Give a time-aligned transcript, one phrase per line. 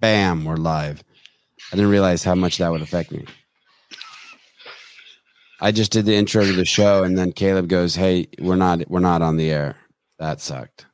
[0.00, 1.02] Bam, we're live.
[1.72, 3.24] I didn't realize how much that would affect me.
[5.60, 8.88] I just did the intro to the show, and then Caleb goes, "Hey, we're not
[8.88, 9.76] we're not on the air."
[10.20, 10.86] That sucked.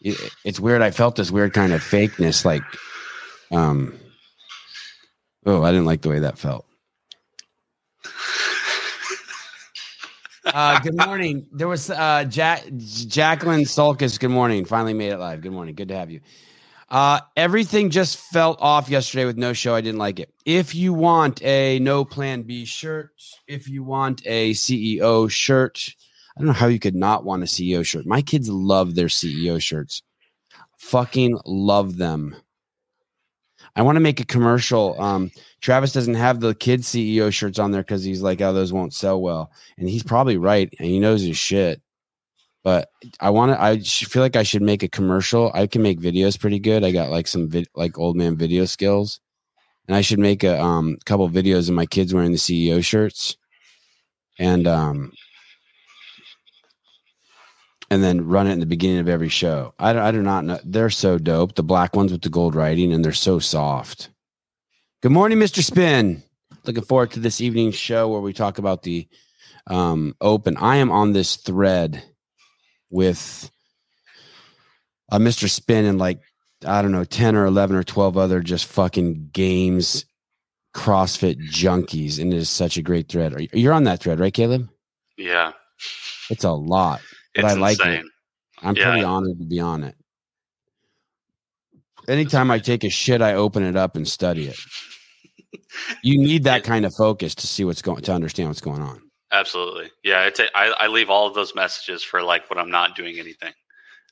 [0.00, 0.82] It, it's weird.
[0.82, 2.62] I felt this weird kind of fakeness, like,
[3.50, 3.98] um,
[5.44, 6.66] oh, I didn't like the way that felt.
[10.44, 11.46] Uh, good morning.
[11.52, 14.20] There was uh, Jack, Jacqueline Sulkus.
[14.20, 14.64] Good morning.
[14.64, 15.40] Finally made it live.
[15.40, 15.74] Good morning.
[15.74, 16.20] Good to have you.
[16.88, 19.74] Uh, everything just felt off yesterday with no show.
[19.74, 20.32] I didn't like it.
[20.44, 23.10] If you want a no plan B shirt,
[23.48, 25.84] if you want a CEO shirt,
[26.36, 28.06] I don't know how you could not want a CEO shirt.
[28.06, 30.02] My kids love their CEO shirts.
[30.78, 32.36] Fucking love them.
[33.74, 35.00] I want to make a commercial.
[35.00, 35.30] Um,
[35.60, 38.94] Travis doesn't have the kid CEO shirts on there because he's like, oh, those won't
[38.94, 39.50] sell well.
[39.76, 40.72] And he's probably right.
[40.78, 41.82] And he knows his shit.
[42.66, 45.52] But I want to, I feel like I should make a commercial.
[45.54, 46.82] I can make videos pretty good.
[46.82, 49.20] I got like some vid, like old man video skills.
[49.86, 53.36] And I should make a um, couple videos of my kids wearing the CEO shirts.
[54.40, 55.12] And um,
[57.88, 59.72] and then run it in the beginning of every show.
[59.78, 60.58] I, I do not know.
[60.64, 61.54] They're so dope.
[61.54, 64.10] The black ones with the gold writing, and they're so soft.
[65.02, 65.62] Good morning, Mr.
[65.62, 66.20] Spin.
[66.64, 69.06] Looking forward to this evening's show where we talk about the
[69.68, 70.56] um, open.
[70.56, 72.02] I am on this thread
[72.90, 73.50] with
[75.10, 75.48] uh, Mr.
[75.48, 76.20] Spin and like,
[76.64, 80.04] I don't know, 10 or 11 or 12 other just fucking games,
[80.74, 82.20] CrossFit junkies.
[82.20, 83.38] And it is such a great thread.
[83.40, 84.68] You, you're on that thread, right, Caleb?
[85.16, 85.52] Yeah.
[86.30, 87.00] It's a lot
[87.36, 87.92] but It's I like insane.
[88.00, 88.06] it.
[88.62, 88.90] I'm Yeah.
[88.90, 89.94] pretty honored to be on it.
[92.08, 94.58] Anytime I take a shit, I open it up and study it.
[96.02, 99.02] You need that kind of focus to see what's going to understand what's going on.
[99.38, 99.90] Absolutely.
[100.04, 100.24] Yeah.
[100.24, 103.18] It's a, I, I leave all of those messages for like when I'm not doing
[103.18, 103.52] anything.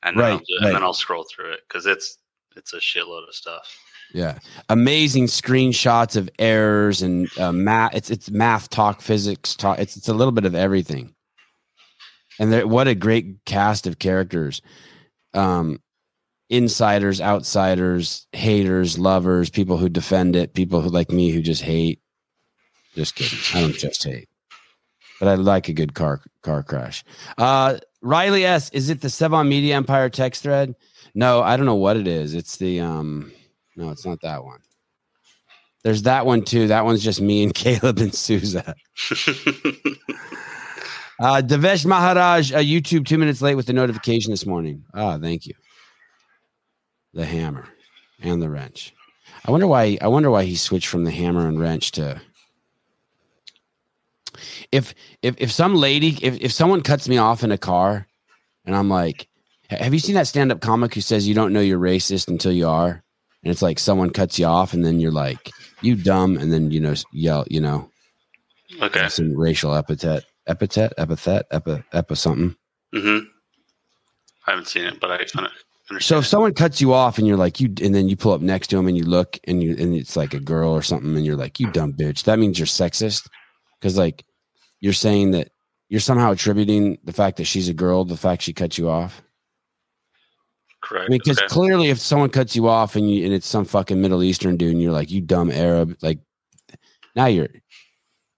[0.03, 0.67] And then, Right, I'll, ju- right.
[0.67, 2.19] and then I'll scroll through it because it's,
[2.57, 3.77] it's a shitload of stuff.
[4.13, 7.95] Yeah, amazing screenshots of errors and uh, math.
[7.97, 9.81] It's it's math talk, physics talk.
[9.81, 11.15] It's it's a little bit of everything.
[12.39, 14.63] And there, what a great cast of characters.
[15.33, 15.81] Um,
[16.49, 22.01] insiders, outsiders, haters, lovers, people who defend it, people who like me who just hate.
[22.95, 23.39] Just kidding.
[23.55, 24.29] I don't just hate.
[25.21, 27.05] But I like a good car car crash.
[27.39, 30.75] Uh Riley S, is it the Sevan Media Empire text thread?
[31.15, 32.35] No, I don't know what it is.
[32.35, 33.33] It's the um
[33.77, 34.61] no, it's not that one.
[35.83, 36.69] There's that one too.
[36.69, 38.75] That one's just me and Caleb and Souza.
[41.21, 44.85] Uh, Devesh Maharaj, uh, YouTube two minutes late with the notification this morning.
[44.95, 45.55] Ah, thank you.
[47.13, 47.69] The hammer
[48.21, 48.93] and the wrench.
[49.47, 49.97] I wonder why.
[50.03, 52.21] I wonder why he switched from the hammer and wrench to.
[54.73, 58.07] If if if some lady if if someone cuts me off in a car,
[58.65, 59.29] and I'm like,
[59.71, 62.53] have you seen that stand up comic who says you don't know you're racist until
[62.53, 63.03] you are?
[63.43, 65.51] And it's like someone cuts you off, and then you're like,
[65.83, 67.91] you dumb, and then you know yell, you know,
[68.81, 69.09] okay.
[69.09, 72.57] some racial epithet, epithet, epithet, epi, epi something.
[72.95, 73.19] hmm
[74.47, 77.37] I haven't seen it, but I un- So if someone cuts you off and you're
[77.37, 79.77] like you, and then you pull up next to him and you look and you
[79.79, 82.25] and it's like a girl or something, and you're like you dumb bitch.
[82.25, 83.29] That means you're sexist
[83.85, 84.25] because like
[84.81, 85.51] you're saying that
[85.91, 89.21] you're somehow attributing the fact that she's a girl, the fact she cut you off.
[90.83, 91.05] Correct.
[91.05, 91.49] I mean, because okay.
[91.49, 94.73] clearly, if someone cuts you off and you and it's some fucking Middle Eastern dude,
[94.73, 96.19] and you're like, you dumb Arab, like
[97.15, 97.49] now you're,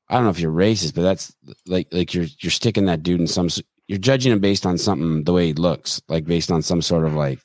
[0.08, 1.32] I don't know if you're racist, but that's
[1.66, 3.48] like like you're you're sticking that dude in some,
[3.86, 7.04] you're judging him based on something the way he looks, like based on some sort
[7.04, 7.38] of like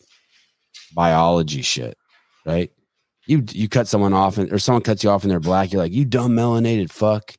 [0.96, 1.96] biology shit,
[2.48, 2.72] right?
[3.28, 5.82] You you cut someone off and or someone cuts you off and they're black, you're
[5.84, 7.36] like, you dumb melanated fuck.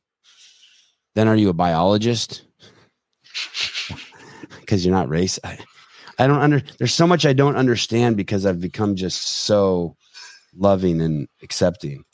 [1.15, 2.43] Then are you a biologist?
[4.59, 5.37] Because you're not race.
[5.43, 5.57] I,
[6.17, 6.61] I don't under.
[6.77, 9.97] There's so much I don't understand because I've become just so
[10.55, 12.05] loving and accepting.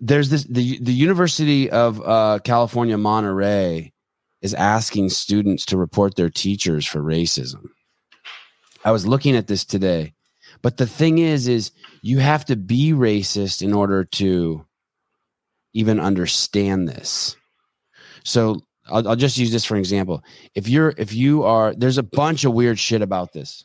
[0.00, 3.92] There's this the the University of uh, California Monterey
[4.42, 7.68] is asking students to report their teachers for racism.
[8.84, 10.14] I was looking at this today,
[10.60, 11.70] but the thing is, is
[12.02, 14.66] you have to be racist in order to
[15.72, 17.36] even understand this.
[18.24, 20.22] So I'll, I'll just use this for example.
[20.54, 23.64] If you're if you are there's a bunch of weird shit about this.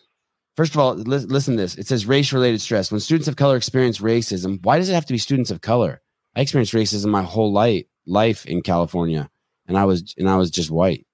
[0.56, 1.77] First of all, li- listen to this.
[1.77, 2.91] It says race related stress.
[2.91, 6.01] When students of color experience racism, why does it have to be students of color?
[6.35, 9.29] I experienced racism my whole life life in California,
[9.67, 11.06] and I was and I was just white.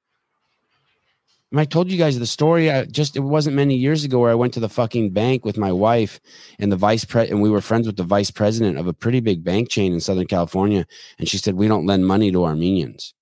[1.55, 2.69] And I told you guys the story.
[2.69, 5.57] I just it wasn't many years ago where I went to the fucking bank with
[5.57, 6.19] my wife
[6.59, 9.19] and the vice pre and we were friends with the vice president of a pretty
[9.19, 10.85] big bank chain in Southern California,
[11.17, 13.14] and she said we don't lend money to Armenians.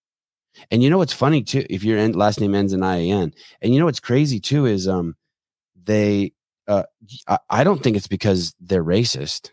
[0.71, 1.65] And you know what's funny too?
[1.69, 5.15] If your last name ends in IAN, and you know what's crazy too is um
[5.85, 6.33] they
[6.67, 6.83] uh,
[7.27, 9.51] I, I don't think it's because they're racist.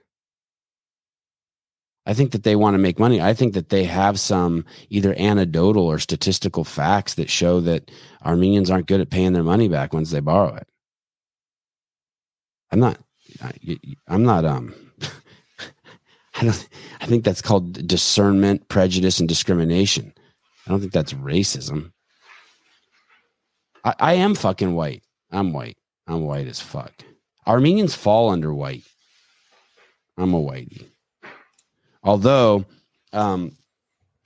[2.07, 3.21] I think that they want to make money.
[3.21, 7.91] I think that they have some either anecdotal or statistical facts that show that
[8.25, 10.67] Armenians aren't good at paying their money back once they borrow it.
[12.71, 12.99] I'm not.
[14.09, 14.45] I'm not.
[14.45, 14.75] Um.
[16.35, 16.69] I don't.
[17.01, 20.15] I think that's called discernment, prejudice, and discrimination.
[20.71, 21.91] I don't think that's racism.
[23.83, 25.03] I, I am fucking white.
[25.33, 25.77] I'm white.
[26.07, 26.93] I'm white as fuck.
[27.45, 28.85] Armenians fall under white.
[30.17, 30.87] I'm a whitey.
[32.05, 32.67] Although,
[33.13, 33.57] um,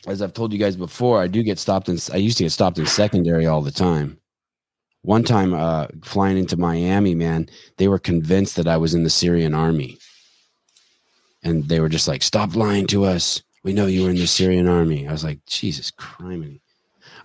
[0.06, 1.96] as I've told you guys before, I do get stopped in.
[2.12, 4.19] I used to get stopped in secondary all the time.
[5.00, 7.49] One time, uh, flying into Miami, man,
[7.79, 9.96] they were convinced that I was in the Syrian army,
[11.43, 13.43] and they were just like, "Stop lying to us.
[13.64, 16.61] We know you were in the Syrian army." I was like, "Jesus Christ!"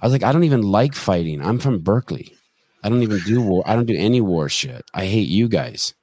[0.01, 1.41] I was like, "I don't even like fighting.
[1.41, 2.35] I'm from Berkeley.
[2.83, 3.61] I don't even do war.
[3.67, 4.83] I don't do any war shit.
[4.93, 5.93] I hate you guys."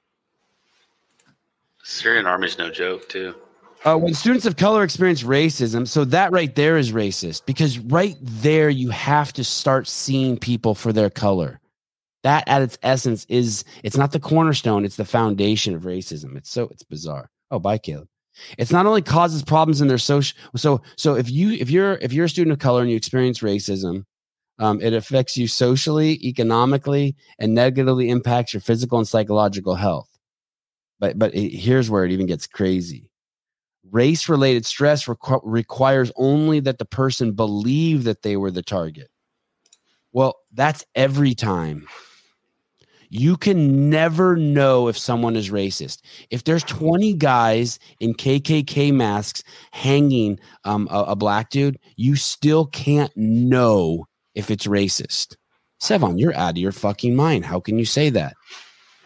[1.83, 3.35] Syrian army's no joke, too.
[3.85, 8.17] Uh, when students of color experience racism, so that right there is racist because right
[8.21, 11.61] there you have to start seeing people for their color.
[12.25, 16.37] That at its essence is it's not the cornerstone, it's the foundation of racism.
[16.37, 17.31] It's so it's bizarre.
[17.53, 18.09] Oh, bye, Caleb.
[18.59, 22.13] It's not only causes problems in their social so so if you if you're if
[22.13, 24.05] you're a student of color and you experience racism,
[24.59, 30.09] um, it affects you socially, economically, and negatively impacts your physical and psychological health.
[30.99, 33.11] But but it, here's where it even gets crazy
[33.91, 39.09] race related stress requ- requires only that the person believe that they were the target.
[40.13, 41.87] Well, that's every time.
[43.19, 46.03] You can never know if someone is racist.
[46.31, 49.43] If there's 20 guys in KKK masks
[49.73, 55.37] hanging um, a, a black dude, you still can't know if it's racist.
[55.83, 57.47] Sevan, you're out of your fucking mind.
[57.47, 58.35] How can you say that?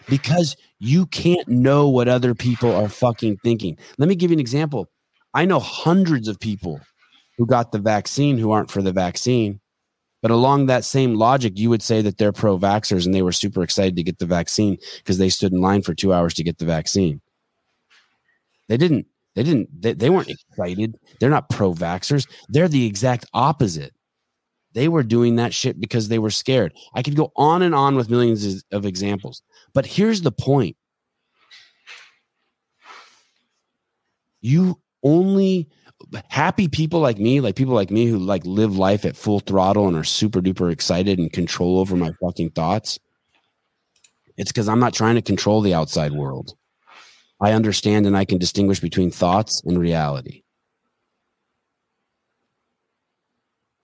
[0.09, 3.79] Because you can't know what other people are fucking thinking.
[3.99, 4.89] Let me give you an example.
[5.35, 6.81] I know hundreds of people
[7.39, 9.61] who got the vaccine who aren't for the vaccine.
[10.23, 13.33] But along that same logic, you would say that they're pro vaxxers and they were
[13.33, 16.45] super excited to get the vaccine because they stood in line for two hours to
[16.45, 17.21] get the vaccine.
[18.69, 20.99] They didn't, they didn't, they, they weren't excited.
[21.19, 22.29] They're not pro vaxxers.
[22.49, 23.95] They're the exact opposite.
[24.73, 26.75] They were doing that shit because they were scared.
[26.95, 29.43] I could go on and on with millions of examples.
[29.75, 30.77] But here's the point
[34.43, 35.69] you only
[36.29, 39.87] happy people like me, like people like me who like live life at full throttle
[39.87, 42.99] and are super duper excited and control over my fucking thoughts.
[44.37, 46.55] It's because I'm not trying to control the outside world.
[47.41, 50.43] I understand and I can distinguish between thoughts and reality.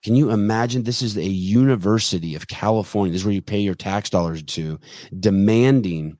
[0.03, 0.83] Can you imagine?
[0.83, 3.11] This is a university of California.
[3.11, 4.79] This is where you pay your tax dollars to,
[5.19, 6.17] demanding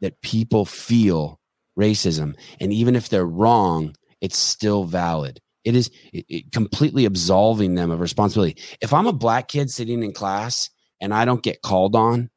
[0.00, 1.40] that people feel
[1.78, 2.36] racism.
[2.60, 3.94] And even if they're wrong,
[4.24, 5.38] it's still valid.
[5.64, 8.56] It is it, it completely absolving them of responsibility.
[8.80, 12.30] If I'm a black kid sitting in class and I don't get called on,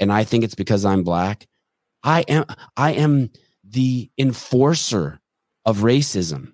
[0.00, 1.46] and I think it's because I'm black,
[2.02, 2.44] I am
[2.76, 3.30] I am
[3.62, 5.20] the enforcer
[5.64, 6.52] of racism.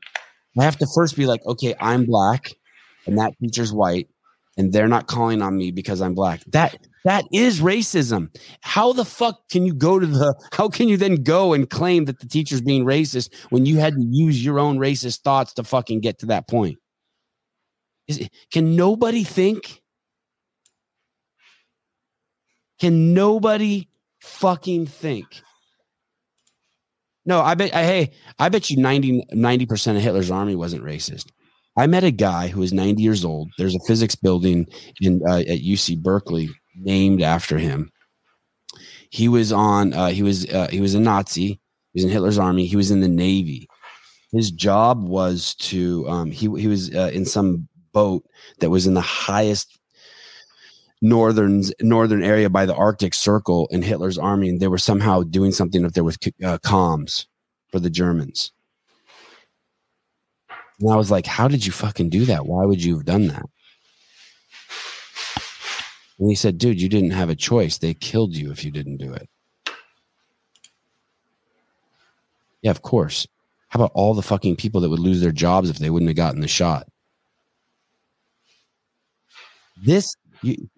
[0.58, 2.52] I have to first be like, okay, I'm black
[3.06, 4.08] and that teacher's white
[4.58, 6.42] and they're not calling on me because I'm black.
[6.48, 8.34] That that is racism.
[8.62, 12.06] How the fuck can you go to the how can you then go and claim
[12.06, 15.64] that the teacher's being racist when you had to use your own racist thoughts to
[15.64, 16.78] fucking get to that point?
[18.08, 19.82] Is it, can nobody think?
[22.80, 23.88] Can nobody
[24.20, 25.26] fucking think?
[27.26, 31.26] No, I bet I hey, I bet you 90 percent of Hitler's army wasn't racist.
[31.76, 33.50] I met a guy who was 90 years old.
[33.58, 34.66] There's a physics building
[35.00, 37.90] in uh, at UC Berkeley named after him.
[39.10, 39.92] He was on.
[39.92, 41.60] Uh, he was uh, he was a Nazi.
[41.92, 42.66] He was in Hitler's army.
[42.66, 43.68] He was in the Navy.
[44.32, 48.24] His job was to um, he he was uh, in some boat
[48.58, 49.78] that was in the highest
[51.00, 55.52] northern northern area by the Arctic Circle in Hitler's army, and they were somehow doing
[55.52, 57.26] something up there with uh, comms
[57.70, 58.52] for the Germans.
[60.80, 62.46] And I was like, how did you fucking do that?
[62.46, 63.46] Why would you have done that?
[66.18, 67.78] And he said, dude, you didn't have a choice.
[67.78, 69.28] They killed you if you didn't do it.
[72.62, 73.26] Yeah, of course.
[73.68, 76.16] How about all the fucking people that would lose their jobs if they wouldn't have
[76.16, 76.86] gotten the shot?
[79.76, 80.70] This, you,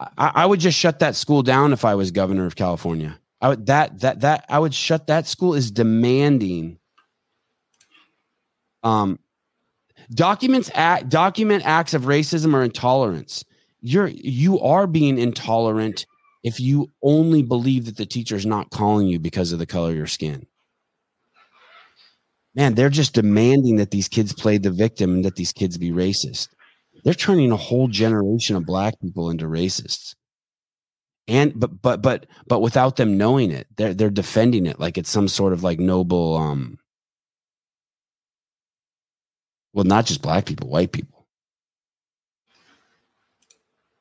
[0.00, 3.18] I, I would just shut that school down if I was governor of California.
[3.40, 6.78] I would that that that I would shut that school is demanding
[8.82, 9.18] um,
[10.10, 13.44] documents act, document acts of racism or intolerance.
[13.86, 16.06] You're you are being intolerant
[16.42, 19.96] if you only believe that the teacher's not calling you because of the color of
[19.96, 20.46] your skin.
[22.54, 25.90] Man, they're just demanding that these kids play the victim and that these kids be
[25.90, 26.48] racist.
[27.04, 30.14] They're turning a whole generation of black people into racists.
[31.28, 35.10] And but but but but without them knowing it, they're they're defending it like it's
[35.10, 36.78] some sort of like noble um
[39.74, 41.13] well, not just black people, white people.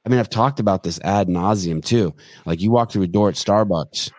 [0.05, 2.13] I mean, I've talked about this ad nauseum too.
[2.45, 4.11] Like you walk through a door at Starbucks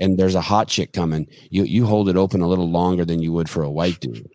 [0.00, 3.22] and there's a hot chick coming, you you hold it open a little longer than
[3.22, 4.28] you would for a white dude.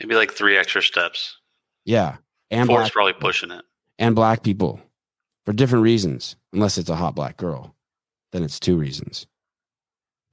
[0.00, 1.36] Maybe like three extra steps.
[1.84, 2.16] Yeah.
[2.50, 3.64] And Four's black, probably pushing it.
[3.98, 4.80] and black people
[5.44, 7.74] for different reasons, unless it's a hot black girl.
[8.32, 9.26] Then it's two reasons.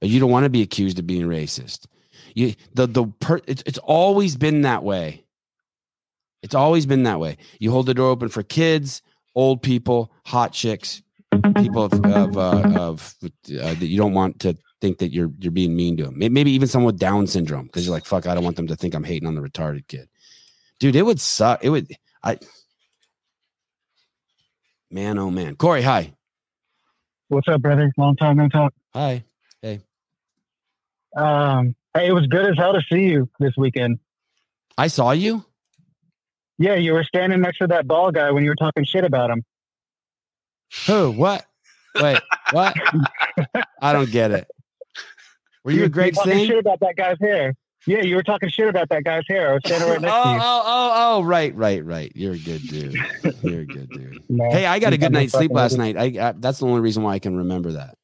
[0.00, 1.86] But you don't want to be accused of being racist.
[2.34, 5.24] You the the per, it's it's always been that way.
[6.46, 7.38] It's always been that way.
[7.58, 9.02] You hold the door open for kids,
[9.34, 11.02] old people, hot chicks,
[11.56, 15.50] people of of, uh, of uh, that you don't want to think that you're you're
[15.50, 16.14] being mean to them.
[16.16, 18.76] Maybe even someone with Down syndrome because you're like, fuck, I don't want them to
[18.76, 20.08] think I'm hating on the retarded kid.
[20.78, 21.64] Dude, it would suck.
[21.64, 21.90] It would.
[22.22, 22.38] I.
[24.88, 26.14] Man, oh man, Corey, hi,
[27.26, 27.92] What's up, brother?
[27.98, 28.72] Long time no talk.
[28.94, 29.24] hi.
[29.62, 29.80] Hey.
[31.16, 33.98] Um, hey, it was good as hell to see you this weekend.
[34.78, 35.44] I saw you.
[36.58, 39.30] Yeah, you were standing next to that ball guy when you were talking shit about
[39.30, 39.44] him.
[40.86, 41.12] Who?
[41.12, 41.44] What?
[42.00, 42.18] Wait,
[42.50, 42.74] what?
[43.80, 44.46] I don't get it.
[45.64, 46.46] Were you were at Greg's talking thing?
[46.46, 47.54] shit about that guy's hair.
[47.86, 49.50] Yeah, you were talking shit about that guy's hair.
[49.50, 50.36] I was standing right Oh, next to you.
[50.36, 52.10] Oh, oh, oh, oh, right, right, right.
[52.14, 52.94] You're a good dude.
[53.42, 54.22] You're a good dude.
[54.28, 55.96] No, Hey, I got a good night's sleep last night.
[55.96, 57.94] I, I that's the only reason why I can remember that.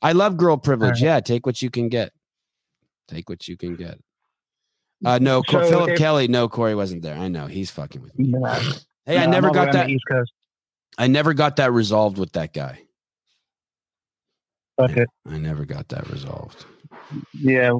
[0.00, 1.02] I love girl privilege.
[1.02, 1.02] Alright.
[1.02, 2.12] Yeah, take what you can get.
[3.08, 3.98] Take what you can get.
[5.04, 6.28] Uh, no, So Philip if- Kelly.
[6.28, 7.16] No, Corey wasn't there.
[7.16, 8.28] I know he's fucking with me.
[8.28, 8.58] Nah,
[9.04, 9.90] Hey, I never I'm all the way got that.
[9.90, 10.32] East Coast.
[10.98, 12.80] I never got that resolved with that guy.
[14.78, 15.08] Fuck it.
[15.28, 16.64] I never got that resolved.
[17.32, 17.72] Yeah,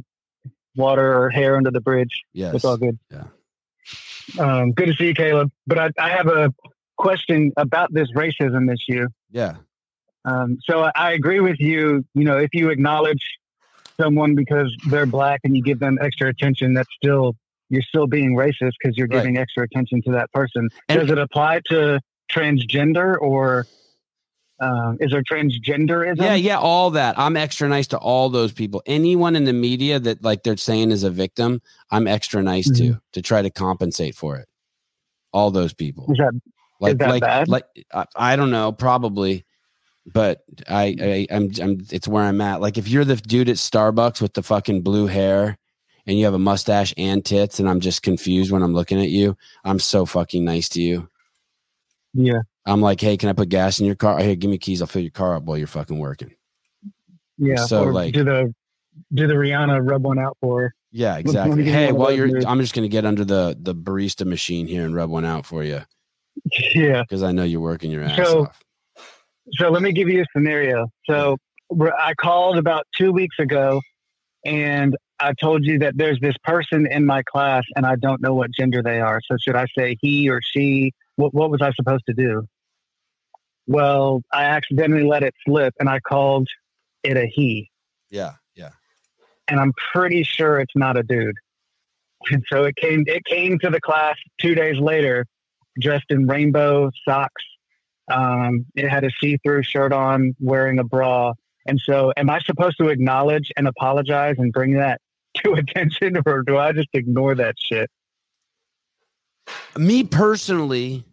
[0.76, 2.23] water or hair under the bridge.
[2.32, 2.54] Yes.
[2.56, 2.99] It's all good.
[3.11, 3.25] Yeah.
[4.38, 5.50] Um, good to see you, Caleb.
[5.66, 6.52] But I, I have a
[6.96, 9.08] question about this racism issue.
[9.30, 9.56] Yeah.
[10.25, 12.04] Um, so I, I agree with you.
[12.14, 13.23] You know, if you acknowledge
[14.00, 17.34] someone because they're black and you give them extra attention, that's still
[17.68, 19.18] you're still being racist because you're Right.
[19.18, 20.68] giving extra attention to that person.
[20.88, 22.00] And- Does it apply to
[22.32, 23.66] transgender or
[24.58, 26.16] um, is there transgenderism?
[26.22, 27.18] Yeah, yeah, all that.
[27.18, 28.82] I'm extra nice to all those people.
[28.86, 31.60] Anyone in the media that like they're saying is a victim,
[31.90, 33.00] I'm extra nice to Mhm.
[33.12, 34.48] to try to compensate for it.
[35.34, 36.06] All those people.
[36.10, 36.32] Is that
[36.80, 37.48] Like that like bad?
[37.48, 39.44] like I, I don't know, probably.
[40.12, 42.60] But I, I I'm I'm it's where I'm at.
[42.60, 45.58] Like if you're the dude at Starbucks with the fucking blue hair
[46.06, 49.08] and you have a mustache and tits and I'm just confused when I'm looking at
[49.08, 51.08] you, I'm so fucking nice to you.
[52.14, 54.18] yeah, I'm like, hey, can I put gas in your car?
[54.20, 54.80] Here, give me keys.
[54.80, 56.32] I'll fill your car up while you're fucking working.
[57.36, 57.64] yeah.
[57.66, 58.54] So, like- do the
[59.12, 60.62] do the Rihanna rub one out for?
[60.62, 60.75] her?
[60.92, 61.64] Yeah, exactly.
[61.64, 62.28] Hey, well, you're.
[62.28, 62.44] moves.
[62.44, 65.64] I'm just gonna get under the the barista machine here and rub one out for
[65.64, 65.80] you
[66.75, 67.02] Yeah.
[67.02, 68.60] because I know you're working your ass So- off.
[69.52, 70.88] So let me give you a scenario.
[71.08, 71.36] So
[71.98, 73.80] I called about two weeks ago,
[74.44, 78.34] and I told you that there's this person in my class, and I don't know
[78.34, 79.20] what gender they are.
[79.30, 80.92] So should I say he or she?
[81.16, 82.46] What What was I supposed to do?
[83.66, 86.48] Well, I accidentally let it slip, and I called
[87.02, 87.70] it a he,
[88.10, 88.70] Yeah, yeah.
[89.48, 91.36] and I'm pretty sure it's not a dude.
[92.30, 93.04] And so it came.
[93.06, 95.26] It came to the class two days later,
[95.80, 97.42] dressed in rainbow socks.
[98.08, 101.34] Um, it had a see-through shirt on, wearing a bra.
[101.66, 105.00] And so, am I supposed to acknowledge and apologize and bring that
[105.38, 107.90] to attention, or do I just ignore that shit?
[109.76, 111.04] Me personally,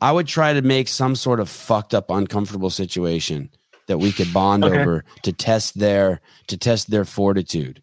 [0.00, 3.50] I would try to make some sort of fucked up, uncomfortable situation
[3.86, 4.80] that we could bond Okay.
[4.80, 7.82] over to test their to test their fortitude.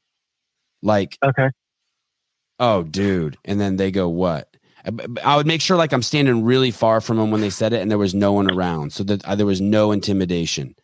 [0.81, 1.50] Like, Okay.
[2.60, 4.56] oh, dude, and then they go, what?
[5.24, 7.81] I would make sure like I'm standing really far from them when they said it,
[7.81, 10.75] and there was no one around, so that uh, there was no intimidation.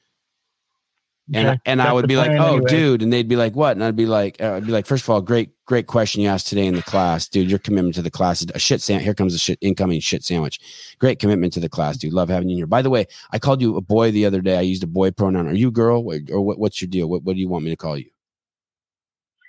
[1.33, 1.57] And Okay.
[1.65, 2.69] and I would be like, "Oh, anyway.
[2.69, 5.05] dude," and they'd be like, "What?" And I'd be like, uh, "I'd be like, first
[5.05, 7.50] of all, great, great question you asked today in the class, dude.
[7.50, 8.81] Your commitment to the class is a shit.
[8.81, 9.05] sandwich.
[9.05, 10.59] here comes a shit incoming shit sandwich.
[11.00, 12.12] Great commitment to the class, dude.
[12.12, 12.67] Love having you here.
[12.67, 14.57] By the way, I called you a boy the other day.
[14.57, 15.47] I used a boy pronoun.
[15.47, 17.07] Are you girl or what, what's your deal?
[17.07, 18.09] What What do you want me to call you?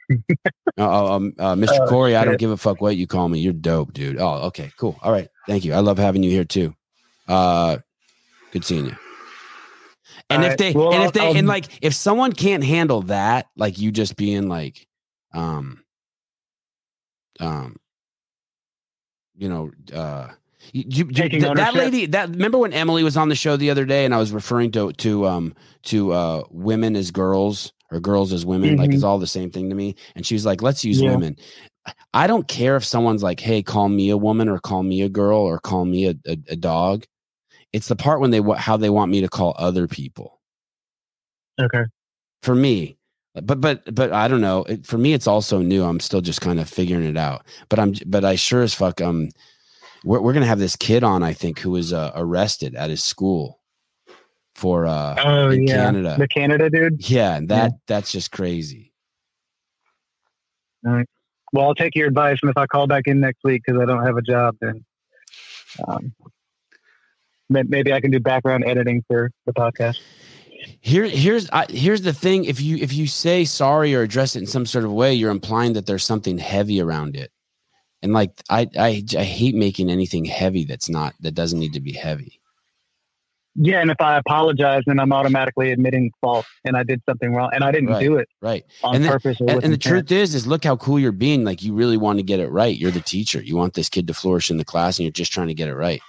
[0.79, 1.79] uh, um, uh, Mr.
[1.81, 3.41] Oh, Corey, I don't give a fuck what you call me.
[3.41, 4.19] You're dope, dude.
[4.19, 4.97] Oh, okay, cool.
[5.03, 5.75] All right, thank you.
[5.75, 6.75] I love having you here too.
[7.29, 7.79] Uh,
[8.53, 8.97] good seeing you.
[10.31, 10.59] And All if right.
[10.59, 14.17] they Well, and if they and like if someone can't handle that, like you just
[14.17, 14.87] being like,
[15.33, 15.83] um,
[17.41, 17.77] um,
[19.37, 20.29] you know, uh,
[20.73, 23.71] You, you, Taking that, that lady that remember when Emily was on the show the
[23.71, 28.01] other day and I was referring to to um to uh women as girls or
[28.01, 28.95] girls as women like Mhm.
[28.95, 31.13] it's all the same thing to me and she was like let's use Yeah.
[31.13, 31.37] women.
[32.15, 35.09] I don't care if someone's like hey call me a woman or call me a
[35.09, 37.05] girl or call me a, a, a dog.
[37.73, 40.41] It's the part when they how they want me to call other people.
[41.61, 41.85] Okay.
[42.43, 42.97] For me,
[43.35, 44.65] but but but I don't know.
[44.65, 45.83] It, for me, it's also new.
[45.85, 47.47] I'm still just kind of figuring it out.
[47.69, 49.29] But I'm but I sure as fuck um
[50.05, 51.23] we're we're gonna have this kid on.
[51.23, 53.61] I think who was uh, arrested at his school
[54.55, 56.17] for uh Oh in yeah, Canada.
[56.19, 57.09] the Canada dude.
[57.09, 58.93] yeah, and that that's just crazy.
[60.85, 63.85] Well, I'll take your advice, and if I call back in next week because I
[63.85, 64.85] don't have a job, then
[65.87, 66.13] um,
[67.49, 69.99] maybe I can do background editing for the podcast.
[70.81, 72.45] Here here's I, here's the thing.
[72.45, 75.31] If you if you say sorry or address it in some sort of way, you're
[75.31, 77.31] implying that there's something heavy around it.
[78.03, 81.81] And like I I I hate making anything heavy that's not that doesn't need to
[81.81, 82.41] be heavy.
[83.57, 87.51] Yeah, and if I apologize, then I'm automatically admitting fault, and I did something wrong,
[87.53, 88.03] and I didn't Right.
[88.03, 88.65] do it Right.
[88.83, 89.39] on And the- purpose.
[89.41, 92.19] And, and the truth is is look how cool you're being like you really want
[92.19, 94.65] to get it right you're the teacher you want this kid to flourish in the
[94.65, 96.01] class and you're just trying to get it right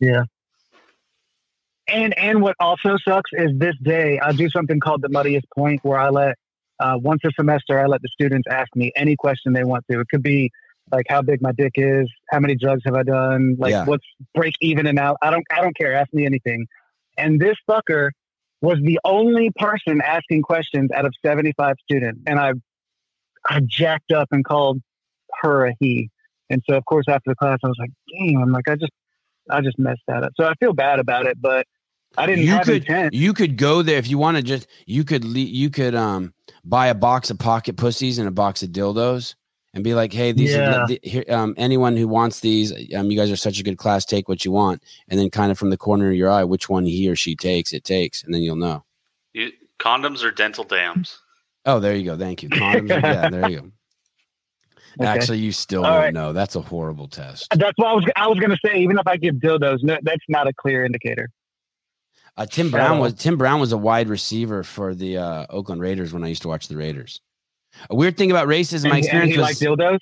[0.00, 0.24] Yeah.
[1.88, 5.80] And and what also sucks is this day I do something called the muddiest point
[5.84, 6.36] where I let
[6.80, 10.00] uh, once a semester I let the students ask me any question they want to.
[10.00, 10.50] It could be
[10.92, 13.84] like how big my dick is, how many drugs have I done, like Yeah.
[13.86, 15.16] what's break even and out.
[15.22, 15.94] I don't I don't care.
[15.94, 16.66] Ask me anything.
[17.18, 18.10] And this fucker
[18.60, 22.52] was the only person asking questions out of seventy five students, and I
[23.48, 24.80] I jacked up and called
[25.42, 26.10] her a he.
[26.50, 28.92] And so of course after the class I was like, damn, I'm like I just
[29.50, 30.32] I just messed that up.
[30.36, 31.66] So I feel bad about it, but
[32.16, 33.14] I didn't you have could intent.
[33.14, 36.32] you could go there if you want to just you could le- you could um
[36.64, 39.34] buy a box of pocket pussies and a box of dildos
[39.74, 40.82] and be like hey these Yeah.
[40.82, 43.78] are the, here, um anyone who wants these um you guys are such a good
[43.78, 46.44] class take what you want and then kind of from the corner of your eye
[46.44, 48.84] which one he or she takes it takes and then you'll know
[49.32, 51.18] You, condoms or dental dams?
[51.66, 53.70] oh there you go thank you condoms are- yeah there you go
[55.00, 55.08] Okay.
[55.08, 56.12] actually you still All won't right.
[56.14, 58.04] know that's a horrible test That's what I was.
[58.14, 58.76] I was going to say.
[58.80, 61.30] Even if I give dildos, no, that's not a clear indicator.
[62.36, 66.12] Uh, Tim Brown was Tim Brown was a wide receiver for the uh, Oakland Raiders
[66.12, 67.22] when I used to watch the Raiders.
[67.90, 69.98] A weird thing about racism, my And- and experience was liked dildos.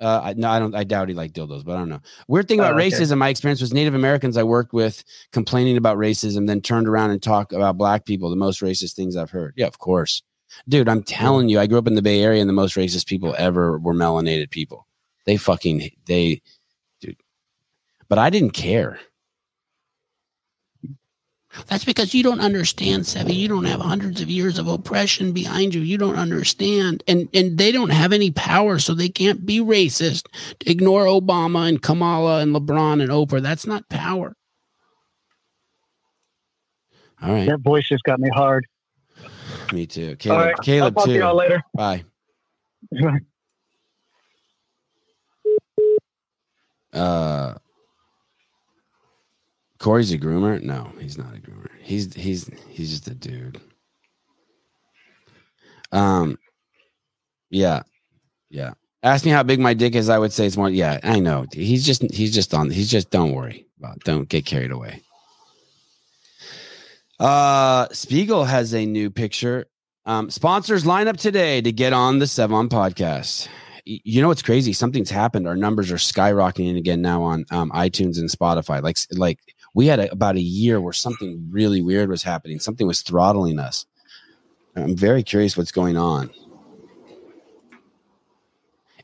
[0.00, 0.74] uh, I, no, I don't.
[0.74, 2.00] I doubt he liked dildos, but I don't know.
[2.28, 2.90] Weird thing about Oh, okay.
[2.90, 7.10] racism, my experience was Native Americans I worked with complaining about racism, then turned around
[7.10, 8.28] and talk about black people.
[8.30, 9.54] The most racist things I've heard.
[9.56, 10.22] Yeah, of course,
[10.68, 10.88] dude.
[10.88, 13.34] I'm telling you, I grew up in the Bay Area, and the most racist people
[13.38, 14.86] ever were melanated people.
[15.24, 16.42] They fucking they,
[17.00, 17.16] dude.
[18.08, 18.98] But I didn't care.
[21.68, 23.34] That's because you don't understand, Sevi.
[23.34, 25.82] You don't have hundreds of years of oppression behind you.
[25.82, 27.02] You don't understand.
[27.08, 30.26] And and they don't have any power, so they can't be racist.
[30.66, 33.42] Ignore Obama and Kamala and LeBron and Oprah.
[33.42, 34.34] That's not power.
[37.22, 37.46] All right.
[37.48, 38.66] That voice just got me hard.
[39.70, 40.16] Me too.
[40.28, 41.36] All Caleb, right, Caleb I'll talk to y'all too.
[41.36, 41.62] later.
[41.74, 42.04] Bye.
[46.92, 47.54] Uh
[49.82, 50.62] Corey's a groomer?
[50.62, 51.68] No, he's not a groomer.
[51.82, 53.60] He's he's he's just a dude.
[55.90, 56.38] Um
[57.50, 57.82] yeah.
[58.48, 58.74] Yeah.
[59.02, 61.46] Ask me how big my dick is, I would say it's more yeah, I know.
[61.52, 65.02] He's just he's just on he's just don't worry about don't get carried away.
[67.18, 69.66] Uh Spiegel has a new picture.
[70.06, 73.48] Um sponsors line up today to get on the Sevan podcast
[73.84, 74.72] you know what's crazy?
[74.72, 75.48] Something's happened.
[75.48, 78.80] Our numbers are skyrocketing again now on um, iTunes and Spotify.
[78.80, 79.40] Like like
[79.74, 82.58] we had a, about a year where something really weird was happening.
[82.60, 83.86] Something was throttling us.
[84.76, 86.30] I'm very curious what's going on.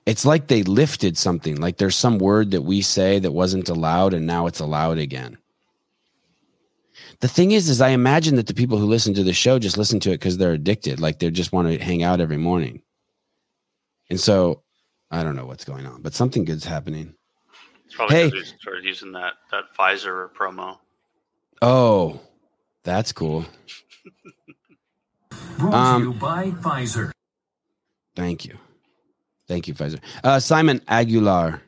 [0.06, 1.56] It's like they lifted something.
[1.56, 5.36] Like there's some word that we say that wasn't allowed, and now it's allowed again.
[7.20, 9.76] The thing is, is I imagine that the people who listen to the show just
[9.76, 10.98] listen to it because they're addicted.
[10.98, 12.82] Like they just want to hang out every morning.
[14.08, 14.62] And so
[15.10, 17.14] I don't know what's going on, but something good's happening.
[17.88, 18.30] It's probably Hey.
[18.30, 20.76] because we started using that that Pfizer promo.
[21.62, 22.20] Oh,
[22.84, 23.46] that's cool.
[25.58, 27.12] Brought Um, to you by Pfizer.
[28.14, 28.58] Thank you.
[29.46, 30.00] Thank you, Pfizer.
[30.22, 31.62] Uh, Simon Aguilar.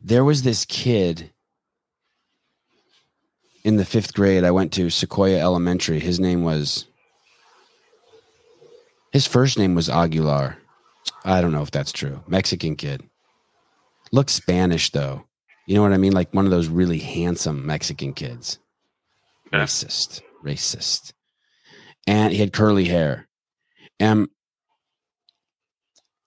[0.00, 1.32] There was this kid
[3.64, 4.44] in the fifth grade.
[4.44, 5.98] I went to Sequoia Elementary.
[5.98, 6.86] His name was,
[9.12, 10.58] his first name was Aguilar.
[11.24, 12.22] I don't know if that's true.
[12.28, 13.02] Mexican kid.
[14.12, 15.24] Looks Spanish, though.
[15.66, 16.12] You know what I mean?
[16.12, 18.58] Like one of those really handsome Mexican kids.
[19.52, 19.64] Yeah.
[19.64, 20.22] Racist.
[20.44, 21.12] Racist.
[22.06, 23.28] And he had curly hair.
[23.98, 24.28] And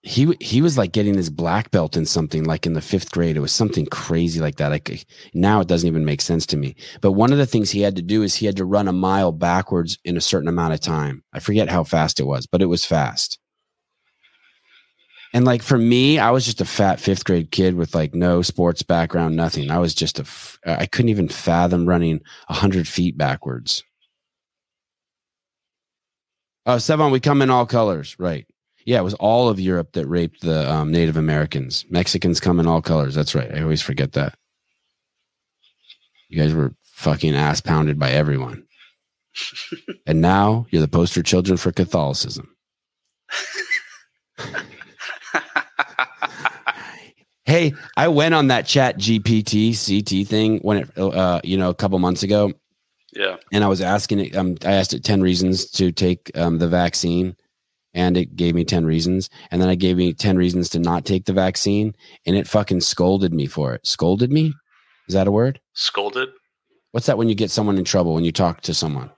[0.02, 3.36] he he was like getting his black belt in something like in the fifth grade.
[3.36, 4.70] It was something crazy like that.
[4.70, 6.74] Like now it doesn't even make sense to me.
[7.00, 8.92] But one of the things he had to do is he had to run a
[8.92, 11.22] mile backwards in a certain amount of time.
[11.32, 13.38] I forget how fast it was, but it was fast.
[15.32, 18.42] And like for me, I was just a fat fifth grade kid with like no
[18.42, 19.70] sports background, nothing.
[19.70, 23.84] I was just a, f- I couldn't even fathom running a hundred feet backwards.
[26.66, 28.46] Oh, Sevan, we come in all colors, right?
[28.84, 31.84] Yeah, it was all of Europe that raped the um, Native Americans.
[31.90, 33.14] Mexicans come in all colors.
[33.14, 33.54] That's right.
[33.54, 34.34] I always forget that.
[36.28, 38.64] You guys were fucking ass pounded by everyone.
[40.06, 42.54] and now you're the poster children for Catholicism.
[47.50, 51.74] hey, I went on that chat GPT CT thing when it, uh, you know, a
[51.74, 52.52] couple months ago.
[53.12, 53.36] Yeah.
[53.52, 56.68] And I was asking it, um, I asked it 10 reasons to take um, the
[56.68, 57.36] vaccine
[57.92, 59.28] and it gave me 10 reasons.
[59.50, 61.92] And then I gave me 10 reasons to not take the vaccine
[62.24, 63.84] and it fucking scolded me for it.
[63.84, 64.54] Scolded me?
[65.08, 65.60] Is that a word?
[65.72, 66.28] Scolded?
[66.92, 69.10] What's that when you get someone in trouble when you talk to someone?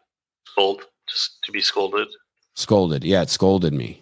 [0.46, 0.84] Scold?
[1.06, 2.08] Just to be scolded?
[2.54, 3.04] Scolded.
[3.04, 4.01] Yeah, it scolded me.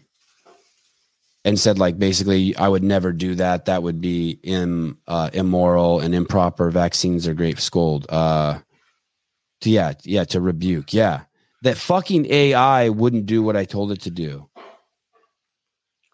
[1.44, 3.64] And said like basically I would never do that.
[3.64, 6.70] That would be Im, uh, immoral and improper.
[6.70, 7.58] Vaccines are great.
[7.58, 8.06] Scold.
[8.08, 8.58] Uh,
[9.62, 10.92] to, yeah, yeah, to rebuke.
[10.92, 11.22] Yeah.
[11.62, 14.48] That fucking AI wouldn't do what I told it to do.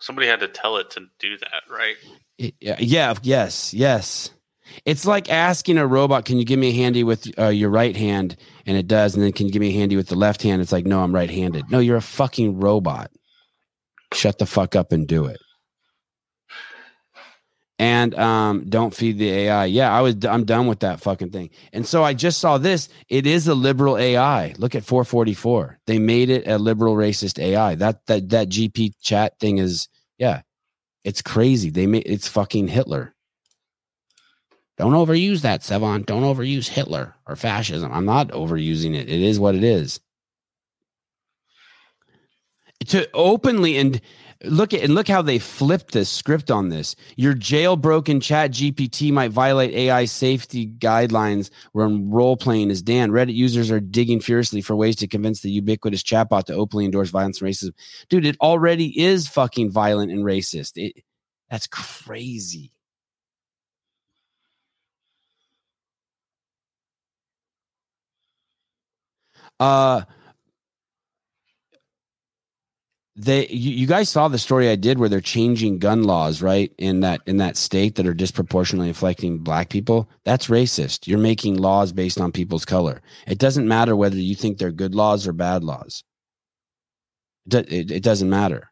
[0.01, 1.97] Somebody had to tell it to do that, right?
[2.39, 4.31] It, yeah, yeah, yes, yes.
[4.85, 7.97] It's like asking a robot, "Can you give me a handy with uh, your right
[7.97, 8.37] hand?"
[8.67, 10.61] And it does, and then can you give me a handy with the left hand?
[10.61, 11.71] It's like, no, I'm right-handed.
[11.71, 13.11] No, you're a fucking robot.
[14.13, 15.39] Shut the fuck up and do it.
[17.79, 19.67] And um, don't feed the AI.
[19.67, 20.17] Yeah, I was.
[20.25, 21.51] I'm done with that fucking thing.
[21.75, 22.89] And so I just saw this.
[23.11, 24.55] It is a liberal AI.
[24.57, 25.81] Look at 444.
[25.87, 27.75] They made it a liberal racist AI.
[27.75, 30.41] That that that GP chat thing is yeah,
[31.05, 31.69] it's crazy.
[31.69, 33.15] They made it's fucking Hitler.
[34.79, 36.07] Don't overuse that, Sevan.
[36.07, 37.93] Don't overuse Hitler or fascism.
[37.93, 39.09] I'm not overusing it.
[39.09, 40.01] It is what it is.
[42.85, 44.01] To openly and
[44.45, 46.95] look at and look how they flipped the script on this.
[47.17, 53.11] Your jailbroken chat GPT might violate AI safety guidelines when role playing as Dan.
[53.11, 57.11] Reddit users are digging furiously for ways to convince the ubiquitous chatbot to openly endorse
[57.11, 57.73] violence and racism.
[58.09, 60.73] Dude, it already is fucking violent and racist.
[60.77, 61.03] It,
[61.51, 62.73] that's crazy.
[69.59, 70.03] Uh
[73.17, 76.71] they you, you guys saw the story I did where they're changing gun laws, right?
[76.77, 80.09] In that in that state that are disproportionately affecting black people.
[80.25, 81.07] That's racist.
[81.07, 83.01] You're making laws based on people's color.
[83.27, 86.05] It doesn't matter whether you think they're good laws or bad laws.
[87.51, 88.71] It, it, it doesn't matter.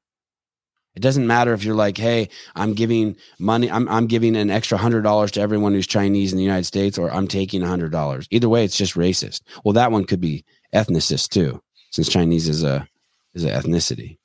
[0.95, 4.79] It doesn't matter if you're like, hey, I'm giving money, I'm, I'm giving an extra
[4.79, 7.91] hundred dollars to everyone who's Chinese in the United States, or I'm taking a hundred
[7.93, 8.29] dollars.
[8.31, 9.41] Either way, it's just racist.
[9.65, 12.87] Well, that one could be ethnicist too, since Chinese is a
[13.35, 14.19] is an ethnicity.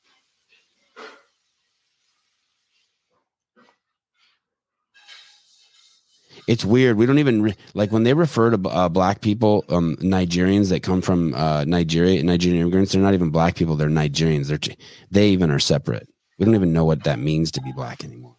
[6.50, 6.98] It's weird.
[6.98, 10.82] We don't even re- like when they refer to uh, black people, um, Nigerians that
[10.82, 12.92] come from uh, Nigeria, Nigerian immigrants.
[12.92, 13.76] They're not even black people.
[13.76, 14.48] They're Nigerians.
[14.48, 14.76] They're
[15.12, 16.10] they even are separate.
[16.40, 18.36] We don't even know what that means to be black anymore.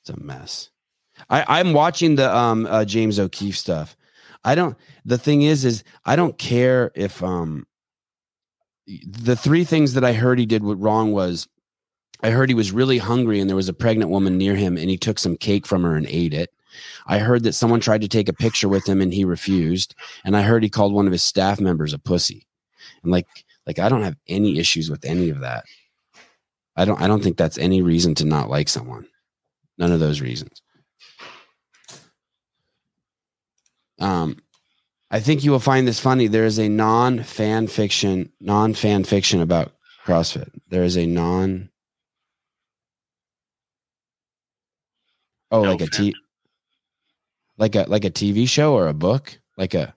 [0.00, 0.70] It's a mess.
[1.28, 3.94] I, I'm watching the um, uh, James O'Keefe stuff.
[4.42, 4.78] I don't.
[5.04, 7.66] The thing is, is I don't care if um,
[8.86, 11.46] the three things that I heard he did wrong was
[12.22, 14.88] I heard he was really hungry and there was a pregnant woman near him and
[14.88, 16.48] he took some cake from her and ate it.
[17.06, 19.94] I heard that someone tried to take a picture with him and he refused.
[20.24, 22.46] And I heard he called one of his staff members a pussy.
[23.02, 23.26] And like,
[23.66, 25.64] like I don't have any issues with any of that.
[26.76, 29.06] I don't I don't think that's any reason to not like someone.
[29.78, 30.62] None of those reasons.
[33.98, 34.38] Um
[35.10, 36.26] I think you will find this funny.
[36.26, 39.72] There is a non fan fiction, non fan fiction about
[40.06, 40.48] CrossFit.
[40.68, 41.68] There is a non
[45.52, 46.06] Oh, No like a fan.
[46.06, 46.14] T
[47.62, 49.38] like a like a TV show or a book?
[49.56, 49.94] Like a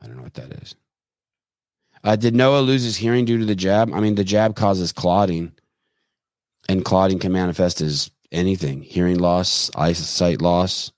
[0.00, 0.76] I don't know what that is.
[2.04, 3.92] Uh, did Noah lose his hearing due to the jab?
[3.92, 5.52] I mean, the jab causes clotting,
[6.68, 10.92] and clotting can manifest as anything hearing loss, eyesight loss.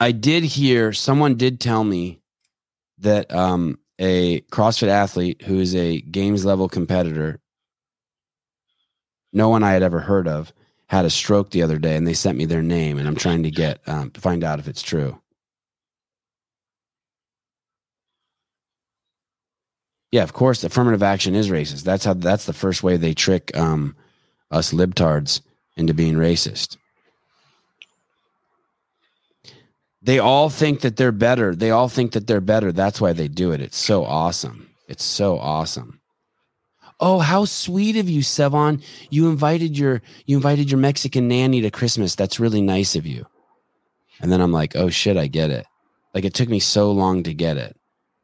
[0.00, 2.22] I did hear someone did tell me
[2.98, 7.40] that um, a CrossFit athlete who is a games level competitor,
[9.32, 10.52] no one I had ever heard of,
[10.92, 13.44] had a stroke the other day, and they sent me their name, and I'm trying
[13.44, 15.18] to get um, find out if it's true.
[20.10, 21.84] Yeah, of course, affirmative action is racist.
[21.84, 22.12] That's how.
[22.12, 23.96] That's the first way they trick um,
[24.50, 25.40] us libtards
[25.78, 26.76] into being racist.
[30.02, 31.54] They all think that they're better.
[31.54, 32.70] They all think that they're better.
[32.70, 33.62] That's why they do it.
[33.62, 34.68] It's so awesome.
[34.88, 36.01] It's so awesome.
[37.04, 38.80] Oh, how sweet of you, Sevan.
[39.10, 42.14] You invited your you invited your Mexican nanny to Christmas.
[42.14, 43.26] That's really nice of you.
[44.20, 45.66] And then I'm like, oh shit, I get it.
[46.14, 47.76] Like it took me so long to get it.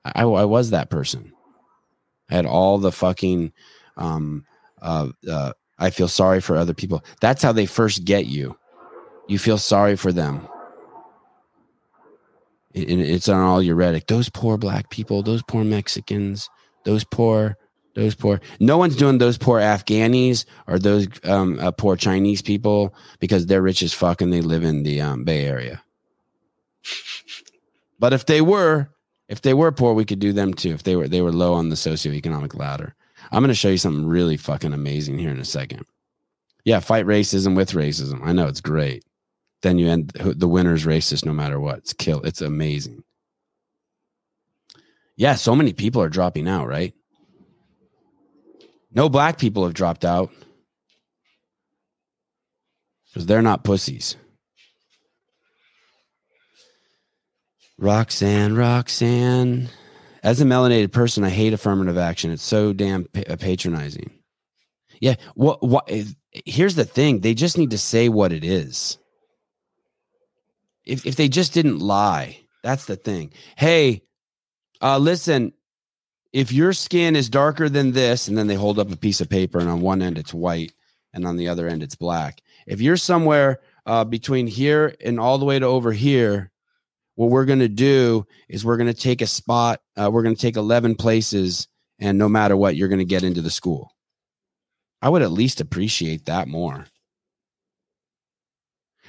[0.04, 1.32] I, I was that person.
[2.30, 3.52] I had all the fucking
[3.96, 4.44] um
[4.80, 7.04] uh, uh I feel sorry for other people.
[7.20, 8.56] That's how they first get you.
[9.26, 10.46] You feel sorry for them.
[12.72, 14.06] It, it's on all your rhetoric.
[14.06, 16.48] Those poor black people, those poor Mexicans,
[16.84, 17.56] those poor
[17.98, 22.94] those poor no one's doing those poor afghanis or those um, uh, poor chinese people
[23.18, 25.82] because they're rich as fuck and they live in the um, bay area.
[28.00, 28.90] But if they were
[29.26, 31.54] if they were poor we could do them too if they were they were low
[31.54, 32.94] on the socioeconomic ladder.
[33.32, 35.84] I'm going to show you something really fucking amazing here in a second.
[36.64, 38.20] Yeah fight racism with racism.
[38.22, 39.04] I know it's great.
[39.62, 41.78] Then you end the winner's racist no matter what.
[41.78, 43.02] It's kill it's amazing.
[45.16, 46.94] Yeah so many people are dropping out right
[48.92, 50.30] no black people have dropped out
[53.08, 54.16] because they're not pussies.
[57.78, 59.68] Roxanne, Roxanne.
[60.22, 62.32] As a melanated person, I hate affirmative action.
[62.32, 64.10] It's so damn uh, patronizing.
[65.00, 65.14] Yeah.
[65.34, 65.62] What?
[65.62, 65.90] What?
[66.44, 67.20] Here's the thing.
[67.20, 68.98] They just need to say what it is.
[70.84, 73.32] If if they just didn't lie, that's the thing.
[73.56, 74.02] Hey,
[74.82, 75.52] uh, listen,
[76.32, 79.30] if your skin is darker than this, and then they hold up a piece of
[79.30, 80.72] paper, and on one end it's white,
[81.12, 82.40] and on the other end it's black.
[82.66, 86.50] If you're somewhere uh, between here and all the way to over here,
[87.14, 89.80] what we're going to do is we're going to take a spot.
[89.96, 91.66] Uh, we're going to take 11 places,
[91.98, 93.90] and no matter what, you're going to get into the school.
[95.00, 96.86] I would at least appreciate that more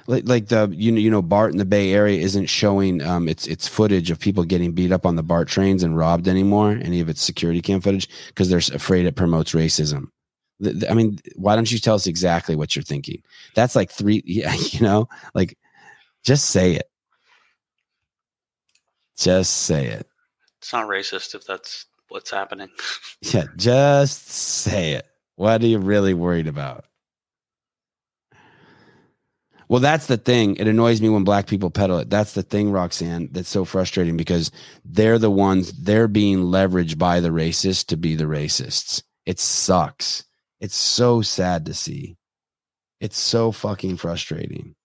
[0.10, 3.30] like, like the you know you know BART in the Bay Area isn't showing um
[3.30, 6.72] its its footage of people getting beat up on the BART trains and robbed anymore,
[6.82, 10.08] any of its security cam footage because they're afraid it promotes racism.
[10.60, 13.22] The, the, I mean, why don't you tell us exactly what you're thinking?
[13.54, 15.58] That's like three, yeah, you know, like
[16.24, 16.90] just say it.
[19.16, 20.08] Just say it.
[20.58, 22.70] It's not racist if that's what's happening.
[23.22, 25.06] yeah, just say it.
[25.36, 26.86] What are you really worried about?
[29.70, 30.56] Well, that's the thing.
[30.56, 32.10] It annoys me when black people peddle it.
[32.10, 34.52] That's the thing, Roxanne, that's so frustrating because
[34.84, 39.04] they're the ones, they're being leveraged by the racists to be the racists.
[39.28, 40.24] It sucks.
[40.60, 42.18] It's so sad to see.
[43.00, 44.76] It's so fucking frustrating.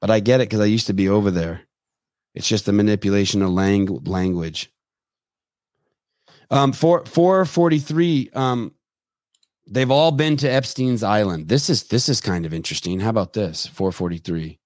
[0.00, 1.62] But I get it because I used to be over there.
[2.36, 4.70] It's just the manipulation of lang- language.
[6.50, 8.30] Um, four four forty three.
[8.32, 8.72] Um,
[9.66, 11.48] They've all been to Epstein's Island.
[11.48, 13.00] This is this is kind of interesting.
[13.00, 13.66] How about this?
[13.66, 14.58] 443.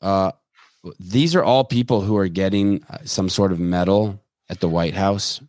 [0.00, 0.32] Uh
[0.98, 4.94] these are all people who are getting uh, some sort of medal at the White
[4.94, 5.40] House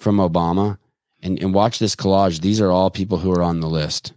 [0.00, 0.78] from Obama.
[1.24, 2.40] And, and watch this collage.
[2.40, 4.12] These are all people who are on the list.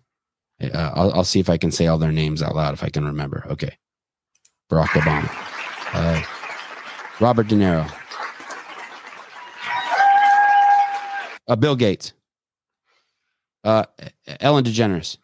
[0.60, 2.90] Uh, I'll, I'll, see if I can say all their names out loud if I
[2.90, 3.46] can remember.
[3.48, 3.78] Okay.
[4.72, 5.30] Barack Obama,
[5.94, 6.24] uh,
[7.20, 7.88] Robert De Niro,
[11.48, 12.14] Uh, Bill Gates.
[13.64, 13.86] Uh,
[14.40, 15.18] Ellen DeGeneres.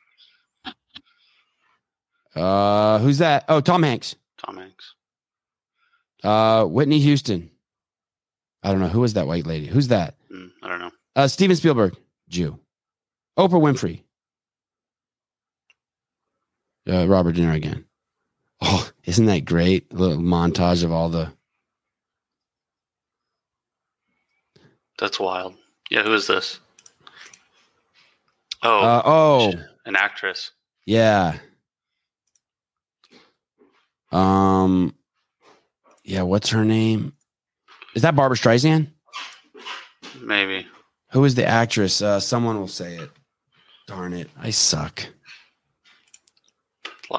[2.36, 3.46] Uh, who's that?
[3.50, 4.16] Oh, Tom Hanks.
[4.38, 4.96] Tom Hanks.
[6.24, 7.52] Uh, Whitney Houston.
[8.64, 9.66] I don't know who is that white lady.
[9.66, 10.16] Who's that?
[10.32, 10.92] Mm, I don't know.
[11.16, 11.96] Uh, Steven Spielberg,
[12.30, 12.60] Jew.
[13.38, 14.04] Oprah Winfrey.
[16.90, 17.86] Uh, Robert De Niro again.
[18.62, 19.88] Oh, isn't that great?
[19.92, 21.32] A little montage of all the.
[25.00, 25.56] That's wild.
[25.92, 26.62] Yeah, who is this?
[28.64, 29.54] Oh, uh, oh,
[29.86, 30.52] an actress.
[30.86, 31.38] Yeah.
[34.14, 34.96] Um,
[36.06, 36.22] yeah.
[36.22, 37.12] What's her name?
[37.94, 38.88] Is that Barbra Streisand?
[40.22, 40.66] Maybe.
[41.12, 42.02] Who is the actress?
[42.02, 43.10] Uh, someone will say it.
[43.86, 45.06] Darn it, I suck.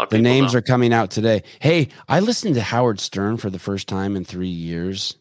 [0.08, 0.60] the names don't.
[0.60, 1.42] are coming out today.
[1.60, 5.16] Hey, I listened to Howard Stern for the first time in three years.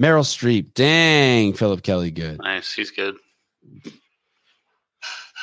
[0.00, 0.74] Meryl Streep.
[0.74, 2.38] Dang, Philip Kelly, good.
[2.38, 2.72] Nice.
[2.72, 3.16] He's good.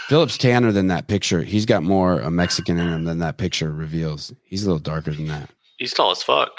[0.07, 1.41] Philip's tanner than that picture.
[1.41, 4.33] He's got more a Mexican in him than that picture reveals.
[4.43, 5.49] He's a little darker than that.
[5.77, 6.51] He's tall as fuck.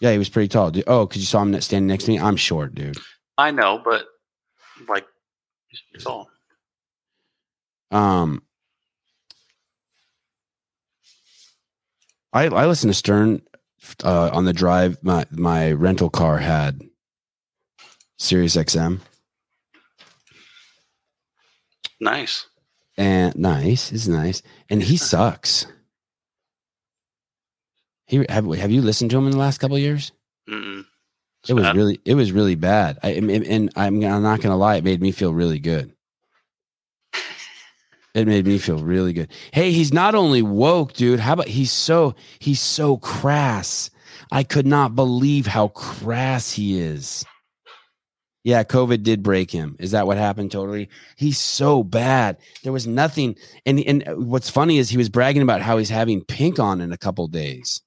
[0.00, 0.70] Yeah, he was pretty tall.
[0.70, 0.84] Dude.
[0.86, 2.18] Oh, because you saw him standing next to me.
[2.18, 2.96] I'm short, dude.
[3.38, 4.06] I know, but
[4.88, 5.06] like
[5.68, 6.28] he's tall.
[7.90, 8.42] Um,
[12.32, 13.42] I I listen to Stern
[14.04, 16.80] uh, on the drive my my rental car had
[18.18, 19.00] Sirius XM.
[22.00, 22.46] Nice.
[22.96, 24.42] And nice, is nice.
[24.70, 25.66] And he sucks.
[28.06, 30.12] He have have you listened to him in the last couple of years?
[30.48, 30.84] Mm-mm.
[31.48, 31.76] It was bad.
[31.76, 32.98] really it was really bad.
[33.02, 35.92] I and, and I'm I'm not gonna lie, it made me feel really good.
[38.14, 39.30] It made me feel really good.
[39.52, 41.18] Hey, he's not only woke, dude.
[41.18, 43.90] How about he's so he's so crass.
[44.30, 47.24] I could not believe how crass he is.
[48.44, 49.74] Yeah, COVID did break him.
[49.80, 50.52] Is that what happened?
[50.52, 50.90] Totally.
[51.16, 52.36] He's so bad.
[52.62, 53.36] There was nothing.
[53.66, 56.92] And and what's funny is he was bragging about how he's having Pink on in
[56.92, 57.80] a couple days.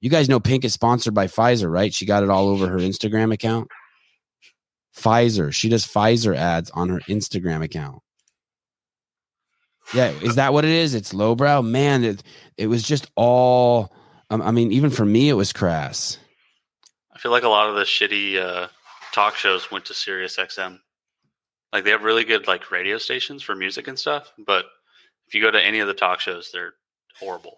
[0.00, 1.92] You guys know Pink is sponsored by Pfizer, right?
[1.92, 3.68] She got it all over her Instagram account.
[4.96, 5.52] Pfizer.
[5.52, 8.00] She does Pfizer ads on her Instagram account.
[9.94, 10.94] Yeah, is that what it is?
[10.94, 12.04] It's lowbrow, man.
[12.04, 12.22] It
[12.56, 13.94] it was just all.
[14.30, 16.18] Um, I mean, even for me, it was crass.
[17.14, 18.68] I feel like a lot of the shitty uh,
[19.12, 20.78] talk shows went to Sirius XM.
[21.72, 24.66] Like they have really good like radio stations for music and stuff, but
[25.26, 26.74] if you go to any of the talk shows, they're
[27.18, 27.56] horrible.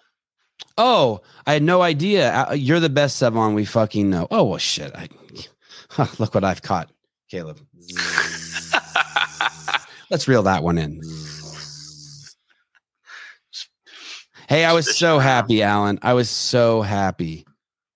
[0.78, 2.32] Oh, I had no idea.
[2.32, 4.26] Uh, You're the best Sevan we fucking know.
[4.30, 4.94] Oh well, shit.
[4.94, 5.08] I,
[6.18, 6.90] look what I've caught,
[7.28, 7.60] Caleb.
[10.10, 11.00] Let's reel that one in.
[14.48, 15.98] Hey, I was so happy, Alan.
[16.02, 17.46] I was so happy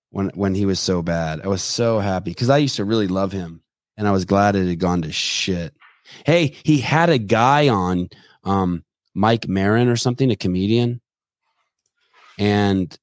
[0.09, 1.41] when when he was so bad.
[1.43, 3.61] I was so happy because I used to really love him,
[3.97, 5.75] and I was glad it had gone to shit.
[6.25, 8.09] Hey, he had a guy on,
[8.43, 8.83] um,
[9.13, 11.01] Mike Maron or something, a comedian,
[12.39, 12.97] and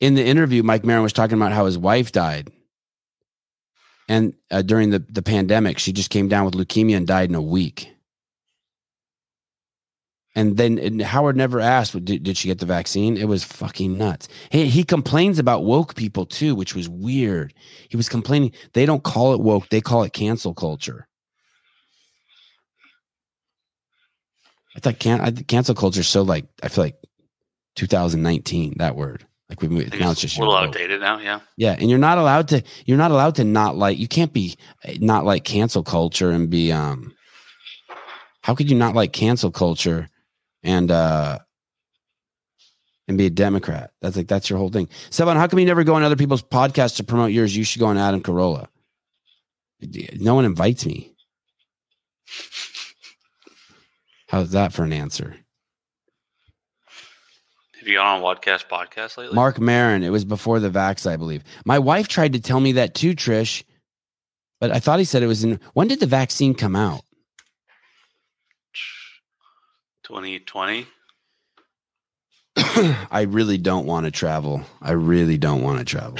[0.00, 2.50] in the interview, Mike Maron was talking about how his wife died,
[4.08, 7.36] and uh, during the the pandemic, she just came down with leukemia and died in
[7.36, 7.94] a week.
[10.38, 13.16] And then and Howard never asked, did, did she get the vaccine?
[13.16, 14.28] It was fucking nuts.
[14.52, 17.52] He, he complains about woke people too, which was weird.
[17.88, 21.08] He was complaining they don't call it woke, they call it cancel culture.
[24.76, 27.02] I thought can I cancel culture is so like I feel like
[27.74, 31.18] 2019 that word like we think now it's it's just a little outdated now.
[31.18, 34.32] Yeah, Yeah, and you're not allowed to you're not allowed to not like you can't
[34.32, 37.12] be eh, not like cancel culture and be um
[38.42, 40.08] how could you not like cancel culture
[40.62, 41.38] and uh
[43.06, 43.92] and be a Democrat?
[44.00, 44.88] That's like that's your whole thing.
[45.10, 47.56] Seven, how come you never go on other people's podcasts to promote yours?
[47.56, 48.68] You should go on Adam Carolla.
[50.14, 51.14] No one invites me.
[54.28, 55.36] How's that for an answer?
[57.88, 59.34] have you gone on Wadcast podcast lately?
[59.34, 60.02] Mark Maron.
[60.02, 61.42] It was before the vax, I believe.
[61.64, 63.64] My wife tried to tell me that too, Trish.
[64.60, 65.58] But I thought he said it was in.
[65.72, 67.02] When did the vaccine come out?
[70.08, 70.86] 2020.
[73.10, 74.62] I really don't want to travel.
[74.80, 76.18] I really don't want to travel.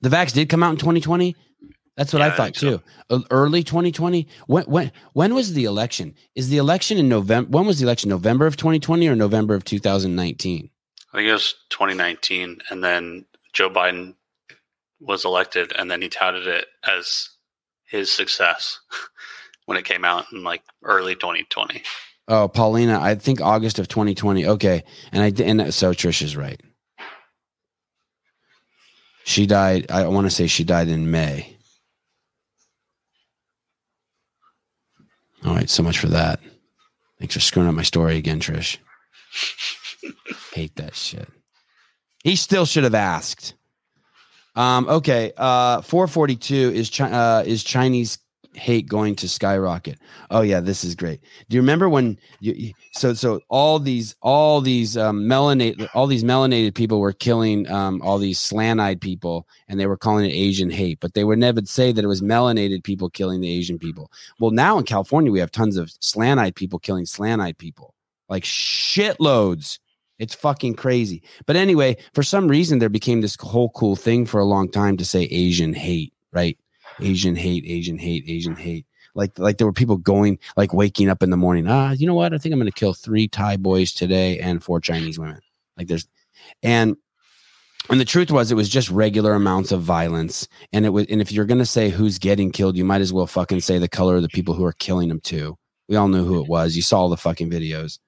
[0.00, 1.34] The vax did come out in 2020.
[1.96, 2.76] That's what Yeah, I thought think so.
[2.78, 2.82] too.
[3.10, 4.28] Uh, Early 2020.
[4.46, 6.14] When when when was the election?
[6.36, 7.50] Is the election in November?
[7.50, 8.10] When was the election?
[8.10, 10.70] November of 2020 or November of 2019?
[11.12, 14.14] I think it was 2019, and then Joe Biden
[15.00, 17.30] was elected, and then he touted it as
[17.86, 18.78] his success
[19.68, 21.82] when it came out in like early 2020.
[22.26, 24.46] Oh, Paulina, I think August of 2020.
[24.46, 26.58] Okay, and I and so Trish is right.
[29.24, 29.90] She died.
[29.90, 31.54] I want to say she died in May.
[35.44, 36.40] All right, so much for that.
[37.18, 38.78] Thanks for screwing up my story again, Trish.
[40.54, 41.28] Hate that shit.
[42.24, 43.52] He still should have asked.
[44.56, 48.18] Um, okay, uh, 442 is Chi- uh, is Chinese
[48.58, 49.98] hate going to skyrocket.
[50.30, 51.20] Oh yeah, this is great.
[51.48, 56.24] Do you remember when you, so so all these all these um, melanated all these
[56.24, 60.70] melanated people were killing um, all these slant-eyed people and they were calling it Asian
[60.70, 64.10] hate, but they would never say that it was melanated people killing the Asian people.
[64.40, 67.94] Well, now in California we have tons of slant-eyed people killing slant-eyed people,
[68.28, 69.78] like shitloads.
[70.18, 71.22] It's fucking crazy.
[71.46, 74.96] But anyway, for some reason there became this whole cool thing for a long time
[74.96, 76.58] to say Asian hate, right?
[77.00, 78.86] Asian hate, Asian hate, Asian hate.
[79.14, 81.66] Like like there were people going like waking up in the morning.
[81.68, 82.34] Ah, you know what?
[82.34, 85.40] I think I'm going to kill three Thai boys today and four Chinese women.
[85.76, 86.06] Like there's
[86.62, 86.96] and
[87.90, 91.20] and the truth was it was just regular amounts of violence and it was and
[91.20, 93.88] if you're going to say who's getting killed, you might as well fucking say the
[93.88, 95.56] color of the people who are killing them too.
[95.88, 96.76] We all knew who it was.
[96.76, 97.98] You saw the fucking videos.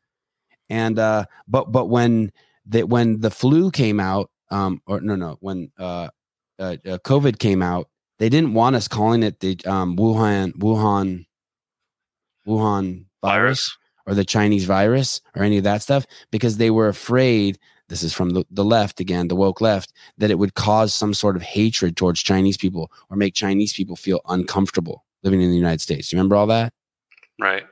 [0.68, 2.30] And uh but but when
[2.66, 6.08] that when the flu came out um or no no when uh,
[6.58, 7.88] uh, uh COVID came out
[8.20, 11.24] they didn't want us calling it the um, Wuhan Wuhan
[12.46, 13.76] Wuhan virus, Virus.
[14.06, 17.58] or the Chinese virus or any of that stuff because they were afraid
[17.88, 21.12] this is from the, the left again, the woke left, that it would cause some
[21.12, 25.56] sort of hatred towards Chinese people or make Chinese people feel uncomfortable living in the
[25.56, 26.12] United States.
[26.12, 26.72] You remember all that?
[27.40, 27.64] Right.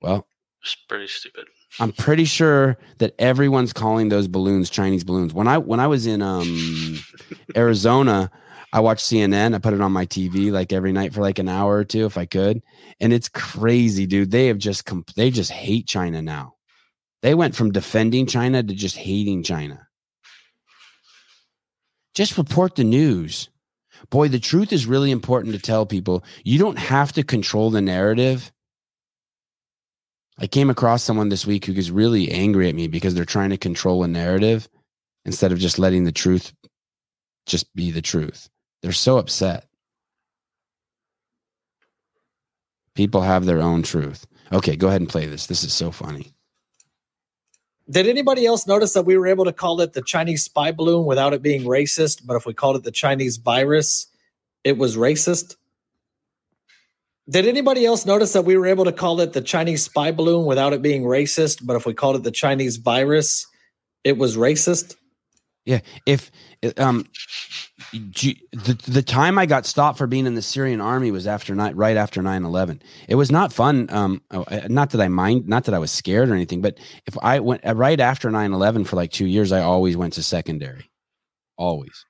[0.00, 0.26] Well,
[0.62, 1.46] It's pretty stupid.
[1.80, 5.34] I'm pretty sure that everyone's calling those balloons Chinese balloons.
[5.34, 6.98] When I when I was in um
[7.56, 8.30] Arizona,
[8.72, 9.54] I watch CNN.
[9.54, 12.06] I put it on my TV like every night for like an hour or two
[12.06, 12.62] if I could,
[13.00, 14.30] and it's crazy, dude.
[14.30, 16.54] They have just comp- they just hate China now.
[17.20, 19.86] They went from defending China to just hating China.
[22.14, 23.48] Just report the news.
[24.10, 26.24] Boy, the truth is really important to tell people.
[26.44, 28.50] You don't have to control the narrative.
[30.38, 33.50] I came across someone this week who is really angry at me because they're trying
[33.50, 34.68] to control a narrative
[35.24, 36.52] instead of just letting the truth
[37.46, 38.48] just be the truth.
[38.82, 39.66] They're so upset.
[42.94, 44.26] People have their own truth.
[44.52, 45.46] Okay, go ahead and play this.
[45.46, 46.34] This is so funny.
[47.88, 51.04] Did anybody else notice that we were able to call it the Chinese spy balloon
[51.04, 52.24] without it being racist?
[52.24, 54.06] But if we called it the Chinese virus,
[54.64, 55.56] it was racist?
[57.28, 60.44] Did anybody else notice that we were able to call it the Chinese spy balloon
[60.44, 61.64] without it being racist?
[61.64, 63.46] But if we called it the Chinese virus,
[64.04, 64.96] it was racist?
[65.64, 66.30] Yeah, if
[66.76, 67.06] um
[67.92, 71.76] the the time I got stopped for being in the Syrian army was after night
[71.76, 72.80] right after 9/11.
[73.08, 75.90] It was not fun um oh, uh, not that I mind not that I was
[75.90, 79.52] scared or anything, but if I went uh, right after 9/11 for like 2 years
[79.52, 80.90] I always went to secondary.
[81.58, 82.04] Always.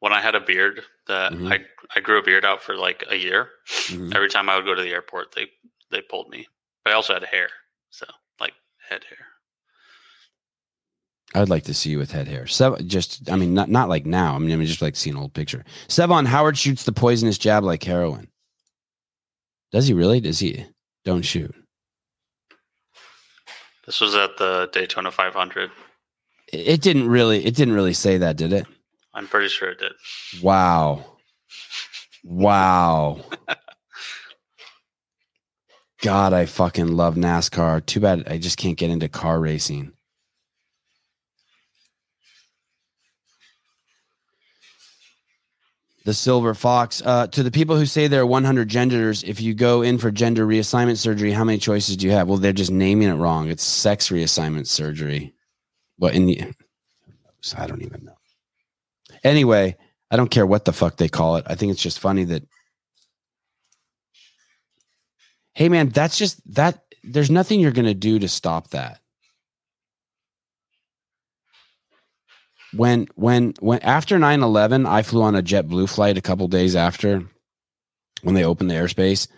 [0.00, 1.52] When I had a beard, that Mhm.
[1.52, 1.64] I
[1.94, 3.50] I grew a beard out for like a year.
[3.88, 4.14] Mhm.
[4.14, 5.50] Every time I would go to the airport, they
[5.90, 6.48] they pulled me.
[6.84, 7.48] But I also had hair,
[7.90, 8.06] so
[8.40, 8.54] like
[8.88, 9.33] head hair.
[11.34, 12.46] I'd like to see you with head hair.
[12.46, 14.36] Sev, just, I mean, not not like now.
[14.36, 15.64] I mean, I mean, just like see an old picture.
[15.88, 18.28] Sevan Howard shoots the poisonous jab like heroin.
[19.72, 20.20] Does he really?
[20.20, 20.64] Does he?
[21.04, 21.52] Don't shoot.
[23.86, 25.70] This was at the Daytona 500.
[26.52, 27.44] It, it didn't really.
[27.44, 28.66] It didn't really say that, did it?
[29.12, 29.92] I'm pretty sure it did.
[30.42, 31.04] Wow.
[32.22, 33.24] Wow.
[36.02, 37.84] God, I fucking love NASCAR.
[37.86, 39.93] Too bad I just can't get into car racing.
[46.04, 47.02] The Silver Fox.
[47.04, 50.10] Uh, to the people who say there are 100 genders, if you go in for
[50.10, 52.28] gender reassignment surgery, how many choices do you have?
[52.28, 53.48] Well, they're just naming it wrong.
[53.48, 55.34] It's sex reassignment surgery.
[55.98, 56.42] Well, in the,
[57.56, 58.16] I don't even know.
[59.22, 59.76] Anyway,
[60.10, 61.44] I don't care what the fuck they call it.
[61.48, 62.42] I think it's just funny that.
[65.54, 66.84] Hey man, that's just that.
[67.02, 69.00] There's nothing you're gonna do to stop that.
[72.76, 77.24] When when when after 9-11, I flew on a JetBlue flight a couple days after
[78.22, 79.28] when they opened the airspace,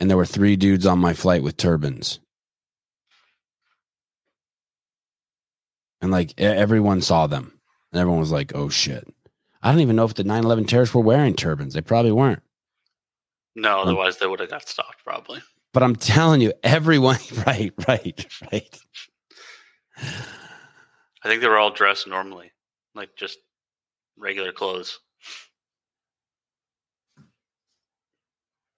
[0.00, 2.20] and there were three dudes on my flight with turbans.
[6.00, 7.52] And like everyone saw them.
[7.92, 9.06] And everyone was like, oh shit.
[9.62, 11.74] I don't even know if the 9 11 terrorists were wearing turbans.
[11.74, 12.42] They probably weren't.
[13.56, 15.40] No, Um, otherwise they would have got stopped probably.
[15.72, 18.78] But I'm telling you, everyone, right, right, right.
[20.00, 22.52] I think they were all dressed normally,
[22.98, 23.38] like just
[24.18, 24.98] regular clothes.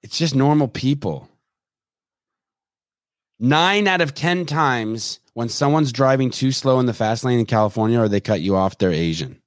[0.02, 1.28] It's just normal people.
[3.38, 7.46] Nine out of 10 times when someone's driving too slow in the fast lane in
[7.46, 9.40] California or they cut you off, they're Asian.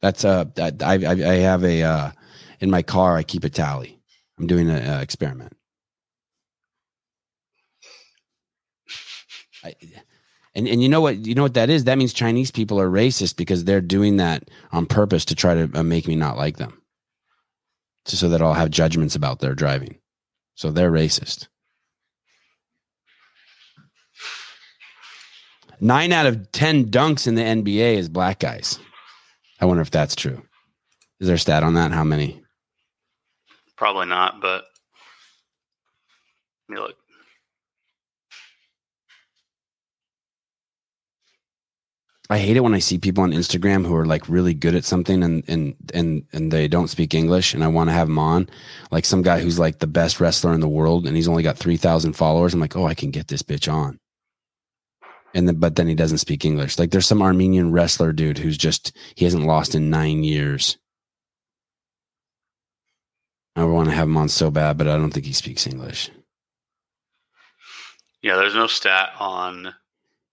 [0.00, 2.10] That's uh, that- I, I, I have a, uh,
[2.60, 4.00] in my car, I keep a tally.
[4.38, 5.52] I'm doing an experiment.
[9.62, 9.74] I,
[10.58, 11.84] and and you know what you know what that is?
[11.84, 15.70] That means Chinese people are racist because they're doing that on purpose to try to
[15.72, 16.82] uh, make me not like them,
[18.04, 20.00] so that I'll have judgments about their driving.
[20.56, 21.46] So they're racist.
[25.80, 28.80] Nine out of ten dunks in the NBA is black guys.
[29.60, 30.42] I wonder if that's true.
[31.20, 31.92] Is there a stat on that?
[31.92, 32.42] How many?
[33.76, 34.64] Probably not, but
[36.68, 36.96] let me look.
[42.30, 44.84] I hate it when I see people on Instagram who are like really good at
[44.84, 48.18] something and and and and they don't speak English and I want to have them
[48.18, 48.50] on.
[48.90, 51.56] Like some guy who's like the best wrestler in the world and he's only got
[51.56, 52.52] 3000 followers.
[52.52, 53.98] I'm like, "Oh, I can get this bitch on."
[55.34, 56.78] And then but then he doesn't speak English.
[56.78, 60.76] Like there's some Armenian wrestler dude who's just he hasn't lost in 9 years.
[63.56, 66.10] I want to have him on so bad, but I don't think he speaks English.
[68.22, 69.74] Yeah, there's no stat on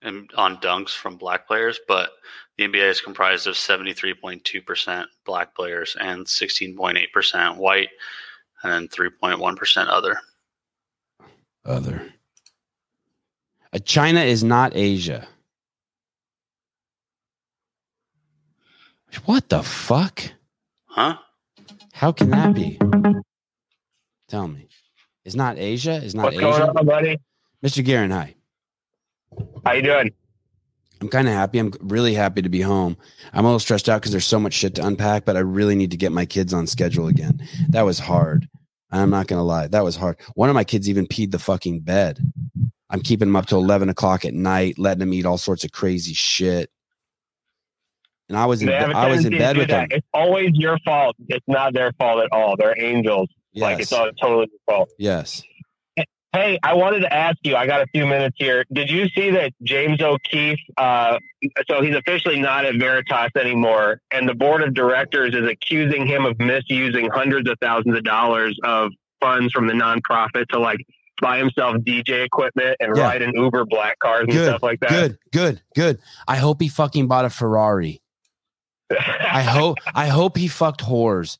[0.05, 2.11] in- on dunks from black players, but
[2.57, 7.89] the NBA is comprised of 73.2% black players and 16.8% white,
[8.63, 10.17] and then 3.1% other.
[11.65, 12.13] Other.
[13.73, 15.27] Uh, China is not Asia.
[19.25, 20.21] What the fuck?
[20.87, 21.17] Huh?
[21.93, 22.77] How can that be?
[24.27, 24.67] Tell me.
[25.23, 25.99] It's not Asia?
[26.03, 26.67] It's not What's going Asia?
[26.77, 27.17] on, buddy?
[27.63, 27.83] Mr.
[27.83, 28.35] Guerin, hi.
[29.65, 30.11] How you doing?
[31.01, 31.59] I'm kind of happy.
[31.59, 32.97] I'm really happy to be home.
[33.33, 35.75] I'm a little stressed out because there's so much shit to unpack, but I really
[35.75, 37.41] need to get my kids on schedule again.
[37.69, 38.47] That was hard.
[38.91, 39.67] I'm not going to lie.
[39.67, 40.17] That was hard.
[40.35, 42.19] One of my kids even peed the fucking bed.
[42.89, 45.71] I'm keeping them up till 11 o'clock at night, letting them eat all sorts of
[45.71, 46.69] crazy shit.
[48.29, 49.87] And I was in, have was in bed with them.
[49.91, 51.15] It's always your fault.
[51.27, 52.55] It's not their fault at all.
[52.57, 53.29] They're angels.
[53.53, 54.89] Like it's all totally your fault.
[54.97, 55.43] Yes.
[56.35, 57.55] Hey, I wanted to ask you.
[57.55, 58.65] I got a few minutes here.
[58.73, 60.59] Did you see that James O'Keefe?
[60.75, 61.17] Uh,
[61.69, 66.25] so he's officially not at Veritas anymore, and the board of directors is accusing him
[66.25, 70.79] of misusing hundreds of thousands of dollars of funds from the nonprofit to like
[71.21, 73.03] buy himself DJ equipment and Yeah.
[73.03, 74.49] ride in Uber black cars and Good.
[74.49, 74.89] stuff like that.
[74.89, 75.17] Good.
[75.31, 75.61] Good.
[75.73, 75.99] Good.
[76.27, 78.01] I hope he fucking bought a Ferrari.
[78.91, 81.37] I hope I hope he fucked whores.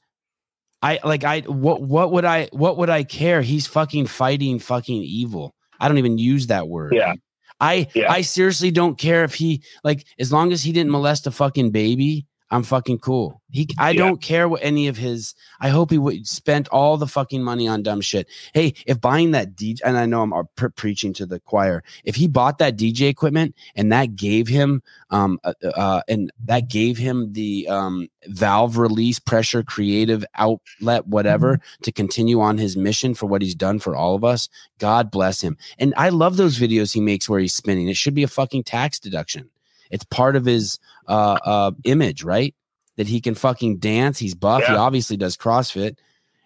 [0.86, 3.42] I like I what what would I what would I care?
[3.42, 5.56] He's fucking fighting fucking evil.
[5.80, 6.94] I don't even use that word.
[6.94, 7.16] Yeah.
[7.60, 8.12] I Yeah.
[8.12, 11.72] I seriously don't care if he like as long as he didn't molest a fucking
[11.72, 13.42] baby, I'm fucking cool.
[13.50, 14.00] He I Yeah.
[14.04, 17.68] don't care what any of his I hope he would spent all the fucking money
[17.68, 18.28] on dumb shit.
[18.54, 21.84] Hey, if buying that DJ and I know I'm uh, pre- preaching to the choir,
[22.04, 26.70] if he bought that DJ equipment and that gave him um uh, uh and that
[26.70, 33.16] gave him the um valve release pressure creative outlet whatever to continue on his mission
[33.16, 35.58] for what he's done for all of us, God bless him.
[35.80, 37.88] And I love those videos he makes where he's spinning.
[37.90, 39.50] It should be a fucking tax deduction.
[39.92, 42.54] It's part of his uh, uh, image, right?
[42.98, 44.20] That he can fucking dance.
[44.20, 44.64] He's buff.
[44.64, 45.98] He obviously does CrossFit,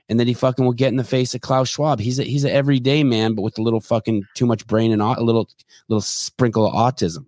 [0.09, 1.99] and that he fucking will get in the face of Klaus Schwab.
[1.99, 5.01] He's a, he's an everyday man, but with a little fucking too much brain and
[5.01, 5.47] a little
[5.87, 7.25] little sprinkle of autism.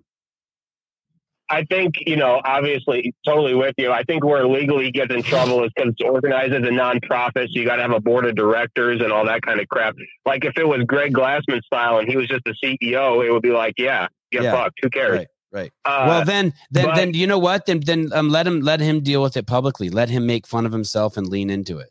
[1.51, 3.91] I think, you know, obviously, totally with you.
[3.91, 7.47] I think where legally gets in trouble is because it's organized as a nonprofit.
[7.47, 9.95] So you got to have a board of directors and all that kind of crap.
[10.25, 13.41] Like if it was Greg Glassman style and he was just the CEO, it would
[13.41, 14.53] be like, yeah, get Yeah.
[14.53, 14.79] fucked.
[14.81, 15.17] Who cares?
[15.17, 15.71] Right, right.
[15.85, 17.65] Uh, well, then, then, but- then you know what?
[17.65, 19.89] Then, then um, let him let him deal with it publicly.
[19.89, 21.89] Let him make fun of himself and lean into it.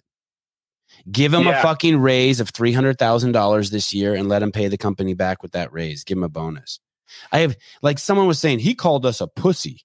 [1.11, 4.53] Give him a fucking raise of three hundred thousand dollars this year, and let him
[4.53, 6.05] pay the company back with that raise.
[6.05, 6.79] Give him a bonus.
[7.33, 9.85] I have like someone was saying he called us a pussy.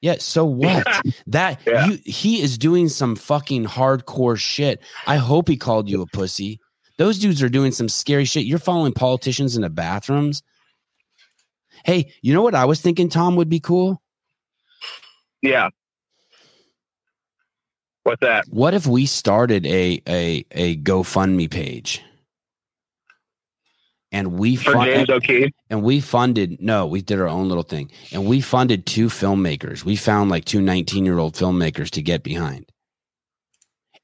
[0.00, 0.86] Yeah, so what?
[1.28, 1.86] that Yeah.
[1.86, 4.80] you he is doing some fucking hardcore shit.
[5.06, 6.60] I hope he called you a pussy.
[6.98, 8.44] Those dudes are doing some scary shit.
[8.44, 10.42] You're following politicians into bathrooms.
[11.84, 14.02] Hey, you know what I was thinking, Tom, would be cool?
[15.42, 15.68] yeah.
[18.04, 18.44] What's that?
[18.48, 22.02] What if we started a a a GoFundMe page?
[24.10, 25.50] And we For James O'Keefe?
[25.68, 29.84] and we funded no we did our own little thing and we funded two filmmakers
[29.84, 32.64] we found like two 19 year old filmmakers to get behind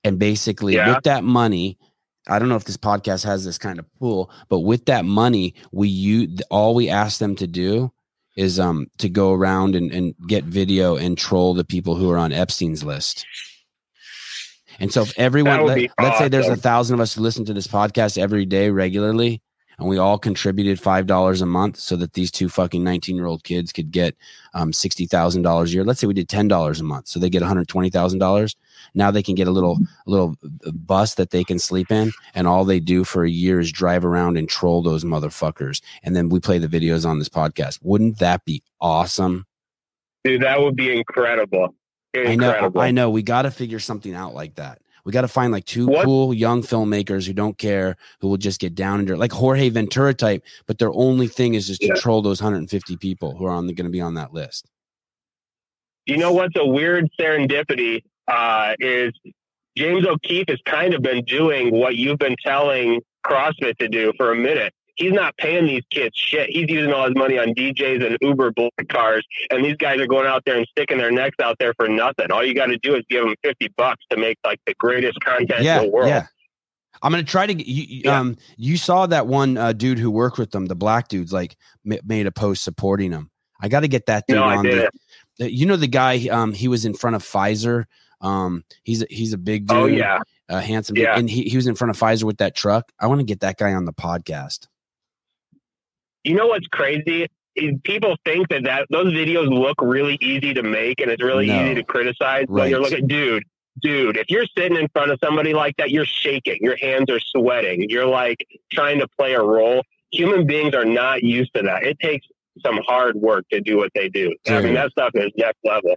[0.04, 0.94] and basically Yeah.
[0.94, 1.78] with that money
[2.28, 5.54] i don't know if this podcast has this kind of pool but with that money
[5.72, 7.92] we you all we ask them to do
[8.36, 12.18] is um to go around and, and get video and troll the people who are
[12.18, 13.26] on epstein's list.
[14.80, 17.54] And so if everyone let, let's say there's a thousand of us who listen to
[17.54, 19.40] this podcast every day regularly
[19.78, 23.26] and we all contributed five dollars a month so that these two fucking 19 year
[23.26, 24.16] old kids could get
[24.54, 25.84] um, sixty thousand dollars a year.
[25.84, 28.18] Let's say we did ten dollars a month, so they get one hundred twenty thousand
[28.18, 28.56] dollars.
[28.94, 32.12] Now they can get a little a little uh, bus that they can sleep in,
[32.34, 35.82] and all they do for a year is drive around and troll those motherfuckers.
[36.02, 37.78] And then we play the videos on this podcast.
[37.82, 39.46] Wouldn't that be awesome?
[40.24, 41.74] Dude, that would be incredible.
[42.16, 42.80] I know, Incredible.
[42.80, 43.10] I know.
[43.10, 44.80] We got to figure something out like that.
[45.04, 48.36] We got to find like two What- cool young filmmakers who don't care, who will
[48.36, 50.42] just get down and dirty, like Jorge Ventura type.
[50.66, 53.84] But their only thing is just to troll those 150 people who are on going
[53.84, 54.70] to be on that list.
[56.06, 59.12] You know what's a weird serendipity uh, is
[59.76, 64.32] James O'Keefe has kind of been doing what you've been telling CrossFit to do for
[64.32, 64.72] a minute.
[64.96, 66.50] He's not paying these kids shit.
[66.50, 70.06] He's using all his money on DJs and Uber black cars, and these guys are
[70.06, 72.30] going out there and sticking their necks out there for nothing.
[72.30, 75.18] All you got to do is give them fifty bucks to make like the greatest
[75.20, 76.08] content yeah, in the world.
[76.08, 76.26] yeah.
[77.02, 77.54] I'm gonna try to.
[77.54, 78.18] get- You, Yeah.
[78.20, 81.56] um, you saw that one uh, dude who worked with them, the black dudes, like
[81.84, 83.30] ma- made a post supporting them.
[83.60, 84.64] I got to get that dude No, on.
[84.64, 84.90] The,
[85.38, 86.28] the- you know the guy.
[86.28, 87.84] Um, he was in front of Pfizer.
[88.20, 89.76] Um, he's a- he's a big dude.
[89.76, 90.94] Oh yeah, uh, handsome.
[90.94, 91.18] dude, Yeah.
[91.18, 92.90] And he, he was in front of Pfizer with that truck.
[93.00, 94.68] I want to get that guy on the podcast.
[96.24, 97.26] You know what's crazy?
[97.84, 101.62] People think that, that those videos look really easy to make and it's really No.
[101.64, 102.46] easy to criticize.
[102.48, 103.44] But you're looking, dude,
[103.80, 107.20] dude, if you're sitting in front of somebody like that, you're shaking, your hands are
[107.20, 108.38] sweating, you're like
[108.72, 109.82] trying to play a role.
[110.10, 111.84] human beings are not used to that.
[111.84, 112.26] It takes
[112.64, 114.34] some hard work to do what they do.
[114.48, 115.94] I mean, that stuff is next level.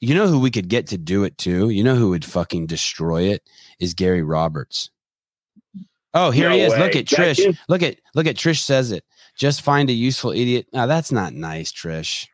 [0.00, 1.70] You know who we could get to do it too?
[1.70, 3.42] You know who would fucking destroy it
[3.78, 4.90] is Gary Roberts.
[6.12, 6.72] Oh, here No he is.
[6.72, 6.78] way.
[6.80, 7.36] Look at Trish.
[7.36, 9.04] dude- Look at look at Trish says it.
[9.40, 10.66] Just find a useful idiot.
[10.70, 12.26] Now that's not nice, Trish.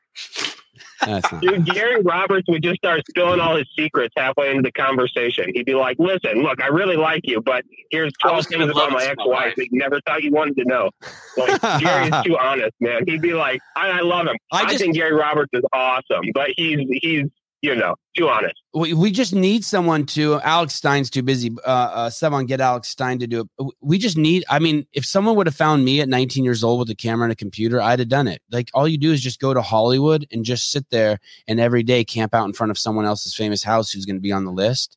[1.01, 4.73] That's not Dude, Gary Roberts would just start spilling all his secrets halfway into the
[4.73, 5.45] conversation.
[5.55, 9.05] He'd be like, listen, look, I really like you, but here's 12 things about my
[9.05, 10.91] ex-wife that you never thought you wanted to know.
[11.37, 13.03] Like, Gary's too honest, man.
[13.07, 14.35] He'd be like, I, I love him.
[14.51, 17.27] I I, just- think Gary Roberts is awesome, but he's, he's,
[17.63, 18.55] you know, too honest.
[18.75, 22.89] we, we just need someone to alex stein's too busy uh uh someone get alex
[22.89, 23.67] stein to do it.
[23.81, 26.79] We just need i mean if someone would have found me at 19 years old
[26.81, 28.43] with a camera and a computer i'd have done it.
[28.51, 31.83] Like all you do is just go to hollywood and just sit there and every
[31.83, 34.45] day camp out in front of someone else's famous house who's going to be on
[34.45, 34.97] the list.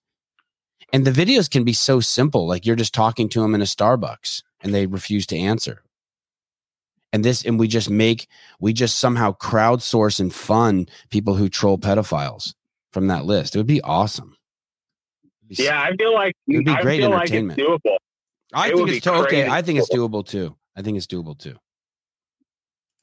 [0.91, 3.65] And the videos can be so simple like you're just talking to them in a
[3.65, 5.83] starbucks and they refuse to answer
[7.13, 8.27] and this and we just make
[8.59, 12.53] we just somehow crowdsource and fund people who troll pedophiles
[12.93, 13.55] from that list.
[13.55, 14.35] It would be awesome.
[15.47, 17.59] Be Yeah, I feel like, It'd be I great feel like it's entertainment.
[17.83, 17.97] doable.
[18.53, 19.47] I it think it's to- okay.
[19.47, 20.55] I think it's doable too.
[20.75, 21.55] I think it's doable too.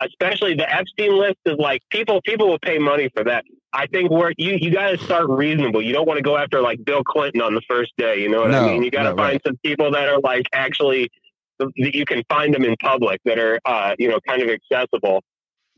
[0.03, 3.45] especially the Epstein list is like people people will pay money for that.
[3.73, 5.83] I think we're you you got to start reasonable.
[5.83, 8.21] You don't want to go after like Bill Clinton on the first day.
[8.21, 8.83] You know what No, I mean?
[8.83, 9.43] You got to find right.
[9.47, 11.11] some people that are like actually
[11.59, 15.23] that you can find them in public that are uh, you know kind of accessible.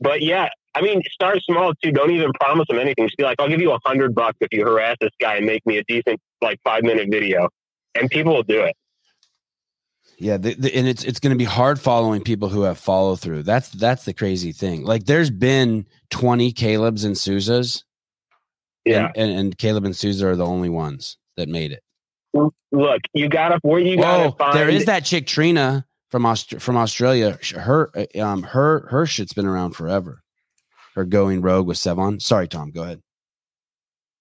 [0.01, 1.91] But yeah, I mean, start small too.
[1.91, 3.07] Don't even promise them anything.
[3.07, 5.45] Just be like, I'll give you a hundred bucks if you harass this guy and
[5.45, 7.49] make me a decent like five minute video,
[7.95, 8.75] and people will do it.
[10.21, 13.15] Yeah, the, the, and it's it's going to be hard following people who have follow
[13.15, 13.43] through.
[13.43, 14.83] That's that's the crazy thing.
[14.83, 17.85] Like, there's been 20 Caleb's and Souza's,
[18.83, 19.11] Yeah.
[19.15, 21.81] and, and, and Caleb and Souza are the only ones that made it.
[22.33, 24.55] Look, you gotta where you gotta Oh, find.
[24.55, 27.37] there is that chick Trina from Aust- from Australia.
[27.55, 30.21] Her uh, um her her shit's been around forever.
[30.95, 32.21] Her going rogue with Sevan.
[32.21, 32.71] Sorry, Tom.
[32.71, 33.01] Go ahead.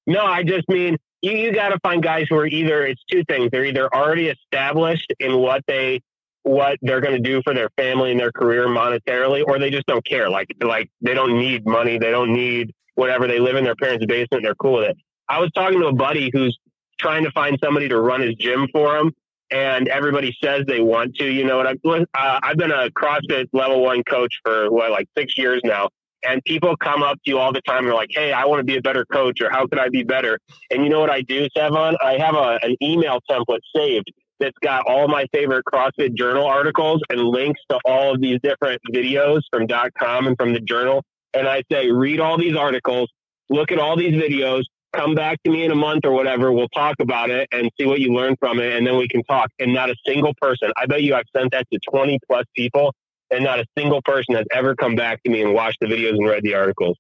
[0.07, 3.25] No, I just mean you, you got to find guys who are either it's two
[3.29, 3.51] things.
[3.51, 6.01] They're either already established in what they
[6.45, 9.87] what they're going to do for their family and their career monetarily, or they just
[9.87, 10.31] don't care.
[10.31, 11.99] Like like they don't need money.
[11.99, 13.27] They don't need whatever.
[13.27, 14.45] They live in their parents' basement.
[14.45, 14.97] They're cool with it.
[15.29, 16.59] I was talking to a buddy who's
[16.99, 19.13] trying to find somebody to run his gym for him.
[19.51, 21.67] And everybody says they want to, you know what?
[21.67, 25.89] I've, uh, I've been a CrossFit level one coach for what, like six years now
[26.25, 28.61] and people come up to you all the time and they're like, "Hey, I want
[28.61, 30.39] to be a better coach," or "How could I be better?"
[30.71, 31.97] And you know what I do, Sevan?
[32.03, 37.03] I have a, an email template saved that's got all my favorite CrossFit Journal articles
[37.11, 39.67] and links to all of these different videos from
[39.99, 41.03] .com and from the journal.
[41.35, 43.11] And I say, read all these articles,
[43.51, 44.63] look at all these videos,
[44.95, 46.53] come back to me in a month or whatever.
[46.53, 49.23] We'll talk about it and see what you learned from it, and then we can
[49.25, 49.51] talk.
[49.59, 50.73] And not a single person.
[50.77, 52.93] I bet you I've sent that to twenty plus people
[53.31, 56.13] and not a single person has ever come back to me and watched the videos
[56.13, 56.97] and read the articles.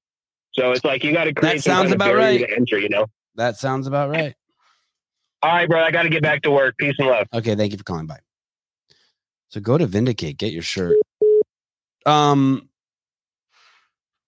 [0.53, 2.41] So it's like you got to create some sounds about right.
[2.41, 3.07] to entry, you know.
[3.37, 4.35] That sounds about right.
[5.43, 6.75] All right, bro, I got to get back to work.
[6.79, 7.27] Peace and love.
[7.33, 8.07] Okay, thank you for calling.
[8.07, 8.19] Bye.
[9.51, 10.97] So go to Vindicate, get your shirt.
[12.05, 12.69] Um,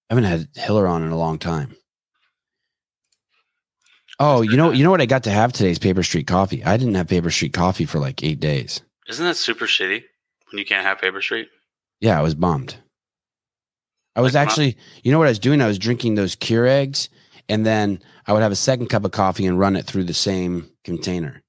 [0.09, 1.75] I haven't had Hiller on in a long time.
[4.23, 6.63] Oh, you know, you know what I got to have today's Paper Street Coffee.
[6.63, 8.83] I didn't have Paper Street Coffee for like eight days.
[9.09, 10.05] Isn't that super shitty
[10.51, 11.49] when you can't have Paper Street?
[12.01, 12.77] Yeah, I was bummed.
[14.15, 15.63] I was Like, actually, you know what I was doing?
[15.63, 17.09] I was drinking those cure eggs,
[17.49, 20.15] and then I would have a second cup of coffee and run it through the
[20.15, 21.43] same container.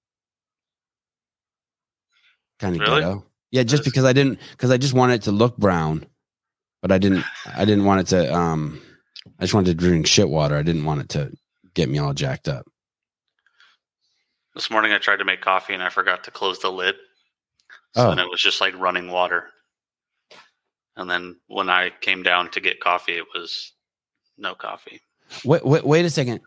[2.59, 3.01] Kind of Really?
[3.01, 3.25] ghetto.
[3.51, 6.05] Yeah, just because I didn't, because I just wanted it to look brown,
[6.81, 8.33] but I didn't, I didn't want it to.
[8.33, 8.81] Um,
[9.39, 10.55] I just wanted to drink shit water.
[10.55, 11.33] I didn't want it to
[11.73, 12.65] get me all jacked up.
[14.55, 16.95] This morning I tried to make coffee and I forgot to close the lid.
[17.95, 18.09] So Oh.
[18.09, 19.49] then it was just like running water.
[20.95, 23.71] And then when I came down to get coffee, it was
[24.37, 25.01] no coffee.
[25.45, 26.41] Wait, wait, wait a second.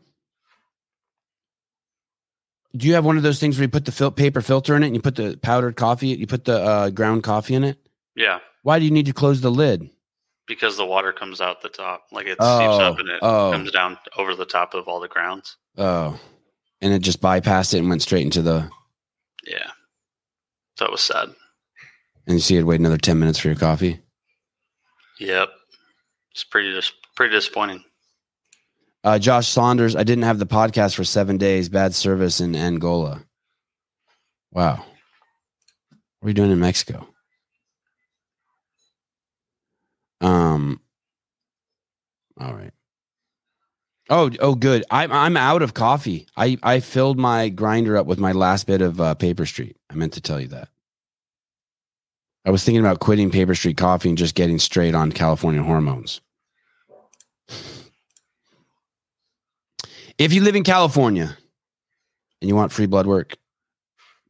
[2.76, 4.82] Do you have one of those things where you put the fil- paper filter in
[4.82, 7.78] it and you put the powdered coffee, you put the uh, ground coffee in it?
[8.16, 9.90] Yeah, Why do you need to close the lid?
[10.46, 12.04] Because the water comes out the top.
[12.12, 13.50] Like it Oh, seeps up and it oh.
[13.52, 15.56] comes down over the top of all the grounds.
[15.76, 16.18] Oh,
[16.80, 18.68] and it just bypassed it and went straight into the.
[19.46, 19.70] Yeah.
[20.78, 21.28] that was sad.
[22.26, 24.00] And you see it wait another 10 minutes for your coffee.
[25.20, 25.50] Yep.
[26.32, 27.84] It's pretty dis- pretty disappointing.
[29.04, 31.68] Uh, Josh Saunders, I didn't have the podcast for seven days.
[31.68, 33.22] Bad service in Angola.
[34.50, 34.76] Wow.
[36.20, 37.06] What are you doing in Mexico?
[40.20, 40.80] Um.
[42.40, 42.72] All right.
[44.10, 44.84] Oh, oh, good.
[44.90, 46.26] I'm I'm out of coffee.
[46.36, 49.76] I I filled my grinder up with my last bit of uh, Paper Street.
[49.88, 50.68] I meant to tell you that.
[52.44, 56.20] I was thinking about quitting Paper Street Coffee and just getting straight on California hormones.
[60.18, 61.36] If you live in California
[62.40, 63.36] and you want free blood work,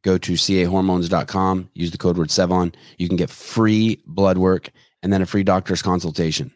[0.03, 2.73] go to cahormones.com, use the code word Sevan.
[2.97, 4.69] You can get free blood work
[5.05, 6.51] and then a free doctor's consultation.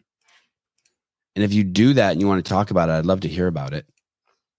[1.36, 3.28] And if you do that and you want to talk about it, I'd love to
[3.28, 3.86] hear about it.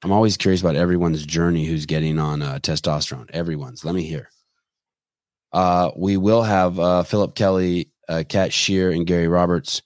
[0.01, 3.29] I'm always curious about everyone's journey who's getting on uh, testosterone.
[3.31, 3.83] Everyone's.
[3.83, 4.29] Let me hear.
[5.51, 9.81] Uh, we will have uh, Philip Kelly, uh, Kat Shear, and Gary Roberts,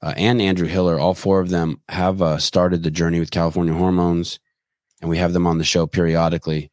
[0.00, 0.98] uh, and Andrew Hiller.
[0.98, 4.40] All four of them have uh, started the journey with California hormones,
[5.02, 6.70] and we have them on the show periodically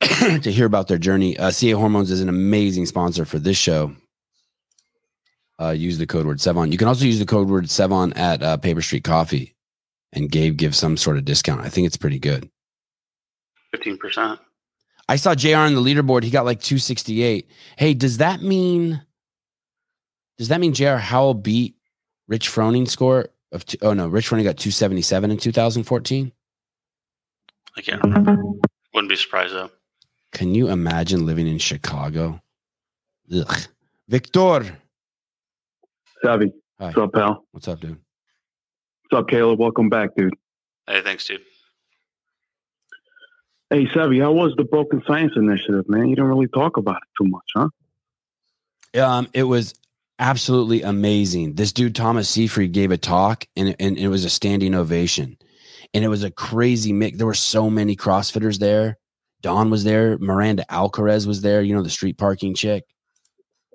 [0.00, 1.36] to hear about their journey.
[1.36, 3.96] Uh, CA Hormones is an amazing sponsor for this show.
[5.60, 6.72] Uh, use the code word Sevan.
[6.72, 9.54] You can also use the code word Sevan at uh, Paper Street Coffee,
[10.12, 11.60] and Gabe gives some sort of discount.
[11.60, 12.48] I think it's pretty good.
[13.70, 14.40] Fifteen percent.
[15.10, 16.22] I saw JR on the leaderboard.
[16.22, 17.50] He got like 268.
[17.76, 19.02] Hey, does that mean
[20.38, 21.74] does that mean JR Howell beat
[22.28, 26.32] Rich Froning score of two, oh no, Rich Froning got 277 in 2014?
[27.76, 28.02] I can't.
[28.02, 28.38] Remember.
[28.94, 29.70] Wouldn't be surprised though.
[30.32, 32.40] Can you imagine living in Chicago?
[33.34, 33.58] Ugh.
[34.08, 34.78] Victor.
[36.22, 36.52] Savvy.
[36.78, 36.86] Hi.
[36.86, 37.44] What's up, pal?
[37.52, 37.98] What's up, dude?
[39.08, 39.58] What's up, Caleb?
[39.58, 40.34] Welcome back, dude.
[40.86, 41.40] Hey, thanks, dude.
[43.70, 46.08] Hey, Savvy, how was the Broken Science Initiative, man?
[46.08, 47.68] You don't really talk about it too much, huh?
[49.00, 49.74] Um, it was
[50.18, 51.54] absolutely amazing.
[51.54, 55.38] This dude Thomas Seyfried gave a talk, and and it was a standing ovation,
[55.94, 57.16] and it was a crazy mix.
[57.16, 58.98] There were so many CrossFitters there.
[59.40, 60.18] Don was there.
[60.18, 61.62] Miranda Alcaraz was there.
[61.62, 62.84] You know the street parking chick.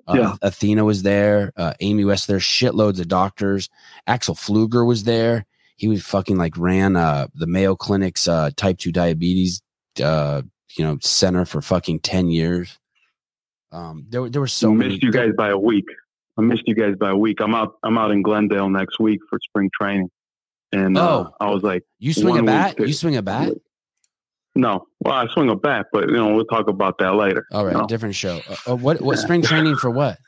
[0.08, 0.34] Uh, Yeah.
[0.42, 1.52] Athena was there.
[1.56, 2.38] Uh, Amy West there.
[2.38, 3.68] Shitloads of doctors.
[4.06, 5.46] Axel Fluger was there.
[5.76, 9.62] He was fucking like ran uh, the Mayo Clinic's uh, type two diabetes
[10.02, 10.42] uh,
[10.76, 12.78] you know center for fucking ten years.
[13.72, 14.90] Um, there were there were so I many.
[14.90, 15.84] missed you guys by a week.
[16.38, 17.40] I missed you guys by a week.
[17.40, 17.74] I'm out.
[17.82, 20.08] I'm out in Glendale next week for spring training,
[20.72, 21.30] and uh, Oh.
[21.40, 22.78] I was like, You swing a bat?
[22.78, 23.52] week- You swing a bat?
[24.56, 24.86] No.
[25.04, 27.46] Well, I swing a bat, but you know we'll talk about that later.
[27.52, 27.86] All right, No.
[27.86, 28.40] different show.
[28.48, 30.18] Uh, uh, what what spring training for what?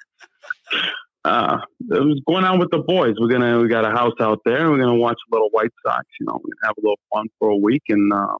[1.24, 1.59] Uh,
[1.91, 3.14] it was going on with the boys.
[3.18, 5.72] We're gonna we got a house out there, and we're gonna watch a little White
[5.85, 6.05] Sox.
[6.20, 8.35] You know, we're have a little fun for a week, and uh,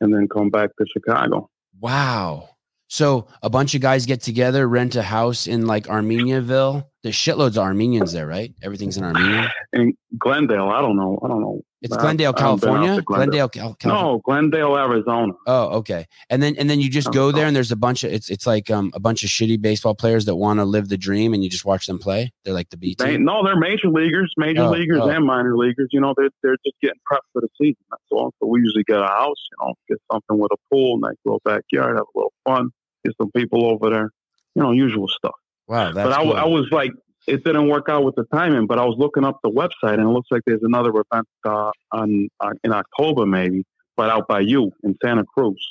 [0.00, 1.48] and then come back to Chicago.
[1.80, 2.50] Wow.
[2.88, 6.84] So a bunch of guys get together, rent a house in like Armeniaville.
[7.02, 8.54] There's shitloads of Armenians there, right?
[8.62, 9.48] Everything's in Armenian.
[9.72, 11.18] In Glendale, I don't know.
[11.24, 11.62] I don't know.
[11.86, 13.02] It's Glendale, I haven't been out California.
[13.02, 13.48] Glendale.
[13.48, 14.02] Glendale, California.
[14.02, 15.32] No, Glendale, Arizona.
[15.46, 16.06] Oh, okay.
[16.30, 17.48] And then and then you just Oh, go there, oh.
[17.48, 20.24] and there's a bunch of it's it's like um a bunch of shitty baseball players
[20.26, 22.32] that want to live the dream, and you just watch them play.
[22.44, 23.24] They're like the B They, team.
[23.24, 25.08] no, they're major leaguers, major Oh, leaguers oh.
[25.08, 25.88] and minor leaguers.
[25.92, 27.82] You know, they're they're just getting prepped for the season.
[27.90, 28.32] That's all.
[28.40, 31.42] So we usually get a house, you know, get something with a pool, nice little
[31.44, 32.70] backyard, have a little fun,
[33.04, 34.10] get some people over there.
[34.54, 35.34] You know, usual stuff.
[35.68, 36.32] Wow, that's but I, cool.
[36.34, 36.92] I was like,
[37.26, 38.66] it didn't work out with the timing.
[38.66, 41.70] But I was looking up the website, and it looks like there's another event uh,
[41.92, 43.64] on uh, in October, maybe,
[43.96, 45.64] but out by you in Santa Cruz.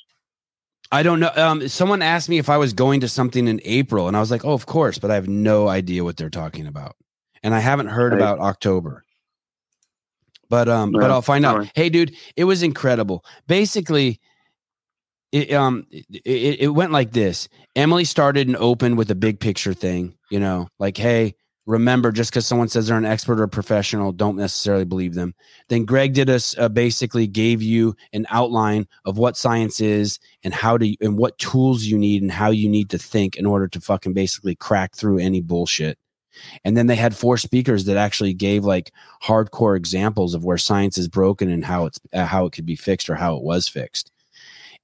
[0.92, 1.32] I don't know.
[1.36, 4.30] Um, someone asked me if I was going to something in April, and I was
[4.32, 6.96] like, "Oh, of course," but I have no idea what they're talking about,
[7.44, 8.22] and I haven't heard Right.
[8.22, 9.04] about October.
[10.48, 11.58] But um, but I'll find out.
[11.58, 11.72] right.
[11.74, 13.26] Hey, dude, it was incredible.
[13.48, 14.20] Basically,
[15.32, 17.50] it um, it, it went like this.
[17.76, 20.16] Emily started and opened with a big picture thing.
[20.30, 21.34] You know, like, hey,
[21.66, 25.34] remember, just because someone says they're an expert or a professional, don't necessarily believe them.
[25.68, 30.54] Then Greg did us uh, basically gave you an outline of what science is and
[30.54, 33.68] how to and what tools you need and how you need to think in order
[33.68, 35.98] to fucking basically crack through any bullshit.
[36.66, 38.92] And then they had four speakers that actually gave like
[39.24, 42.76] hardcore examples of where science is broken and how it's uh, how it could be
[42.76, 44.12] fixed or how it was fixed.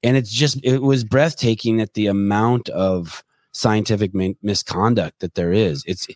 [0.02, 4.12] And it's just it was breathtaking at the amount of scientific
[4.42, 5.84] misconduct that there is.
[5.86, 6.08] It's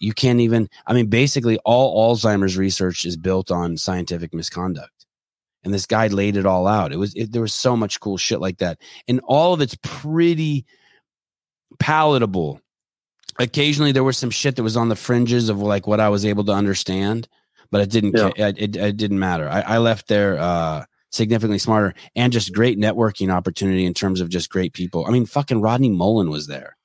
[0.00, 4.92] you can't even I mean basically all Alzheimer's research is built on scientific misconduct.
[5.64, 6.92] And this guy laid it all out.
[6.92, 8.78] It was it, there was so much cool shit like that.
[9.08, 10.64] And all of it's pretty
[11.78, 12.60] palatable
[13.38, 16.24] occasionally there was some shit that was on the fringes of like what I was
[16.24, 17.28] able to understand,
[17.70, 18.16] but it didn't.
[18.16, 18.48] Yeah.
[18.48, 19.48] It, it, it didn't matter.
[19.48, 24.28] I, I left there uh, significantly smarter and just great networking opportunity in terms of
[24.28, 25.06] just great people.
[25.06, 26.76] I mean, fucking Rodney Mullen was there,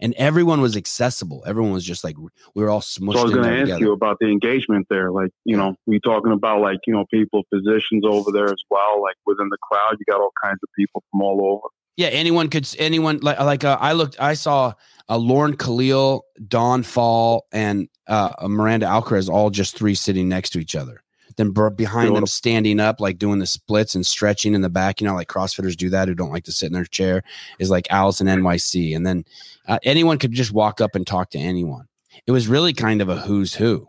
[0.00, 1.44] and everyone was accessible.
[1.46, 3.80] Everyone was just like we were all smushed So I was going to ask together.
[3.80, 5.10] you about the engagement there.
[5.10, 9.02] Like, you know, we talking about like, you know, people, physicians over there as well.
[9.02, 11.68] Like within the crowd, you got all kinds of people from all over.
[11.96, 12.68] Yeah, anyone could.
[12.78, 14.20] Anyone like like uh, I looked.
[14.20, 14.74] I saw
[15.08, 20.58] uh, Lauren Khalil, Don Faul, and uh, Miranda Alcaraz all just three sitting next to
[20.58, 21.02] each other.
[21.36, 25.00] Then behind them standing up, like doing the splits and stretching in the back.
[25.00, 27.22] You know, like CrossFitters do that who don't like to sit in their chair.
[27.58, 29.24] Is like Allison NYC, and then
[29.68, 31.86] uh, anyone could just walk up and talk to anyone.
[32.26, 33.88] It was really kind of a who's who.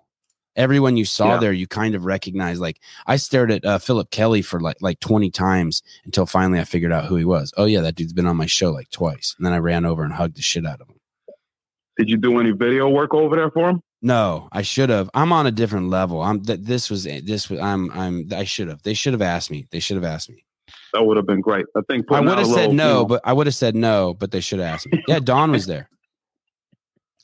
[0.58, 1.38] Everyone you saw Yeah.
[1.40, 2.60] there, you kind of recognized.
[2.60, 6.64] Like I stared at uh, Philip Kelly for like like twenty times until finally I
[6.64, 7.54] figured out who he was.
[7.58, 10.04] Oh yeah, that dude's been on my show like twice, and then I ran over
[10.04, 10.96] and hugged the shit out of him.
[11.98, 13.82] Did you do any video work over there for him?
[14.02, 15.10] No, I should have.
[15.14, 16.22] I'm on a different level.
[16.22, 18.84] I'm that this was this was I'm I'm I should have.
[18.84, 19.68] They should have asked me.
[19.72, 20.44] They should have asked me.
[20.94, 21.66] That would have been great.
[21.76, 24.40] I think I would have said no, but I would have said no, but they
[24.40, 25.04] should have asked me.
[25.08, 25.90] Yeah, Don was there.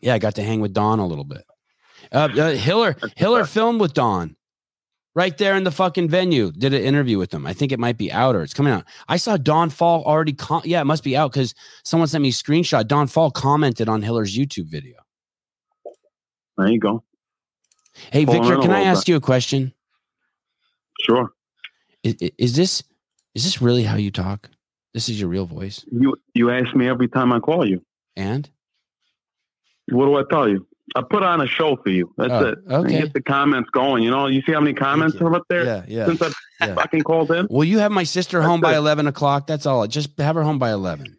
[0.02, 1.46] Yeah, I got to hang with Don a little bit.
[2.12, 4.36] Uh, uh, Hiller Hiller filmed with Don
[5.16, 6.52] right there in the fucking venue.
[6.52, 7.46] Did an interview with him.
[7.46, 8.84] I think it might be out or it's coming out.
[9.08, 10.34] I saw Don Faul already.
[10.34, 11.56] Com- yeah, it must be out because
[11.86, 12.86] someone sent me a screenshot.
[12.86, 14.96] Don Faul commented on Hiller's YouTube video.
[16.58, 17.04] There you go.
[18.12, 19.74] Hey, Pulling Victor, can I little ask you a question?
[21.02, 21.30] Sure.
[22.04, 22.84] Is, is this
[23.36, 24.50] is this really how you talk?
[24.94, 27.82] This is your real voice, You you ask me every time I call you.
[28.16, 28.48] and
[29.90, 30.68] What do I tell you?
[30.96, 32.14] I put on a show for you.
[32.18, 32.60] That's Oh, it.
[32.70, 32.96] okay.
[32.96, 34.04] And get the comments going.
[34.04, 35.26] You know, you see how many comments you.
[35.26, 36.06] are up there yeah, yeah.
[36.06, 36.30] since I
[36.62, 36.76] yeah.
[36.76, 37.48] fucking called in?
[37.50, 38.78] Will you have my sister That's home by it.
[38.78, 39.48] eleven o'clock?
[39.48, 39.88] That's all.
[39.88, 41.18] Just have her home by eleven.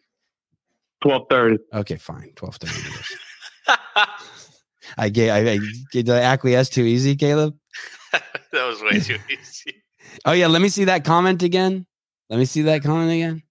[1.03, 1.59] Twelve thirty.
[1.73, 2.33] Okay, fine.
[2.37, 2.79] Twelve thirty.
[4.97, 5.31] I gave.
[5.31, 5.59] I, I
[5.93, 7.57] did I acquiesce too easy, Caleb.
[8.13, 9.73] that was way too easy.
[10.25, 11.87] Oh yeah, let me see that comment again.
[12.31, 13.43] Let me see that comment again.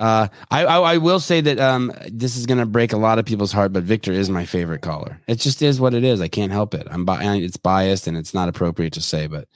[0.00, 3.24] Uh, I, I I will say that um this is gonna break a lot of
[3.24, 5.18] people's heart, but Victor is my favorite caller.
[5.26, 6.20] It just is what it is.
[6.20, 6.86] I can't help it.
[6.90, 9.48] I'm bi- it's biased and it's not appropriate to say, but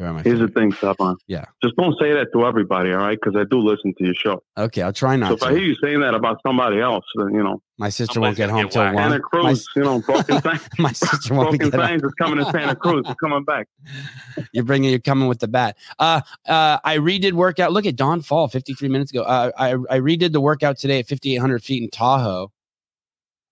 [0.00, 1.16] you are my Here's the thing, Stefan.
[1.26, 1.44] Yeah.
[1.62, 3.18] Just don't say that to everybody, all right?
[3.22, 4.42] Because I do listen to your show.
[4.56, 5.26] Okay, I'll try not.
[5.26, 7.90] so not if I hear you saying that about somebody else, then, you know, My
[7.90, 8.96] sister won't get home till one.
[8.96, 11.88] Santa Cruz, you know, broken, sign, My sister won't broken get home.
[11.88, 13.02] signs is coming to Santa Cruz.
[13.06, 13.68] It's coming back.
[14.52, 15.76] You're bringing, you're coming with the bat.
[15.98, 17.72] Uh, uh, I redid workout.
[17.72, 19.22] Look at Don Faul 53 minutes ago.
[19.22, 22.50] Uh, I, I redid the workout today at 5,800 feet in Tahoe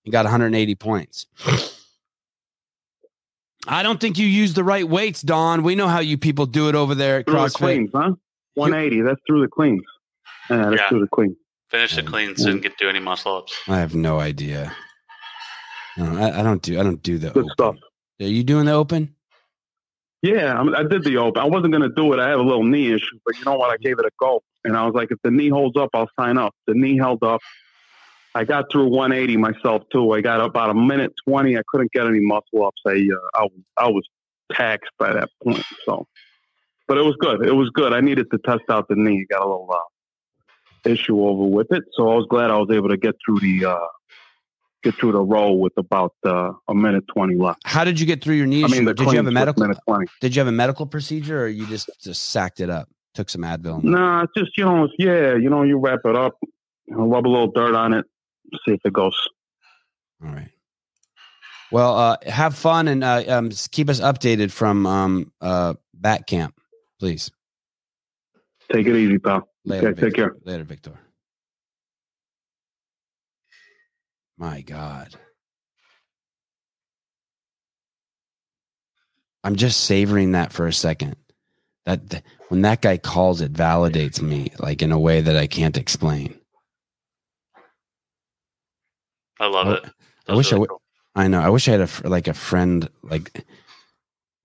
[0.05, 1.27] and got 180 points.
[3.71, 5.61] I don't think you use the right weights, Don.
[5.63, 7.53] We know how you people do it over there at Through the CrossFit.
[7.53, 8.11] cleans, huh?
[8.55, 9.01] 180.
[9.01, 9.83] That's through the cleans.
[10.49, 10.89] Yeah, that's Yeah.
[10.89, 11.35] through the cleans.
[11.69, 13.55] Finish the cleans, didn't get to do any muscle ups.
[13.67, 14.75] I have no idea.
[15.97, 16.79] No, I, I don't do.
[16.79, 17.51] I don't do the Good open.
[17.51, 17.75] stuff.
[18.21, 19.13] Are you doing the open?
[20.23, 21.41] Yeah, I, mean, I did the open.
[21.41, 22.19] I wasn't going to do it.
[22.19, 23.69] I have a little knee issue, but you know what?
[23.69, 24.41] I gave it a go.
[24.65, 26.53] And I was like, if the knee holds up, I'll sign up.
[26.67, 27.39] The knee held up.
[28.35, 30.11] I got through 180 myself, too.
[30.11, 31.57] I got about a minute 20.
[31.57, 32.81] I couldn't get any muscle ups.
[32.85, 34.03] I, uh, I, was- I was
[34.51, 35.63] taxed by that point.
[35.85, 36.05] So,
[36.87, 37.45] but it was good.
[37.45, 37.93] It was good.
[37.93, 39.25] I needed to test out the knee.
[39.29, 41.83] Got a little uh, issue over with it.
[41.93, 43.79] So I was glad I was able to get through the, uh,
[44.83, 47.59] get through the row with about uh, a minute 20 left.
[47.65, 48.75] How did you get through your knee I issue?
[48.83, 49.63] mean, did you have a medical?
[49.63, 50.05] minute 20.
[50.21, 52.87] Did you have a medical procedure, or you just just sacked it up?
[53.15, 53.75] Took some Advil.
[53.81, 56.37] and- Nah, it's just you know, yeah, you know, you wrap it up,
[56.87, 58.05] you know, rub a little dirt on it,
[58.65, 59.17] see if it goes.
[60.23, 60.49] All right.
[61.71, 66.59] Well, uh, have fun and uh, um, keep us updated from um, uh, Bat Camp,
[66.99, 67.29] please.
[68.71, 69.47] Take it easy, pal.
[69.65, 70.35] Later, Okay, take care.
[70.43, 70.93] Later, Victor.
[74.37, 75.15] My God.
[79.43, 81.15] I'm just savoring that for a second.
[81.85, 85.47] That th- when that guy calls, it validates me like in a way that I
[85.47, 86.38] can't explain.
[89.39, 89.83] I love Oh, it.
[89.83, 90.81] That I wish I would- cool.
[91.15, 91.39] I know.
[91.41, 93.45] I wish I had a like a friend like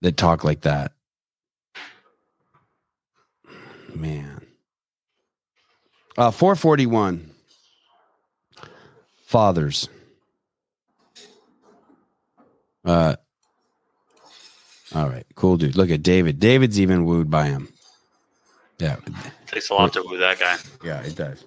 [0.01, 0.93] that talk like that.
[3.95, 4.47] Man.
[6.17, 7.31] Uh 441.
[9.27, 9.89] Fathers.
[12.85, 13.17] Uh
[14.95, 15.75] all right, cool dude.
[15.77, 16.39] Look at David.
[16.39, 17.69] David's even wooed by him.
[18.79, 18.97] Yeah,
[19.47, 20.57] Takes a lot to woo that guy.
[20.85, 21.45] yeah, it does.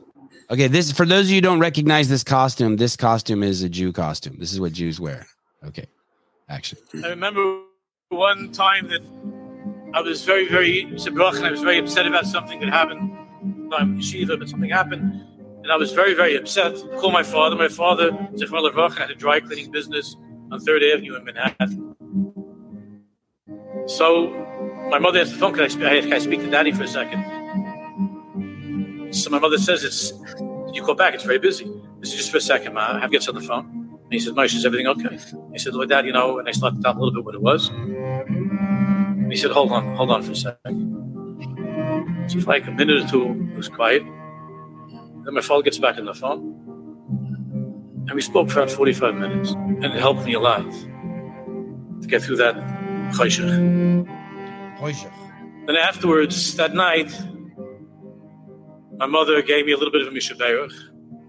[0.50, 3.92] Okay, this for those of you don't recognize this costume, this costume is a Jew
[3.92, 4.38] costume.
[4.40, 5.28] This is what Jews wear.
[5.66, 5.88] Okay.
[6.48, 6.78] Action.
[7.04, 7.62] I remember
[8.10, 9.02] one time that
[9.94, 13.12] I was very, very and I was very upset about something that happened.
[13.74, 15.22] I'm yeshiva, but something happened.
[15.64, 16.76] And I was very, very upset.
[16.98, 17.58] Called my father.
[17.58, 20.16] My father, Zefar Levrach, had a dry cleaning business
[20.50, 21.96] on 3rd Avenue in Manhattan.
[23.88, 24.30] So
[24.90, 25.54] my mother answered the phone.
[25.54, 27.37] Can I, can I speak to daddy for a second?
[29.24, 30.14] So my mother says, "It's
[30.74, 31.14] you call back.
[31.14, 31.66] It's very busy."
[32.00, 32.96] This is just for a second, ma.
[32.96, 33.66] I have gets on the phone.
[34.08, 35.20] And he says, Moshe, is everything okay?
[35.52, 37.42] He said, Well, Dad, you know, and I tell him a little bit what it
[37.42, 37.68] was.
[37.68, 40.94] And he said, Hold on, hold on for a second.
[42.30, 44.04] So for like a minute or two, it was quiet.
[45.26, 46.54] Then my father gets back on the phone.
[48.08, 49.52] And we spoke for about 45 minutes.
[49.52, 50.64] And it helped me a lot
[52.02, 52.56] to get through that
[53.14, 54.08] Choshech.
[55.66, 57.12] Then afterwards, that night,
[58.98, 60.74] my mother gave me a little bit of a mishaberach.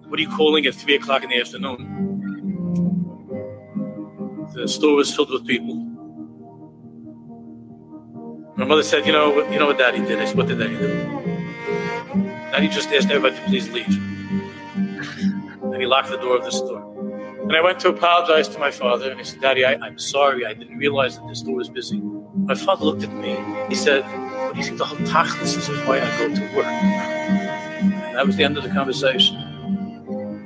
[0.08, 2.06] What are you calling at three o'clock in the afternoon?
[4.54, 5.74] The store was filled with people.
[8.56, 10.76] My mother said, "You know, you know what Daddy did." I said, "What did Daddy
[10.76, 10.88] do?"
[12.50, 13.94] Daddy just asked everybody to please leave,
[15.62, 16.82] and he locked the door of the store.
[17.42, 20.44] And I went to apologize to my father, and he said, "Daddy, I, I'm sorry.
[20.44, 22.00] I didn't realize that the store was busy."
[22.50, 23.36] My father looked at me.
[23.68, 26.56] He said, "What do you think the whole tachlis is of why I go to
[26.56, 26.97] work?"
[28.18, 29.36] That was the end of the conversation.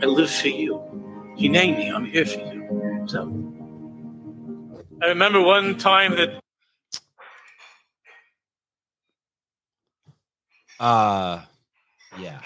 [0.02, 0.78] I live for you.
[1.38, 1.88] You name me.
[1.88, 3.04] I'm here for you.
[3.06, 3.22] So
[5.02, 6.38] I remember one time that
[10.78, 11.40] Uh
[12.20, 12.40] yeah.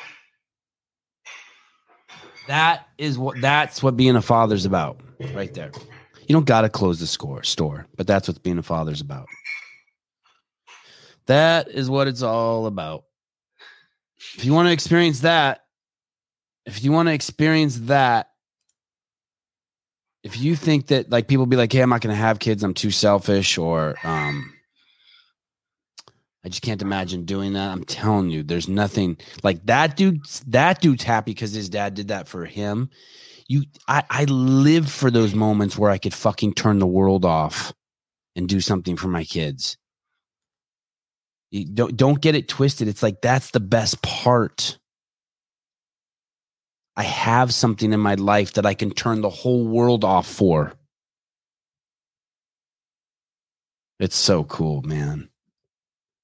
[2.47, 5.01] That is what that's what being a father's about,
[5.35, 5.73] right there.
[6.29, 9.27] You don't gotta close the score store, but that's what being a father's about.
[11.27, 13.03] That is what it's all about.
[14.37, 15.65] If you want to experience that,
[16.65, 18.31] if you want to experience that,
[20.23, 22.75] if you think that like people be like, hey, I'm not gonna have kids, I'm
[22.75, 24.53] too selfish, or um
[26.47, 27.73] I just can't imagine doing that.
[27.73, 30.21] I'm telling you, there's nothing like that dude.
[30.47, 32.89] That dude's happy because his dad did that for him.
[33.49, 37.73] You, I, I live for those moments where I could fucking turn the world off
[38.37, 39.77] and do something for my kids.
[41.51, 42.89] You don't don't get it twisted.
[42.89, 44.79] It's like that's the best part.
[46.97, 50.73] I have something in my life that I can turn the whole world off for.
[53.99, 55.29] It's so cool, man.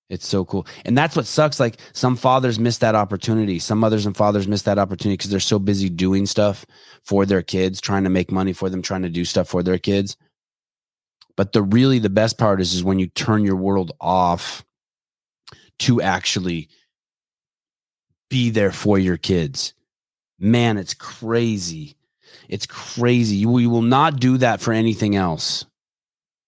[0.08, 0.66] It's so cool.
[0.84, 1.58] And that's what sucks.
[1.58, 3.58] Like some fathers miss that opportunity.
[3.58, 6.66] Some mothers and fathers miss that opportunity because they're so busy doing stuff
[7.02, 9.78] for their kids, trying to make money for them, trying to do stuff for their
[9.78, 10.18] kids.
[11.34, 14.64] But the really the best part is is when you turn your world off
[15.82, 16.68] to actually
[18.30, 19.74] be there for your kids.
[20.38, 21.96] Man, it's crazy.
[22.48, 23.36] It's crazy.
[23.36, 25.64] You, you will not do that for anything else.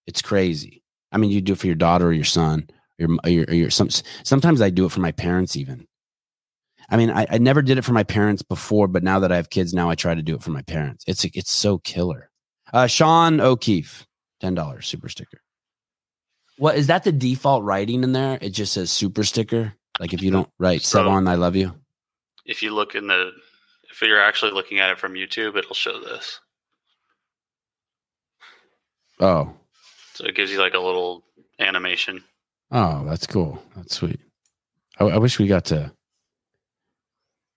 [0.06, 0.82] It's crazy.
[1.12, 2.68] I mean, you do it for your daughter or your son
[2.98, 5.86] your, your, your some, sometimes I do it for my parents even.
[6.90, 9.36] I mean, I, I never did it for my parents before, but now that I
[9.36, 11.04] have kids, now I try to do it for my parents.
[11.06, 12.30] It's it's so killer.
[12.72, 14.06] Uh, Sean O'Keefe,
[14.40, 15.40] ten dollars super sticker.
[16.58, 17.04] What is that?
[17.04, 18.38] The default writing in there?
[18.40, 19.74] It just says super sticker.
[20.00, 21.74] Like if you don't write So- Sevan, I love you.
[22.46, 23.30] If you look in the,
[23.90, 26.40] if you're actually looking at it from YouTube, it'll show this.
[29.20, 29.54] Oh,
[30.14, 31.24] So it gives you like a little
[31.58, 32.22] animation.
[32.70, 33.62] oh, that's cool.
[33.76, 34.20] That's sweet.
[35.00, 35.90] I, I wish we got to.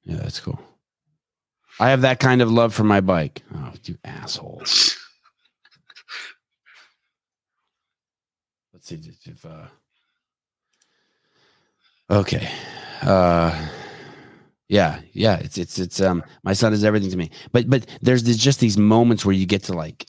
[0.03, 0.59] Yeah, that's cool.
[1.79, 3.43] I have that kind of love for my bike.
[3.53, 4.59] Oh, you asshole.
[4.61, 4.95] Let's
[8.73, 9.67] see if- uh
[12.09, 12.49] Okay.
[13.01, 13.69] Uh
[14.69, 17.29] yeah, yeah, it's it's it's um my son is everything to me.
[17.51, 20.05] But but there's, there's just these moments where you get to like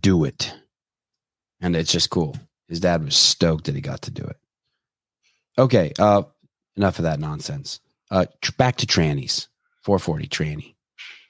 [0.00, 0.52] do it.
[1.60, 2.36] And it's just cool.
[2.68, 4.36] His dad was stoked that he got to do it.
[5.58, 6.22] Okay, uh
[6.76, 7.80] enough of that nonsense.
[8.10, 9.48] Uh tr- back to trannies.
[9.84, 10.74] 440 tranny.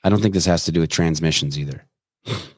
[0.02, 1.84] I don't think this has to do with transmissions either.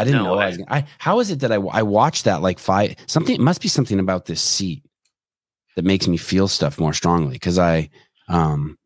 [0.00, 0.40] I didn't No know.
[0.40, 0.56] I.
[0.68, 3.34] I how is it that I I watched that like five something?
[3.34, 4.82] It must be something about this seat
[5.76, 7.90] that makes me feel stuff more strongly because I
[8.28, 8.78] um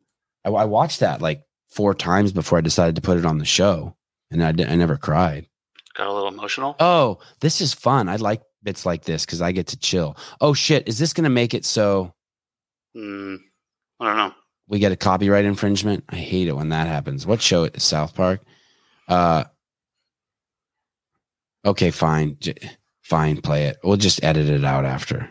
[0.45, 3.45] I, I watched that like four times before I decided to put it on the
[3.45, 3.97] show,
[4.31, 5.47] and I did, I never cried.
[5.95, 6.77] Got a little emotional.
[6.81, 8.09] Oh, this is fun.
[8.09, 10.17] I like bits like this because I get to chill.
[10.41, 12.15] Oh shit, is this gonna make it so
[12.97, 13.39] Mm,
[14.01, 14.35] I don't know.
[14.69, 16.05] we get a copyright infringement?
[16.11, 17.27] I hate it when that happens.
[17.27, 17.81] What show it?
[17.81, 18.43] South Park.
[19.09, 19.45] Uh,
[21.65, 22.55] okay, fine, J-
[23.03, 23.41] fine.
[23.41, 23.79] Play it.
[23.83, 25.29] We'll just edit it out after.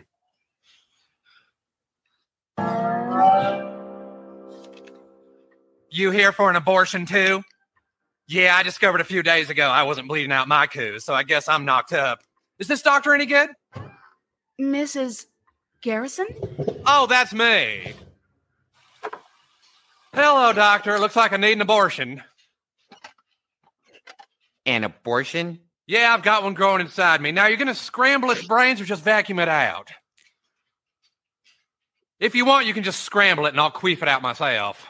[5.90, 7.44] You here for an abortion too?
[8.28, 11.24] Yeah, I discovered a few days ago I wasn't bleeding out my coos, so I
[11.24, 12.20] guess I'm knocked up.
[12.60, 13.50] Is this doctor any good?
[14.60, 15.26] Mrs.
[15.82, 16.28] Garrison?
[16.86, 17.94] Oh, that's me.
[20.14, 21.00] Hello, doctor.
[21.00, 22.24] Looks like I need an abortion.
[24.66, 25.60] An abortion?
[25.88, 27.32] Yeah, I've got one growing inside me.
[27.32, 29.92] Now, you're going to scramble its brains or just vacuum it out?
[32.20, 34.86] If you want, you can just scramble it and I'll queef it out myself.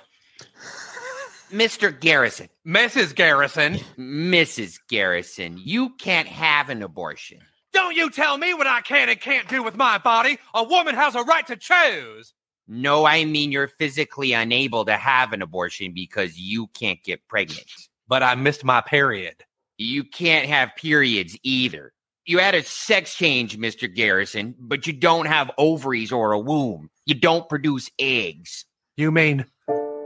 [1.52, 1.98] Mr.
[1.98, 3.14] Garrison, Mrs.
[3.16, 4.80] Garrison, Mrs.
[4.90, 7.40] Garrison, you can't have an abortion.
[7.74, 10.38] don't you tell me what I can and can't do with my body.
[10.54, 12.34] A woman has a right to choose.
[12.68, 17.68] No, I mean you're physically unable to have an abortion because you can't get pregnant.
[18.08, 19.44] But I missed my period.
[19.82, 21.92] You can't have periods either.
[22.26, 23.94] You had a sex change, Mr.
[23.94, 26.92] Garrison, but you don't have ovaries or a womb.
[27.08, 28.66] You don't produce eggs.
[28.96, 29.46] You mean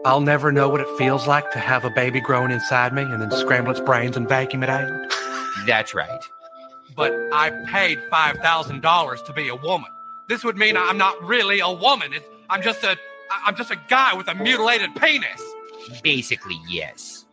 [0.05, 3.21] I'll never know what it feels like to have a baby growing inside me and
[3.21, 5.11] then scramble its brains and vacuum it out?
[5.67, 6.23] That's right.
[6.95, 9.91] But I paid $5,000 to be a woman.
[10.29, 12.13] This would mean I'm not really a woman.
[12.13, 12.95] It's, I'm just a
[13.45, 15.43] I'm just a guy with a mutilated penis.
[16.01, 17.24] Basically, yes.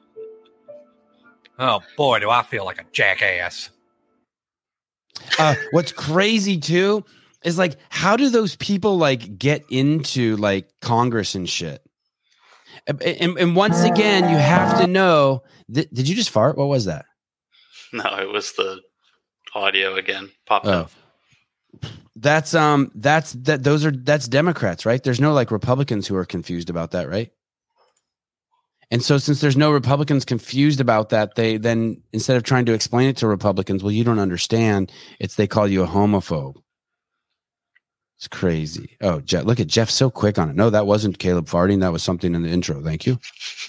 [1.59, 3.71] Oh boy, do I feel like a jackass.
[5.39, 7.05] Uh, what's crazy too
[7.45, 11.83] is like, how do those people like get into like Congress and shit?
[12.87, 15.43] And, and, and once again, you have to know.
[15.73, 16.57] Th- did you just fart?
[16.57, 17.05] What was that?
[17.93, 18.81] No, it was the
[19.55, 20.73] audio again popped Oh.
[20.73, 20.91] up.
[22.17, 25.03] That's um that's that those are that's Democrats, right?
[25.03, 27.31] There's no like Republicans who are confused about that, right?
[28.93, 32.75] And so since there's no Republicans confused about that, they then instead of trying to
[32.75, 36.57] explain it to Republicans, well, you don't understand, it's they call you a homophobe.
[38.19, 38.99] It's crazy.
[39.01, 40.57] Oh, Jeff, look at Jeff so quick on it.
[40.57, 41.81] No, that wasn't Caleb farting.
[41.81, 42.83] That was something in the intro.
[42.83, 43.19] Thank you.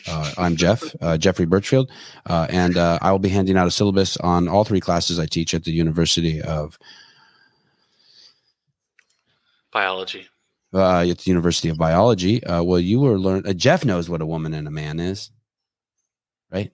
[0.09, 1.89] Uh, I'm Jeff, uh, Jeffrey Birchfield,
[2.30, 5.26] uh, and uh, I will be handing out a syllabus on all three classes I
[5.26, 6.78] teach at the University of
[9.71, 10.28] Biology.
[10.74, 12.43] Uh, at the University of Biology.
[12.43, 13.45] Uh, well, you were learn.
[13.45, 15.32] Uh, Jeff knows what a woman and a man is,
[16.51, 16.71] right?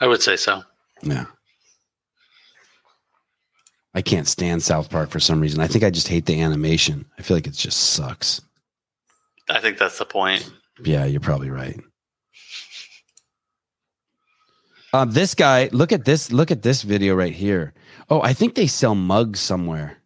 [0.00, 0.62] I would say so.
[1.02, 1.26] Yeah.
[3.94, 5.60] I can't stand South Park for some reason.
[5.60, 7.06] I think I just hate the animation.
[7.18, 8.40] I feel like it just sucks.
[9.48, 10.48] I think that's the point.
[10.84, 11.80] Yeah, you're probably right.
[14.92, 16.32] Um, this guy, look at this.
[16.32, 17.74] Look at this video right here.
[18.08, 19.99] Oh, I think they sell mugs somewhere.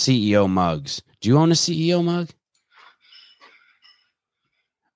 [0.00, 1.02] CEO mugs.
[1.20, 2.28] Do you own a CEO mug?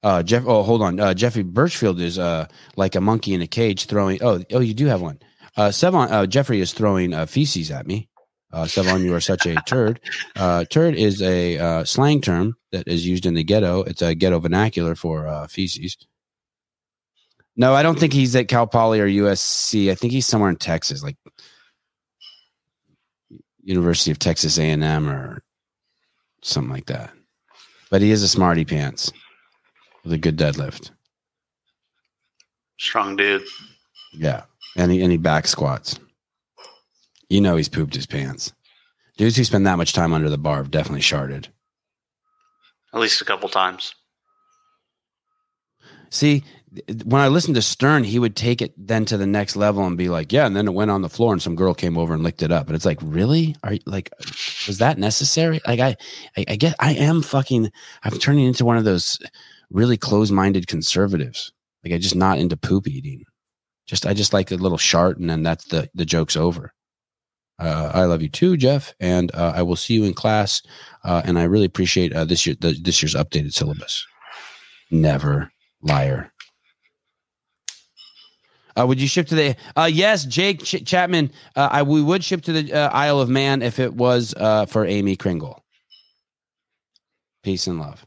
[0.03, 0.45] Uh, Jeff.
[0.47, 1.01] Oh, hold on.
[1.01, 2.47] Uh, Jeffrey Birchfield is uh
[2.77, 4.23] like a monkey in a cage throwing.
[4.23, 5.19] Oh, oh, you do have one.
[5.57, 6.11] Uh, Sevan.
[6.11, 8.09] Uh, Jeffrey is throwing uh, feces at me.
[8.53, 10.01] Uh, Sevan, you are such a turd.
[10.37, 13.83] Uh, turd is a uh, slang term that is used in the ghetto.
[13.83, 15.97] It's a ghetto vernacular for uh, feces.
[17.57, 19.91] No, I don't think he's at Cal Poly or USC.
[19.91, 21.17] I think he's somewhere in Texas, like
[23.65, 25.43] University of Texas A and M or
[26.43, 27.11] something like that.
[27.91, 29.13] But he is a smarty pants
[30.03, 30.91] with a good deadlift.
[32.79, 33.43] Strong dude.
[34.13, 34.43] Yeah,
[34.77, 35.99] and he and he back squats.
[37.29, 38.53] You know he's pooped his pants.
[39.17, 41.49] Dudes who spend that much time under the bar have definitely sharded.
[42.93, 43.95] At least a couple times.
[46.11, 46.45] See,
[47.05, 49.97] when I listened to Stern, he would take it then to the next level and
[49.97, 52.15] be like, "Yeah," and then it went on the floor, and some girl came over
[52.15, 53.57] and licked it up, and it's like, really?
[53.63, 54.11] Are you like,
[54.67, 55.61] was that necessary?
[55.67, 55.97] Like, I,
[56.37, 57.71] I, I get, I am fucking,
[58.03, 59.19] I'm turning into one of those
[59.71, 61.53] really close-minded conservatives.
[61.85, 63.25] Like, I just not into poop eating.
[63.87, 66.73] Just, I just like a little shart, and then that's the the joke's over.
[67.59, 70.61] Uh, I love you too, Jeff, and uh, I will see you in class.
[71.05, 74.05] Uh, and I really appreciate uh, this year the, this year's updated syllabus.
[74.91, 75.53] Never
[75.83, 76.33] liar.
[78.79, 79.57] Uh, would you ship to the?
[79.77, 81.31] Uh, yes, Jake Ch- Chapman.
[81.55, 84.67] Uh, I we would ship to the uh, Isle of Man if it was uh,
[84.67, 85.63] for Amy Kringle.
[87.43, 88.05] Peace and love.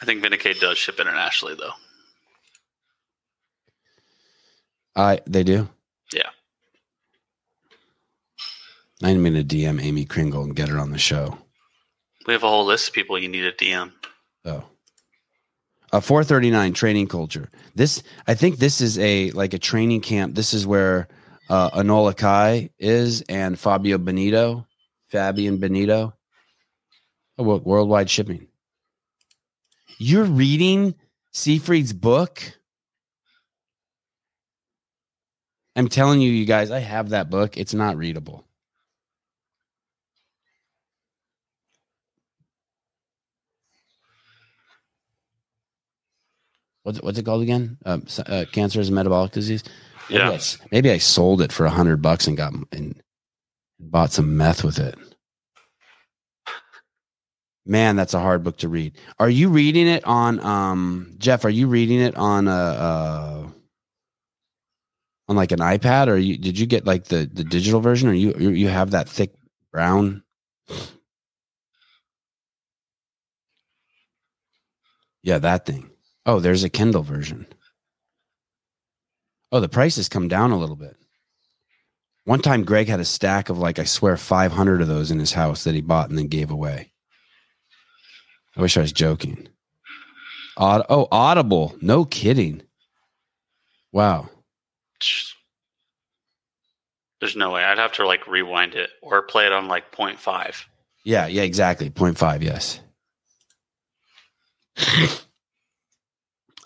[0.00, 1.72] I think Vindicate does ship internationally though.
[4.96, 5.68] I they do.
[6.12, 6.30] Yeah.
[9.02, 11.38] I'm going to DM Amy Kringle and get her on the show.
[12.26, 13.92] We have a whole list of people you need to DM.
[14.44, 14.64] Oh.
[15.90, 17.48] Uh, 439 training culture.
[17.74, 20.34] This, I think this is a like a training camp.
[20.34, 21.08] This is where
[21.48, 24.66] uh, Anola Kai is and Fabio Benito,
[25.08, 26.14] Fabian Benito.
[27.38, 28.48] Oh, worldwide shipping.
[29.98, 30.94] You're reading
[31.32, 32.42] Seyfried's book.
[35.76, 37.56] I'm telling you, you guys, I have that book.
[37.56, 38.47] It's not readable.
[46.88, 47.76] What's it, what's it called again?
[47.84, 49.62] Uh, uh, cancer is a metabolic disease.
[50.08, 50.30] Maybe Yeah.
[50.30, 52.98] I s- maybe I sold it for a hundred bucks and got and
[53.78, 54.96] bought some meth with it.
[57.66, 58.96] Man, that's a hard book to read.
[59.18, 61.44] Are you reading it on um Jeff?
[61.44, 63.48] Are you reading it on a uh,
[65.28, 68.14] on like an iPad, or you did you get like the the digital version, or
[68.14, 69.34] you, you have that thick
[69.72, 70.22] brown?
[75.22, 75.90] Yeah, that thing.
[76.28, 77.46] Oh, there's a Kindle version.
[79.50, 80.94] Oh, the price has come down a little bit.
[82.26, 85.32] One time, Greg had a stack of like I swear 500 of those in his
[85.32, 86.92] house that he bought and then gave away.
[88.54, 89.48] I wish I was joking.
[90.58, 91.74] Aud- oh, Audible.
[91.80, 92.60] No kidding.
[93.90, 94.28] Wow.
[97.20, 97.64] There's no way.
[97.64, 100.62] I'd have to like rewind it or play it on like 0.5.
[101.04, 101.88] Yeah, yeah, exactly.
[101.88, 102.80] 0.5, yes.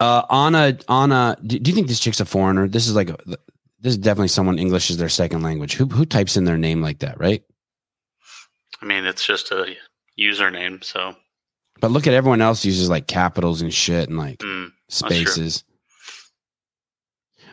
[0.02, 2.68] Uh Anna Anna do, do you think this chick's a foreigner?
[2.68, 5.74] This is like a, this is definitely someone English is their second language.
[5.74, 7.42] Who who types in their name like that, right?
[8.80, 9.76] I mean, it's just a
[10.18, 10.82] username.
[10.82, 11.14] So
[11.80, 15.64] But look at everyone else uses like capitals and shit and like mm, spaces.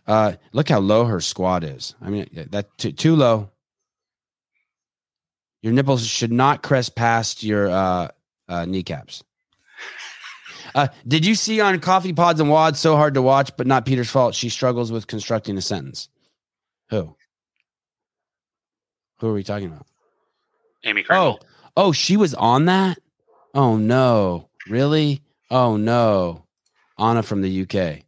[0.07, 1.93] Uh, look how low her squat is.
[2.01, 3.51] I mean, that too, too low.
[5.61, 8.07] Your nipples should not crest past your uh,
[8.47, 9.23] uh, kneecaps.
[10.75, 13.85] Uh, did you see on Coffee Pods and WODs so hard to watch, but not
[13.85, 14.35] Peter's fault?
[14.35, 16.09] She struggles with constructing a sentence.
[16.89, 17.15] Who?
[19.19, 19.85] Who are we talking about?
[20.83, 21.39] Amy Kringle.
[21.41, 22.99] Oh, oh, she was on that.
[23.53, 25.21] Oh no, really?
[25.51, 26.45] Oh no,
[26.97, 28.03] Anna from the UK.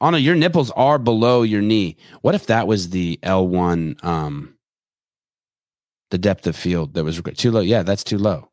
[0.00, 1.96] Anna, your nipples are below your knee.
[2.22, 4.54] What if that was the L one, um,
[6.10, 7.60] the depth of field that was too low?
[7.60, 8.48] Yeah, that's too low.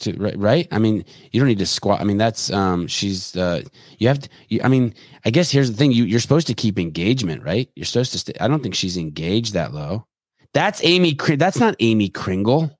[0.00, 0.68] Too right, right.
[0.70, 2.00] I mean, you don't need to squat.
[2.00, 3.62] I mean, that's um, she's uh,
[3.98, 4.28] you have to.
[4.48, 4.94] You, I mean,
[5.24, 7.68] I guess here's the thing: you you're supposed to keep engagement, right?
[7.76, 8.18] You're supposed to.
[8.18, 10.06] Stay, I don't think she's engaged that low.
[10.54, 11.14] That's Amy.
[11.14, 12.70] That's not Amy Kringle.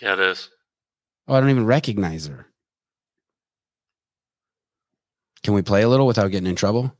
[0.00, 0.48] Yeah, it is.
[1.28, 2.46] Oh, I don't even recognize her.
[5.42, 6.96] Can we play a little without getting in trouble?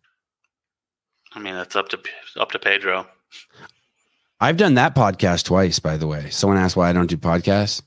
[1.32, 2.00] I mean, that's up to
[2.38, 3.06] up to Pedro.
[4.40, 6.30] I've done that podcast twice, by the way.
[6.30, 7.82] Someone asked why I don't do podcasts.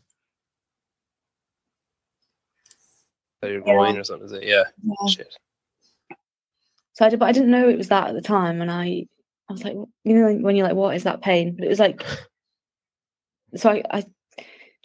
[3.42, 4.44] That you're going or something, is it?
[4.44, 4.64] Yeah.
[4.84, 5.10] Yeah.
[5.10, 5.36] Shit.
[6.94, 9.08] So I did, but I didn't know it was that at the time, and I,
[9.50, 11.56] I was like, you know, when you're like, what is that pain?
[11.58, 12.04] But it was like,
[13.56, 14.06] so I, I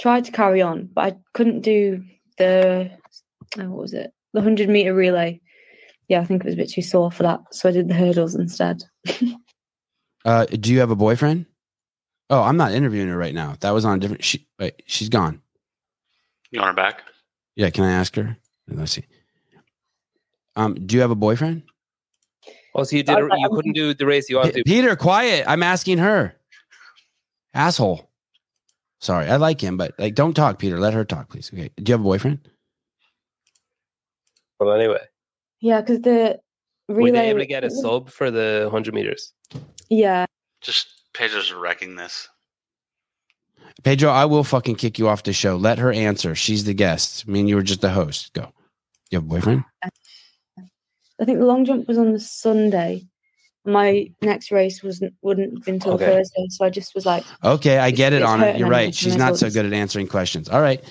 [0.01, 2.03] tried to carry on, but I couldn't do
[2.39, 2.91] the,
[3.59, 5.41] oh, what was it, the hundred meter relay.
[6.09, 7.95] Yeah, I think it was a bit too sore for that, so I did the
[7.95, 8.83] hurdles instead.
[10.25, 11.47] Uh, do you have a boyfriend?
[12.31, 13.57] Oh, I'm not interviewing her right now.
[13.61, 14.23] That was on a different.
[14.25, 15.41] She wait, she's gone.
[16.51, 17.03] You want her back?
[17.57, 18.37] Yeah, can I ask her?
[18.69, 19.05] Let's see.
[20.57, 21.63] Um, do you have a boyfriend?
[22.75, 23.19] Oh, so you did.
[23.19, 24.65] You couldn't do the race you want P- to.
[24.65, 25.45] Peter, quiet.
[25.49, 26.35] I'm asking her.
[27.55, 28.09] Asshole.
[29.01, 30.79] Sorry, I like him, but like, don't talk, Peter.
[30.79, 31.51] Let her talk, please.
[31.53, 31.71] Okay.
[31.77, 32.41] Do you have a boyfriend?
[34.61, 35.01] Well, anyway,
[35.61, 36.41] Yeah, because the
[36.89, 37.03] relay.
[37.03, 39.33] were they able to get a sub for the hundred meters?
[39.89, 40.27] Yeah,
[40.61, 42.29] Just Pedro's wrecking this.
[43.83, 45.57] Pedro, I will fucking kick you off the show.
[45.57, 46.37] Let her answer.
[46.37, 47.25] She's the guest.
[47.27, 48.33] I mean, you were just the host.
[48.35, 48.53] Go.
[49.11, 49.65] You have a boyfriend?
[49.85, 53.05] I think the long jump was on the Sunday.
[53.65, 56.07] My next race wasn't wouldn't have been till Okay.
[56.07, 58.47] Thursday, so I just was like, Okay, I get it, on Anna.
[58.47, 58.95] hurting You're right.
[58.95, 60.49] She's not so good at answering questions.
[60.49, 60.83] All right.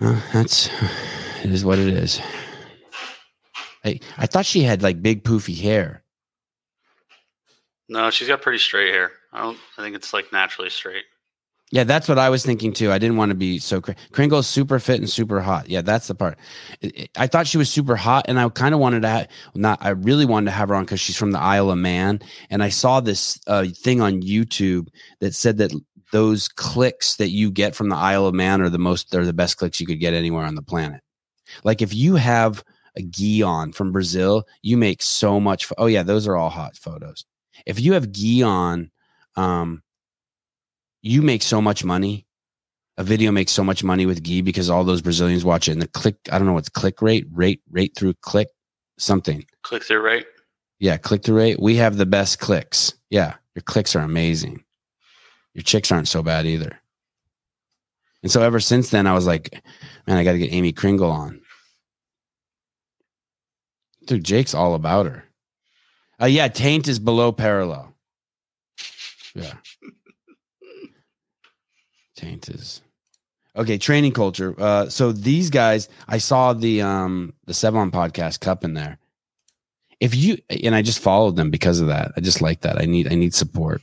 [0.00, 0.70] Uh, that's
[1.42, 2.20] it is what it is.
[3.84, 6.01] I I thought she had like big poofy hair.
[7.88, 9.12] No, she's got pretty straight hair.
[9.32, 9.58] I don't.
[9.78, 11.04] I think it's like naturally straight.
[11.72, 12.92] Yeah, that's what I was thinking too.
[12.92, 13.92] I didn't want to be so cr-
[14.42, 15.70] super fit and super hot.
[15.70, 16.38] Yeah, that's the part.
[16.82, 19.28] It- it- I thought she was super hot, and I kind of wanted to have
[19.54, 19.78] not.
[19.80, 22.62] I really wanted to have her on because she's from the Isle of Man, and
[22.62, 24.88] I saw this uh, thing on YouTube
[25.20, 25.72] that said that
[26.12, 29.10] those clicks that you get from the Isle of Man are the most.
[29.10, 31.00] They're the best clicks you could get anywhere on the planet.
[31.64, 32.62] Like if you have
[32.98, 35.64] a Guion from Brazil, you make so much.
[35.64, 37.24] Fo- oh yeah, those are all hot photos.
[37.66, 38.90] If you have Guion,
[39.36, 39.82] um,
[41.02, 42.26] you make so much money.
[42.98, 45.72] A video makes so much money with Gee because all those Brazilians watch it.
[45.72, 48.48] And the click, I don't know what's click rate, rate, rate through click,
[48.98, 49.44] something.
[49.62, 50.26] Click through rate.
[50.78, 51.60] Yeah, click through rate.
[51.60, 52.94] We have the best clicks.
[53.08, 54.64] Yeah, your clicks are amazing.
[55.54, 56.78] Your chicks aren't so bad either.
[58.22, 59.62] And so ever since then, I was like,
[60.06, 61.40] man, I got to get Amy Kringle on.
[64.06, 65.24] Dude, Jake's all about her.
[66.20, 67.94] Uh, yeah, taint is below parallel.
[69.34, 69.54] Yeah.
[72.16, 72.82] Taint is
[73.56, 73.78] okay.
[73.78, 74.54] Training culture.
[74.58, 78.98] Uh, so these guys, I saw the um the Sevan podcast cup in there.
[80.00, 82.12] If you and I just followed them because of that.
[82.16, 82.80] I just like that.
[82.80, 83.82] I need I need support.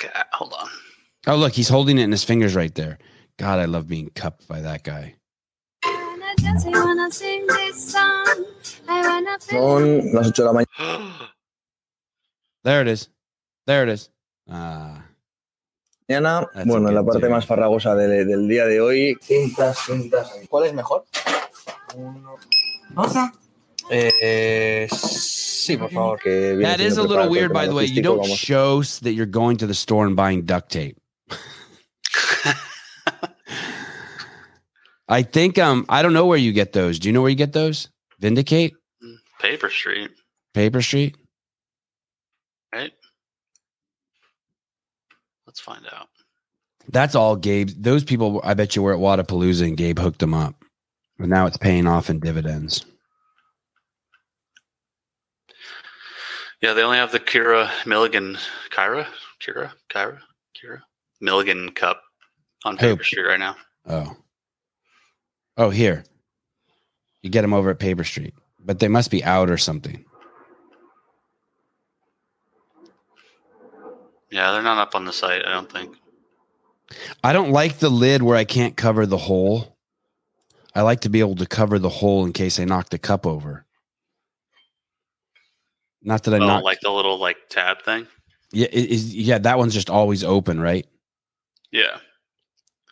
[0.00, 0.68] Okay, hold on.
[1.26, 2.98] Oh look, he's holding it in his fingers right there.
[3.38, 5.16] God, I love being cupped by that guy.
[9.50, 10.68] Son las 8 de la mañana.
[12.64, 13.10] There it is.
[13.66, 14.10] There it is.
[14.48, 15.04] Ah,
[16.08, 17.30] Mañana, That's bueno, la parte too.
[17.30, 19.16] más farragosa del, del día de hoy.
[19.22, 20.30] Cintas, cintas.
[20.48, 21.04] ¿Cuál es mejor?
[22.94, 23.32] ¿Rosa?
[23.90, 26.18] Eh, sí, por favor.
[26.20, 27.86] Que that is a little weird, by the way.
[27.86, 28.36] You don't vamos.
[28.38, 30.96] show that you're going to the store and buying duct tape.
[35.08, 36.98] I think um I don't know where you get those.
[36.98, 37.88] Do you know where you get those?
[38.18, 38.74] Vindicate,
[39.40, 40.10] Paper Street,
[40.54, 41.16] Paper Street.
[42.72, 42.92] right?
[45.46, 46.08] Let's find out.
[46.88, 47.70] That's all Gabe.
[47.76, 50.54] Those people, I bet you were at Wodapalooza and Gabe hooked them up,
[51.18, 52.84] and now it's paying off in dividends.
[56.62, 58.38] Yeah, they only have the Kira Milligan,
[58.70, 59.06] Kyra,
[59.42, 60.18] Kira, Kyra,
[60.56, 60.80] Kira
[61.20, 62.02] Milligan Cup
[62.64, 62.78] on?
[62.78, 63.56] Paper Street right now.
[63.86, 64.16] Oh,
[65.58, 66.04] oh, here
[67.26, 68.34] you get them over at Paper Street,
[68.64, 70.04] but they must be out or something.
[74.30, 75.44] Yeah, they're not up on the site.
[75.44, 75.96] I don't think.
[77.24, 79.76] I don't like the lid where I can't cover the hole.
[80.74, 83.26] I like to be able to cover the hole in case I knock the cup
[83.26, 83.64] over.
[86.02, 88.06] Not that I oh, like the little like tab thing.
[88.52, 90.86] yeah, it is, yeah, that one's just always open, right?
[91.72, 91.98] Yeah.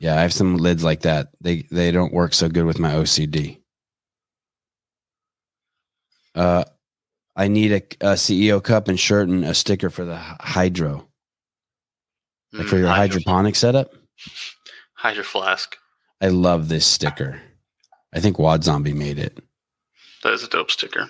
[0.01, 1.29] Yeah, I have some lids like that.
[1.41, 3.61] They they don't work so good with my OCD.
[6.35, 6.65] Uh,
[7.37, 11.07] I need a, a CEO cup and shirt and a sticker for the hy- hydro,
[12.53, 13.93] like for Mm, your hydro- hydroponic setup.
[14.95, 15.77] Hydro flask.
[16.21, 17.41] I love this sticker.
[18.15, 19.39] I think Wad Zombie made it.
[20.23, 21.09] That is a dope sticker.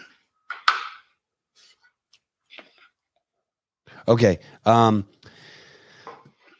[4.08, 4.38] Okay.
[4.64, 5.06] Um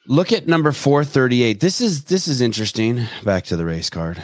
[0.06, 1.60] look at number 438.
[1.60, 3.06] This is this is interesting.
[3.24, 4.22] Back to the race card.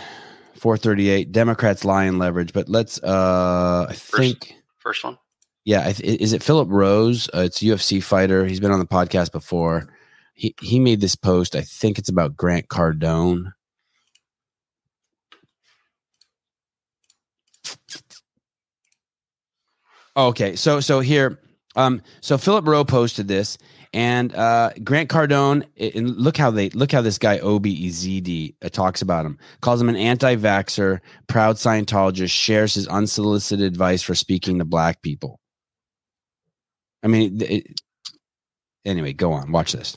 [0.60, 5.16] 438 Democrats lie and leverage, but let's uh I think First one.
[5.64, 7.28] yeah, is it Philip Rose?
[7.34, 8.44] Uh, it's UFC fighter.
[8.44, 9.88] He's been on the podcast before.
[10.34, 11.56] He he made this post.
[11.56, 13.52] I think it's about Grant Cardone.
[20.16, 21.38] Okay, so so here,
[21.76, 23.56] um, so Philip Rowe posted this,
[23.92, 25.64] and uh, Grant Cardone.
[25.94, 29.38] And look how they look how this guy Obi Ezedi uh, talks about him.
[29.60, 32.30] Calls him an anti-vaxer, proud Scientologist.
[32.30, 35.40] Shares his unsolicited advice for speaking to black people.
[37.02, 37.80] I mean, it,
[38.84, 39.52] anyway, go on.
[39.52, 39.96] Watch this.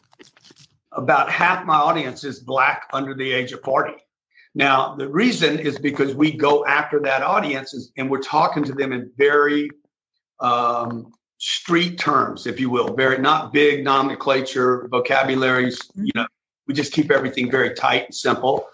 [0.94, 3.94] about half my audience is black under the age of 40.
[4.56, 8.94] Now, the reason is because we go after that audience and we're talking to them
[8.94, 9.70] in very
[10.40, 11.12] um,
[11.44, 15.78] street terms, if you will, very not big nomenclature, vocabularies.
[15.94, 16.20] You mm-hmm.
[16.20, 16.28] know,
[16.68, 18.70] we just keep everything very tight and simple.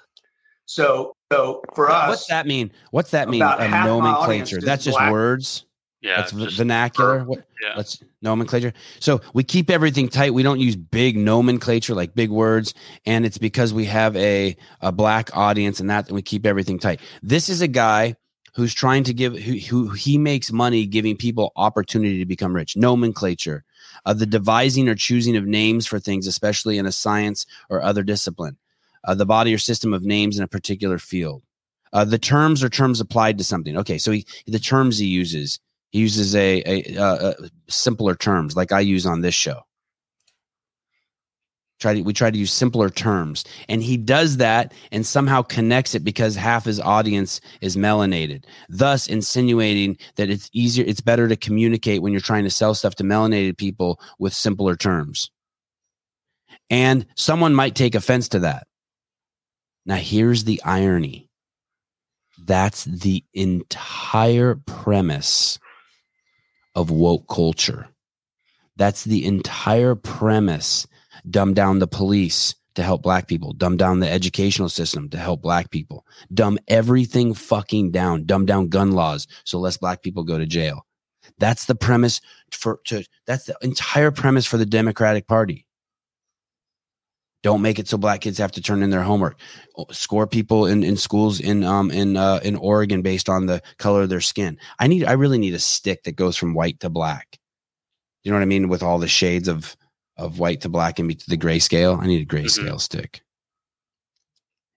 [0.65, 2.71] So, so for us, What's that mean?
[2.91, 3.41] What's that mean?
[3.41, 4.61] A half my audience nomenclature.
[4.61, 5.11] That's just black.
[5.11, 5.65] words.
[6.01, 7.23] Yeah, that's v- vernacular.
[7.25, 7.39] What?
[7.59, 7.73] Yeah.
[7.75, 8.71] That's nomenclature.
[8.99, 10.35] So we keep everything tight.
[10.35, 14.91] We don't use big nomenclature like big words, and it's because we have a a
[14.91, 17.01] black audience, and that and we keep everything tight.
[17.23, 18.15] This is a guy
[18.53, 22.75] who's trying to give who, who he makes money giving people opportunity to become rich.
[22.75, 23.63] Nomenclature,
[24.05, 28.03] uh, the devising or choosing of names for things, especially in a science or other
[28.03, 28.57] discipline,
[29.03, 31.43] uh, the body or system of names in a particular field.
[31.91, 33.75] Uh, the terms or terms applied to something.
[33.77, 35.59] Okay, so he, the terms he uses,
[35.91, 39.63] he uses a, a, uh uh simpler terms like I use on this show.
[41.79, 45.95] Try to, we try to use simpler terms, and he does that and somehow connects
[45.95, 51.37] it because half his audience is melanated, thus insinuating that it's easier, it's better to
[51.37, 55.31] communicate when you're trying to sell stuff to melanated people with simpler terms.
[56.69, 58.67] And someone might take offense to that.
[59.85, 61.29] Now, here's the irony
[62.45, 65.59] that's the entire premise
[66.75, 67.87] of woke culture.
[68.75, 70.87] That's the entire premise.
[71.29, 75.41] Dumb down the police to help black people, dumb down the educational system to help
[75.41, 80.37] black people, dumb everything fucking down, dumb down gun laws so less black people go
[80.37, 80.85] to jail.
[81.37, 85.65] That's the premise for to that's the entire premise for the Democratic Party.
[87.41, 89.39] Don't make it so black kids have to turn in their homework.
[89.91, 94.01] Score people in, in schools in um in uh in Oregon based on the color
[94.01, 94.57] of their skin.
[94.79, 97.37] I need I really need a stick that goes from white to black.
[98.23, 98.67] You know what I mean?
[98.67, 99.77] With all the shades of
[100.19, 102.01] of white to black and be to the grayscale.
[102.01, 103.21] I need a grayscale stick.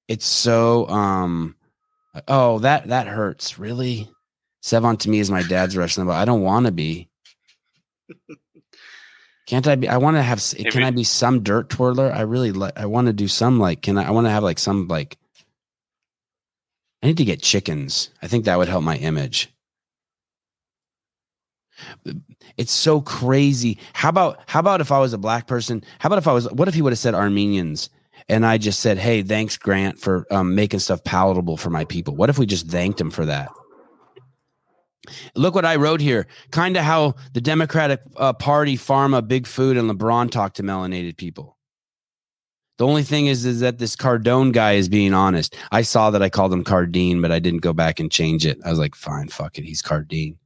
[0.09, 1.56] It's so um
[2.28, 3.59] oh that that hurts.
[3.59, 4.09] Really?
[4.62, 7.09] Sevan to me is my dad's wrestling, but I don't want to be.
[9.47, 9.89] Can't I be?
[9.89, 10.40] I want to have.
[10.70, 12.12] Can I be some dirt twirler?
[12.12, 12.78] I really like.
[12.78, 13.82] I want to do some like.
[13.82, 14.05] Can I?
[14.05, 15.19] I want to have like some like.
[17.02, 18.10] I need to get chickens.
[18.23, 19.52] I think that would help my image.
[22.56, 23.78] It's so crazy.
[23.92, 25.82] How about how about if I was a black person?
[25.98, 26.50] How about if I was?
[26.52, 27.90] What if he would have said Armenians?
[28.28, 32.14] And I just said, "Hey, thanks, Grant, for um, making stuff palatable for my people."
[32.14, 33.50] What if we just thanked him for that?
[35.34, 36.26] Look what I wrote here.
[36.52, 41.16] Kind of how the Democratic uh, Party, Pharma, Big Food, and LeBron talk to melanated
[41.16, 41.58] people.
[42.78, 45.54] The only thing is, is that this Cardone guy is being honest.
[45.70, 48.58] I saw that I called him Cardine, but I didn't go back and change it.
[48.64, 49.64] I was like, fine, fuck it.
[49.64, 50.38] He's Cardine.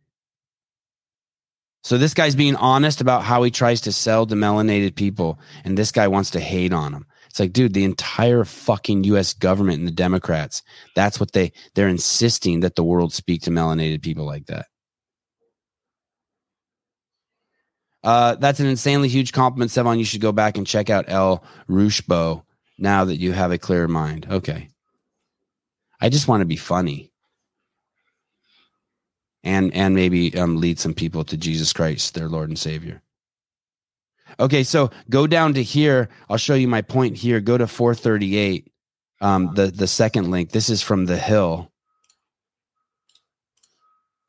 [1.86, 5.78] So this guy's being honest about how he tries to sell to melanated people, and
[5.78, 7.06] this guy wants to hate on him.
[7.30, 9.32] It's like, dude, the entire fucking U.S.
[9.34, 10.64] government and the Democrats,
[10.96, 14.66] that's what they they're insisting that the world speak to melanated people like that.
[18.02, 19.98] Uh, that's an insanely huge compliment, Sevan.
[19.98, 22.42] You should go back and check out El Rushbo
[22.78, 24.26] now that you have a clear mind.
[24.28, 24.70] Okay.
[26.00, 27.12] I just want to be funny.
[29.46, 33.00] And and maybe um, lead some people to Jesus Christ, their Lord and Savior.
[34.40, 36.08] Okay, so go down to here.
[36.28, 37.40] I'll show you my point here.
[37.40, 38.72] Go to 438.
[39.20, 40.50] Um, the the second link.
[40.50, 41.70] This is from the Hill.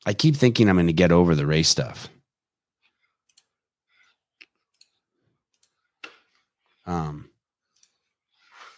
[0.05, 2.09] I keep thinking I'm going to get over the race stuff.
[6.85, 7.29] Um,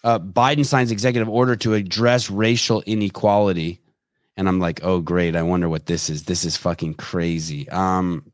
[0.04, 3.82] uh, Biden signs executive order to address racial inequality,
[4.40, 6.24] and I'm like, oh great, I wonder what this is.
[6.24, 7.68] This is fucking crazy.
[7.70, 8.32] Um,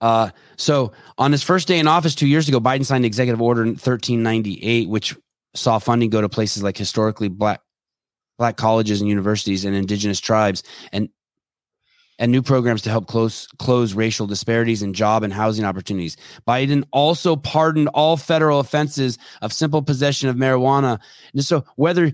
[0.00, 3.64] uh, so on his first day in office two years ago, Biden signed executive order
[3.64, 5.14] 1398, which
[5.54, 7.60] saw funding go to places like historically black
[8.38, 11.10] black colleges and universities and indigenous tribes and
[12.18, 16.16] and new programs to help close close racial disparities in job and housing opportunities.
[16.46, 21.00] Biden also pardoned all federal offenses of simple possession of marijuana.
[21.32, 22.12] And so whether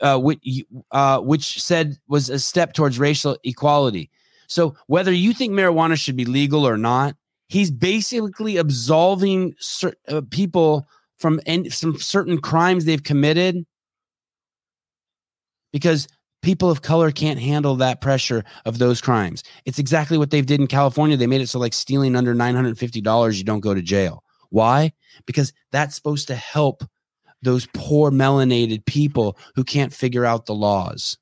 [0.00, 4.10] uh, which, uh, which said was a step towards racial equality.
[4.48, 7.14] So whether you think marijuana should be legal or not,
[7.48, 13.64] he's basically absolving cer- uh, people from en- some certain crimes they've committed
[15.72, 16.08] because
[16.42, 19.42] people of color can't handle that pressure of those crimes.
[19.64, 21.16] It's exactly what they did in California.
[21.16, 24.22] They made it so like stealing under $950 you don't go to jail.
[24.50, 24.92] Why?
[25.26, 26.84] Because that's supposed to help
[27.42, 31.16] those poor melanated people who can't figure out the laws.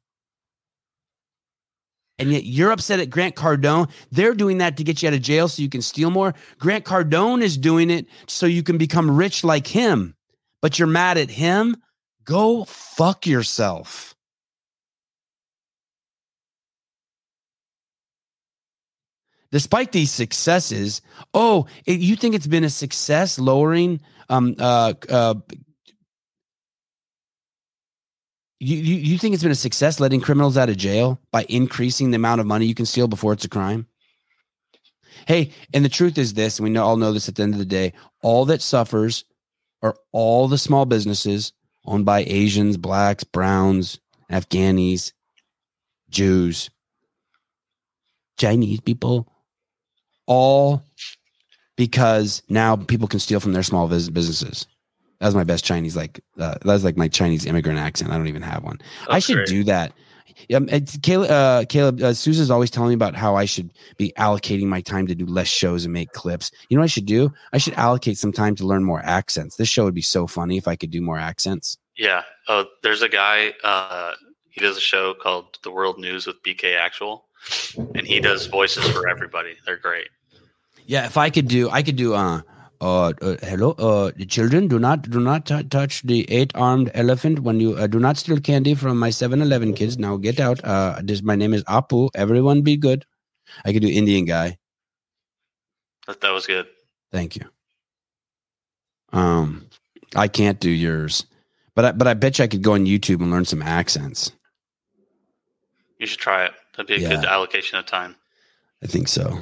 [2.19, 3.91] And yet you're upset at Grant Cardone.
[4.11, 6.35] They're doing that to get you out of jail so you can steal more.
[6.59, 10.15] Grant Cardone is doing it so you can become rich like him.
[10.63, 11.77] But you're mad at him?
[12.25, 14.16] Go fuck yourself.
[19.53, 21.01] Despite these successes,
[21.35, 25.35] oh, it, you think it's been a success lowering um uh uh
[28.59, 32.11] you, you, you think it's been a success letting criminals out of jail by increasing
[32.11, 33.87] the amount of money you can steal before it's a crime?
[35.27, 37.53] Hey, and the truth is this, and we know, all know this at the end
[37.53, 37.93] of the day
[38.23, 39.25] all that suffers
[39.83, 41.53] are all the small businesses
[41.85, 44.01] owned by Asians, blacks, browns,
[44.31, 45.13] Afghanis,
[46.09, 46.71] Jews,
[48.39, 49.33] Chinese people,
[50.27, 50.83] all
[51.77, 54.67] because now people can steal from their small businesses.
[55.21, 58.11] That's my best Chinese, like uh, that's like my Chinese immigrant accent.
[58.11, 58.79] I don't even have one.
[59.09, 59.49] I should great.
[59.49, 59.93] do that.
[60.55, 60.69] Um,
[61.03, 64.83] Caleb, uh, Caleb, uh, Susan's always telling me about how I should be allocating my
[64.83, 66.51] time to do less shows and make clips.
[66.69, 67.33] You know what I should do?
[67.55, 69.57] I should allocate some time to learn more accents.
[69.57, 71.79] This show would be so funny if I could do more accents.
[71.97, 72.23] Yeah.
[72.49, 73.55] Oh, there's a guy.
[73.65, 74.13] Uh,
[74.51, 77.27] he does a show called The World News with BK Actual,
[77.95, 79.55] and he does voices for everybody.
[79.65, 80.09] They're great.
[80.87, 82.15] Yeah, if I could do, I could do.
[82.15, 82.43] Uh,
[82.81, 87.41] uh, uh hello, uh, the children, do not do not t- touch the eight-armed elephant
[87.41, 89.99] when you uh, do not steal candy from my 7-Eleven kids.
[89.99, 90.63] Now get out.
[90.65, 92.11] Uh, this my name is Apu.
[92.15, 93.05] Everyone, be good.
[93.65, 94.59] I could do Indian guy.
[96.07, 96.67] That, that was good.
[97.11, 97.43] Thank you.
[99.13, 99.67] Um,
[100.15, 101.27] I can't do yours,
[101.75, 104.33] but I, but I bet you I could go on YouTube and learn some accents.
[105.99, 106.53] You should try it.
[106.77, 107.17] That'd be a Yeah.
[107.17, 108.17] good allocation of time.
[108.83, 109.41] I think so.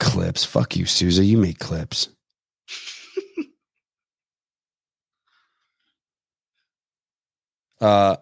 [0.00, 0.44] Clips.
[0.44, 1.24] Fuck you, Souza.
[1.24, 2.08] You make clips.
[7.80, 8.16] uh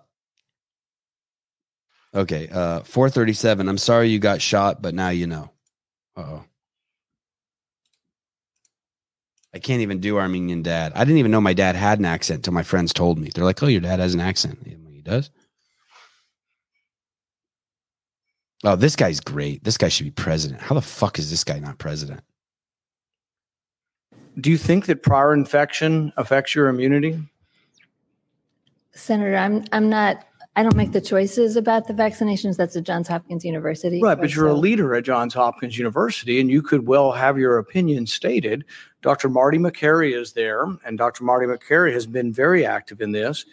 [2.14, 3.68] okay, uh 437.
[3.68, 5.50] I'm sorry you got shot, but now you know.
[6.16, 6.44] Uh-oh.
[9.54, 10.92] I can't even do Armenian dad.
[10.94, 13.30] I didn't even know my dad had an accent until my friends told me.
[13.34, 15.30] They're like, "Oh, your dad has an accent." He does.
[18.64, 19.62] Oh, this guy's great.
[19.62, 20.60] This guy should be president.
[20.60, 22.20] How the fuck is this guy not president?
[24.40, 27.18] Do you think that prior infection affects your immunity?
[28.92, 30.24] Senator, I'm I'm not.
[30.56, 32.56] I don't make the choices about the vaccinations.
[32.56, 34.02] That's at Johns Hopkins University.
[34.02, 37.58] Right, but you're a leader at Johns Hopkins University, and you could well have your
[37.58, 38.64] opinion stated.
[39.00, 39.28] Dr.
[39.28, 41.22] Marty Makary is there, and Dr.
[41.22, 43.46] Marty Makary has been very active in this.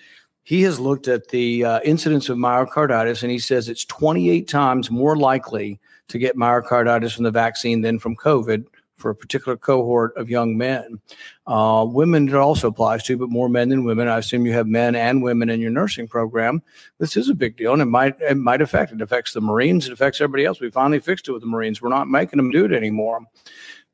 [0.46, 4.92] He has looked at the uh, incidence of myocarditis, and he says it's 28 times
[4.92, 8.66] more likely to get myocarditis from the vaccine than from COVID
[8.98, 11.00] for a particular cohort of young men.
[11.48, 14.08] Uh, women, it also applies to, but more men than women.
[14.08, 16.62] I assume you have men and women in your nursing program.
[17.00, 18.92] This is a big deal, and it might it might affect.
[18.92, 19.88] It affects the Marines.
[19.88, 20.60] It affects everybody else.
[20.60, 21.82] We finally fixed it with the Marines.
[21.82, 23.22] We're not making them do it anymore.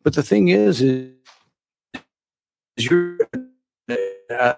[0.04, 1.12] But the thing is, is
[2.78, 3.18] you're
[4.30, 4.54] uh,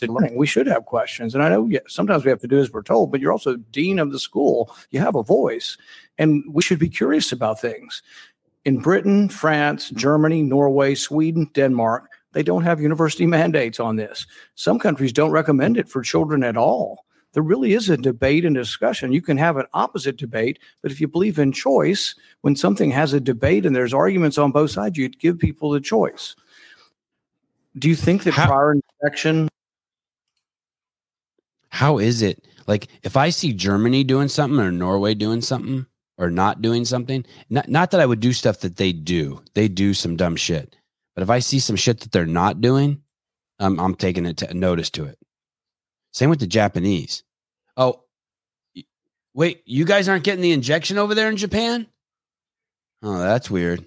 [0.00, 0.36] learning.
[0.36, 2.82] We should have questions, and I know yeah, sometimes we have to do as we're
[2.82, 3.10] told.
[3.10, 4.74] But you're also dean of the school.
[4.90, 5.76] You have a voice,
[6.18, 8.02] and we should be curious about things.
[8.64, 14.26] In Britain, France, Germany, Norway, Sweden, Denmark, they don't have university mandates on this.
[14.54, 17.04] Some countries don't recommend it for children at all.
[17.32, 19.12] There really is a debate and discussion.
[19.12, 23.14] You can have an opposite debate, but if you believe in choice, when something has
[23.14, 26.36] a debate and there's arguments on both sides, you'd give people the choice.
[27.78, 29.48] Do you think that prior inspection
[31.72, 32.46] How is it?
[32.66, 35.86] Like if I see Germany doing something or Norway doing something
[36.18, 39.42] or not doing something, not not that I would do stuff that they do.
[39.54, 40.76] They do some dumb shit.
[41.14, 43.02] But if I see some shit that they're not doing,
[43.58, 45.18] um, I'm taking it to notice to it.
[46.12, 47.24] Same with the Japanese.
[47.76, 48.04] Oh,
[49.34, 51.86] wait, you guys aren't getting the injection over there in Japan?
[53.02, 53.84] Oh, that's weird.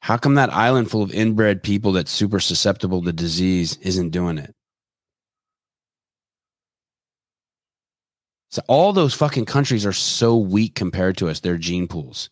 [0.00, 4.38] How come that island full of inbred people that's super susceptible to disease isn't doing
[4.38, 4.54] it?
[8.52, 11.40] So all those fucking countries are so weak compared to us.
[11.40, 12.28] Their gene pools,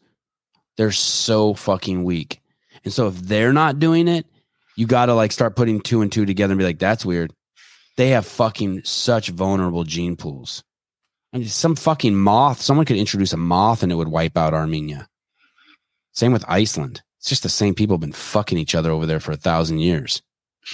[0.76, 2.42] they're so fucking weak.
[2.84, 4.26] And so if they're not doing it,
[4.76, 7.32] you got to like start putting two and two together and be like, that's weird.
[7.96, 10.62] They have fucking such vulnerable gene pools.
[11.32, 12.60] I mean, some fucking moth.
[12.60, 15.08] Someone could introduce a moth and it would wipe out Armenia.
[16.12, 17.00] Same with Iceland.
[17.18, 19.78] It's just the same people have been fucking each other over there for a thousand
[19.78, 20.20] years.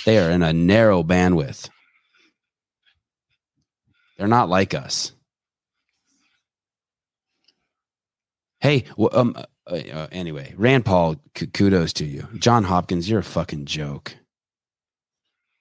[0.05, 1.69] They are in a narrow bandwidth.
[4.19, 5.13] They're not like us.
[8.61, 12.27] Hey, well, um, uh, uh, anyway, Rand Paul, k- kudos to you.
[12.39, 14.17] John Hopkins, you're a fucking joke.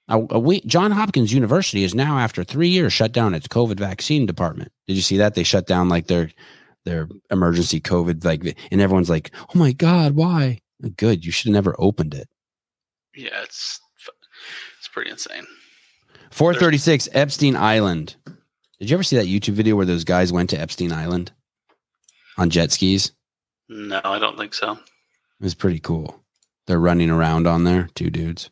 [0.07, 3.77] Uh, uh, we, John Hopkins University is now, after three years, shut down its COVID
[3.77, 4.71] vaccine department.
[4.87, 5.35] Did you see that?
[5.35, 6.29] They shut down like their
[6.85, 10.59] their emergency COVID, like, and everyone's like, "Oh my god, why?"
[10.97, 12.29] Good, you should have never opened it.
[13.15, 13.79] Yeah, it's
[14.77, 15.47] it's pretty insane.
[16.29, 18.15] 436 Epstein Island.
[18.79, 21.31] Did you ever see that YouTube video where those guys went to Epstein Island
[22.37, 23.11] on jet skis?
[23.69, 24.73] No, I don't think so.
[24.73, 26.23] It was pretty cool.
[26.67, 28.49] They're running around on there, two dudes.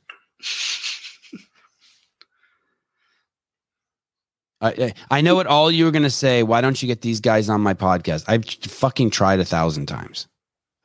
[4.61, 6.43] I, I I know what all you were going to say.
[6.43, 8.25] Why don't you get these guys on my podcast?
[8.27, 10.27] I've fucking tried a thousand times.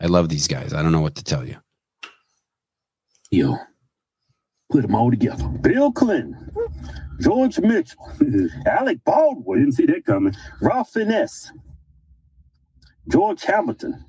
[0.00, 0.72] I love these guys.
[0.72, 1.56] I don't know what to tell you.
[3.30, 3.56] Yo,
[4.70, 5.46] put them all together.
[5.48, 6.50] Bill Clinton,
[7.20, 8.10] George Mitchell,
[8.66, 9.60] Alec Baldwin.
[9.60, 10.34] Didn't see that coming.
[10.60, 11.52] Ralph Fiennes,
[13.08, 14.04] George Hamilton,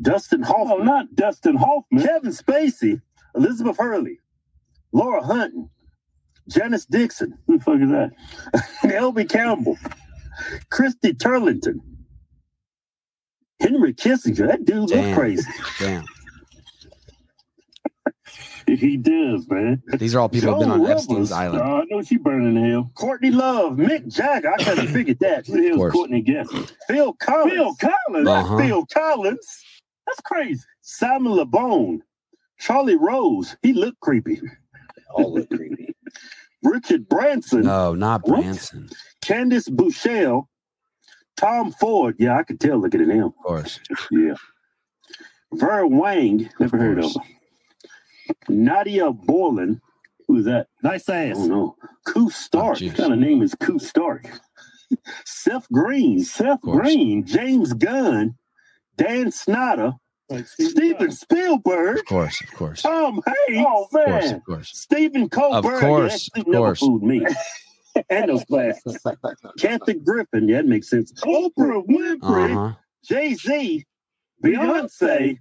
[0.00, 0.80] Dustin Hoffman.
[0.80, 2.04] Oh, not Dustin Hoffman.
[2.04, 3.00] Kevin Spacey,
[3.34, 4.20] Elizabeth Hurley,
[4.92, 5.68] Laura Hunton,
[6.48, 7.38] Janice Dixon.
[7.46, 8.12] Who the fuck is that?
[8.90, 9.76] Elby Campbell,
[10.70, 11.80] Christy Turlington,
[13.60, 14.46] Henry Kissinger.
[14.46, 15.06] That dude Damn.
[15.08, 15.50] look crazy.
[15.78, 16.04] Damn.
[18.66, 19.80] He does, man.
[19.96, 21.32] These are all people who've been on Joan Epstein's Rivers.
[21.32, 21.62] island.
[21.62, 22.90] Uh, I know she burning in hell.
[22.94, 24.52] Courtney Love, Mick Jagger.
[24.58, 25.46] I couldn't figured that.
[25.46, 25.92] Who the hell's course.
[25.92, 26.48] Courtney Guess?
[26.88, 27.52] Phil Collins.
[27.52, 28.24] Phil Collins.
[28.24, 28.58] Not Uh-huh.
[28.58, 29.64] Phil Collins.
[30.06, 30.62] That's crazy.
[30.80, 32.00] Simon LeBone.
[32.58, 33.56] Charlie Rose.
[33.62, 34.40] He looked creepy.
[35.14, 35.94] All look creepy.
[36.64, 37.62] Richard Branson.
[37.62, 38.88] No, not Branson.
[39.22, 40.48] Candice Bouchelle.
[41.36, 42.16] Tom Ford.
[42.18, 43.26] Yeah, I could tell looking at him.
[43.26, 43.78] Of course.
[44.10, 44.34] Yeah.
[45.52, 46.50] Ver Wang.
[46.58, 47.22] Never heard of him.
[48.48, 49.80] Nadia Borland.
[50.28, 50.66] Who's that?
[50.82, 51.36] Nice ass.
[51.38, 51.76] Oh no.
[52.06, 52.80] Koo Stark.
[52.80, 54.28] what kind of name is Koo Stark?
[55.24, 56.22] Seth Green.
[56.22, 57.24] Seth Green.
[57.24, 58.36] James Gunn.
[58.96, 59.92] Dan Snyder.
[60.44, 61.98] Steven Spielberg.
[62.00, 62.82] Of course, of course.
[62.82, 63.66] Tom Hanks.
[63.68, 64.70] Oh Of course, of course.
[64.74, 65.74] Stephen Colbert.
[65.74, 66.78] Of course, Yeah, that suit of never course.
[66.80, 67.26] fooled me.
[68.10, 68.98] and those glasses.
[69.58, 70.48] Kathy Griffin.
[70.48, 71.12] Yeah, that makes sense.
[71.22, 72.56] Oprah Winfrey.
[72.56, 72.74] Uh-huh.
[73.04, 73.84] Jay Z.
[74.44, 75.38] Beyonce.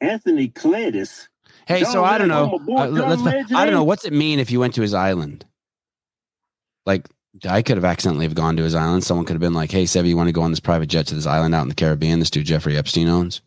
[0.00, 1.28] Anthony Kiedis.
[1.66, 2.58] Hey, so John I don't know.
[2.58, 3.84] boy, Uh, let's- Legend, I don't know.
[3.84, 5.44] What's it mean if you went to his island?
[6.86, 7.06] Like,
[7.48, 9.04] I could have accidentally have gone to his island.
[9.04, 11.06] Someone could have been like, "Hey, Sevi, you want to go on this private jet
[11.08, 12.18] to this island out in the Caribbean?
[12.20, 13.42] This dude Jeffrey Epstein owns."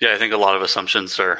[0.00, 1.38] Yeah, I think a lot of assumptions are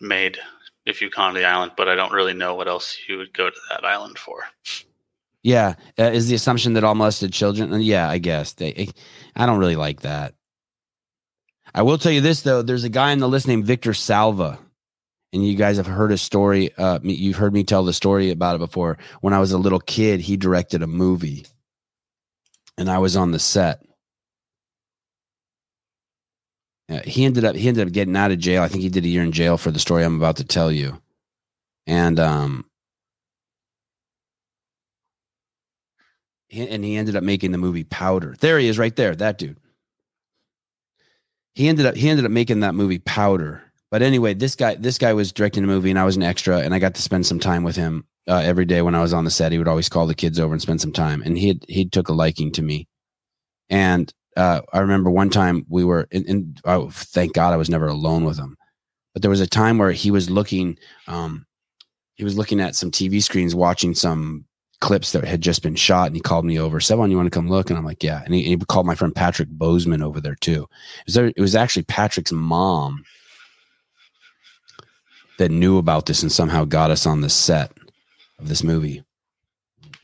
[0.00, 0.38] made
[0.86, 3.32] if you come to the island, but I don't really know what else you would
[3.32, 4.44] go to that island for.
[5.42, 7.72] Yeah, uh, is the assumption that all molested children?
[7.72, 8.88] uh, Yeah, I guess they.
[9.36, 10.34] I don't really like that.
[11.76, 14.58] I will tell you this though: there's a guy on the list named Victor Salva,
[15.32, 16.74] and you guys have heard his story.
[16.76, 18.98] Uh, you've heard me tell the story about it before.
[19.20, 21.46] When I was a little kid, he directed a movie,
[22.78, 23.82] and I was on the set.
[26.88, 28.62] uh, he ended up he ended up getting out of jail.
[28.62, 30.70] I think he did a year in jail for the story I'm about to tell
[30.70, 31.00] you.
[31.86, 32.64] And um
[36.52, 38.36] and he ended up making the movie Powder.
[38.40, 39.58] There he is right there, that dude.
[41.56, 43.64] He ended up he ended up making that movie Powder.
[43.90, 46.58] But anyway, this guy this guy was directing a movie and I was an extra
[46.58, 49.12] and I got to spend some time with him uh, every day when I was
[49.12, 49.50] on the set.
[49.50, 52.08] He would always call the kids over and spend some time and he he took
[52.08, 52.86] a liking to me.
[53.68, 57.70] And uh, I remember one time we were, and, and oh, thank God I was
[57.70, 58.56] never alone with him.
[59.14, 60.78] But there was a time where he was looking,
[61.08, 61.46] um,
[62.16, 64.44] he was looking at some TV screens, watching some
[64.80, 66.80] clips that had just been shot, and he called me over.
[66.80, 67.70] Sevan, you want to come look?
[67.70, 68.22] And I'm like, yeah.
[68.24, 70.62] And he, he called my friend Patrick Bozeman over there too.
[71.00, 73.04] It was, there, it was actually Patrick's mom
[75.38, 77.72] that knew about this and somehow got us on the set
[78.38, 79.02] of this movie.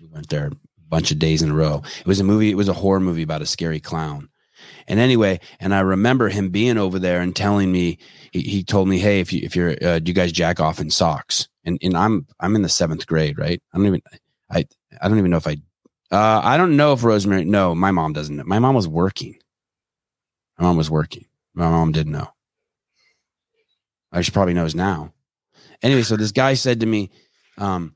[0.01, 0.53] We went there a
[0.89, 1.83] bunch of days in a row.
[2.01, 4.29] It was a movie, it was a horror movie about a scary clown.
[4.89, 7.99] And anyway, and I remember him being over there and telling me,
[8.33, 10.81] he, he told me, Hey, if you, if you're, uh, do you guys jack off
[10.81, 11.49] in socks?
[11.65, 13.63] And, and I'm, I'm in the seventh grade, right?
[13.73, 14.03] I don't even,
[14.53, 14.67] I,
[15.01, 15.57] I don't even know if I,
[16.11, 18.45] uh, I don't know if Rosemary, no, my mom doesn't know.
[18.45, 19.37] My mom was working.
[20.59, 21.25] My mom was working.
[21.55, 22.29] My mom didn't know.
[24.13, 25.15] I should probably knows now.
[25.83, 27.11] Anyway, so this guy said to me,
[27.57, 27.95] um,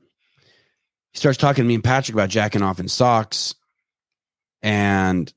[1.11, 3.53] he starts talking to me and Patrick about jacking off in socks.
[4.63, 5.31] And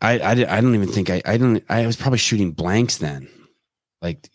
[0.00, 3.28] I, I, I don't even think I, I don't, I was probably shooting blanks then.
[4.02, 4.28] Like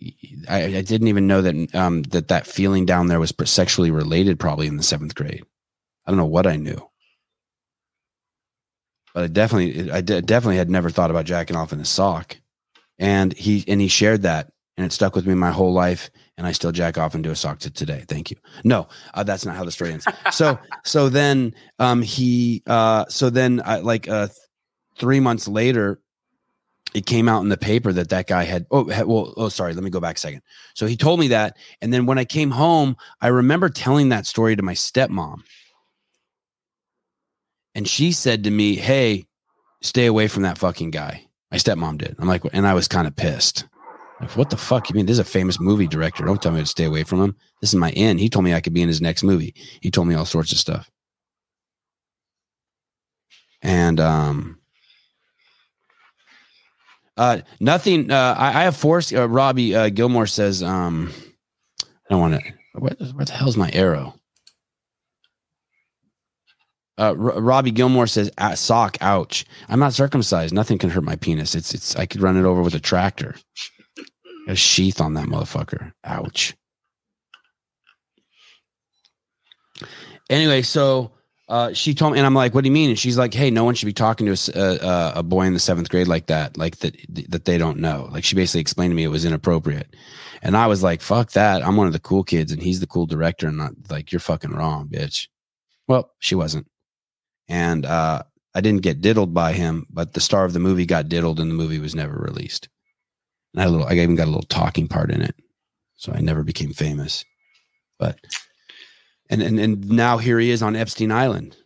[0.47, 4.39] I, I didn't even know that, um, that that feeling down there was sexually related
[4.39, 5.43] probably in the seventh grade.
[6.05, 6.89] I don't know what I knew,
[9.13, 12.37] but I definitely, I definitely had never thought about jacking off in a sock.
[12.97, 16.47] And he, and he shared that and it stuck with me my whole life and
[16.47, 18.05] I still jack off and do a sock to today.
[18.07, 18.37] Thank you.
[18.63, 20.05] No, uh, that's not how the story ends.
[20.31, 24.27] so, so then, um, he, uh, so then, uh, like, uh,
[24.97, 25.99] three months later,
[26.97, 28.65] it came out in the paper that that guy had.
[28.71, 29.75] Oh, had, well, oh, sorry.
[29.75, 30.41] Let me go back a second.
[30.73, 34.25] So he told me that, and then when I came home, I remember telling that
[34.25, 35.43] story to my stepmom,
[37.75, 39.27] and she said to me, "Hey,
[39.83, 42.15] stay away from that fucking guy." My stepmom did.
[42.17, 43.67] I'm like, and I was kind of pissed.
[44.19, 44.89] Like, what the fuck?
[44.89, 46.25] You mean this is a famous movie director?
[46.25, 47.35] Don't tell me to stay away from him.
[47.61, 48.17] This is my in.
[48.17, 49.53] He told me I could be in his next movie.
[49.81, 50.89] He told me all sorts of stuff.
[53.61, 54.56] And um
[57.17, 61.11] uh nothing uh I, I have forced uh, Robbie uh, Gilmore says um
[61.81, 64.13] I don't want to what, where the hell's my arrow?
[66.99, 69.45] Uh, R- Robbie Gilmore says, "Sock, ouch!
[69.69, 70.53] I'm not circumcised.
[70.53, 71.53] Nothing can hurt my penis.
[71.53, 71.95] It's it's.
[71.95, 73.35] I could run it over with a tractor."
[74.47, 75.91] A sheath on that motherfucker.
[76.05, 76.55] Ouch.
[80.29, 81.11] Anyway, so
[81.49, 83.49] uh, she told me, and I'm like, "What do you mean?" And she's like, "Hey,
[83.49, 86.27] no one should be talking to a, a, a boy in the seventh grade like
[86.27, 86.95] that, like that
[87.29, 89.95] that they don't know." Like she basically explained to me it was inappropriate,
[90.41, 91.65] and I was like, "Fuck that!
[91.65, 94.19] I'm one of the cool kids, and he's the cool director." And not like you're
[94.19, 95.27] fucking wrong, bitch.
[95.87, 96.67] Well, she wasn't,
[97.47, 101.07] and uh, I didn't get diddled by him, but the star of the movie got
[101.07, 102.67] diddled, and the movie was never released.
[103.53, 105.35] And I, little, I even got a little talking part in it,
[105.95, 107.23] so I never became famous.
[107.99, 108.19] But
[109.29, 111.57] and and and now here he is on Epstein Island.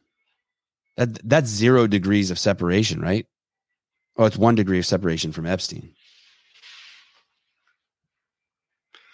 [0.98, 3.26] That that's zero degrees of separation, right?
[4.18, 5.94] Oh, it's one degree of separation from Epstein.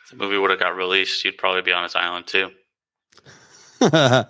[0.03, 2.49] If the movie would have got released, you'd probably be on his island too.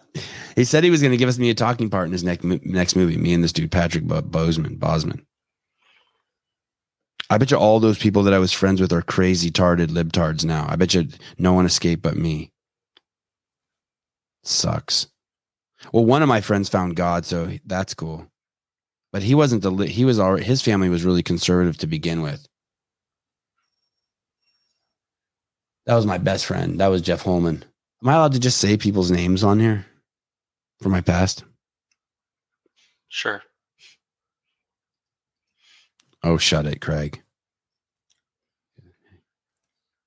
[0.56, 2.44] he said he was going to give us me a talking part in his next
[2.44, 3.18] next movie.
[3.18, 5.26] Me and this dude Patrick Bozeman, Bosman.
[7.30, 10.46] I bet you all those people that I was friends with are crazy tarded libtards
[10.46, 10.66] now.
[10.70, 11.08] I bet you
[11.38, 12.52] no one escaped but me.
[14.48, 15.08] Sucks.
[15.92, 18.28] Well, one of my friends found God, so that's cool.
[19.12, 22.48] But he wasn't the he was already his family was really conservative to begin with.
[25.86, 26.80] That was my best friend.
[26.80, 27.64] That was Jeff Holman.
[28.02, 29.86] Am I allowed to just say people's names on here
[30.82, 31.44] for my past?
[33.08, 33.42] Sure.
[36.24, 37.22] Oh, shut it, Craig.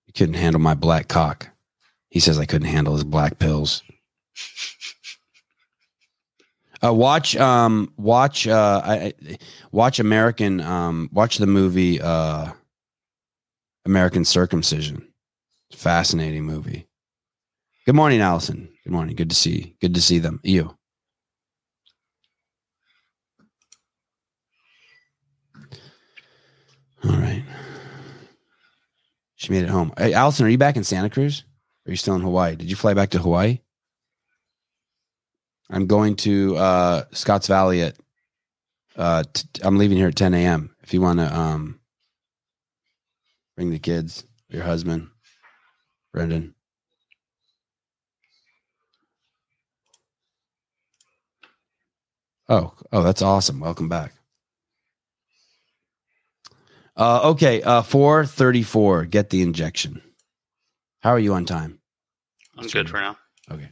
[0.07, 1.49] You couldn't handle my black cock.
[2.11, 3.83] He says I couldn't handle his black pills.
[6.83, 9.13] Uh, watch, um, watch, uh, I,
[9.71, 12.53] watch American, um, watch the movie, uh,
[13.85, 15.07] American Circumcision.
[15.73, 16.89] Fascinating movie.
[17.87, 18.69] Good morning, Allison.
[18.85, 19.15] Good morning.
[19.15, 19.59] Good to see.
[19.59, 19.73] You.
[19.81, 20.41] Good to see them.
[20.43, 20.77] You.
[27.05, 27.45] All right.
[29.37, 29.93] She made it home.
[29.97, 31.45] Hey, Allison, are you back in Santa Cruz?
[31.87, 32.57] Are you still in Hawaii?
[32.57, 33.61] Did you fly back to Hawaii?
[35.71, 37.97] I'm going to uh, Scotts Valley at.
[38.97, 40.75] Uh, t- I'm leaving here at 10 a.m.
[40.83, 41.81] If you want to, um,
[43.57, 45.09] Bring the kids, your husband,
[46.15, 46.55] Brendan.
[52.49, 53.61] Oh, oh, that's awesome.
[53.61, 54.15] Welcome back.
[56.97, 59.05] Uh, okay, uh, four thirty-four.
[59.05, 60.01] Get the injection.
[61.01, 61.81] How are you on time?
[62.57, 63.19] I'm good for now.
[63.51, 63.69] Okay.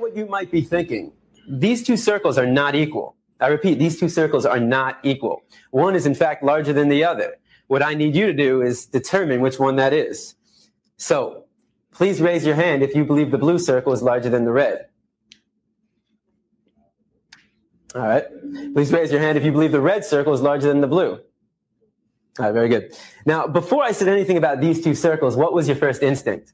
[0.00, 1.12] What you might be thinking.
[1.48, 3.16] These two circles are not equal.
[3.40, 5.42] I repeat, these two circles are not equal.
[5.70, 7.36] One is, in fact, larger than the other.
[7.66, 10.34] What I need you to do is determine which one that is.
[10.96, 11.44] So
[11.92, 14.86] please raise your hand if you believe the blue circle is larger than the red.
[17.94, 18.24] All right.
[18.74, 21.18] Please raise your hand if you believe the red circle is larger than the blue.
[22.38, 22.94] All right, very good.
[23.24, 26.52] Now, before I said anything about these two circles, what was your first instinct?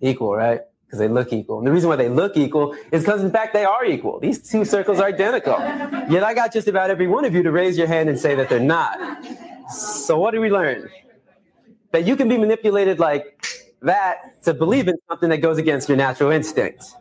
[0.00, 0.62] Equal, right?
[0.92, 1.56] Because they look equal.
[1.56, 4.20] And the reason why they look equal is because, in fact, they are equal.
[4.20, 5.58] These two circles are identical.
[6.10, 8.34] Yet I got just about every one of you to raise your hand and say
[8.34, 8.98] that they're not.
[9.70, 10.90] So, what do we learn?
[11.92, 13.42] That you can be manipulated like
[13.80, 16.94] that to believe in something that goes against your natural instincts.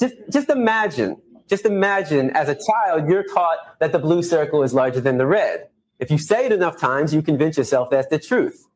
[0.00, 4.74] Just, just imagine, just imagine as a child, you're taught that the blue circle is
[4.74, 5.68] larger than the red.
[6.00, 8.67] If you say it enough times, you convince yourself that's the truth.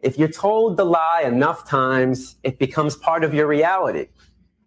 [0.00, 4.08] If you're told the lie enough times, it becomes part of your reality.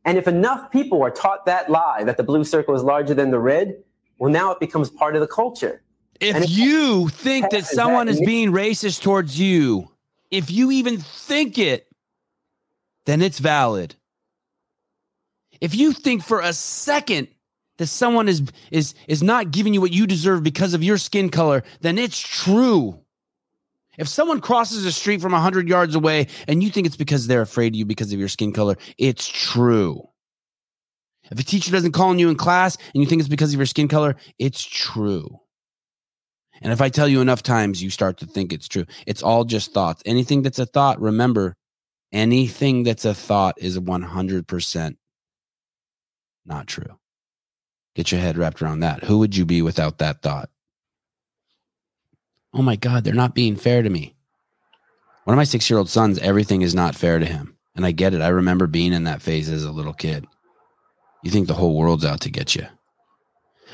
[0.06, 3.32] And if enough people are taught that lie, that the blue circle is larger than
[3.32, 3.76] the red,
[4.18, 5.84] well, now it becomes part of the culture.
[6.20, 9.90] If you think that someone is being racist towards you,
[10.32, 11.88] if you even think it,
[13.06, 13.96] then it's valid.
[15.62, 17.30] If you think for a second
[17.78, 21.30] that someone is is is not giving you what you deserve because of your skin
[21.30, 23.00] color, then it's true.
[24.00, 27.42] If someone crosses the street from 100 yards away and you think it's because they're
[27.42, 30.08] afraid of you because of your skin color, it's true.
[31.30, 33.60] If a teacher doesn't call on you in class and you think it's because of
[33.60, 35.42] your skin color, it's true.
[36.62, 38.86] And if I tell you enough times, you start to think it's true.
[39.06, 40.02] It's all just thoughts.
[40.06, 41.58] Anything that's a thought, remember,
[42.14, 44.96] anything that's a thought is 100%
[46.46, 46.98] not true.
[47.96, 49.04] Get your head wrapped around that.
[49.04, 50.50] Who would you be without that thought?
[52.54, 54.16] Oh my God, they're not being fair to me.
[55.26, 57.56] One of my six year old sons, everything is not fair to him.
[57.76, 58.22] And I get it.
[58.22, 60.26] I remember being in that phase as a little kid.
[61.24, 62.66] You think the whole world's out to get you.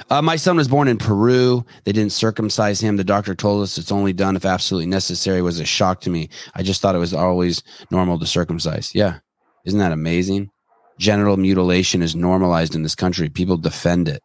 [0.09, 1.65] Uh, my son was born in Peru.
[1.85, 2.97] They didn't circumcise him.
[2.97, 5.39] The doctor told us it's only done if absolutely necessary.
[5.39, 6.29] It was a shock to me.
[6.53, 8.93] I just thought it was always normal to circumcise.
[8.93, 9.19] Yeah.
[9.65, 10.51] Isn't that amazing?
[10.99, 13.29] Genital mutilation is normalized in this country.
[13.29, 14.21] People defend it.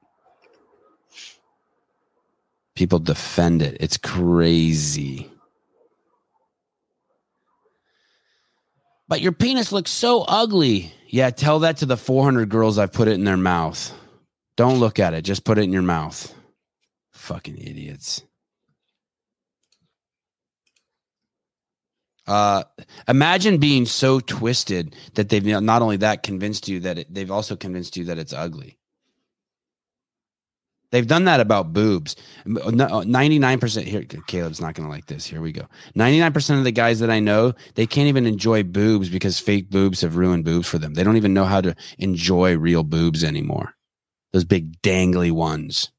[2.74, 3.76] People defend it.
[3.80, 5.30] It's crazy.
[9.08, 10.92] But your penis looks so ugly.
[11.08, 13.92] Yeah, tell that to the 400 girls I've put it in their mouth.
[14.56, 15.22] Don't look at it.
[15.22, 16.32] Just put it in your mouth.
[17.10, 18.22] Fucking idiots.
[22.26, 22.62] Uh,
[23.08, 27.56] imagine being so twisted that they've not only that convinced you that it, they've also
[27.56, 28.78] convinced you that it's ugly.
[30.92, 32.16] They've done that about boobs.
[32.46, 35.24] 99% uh, here, Caleb's not going to like this.
[35.24, 35.66] Here we go.
[35.96, 40.00] 99% of the guys that I know, they can't even enjoy boobs because fake boobs
[40.00, 40.94] have ruined boobs for them.
[40.94, 43.74] They don't even know how to enjoy real boobs anymore.
[44.32, 45.92] Those big dangly ones,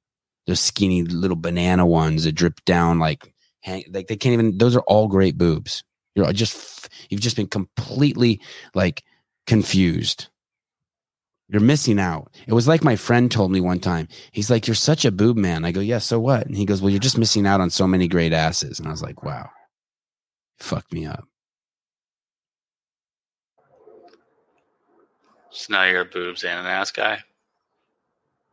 [0.45, 4.75] those skinny little banana ones that drip down like, hang, like they can't even, those
[4.75, 5.83] are all great boobs.
[6.15, 8.41] You're just, you've just been completely
[8.73, 9.03] like
[9.47, 10.27] confused.
[11.51, 12.31] You're missing out.
[12.47, 14.07] It was like my friend told me one time.
[14.31, 15.65] He's like, You're such a boob man.
[15.65, 16.47] I go, Yeah, so what?
[16.47, 18.79] And he goes, Well, you're just missing out on so many great asses.
[18.79, 19.49] And I was like, Wow,
[20.59, 21.25] fucked me up.
[25.51, 27.19] So now you're a boobs and an ass guy.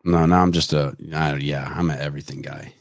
[0.03, 2.75] No, now I'm just a, I, yeah, I'm an everything guy.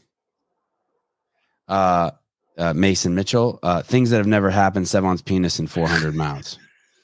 [1.68, 2.10] Uh,
[2.56, 6.58] uh, Mason Mitchell, uh, things that have never happened, Sevan's penis in 400 mouths.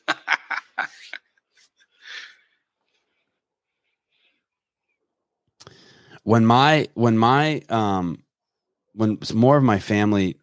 [6.25, 8.23] when my when my um
[8.95, 10.37] when more of my family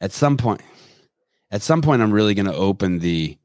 [0.00, 0.62] at some point
[1.50, 3.38] at some point i'm really going to open the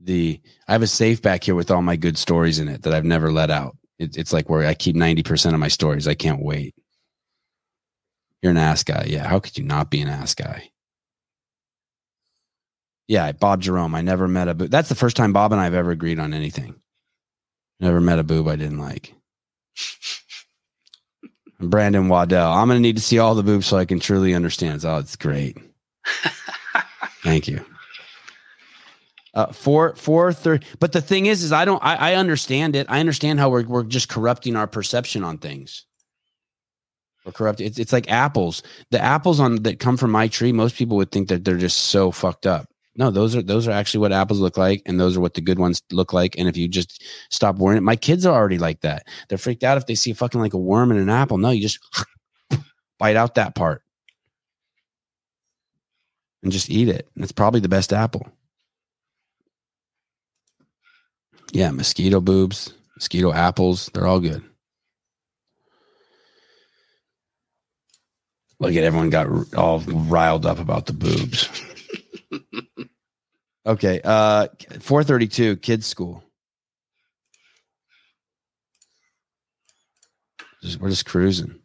[0.00, 2.92] the i have a safe back here with all my good stories in it that
[2.92, 3.76] i've never let out.
[3.98, 6.06] It, it's like where i keep 90% of my stories.
[6.06, 6.74] I can't wait.
[8.42, 9.06] You're an ass guy.
[9.08, 10.70] Yeah how could you not be an ass guy?
[13.06, 13.94] Yeah bob jerome.
[13.94, 16.18] I never met a boob that's the first time bob and i have ever agreed
[16.18, 16.74] on anything.
[17.80, 19.14] Never met a boob i didn't like
[21.60, 22.52] Brandon Waddell.
[22.52, 24.84] I'm going to need to see all the boobs so I can truly understand.
[24.84, 25.58] Oh, it's great.
[27.22, 27.64] Thank you.
[29.34, 30.66] Uh, four, four, thirty.
[30.80, 32.86] But the thing is, is I don't, I, I understand it.
[32.88, 35.84] I understand how we're, we're just corrupting our perception on things.
[37.24, 37.60] We're corrupt.
[37.60, 38.62] It's, it's like apples.
[38.90, 40.52] The apples on that come from my tree.
[40.52, 42.68] Most people would think that they're just so fucked up.
[42.98, 45.40] No, those are those are actually what apples look like, and those are what the
[45.40, 46.36] good ones look like.
[46.36, 49.06] And if you just stop worrying, my kids are already like that.
[49.28, 51.38] They're freaked out if they see fucking like a worm in an apple.
[51.38, 51.78] No, you just
[52.98, 53.82] bite out that part
[56.42, 57.08] and just eat it.
[57.14, 58.26] It's probably the best apple.
[61.52, 64.42] Yeah, mosquito boobs, mosquito apples, they're all good.
[68.58, 71.48] Look at everyone got all riled up about the boobs.
[73.68, 74.48] okay, uh
[74.80, 76.24] 432 kids school.
[80.80, 81.60] We're just cruising.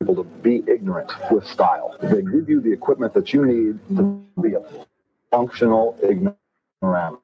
[0.00, 1.96] Able to be ignorant with style.
[2.00, 4.62] They give you the equipment that you need to be a
[5.30, 7.18] functional ignoramus.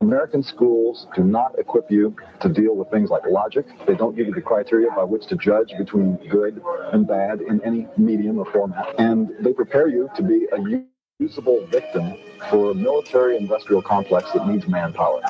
[0.00, 3.66] American schools do not equip you to deal with things like logic.
[3.86, 6.62] They don't give you the criteria by which to judge between good
[6.92, 8.94] and bad in any medium or format.
[8.98, 10.60] And they prepare you to be a
[11.20, 12.14] usable victim
[12.48, 15.20] for a military industrial complex that needs manpower.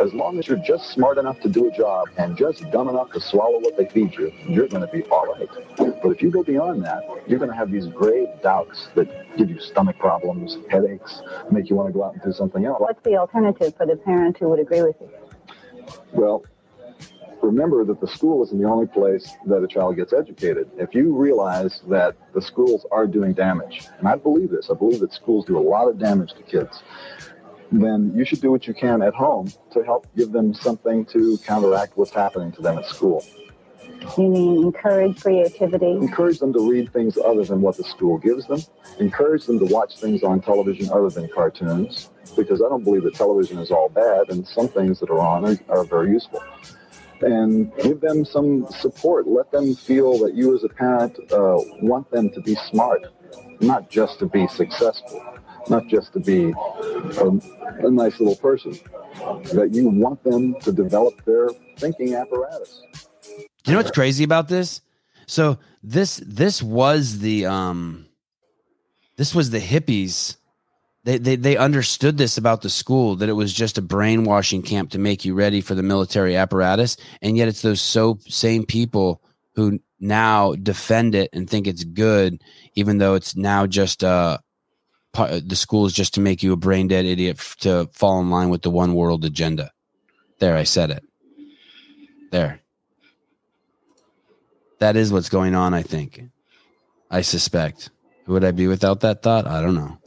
[0.00, 3.12] As long as you're just smart enough to do a job and just dumb enough
[3.12, 5.48] to swallow what they feed you, you're going to be all right.
[5.76, 9.48] But if you go beyond that, you're going to have these grave doubts that give
[9.48, 12.80] you stomach problems, headaches, make you want to go out and do something else.
[12.80, 15.10] What's the alternative for the parent who would agree with you?
[16.12, 16.44] Well,
[17.42, 20.70] remember that the school isn't the only place that a child gets educated.
[20.76, 25.00] If you realize that the schools are doing damage, and I believe this, I believe
[25.00, 26.82] that schools do a lot of damage to kids,
[27.72, 31.38] then you should do what you can at home to help give them something to
[31.38, 33.24] counteract what's happening to them at school.
[34.16, 35.92] You mean encourage creativity?
[35.92, 38.60] Encourage them to read things other than what the school gives them.
[38.98, 43.14] Encourage them to watch things on television other than cartoons, because I don't believe that
[43.14, 46.42] television is all bad, and some things that are on are, are very useful.
[47.22, 49.26] And give them some support.
[49.26, 53.06] Let them feel that you, as a parent, uh, want them to be smart,
[53.60, 55.22] not just to be successful,
[55.68, 56.52] not just to be
[57.18, 58.78] a, a nice little person.
[59.52, 62.82] That you want them to develop their thinking apparatus.
[63.66, 64.80] You know what's crazy about this?
[65.26, 68.06] So this this was the um
[69.16, 70.36] this was the hippies.
[71.02, 74.90] They, they they understood this about the school that it was just a brainwashing camp
[74.90, 79.22] to make you ready for the military apparatus, and yet it's those so same people
[79.54, 82.42] who now defend it and think it's good,
[82.74, 84.38] even though it's now just uh
[85.14, 88.50] the school is just to make you a brain dead idiot to fall in line
[88.50, 89.72] with the one world agenda.
[90.38, 91.02] There, I said it.
[92.30, 92.60] There.
[94.78, 96.22] That is what's going on, I think.
[97.10, 97.90] I suspect.
[98.24, 99.46] Who would I be without that thought?
[99.46, 99.99] I don't know.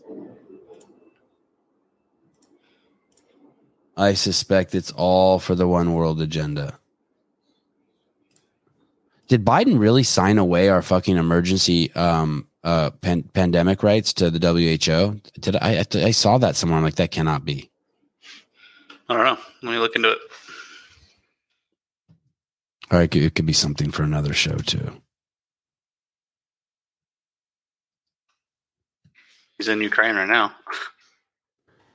[3.95, 6.79] I suspect it's all for the one world agenda.
[9.27, 14.39] Did Biden really sign away our fucking emergency um, uh, pan- pandemic rights to the
[14.39, 15.21] WHO?
[15.39, 15.85] Did I, I?
[16.05, 16.77] I saw that somewhere.
[16.77, 17.69] I'm like, that cannot be.
[19.09, 19.37] I don't know.
[19.61, 20.17] Let me look into it.
[22.91, 25.01] All right, it could be something for another show too.
[29.57, 30.53] He's in Ukraine right now.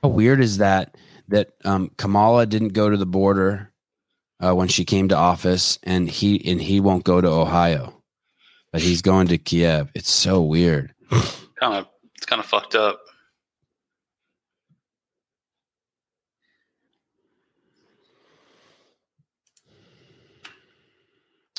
[0.01, 0.95] How weird is that?
[1.29, 3.71] That um, Kamala didn't go to the border
[4.43, 8.01] uh, when she came to office, and he and he won't go to Ohio,
[8.71, 9.91] but he's going to Kiev.
[9.93, 10.93] It's so weird.
[11.11, 12.99] Kind of, it's kind of fucked up.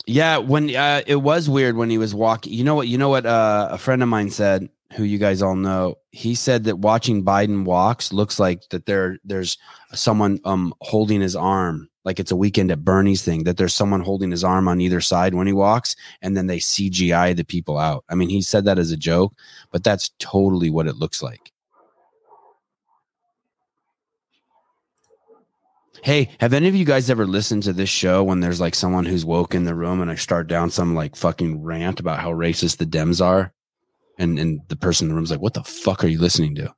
[0.07, 2.53] Yeah, when uh, it was weird when he was walking.
[2.53, 2.89] You know what?
[2.89, 3.25] You know what?
[3.25, 5.97] Uh, a friend of mine said, who you guys all know.
[6.11, 9.59] He said that watching Biden walks looks like that there there's
[9.93, 13.45] someone um holding his arm, like it's a weekend at Bernie's thing.
[13.45, 16.59] That there's someone holding his arm on either side when he walks, and then they
[16.59, 18.05] CGI the people out.
[18.09, 19.35] I mean, he said that as a joke,
[19.71, 21.53] but that's totally what it looks like.
[26.03, 29.05] Hey, have any of you guys ever listened to this show when there's like someone
[29.05, 32.33] who's woke in the room and I start down some like fucking rant about how
[32.33, 33.53] racist the Dems are?
[34.21, 36.75] And and the person in the room's like, what the fuck are you listening to?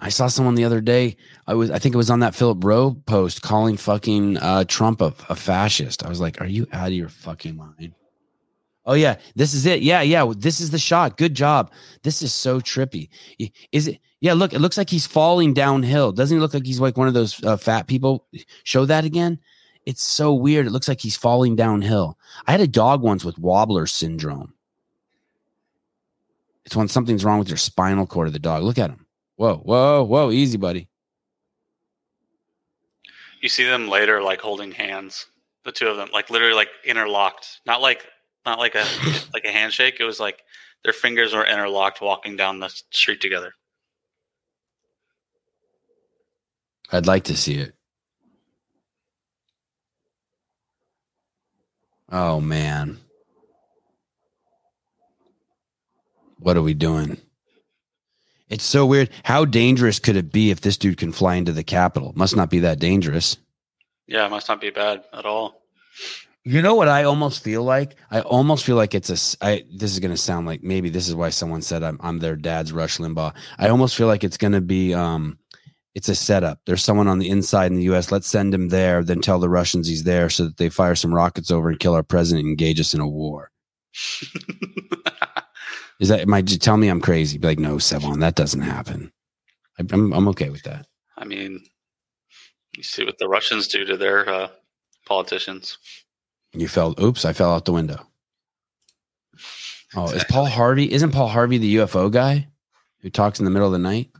[0.00, 1.16] I saw someone the other day.
[1.46, 5.00] I was I think it was on that Philip Rowe post calling fucking uh, Trump
[5.00, 6.04] a, a fascist.
[6.04, 7.94] I was like, are you out of your fucking mind?
[8.84, 9.82] Oh yeah, this is it.
[9.82, 11.16] Yeah, yeah, this is the shot.
[11.16, 11.72] Good job.
[12.02, 13.08] This is so trippy.
[13.72, 14.00] Is it?
[14.20, 16.12] Yeah, look, it looks like he's falling downhill.
[16.12, 18.26] Doesn't he look like he's like one of those uh, fat people?
[18.64, 19.38] Show that again.
[19.88, 20.66] It's so weird.
[20.66, 22.18] It looks like he's falling downhill.
[22.46, 24.52] I had a dog once with wobbler syndrome.
[26.66, 28.64] It's when something's wrong with your spinal cord of the dog.
[28.64, 29.06] Look at him.
[29.36, 30.88] Whoa, whoa, whoa, easy, buddy.
[33.40, 35.24] You see them later, like holding hands,
[35.64, 38.04] the two of them, like literally like interlocked, not like
[38.44, 38.84] not like a
[39.32, 39.96] like a handshake.
[40.00, 40.42] It was like
[40.84, 43.54] their fingers were interlocked, walking down the street together.
[46.92, 47.77] I'd like to see it.
[52.10, 52.98] Oh man.
[56.38, 57.18] What are we doing?
[58.48, 59.10] It's so weird.
[59.24, 62.12] How dangerous could it be if this dude can fly into the Capitol?
[62.14, 63.36] Must not be that dangerous.
[64.06, 65.62] Yeah, it must not be bad at all.
[66.44, 67.96] You know what I almost feel like?
[68.10, 69.44] I almost feel like it's a.
[69.44, 72.20] I, this is going to sound like maybe this is why someone said I'm I'm
[72.20, 73.34] their dad's Rush Limbaugh.
[73.58, 75.38] I almost feel like it's going to be um
[75.98, 76.60] it's a setup.
[76.64, 78.12] There's someone on the inside in the US.
[78.12, 81.12] Let's send him there, then tell the Russians he's there so that they fire some
[81.12, 83.50] rockets over and kill our president and engage us in a war.
[85.98, 87.36] is that might you tell me I'm crazy?
[87.36, 89.10] Be like, no, Sevan, that doesn't happen.
[89.76, 90.86] I- I'm I'm okay with that.
[91.16, 91.64] I mean,
[92.76, 94.48] you see what the Russians do to their uh,
[95.04, 95.78] politicians.
[96.52, 96.94] You fell.
[97.02, 98.06] Oops, I fell out the window.
[99.96, 100.92] Oh, is Paul Harvey?
[100.92, 102.46] Isn't Paul Harvey the UFO guy
[103.00, 104.10] who talks in the middle of the night?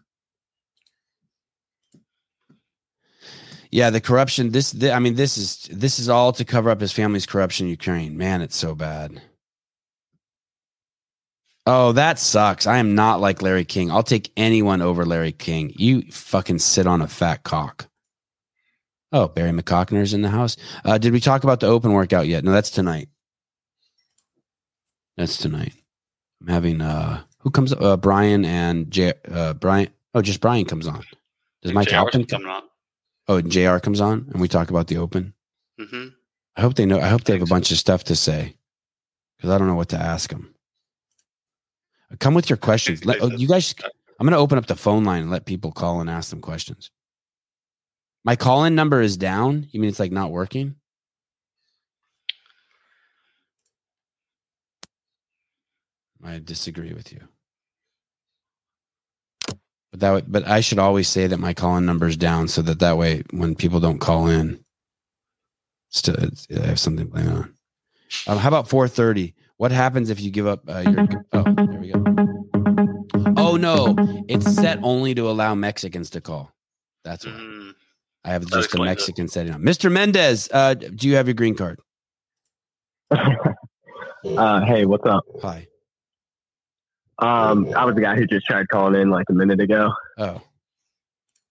[3.71, 4.51] Yeah, the corruption.
[4.51, 7.67] This, thi- I mean, this is this is all to cover up his family's corruption
[7.67, 8.17] in Ukraine.
[8.17, 9.21] Man, it's so bad.
[11.67, 12.67] Oh, that sucks.
[12.67, 13.91] I am not like Larry King.
[13.91, 15.73] I'll take anyone over Larry King.
[15.77, 17.89] You fucking sit on a fat cock.
[19.13, 20.57] Oh, Barry McCockner's in the house.
[20.85, 22.43] Uh, did we talk about the open workout yet?
[22.45, 23.09] No, that's tonight.
[25.19, 25.75] That's tonight.
[26.41, 30.87] I'm having uh who comes uh Brian and J uh Brian oh just Brian comes
[30.87, 31.03] on.
[31.63, 32.63] Does Mike Halpin coming on?
[33.29, 35.35] Oh, and JR comes on and we talk about the open.
[35.79, 36.09] hmm
[36.57, 38.57] I hope they know I hope they have a bunch of stuff to say.
[39.37, 40.53] Because I don't know what to ask them.
[42.19, 43.05] Come with your questions.
[43.05, 43.75] Let, oh, you guys
[44.19, 46.91] I'm gonna open up the phone line and let people call and ask them questions.
[48.25, 49.69] My call-in number is down.
[49.71, 50.75] You mean it's like not working?
[56.25, 57.21] I disagree with you.
[59.91, 62.61] But that would, but I should always say that my call-in number is down so
[62.63, 64.63] that that way when people don't call in,
[65.89, 67.55] still it's, I have something to blame it on.
[68.27, 69.35] Um, how about 4:30?
[69.57, 71.09] What happens if you give up uh, your?
[71.33, 72.05] Oh, there we go.
[73.37, 73.95] Oh no,
[74.29, 76.53] it's set only to allow Mexicans to call.
[77.05, 77.33] That's why.
[77.33, 77.71] Mm-hmm.
[78.25, 78.91] I have just the explains it.
[78.91, 79.61] Mexican setting up.
[79.61, 79.91] Mr.
[79.91, 81.81] Mendez, uh, do you have your green card?
[84.37, 85.25] Uh, hey, what's up?
[85.43, 85.68] Hi.
[87.19, 89.93] Um, I was the guy who just tried calling in like a minute ago.
[90.19, 90.41] Oh.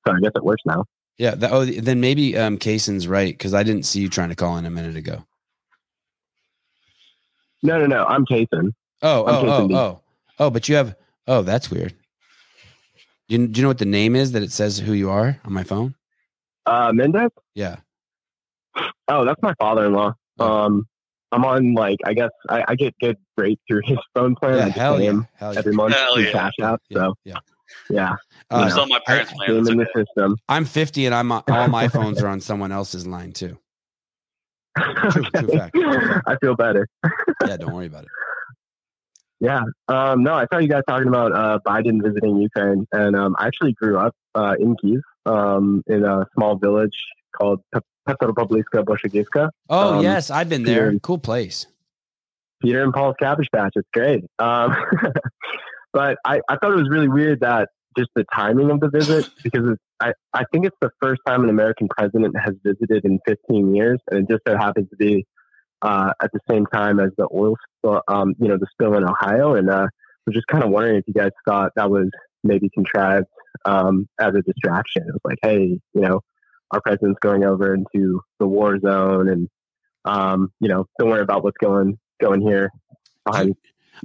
[0.06, 0.85] So I guess it works now.
[1.18, 1.35] Yeah.
[1.35, 4.57] That, oh, then maybe um, Kaysen's right because I didn't see you trying to call
[4.57, 5.26] in a minute ago.
[7.64, 8.06] No, no, no.
[8.06, 8.72] I'm Kason.
[9.02, 9.76] Oh, I'm oh, Kaysen oh, D.
[9.76, 10.02] oh,
[10.39, 10.49] oh.
[10.49, 10.95] But you have.
[11.27, 11.94] Oh, that's weird.
[13.27, 15.38] Do you, do you know what the name is that it says who you are
[15.44, 15.95] on my phone?
[16.65, 17.31] Uh, Mendez?
[17.56, 17.77] Yeah.
[19.10, 20.14] Oh, that's my father-in-law.
[20.39, 20.88] Um,
[21.32, 24.58] I'm on like I guess I, I get good rates through his phone plan.
[24.58, 25.60] Yeah, I just hell pay yeah, him hell yeah.
[25.60, 26.32] every month Hell through yeah.
[26.32, 26.82] Cash App.
[26.91, 27.38] So yeah,
[27.90, 28.16] yeah.
[28.49, 29.90] Uh, you Still know, on my parents' I plan, pay him that's in okay.
[29.94, 30.38] the system.
[30.48, 33.58] I'm 50 and I'm all my phones are on someone else's line too.
[34.78, 35.76] True, true fact.
[36.28, 36.88] I feel better.
[37.45, 38.10] Yeah, don't worry about it.
[39.40, 39.62] Yeah.
[39.88, 43.45] Um, no, I saw you guys talking about uh, Biden visiting Ukraine, and um, I
[43.45, 46.98] actually grew up uh, in Kiev, um, in a small village
[47.38, 50.89] called Pe- Petropobliska Oh Um, yes, I've been there.
[50.89, 51.68] and- Cool place.
[52.61, 53.73] Peter and Paul's Cabbage Patch.
[53.76, 54.23] It's great.
[54.39, 54.76] Um,
[55.93, 59.30] but I, I thought it was really weird that just the timing of the visit,
[59.43, 63.19] because it's, I, I think it's the first time an American president has visited in
[63.27, 65.26] 15 years, and it just so happens to be
[65.81, 69.03] uh, at the same time as the oil spill, um, you know, the spill in
[69.03, 69.55] Ohio.
[69.55, 69.88] And uh,
[70.26, 72.09] was just kind of wondering if you guys thought that was
[72.43, 73.26] maybe contrived
[73.65, 75.03] um, as a distraction.
[75.03, 76.22] It was like, hey, you know,
[76.72, 79.49] our president's going over into the war zone, and
[80.06, 82.72] um, you know, don't worry about what's going going here
[83.26, 83.56] behind.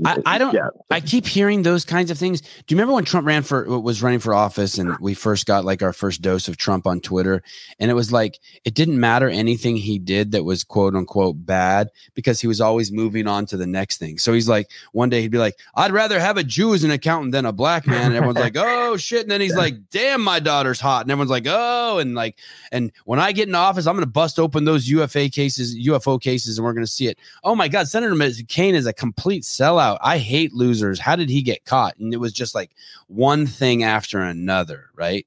[0.05, 0.55] I, I don't.
[0.55, 0.69] Yeah.
[0.91, 2.41] I keep hearing those kinds of things.
[2.41, 5.65] Do you remember when Trump ran for was running for office and we first got
[5.65, 7.43] like our first dose of Trump on Twitter,
[7.79, 11.91] and it was like it didn't matter anything he did that was quote unquote bad
[12.15, 14.19] because he was always moving on to the next thing.
[14.19, 16.91] So he's like, one day he'd be like, "I'd rather have a Jew as an
[16.91, 20.23] accountant than a black man," and everyone's like, "Oh shit!" And then he's like, "Damn,
[20.23, 22.39] my daughter's hot," and everyone's like, "Oh," and like,
[22.71, 26.21] and when I get in office, I'm going to bust open those UFA cases, UFO
[26.21, 27.19] cases, and we're going to see it.
[27.45, 29.82] Oh my God, Senator McCain is a complete sellout.
[30.01, 30.99] I hate losers.
[30.99, 31.97] How did he get caught?
[31.99, 32.71] And it was just like
[33.09, 35.27] one thing after another, right?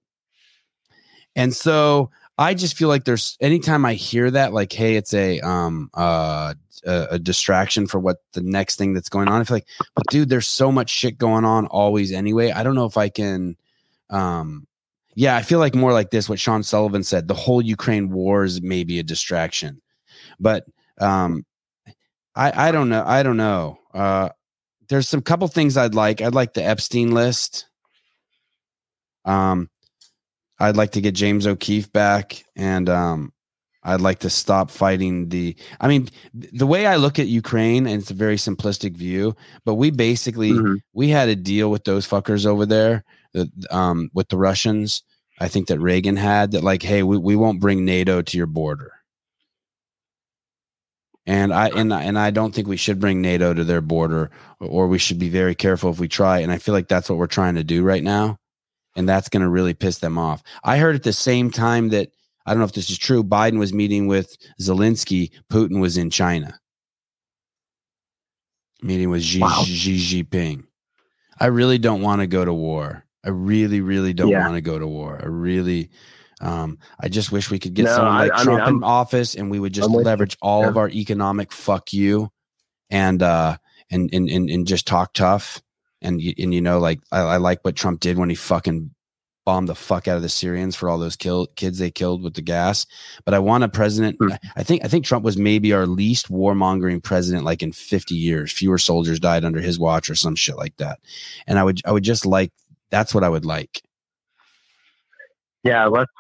[1.36, 5.40] And so I just feel like there's anytime I hear that, like, hey, it's a
[5.42, 6.54] um uh
[6.86, 9.42] a, a distraction for what the next thing that's going on.
[9.42, 12.52] I feel like, but dude, there's so much shit going on always anyway.
[12.52, 13.58] I don't know if I can.
[14.10, 14.68] Um,
[15.16, 16.28] yeah, I feel like more like this.
[16.28, 19.82] What Sean Sullivan said: the whole Ukraine war is maybe a distraction,
[20.40, 20.66] but
[21.00, 21.46] um,
[22.36, 23.04] I I don't know.
[23.06, 23.80] I don't know.
[23.94, 24.30] Uh,
[24.90, 26.22] there's some couple things I'd like.
[26.22, 27.68] I'd like the Epstein list.
[29.26, 29.70] Um,
[30.60, 33.34] I'd like to get James O'Keefe back, and um,
[33.84, 35.56] I'd like to stop fighting the.
[35.80, 39.36] I mean, the way I look at Ukraine, and it's a very simplistic view,
[39.66, 40.54] but we basically
[40.94, 43.04] we had a deal with those fuckers over there,
[43.34, 45.04] the, um, with the Russians.
[45.40, 48.48] I think that Reagan had that, like, hey, we, we won't bring NATO to your
[48.48, 48.94] border,
[51.28, 54.30] and I and I- and I don't think we should bring NATO to their border,
[54.60, 56.40] or we should be very careful if we try.
[56.40, 58.38] And I feel like that's what we're trying to do right now,
[58.96, 60.44] and that's going to really piss them off.
[60.64, 62.10] I heard at the same time that
[62.46, 63.24] I don't know if this is true.
[63.24, 65.32] Biden was meeting with Zelensky.
[65.52, 66.60] Putin was in China,
[68.82, 70.64] meeting with Xi, Xi Jinping.
[71.40, 73.04] I really don't want to go to war.
[73.24, 74.42] I really, really don't Yeah.
[74.42, 75.20] want to go to war.
[75.22, 75.90] I really,
[76.42, 79.36] um, I just wish we could get No, someone like I Trump I'm- in office,
[79.36, 80.06] and we would just I'm with you.
[80.06, 82.30] leverage all of our economic fuck you,
[82.90, 83.58] and uh,
[83.90, 85.62] and and and, and just talk tough.
[86.02, 88.92] And and you know, like I, I like what Trump did when he fucking
[89.46, 92.34] bombed the fuck out of the Syrians for all those kill kids they killed with
[92.34, 92.86] the gas.
[93.26, 94.18] But I want a president.
[94.20, 94.32] Hmm.
[94.34, 98.14] I- I think I think Trump was maybe our least warmongering president like in 50
[98.16, 98.52] years.
[98.52, 101.00] Fewer soldiers died under his watch or some shit like that.
[101.48, 102.52] And I would I would just like
[102.92, 103.82] that's what I would like.
[105.66, 106.12] Yeah, let's.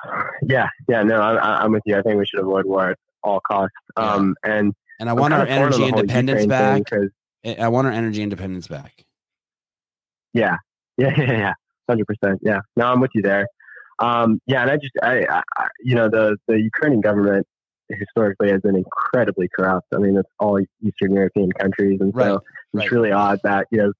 [0.47, 1.03] Yeah, yeah.
[1.03, 1.95] No, I, I'm with you.
[1.97, 3.75] I think we should avoid war at all costs.
[3.95, 6.45] Um, and And I want our kinda torn on energy independence
[7.45, 9.05] thing I want our energy independence back.
[10.33, 10.57] Yeah,
[10.97, 11.53] yeah, yeah, yeah,
[11.87, 12.39] hundred percent.
[12.43, 13.47] Yeah, no, I'm with you there.
[13.99, 17.45] Um, yeah, and I just, I, I, I- you know, the the Ukrainian government
[17.89, 19.87] historically has been incredibly corrupt.
[19.93, 22.41] I mean, it's all Eastern European countries, and so Right, it's
[22.73, 22.91] right.
[22.91, 23.91] really odd that you know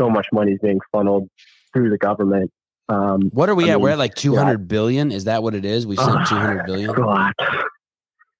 [0.00, 1.28] so much money is being funneled
[1.74, 2.50] through the government.
[2.88, 3.80] Um, What are we I at?
[3.80, 5.12] We're at like yeah, 200 billion.
[5.12, 5.86] Is that what it is?
[5.86, 6.86] We sent 200 billion.
[6.88, 7.34] That's a lot.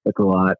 [0.05, 0.57] That's a lot.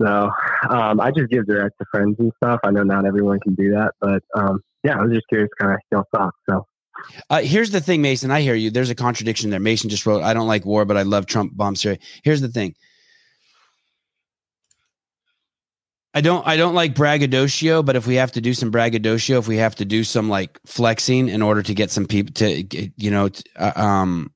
[0.00, 0.30] So
[0.68, 2.60] um, I just give direct to friends and stuff.
[2.64, 5.76] I know not everyone can do that, but um, yeah, I was just curious, kind
[5.92, 6.36] of thoughts.
[6.48, 6.66] So
[7.30, 8.30] Uh, here's the thing, Mason.
[8.30, 8.70] I hear you.
[8.70, 9.60] There's a contradiction there.
[9.60, 12.48] Mason just wrote, "I don't like war, but I love Trump bomb Syria." Here's the
[12.48, 12.74] thing.
[16.16, 16.46] I don't.
[16.46, 19.74] I don't like braggadocio, but if we have to do some braggadocio, if we have
[19.76, 22.62] to do some like flexing in order to get some people to,
[22.96, 24.32] you know, t- uh, um,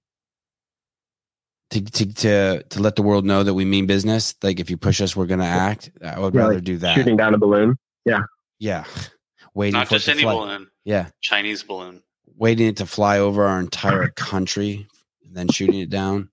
[1.70, 4.34] to, to to to let the world know that we mean business.
[4.42, 5.90] Like if you push us, we're going to act.
[6.04, 6.96] I would Yeah, rather like do that.
[6.96, 7.78] Shooting down a balloon.
[8.04, 8.22] Yeah.
[8.58, 8.82] Yeah,
[9.54, 10.32] waiting Not for just any fly.
[10.34, 10.66] balloon.
[10.84, 12.02] Yeah, Chinese balloon.
[12.36, 14.88] waiting it to fly over our entire country
[15.24, 16.30] and then shooting it down.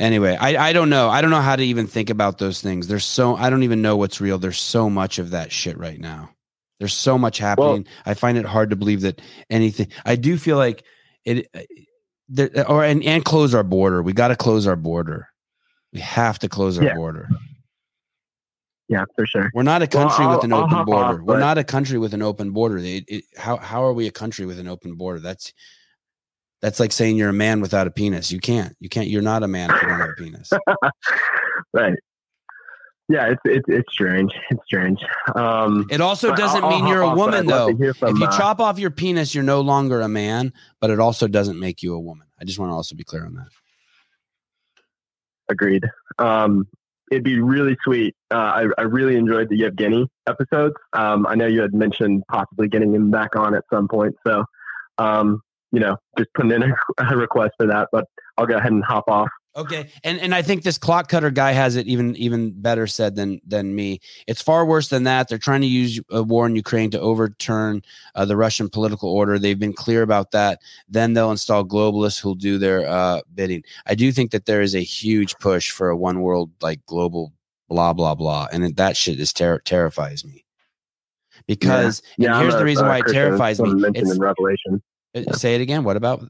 [0.00, 1.10] Anyway, I, I don't know.
[1.10, 2.88] I don't know how to even think about those things.
[2.88, 4.38] There's so I don't even know what's real.
[4.38, 6.30] There's so much of that shit right now.
[6.78, 7.86] There's so much happening.
[8.06, 9.20] I find it hard to believe that
[9.50, 9.88] anything.
[10.06, 10.82] I do feel like
[11.26, 11.60] it, uh,
[12.30, 14.02] there, or and and close our border.
[14.02, 15.28] We got to close our border.
[15.92, 16.94] We have to close our Yeah.
[16.94, 17.28] border.
[18.88, 19.50] Yeah, for sure.
[19.54, 21.20] We're not a country I'll- with an I'll open hop border.
[21.20, 22.78] off, We're not a country with an open border.
[22.78, 25.20] It, it, how how are we a country with an open border?
[25.20, 25.52] That's
[26.62, 28.30] that's like saying you're a man without a penis.
[28.30, 28.76] You can't.
[28.80, 29.08] You can't.
[29.08, 30.50] You're not a man if you don't have a penis.
[31.72, 31.94] right.
[33.08, 34.30] Yeah, it's it's it's strange.
[34.50, 35.00] It's strange.
[35.34, 37.66] Um, It also doesn't I'll- mean I'll you're a woman, though.
[37.94, 41.00] from, if you uh, chop off your penis, you're no longer a man, but it
[41.00, 42.28] also doesn't make you a woman.
[42.40, 43.48] I just want to also be clear on that.
[45.48, 45.84] Agreed.
[46.18, 46.68] Um,
[47.10, 48.14] it'd be really sweet.
[48.30, 50.76] Uh, I, I really enjoyed the Yevgeny episodes.
[50.92, 54.14] Um, I know you had mentioned possibly getting him back on at some point.
[54.24, 54.44] So,
[54.98, 56.74] um, you know, just putting in a,
[57.12, 58.04] a request for that, but
[58.38, 59.28] I'll go ahead and hop off.
[59.56, 63.16] Okay, and and I think this clock cutter guy has it even even better said
[63.16, 63.98] than than me.
[64.28, 65.28] It's far worse than that.
[65.28, 67.82] They're trying to use a war in Ukraine to overturn
[68.14, 69.40] uh, the Russian political order.
[69.40, 70.60] They've been clear about that.
[70.88, 73.64] Then they'll install globalists who'll do their uh, bidding.
[73.86, 77.32] I do think that there is a huge push for a one world like global
[77.68, 80.44] blah blah blah, and it- that shit is ter- terrifies me.
[81.48, 82.26] Because Yeah.
[82.28, 83.70] and Yeah, here's I'm the reason a why it terrifies me.
[83.88, 84.80] It's- in Revelation.
[85.14, 85.84] Uh, Say it again.
[85.84, 86.20] What about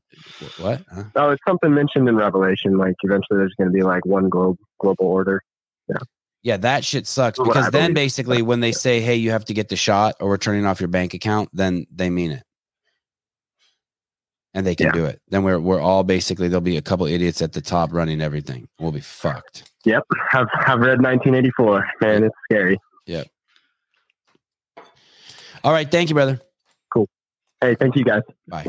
[0.59, 0.82] what?
[0.93, 1.05] Huh?
[1.16, 2.78] Oh, it's something mentioned in Revelation.
[2.78, 5.43] Like eventually, there's going to be like one globe global order.
[5.89, 5.97] Yeah.
[6.43, 7.94] Yeah, that shit sucks because then believe.
[7.97, 10.81] basically when they say, "Hey, you have to get the shot or we're turning off
[10.81, 12.43] your bank account," then they mean it.
[14.55, 14.93] And they can Yeah.
[14.93, 15.20] do it.
[15.28, 18.69] Then we're we're all basically there'll be a couple idiots at the top running everything.
[18.81, 19.70] We'll be fucked.
[19.85, 20.02] Yep.
[20.32, 21.86] I've I've read 1984.
[22.01, 22.78] Man, it's scary.
[23.07, 23.27] Yep.
[25.62, 26.40] All right, thank you, brother.
[27.61, 27.70] Cool.
[27.70, 28.23] Hey, thank you guys.
[28.49, 28.66] Bye.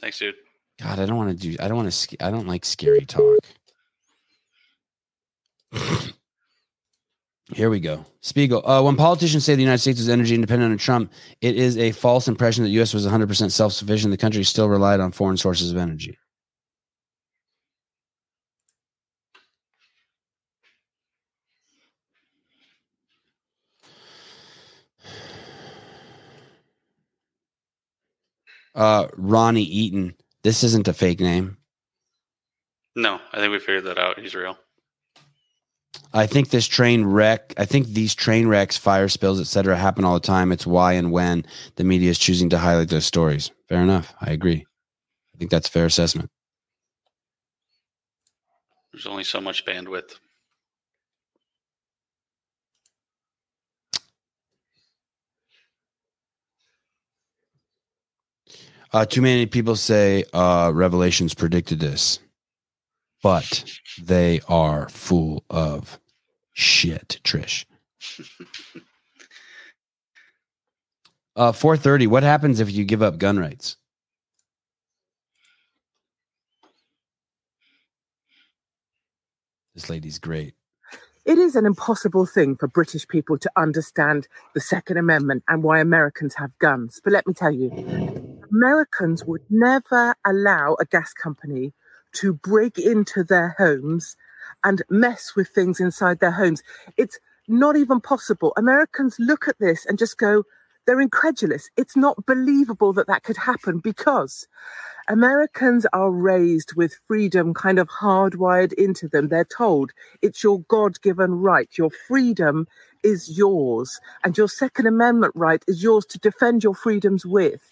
[0.00, 0.34] Thanks, dude.
[0.80, 1.56] God, I don't want to do.
[1.60, 2.24] I don't want to.
[2.24, 3.38] I don't like scary talk.
[7.54, 8.04] Here we go.
[8.20, 8.66] Spiegel.
[8.68, 11.92] Uh, when politicians say the United States is energy independent on Trump, it is a
[11.92, 12.92] false impression that the U.S.
[12.92, 14.10] was 100% self sufficient.
[14.10, 16.18] The country still relied on foreign sources of energy.
[28.76, 30.14] Uh, Ronnie Eaton.
[30.42, 31.56] This isn't a fake name.
[32.94, 34.20] No, I think we figured that out.
[34.20, 34.56] He's real.
[36.12, 40.14] I think this train wreck, I think these train wrecks, fire spills, etc., happen all
[40.14, 40.52] the time.
[40.52, 41.44] It's why and when
[41.76, 43.50] the media is choosing to highlight those stories.
[43.68, 44.14] Fair enough.
[44.20, 44.66] I agree.
[45.34, 46.30] I think that's a fair assessment.
[48.92, 50.16] There's only so much bandwidth.
[58.96, 62.18] Uh, too many people say uh, Revelations predicted this,
[63.22, 63.62] but
[64.00, 66.00] they are full of
[66.54, 67.66] shit, Trish.
[71.36, 72.06] Uh, 430.
[72.06, 73.76] What happens if you give up gun rights?
[79.74, 80.54] This lady's great.
[81.26, 85.80] It is an impossible thing for British people to understand the Second Amendment and why
[85.80, 87.02] Americans have guns.
[87.04, 91.74] But let me tell you, Americans would never allow a gas company
[92.14, 94.16] to break into their homes
[94.64, 96.62] and mess with things inside their homes.
[96.96, 98.54] It's not even possible.
[98.56, 100.44] Americans look at this and just go,
[100.86, 101.68] they're incredulous.
[101.76, 104.48] It's not believable that that could happen because
[105.08, 109.28] Americans are raised with freedom kind of hardwired into them.
[109.28, 109.92] They're told
[110.22, 111.68] it's your God given right.
[111.76, 112.66] Your freedom
[113.02, 117.70] is yours, and your Second Amendment right is yours to defend your freedoms with.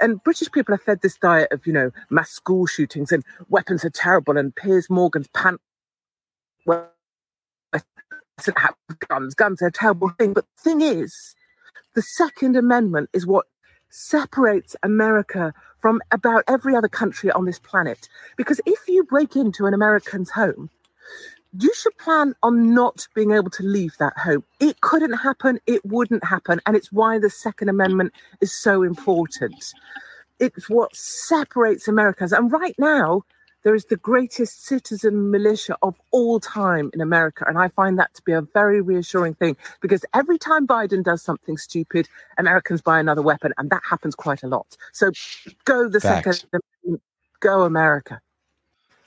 [0.00, 3.84] And British people are fed this diet of, you know, mass school shootings and weapons
[3.84, 5.60] are terrible, and Piers Morgan's pant.
[9.08, 10.34] Guns, guns are a terrible thing.
[10.34, 11.34] But the thing is,
[11.94, 13.46] the Second Amendment is what
[13.88, 18.08] separates America from about every other country on this planet.
[18.36, 20.68] Because if you break into an American's home,
[21.60, 24.44] you should plan on not being able to leave that home.
[24.60, 26.60] It couldn't happen, it wouldn't happen.
[26.66, 29.72] And it's why the Second Amendment is so important.
[30.38, 32.32] It's what separates Americans.
[32.32, 33.22] And right now,
[33.64, 37.44] there is the greatest citizen militia of all time in America.
[37.48, 41.20] And I find that to be a very reassuring thing because every time Biden does
[41.20, 42.08] something stupid,
[42.38, 43.52] Americans buy another weapon.
[43.58, 44.76] And that happens quite a lot.
[44.92, 45.10] So
[45.64, 46.00] go the.
[46.00, 47.02] Second Amendment,
[47.40, 48.20] go America.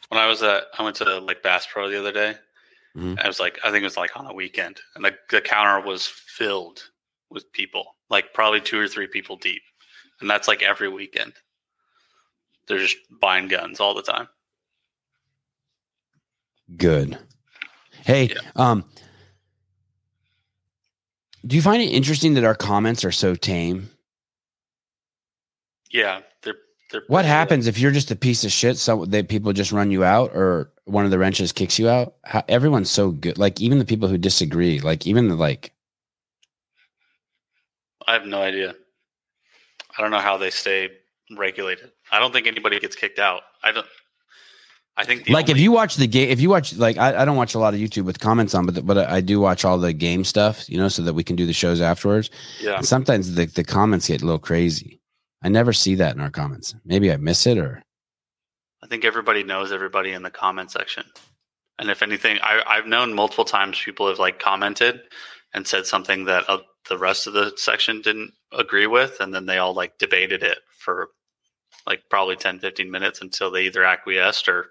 [0.09, 2.35] When I was at, I went to like Bass Pro the other day.
[3.19, 5.87] I was like, I think it was like on a weekend, and the, the counter
[5.87, 6.83] was filled
[7.29, 9.61] with people, like probably two or three people deep,
[10.19, 11.33] and that's like every weekend.
[12.67, 14.27] They're just buying guns all the time.
[16.75, 17.17] Good.
[17.91, 18.85] Hey, um,
[21.45, 23.89] do you find it interesting that our comments are so tame?
[25.91, 26.55] Yeah, they're
[27.07, 28.77] What happens if you're just a piece of shit?
[28.77, 32.15] So they people just run you out, or one of the wrenches kicks you out.
[32.23, 33.37] How, everyone's so good.
[33.37, 35.71] Like even the people who disagree, like even the like.
[38.07, 38.73] I have no idea.
[39.97, 40.89] I don't know how they stay
[41.37, 41.91] regulated.
[42.11, 43.41] I don't think anybody gets kicked out.
[43.63, 43.85] I don't.
[44.97, 47.25] I think the like if you watch the game, if you watch like I, I
[47.25, 49.77] don't watch a lot of YouTube with comments on, but but I do watch all
[49.77, 52.29] the game stuff, you know, so that we can do the shows afterwards.
[52.59, 52.77] Yeah.
[52.77, 54.98] And sometimes the the comments get a little crazy.
[55.41, 56.75] I never see that in our comments.
[56.85, 57.81] Maybe I miss it, or
[58.83, 61.05] I think everybody knows everybody in the comment section.
[61.77, 65.01] And if anything, I, I've known multiple times people have like commented
[65.53, 66.59] and said something that uh,
[66.89, 69.17] the rest of the section didn't agree with.
[69.21, 71.09] And then they all like debated it for
[71.87, 74.67] like probably 10, 15 minutes until they either acquiesced or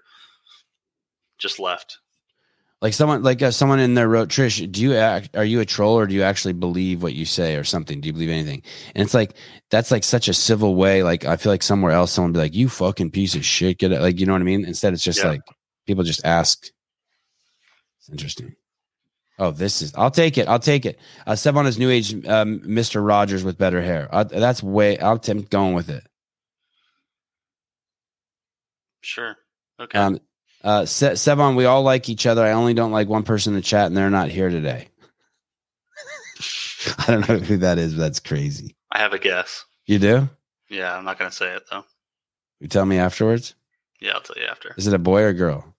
[1.39, 1.97] just left.
[2.81, 5.35] Like someone like uh, someone in there wrote, Trish, do you act?
[5.35, 7.99] Are you a troll, or do you actually believe what you say, or something?
[7.99, 8.63] Do you believe anything?
[8.95, 9.33] And it's like
[9.69, 11.03] that's like such a civil way.
[11.03, 13.79] Like I feel like somewhere else, someone would be like, "You fucking piece of shit,"
[13.79, 14.01] get it?
[14.01, 14.63] Like you know what I mean?
[14.65, 15.29] Instead, it's just Yeah.
[15.29, 15.41] like
[15.87, 16.67] people just ask.
[17.99, 18.55] It's interesting.
[19.37, 19.93] Oh, this is.
[19.95, 20.47] I'll take it.
[20.47, 20.99] I'll take it.
[21.25, 24.07] Uh, Sev on his new age, um, Mister Rogers with better hair.
[24.11, 24.95] Uh, that's way.
[24.95, 26.05] T- I'm going with it.
[29.01, 29.35] Sure.
[29.79, 29.97] Okay.
[29.97, 30.19] Um,
[30.63, 32.43] uh, Se- Sevan, we all like each other.
[32.43, 34.87] I only don't like one person in the chat, and they're not here today.
[36.97, 38.75] I don't know who that is, but that's crazy.
[38.91, 39.65] I have a guess.
[39.85, 40.29] You do?
[40.69, 41.85] Yeah, I'm not going to say it though.
[42.59, 43.55] You tell me afterwards.
[43.99, 44.73] Yeah, I'll tell you after.
[44.77, 45.75] Is it a boy or girl?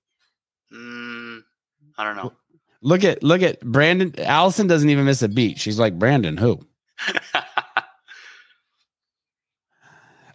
[0.73, 1.43] Mm,
[1.97, 2.33] I don't know.
[2.83, 4.15] Look at look at Brandon.
[4.19, 5.59] Allison doesn't even miss a beat.
[5.59, 6.39] She's like Brandon.
[6.39, 6.61] Who?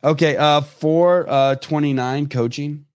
[0.03, 0.37] okay.
[0.37, 2.85] Uh, four uh twenty nine coaching.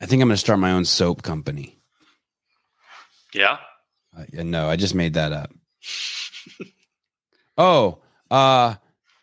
[0.00, 1.78] I think I'm going to start my own soap company.
[3.34, 3.58] Yeah.
[4.16, 5.52] Uh, no, I just made that up.
[7.58, 7.98] oh,
[8.30, 8.74] uh,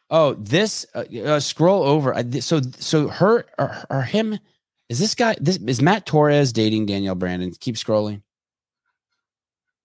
[0.09, 0.85] oh, this.
[0.93, 2.13] Uh, uh, scroll over.
[2.13, 4.39] I, th- so, so her or, or him.
[4.87, 5.35] Is this guy?
[5.41, 7.51] This is Matt Torres dating Danielle Brandon.
[7.59, 8.21] Keep scrolling.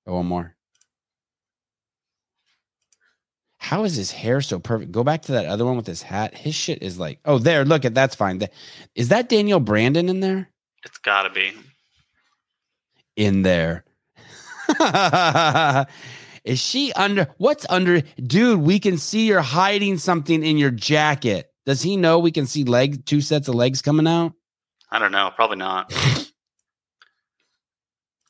[0.06, 0.56] Oh, one more.
[3.56, 4.90] How is his hair so perfect?
[4.90, 6.34] Go back to that other one with his hat.
[6.34, 7.64] His shit is like, oh, there.
[7.64, 8.42] Look at that's fine.
[8.94, 10.50] Is that Danielle Brandon in there?
[10.84, 11.52] It's got to be.
[13.16, 13.84] In there.
[16.44, 17.28] is she under?
[17.38, 18.00] What's under?
[18.22, 21.52] Dude, we can see you're hiding something in your jacket.
[21.66, 24.32] Does he know we can see leg two sets of legs coming out?
[24.90, 25.30] I don't know.
[25.34, 25.92] Probably not.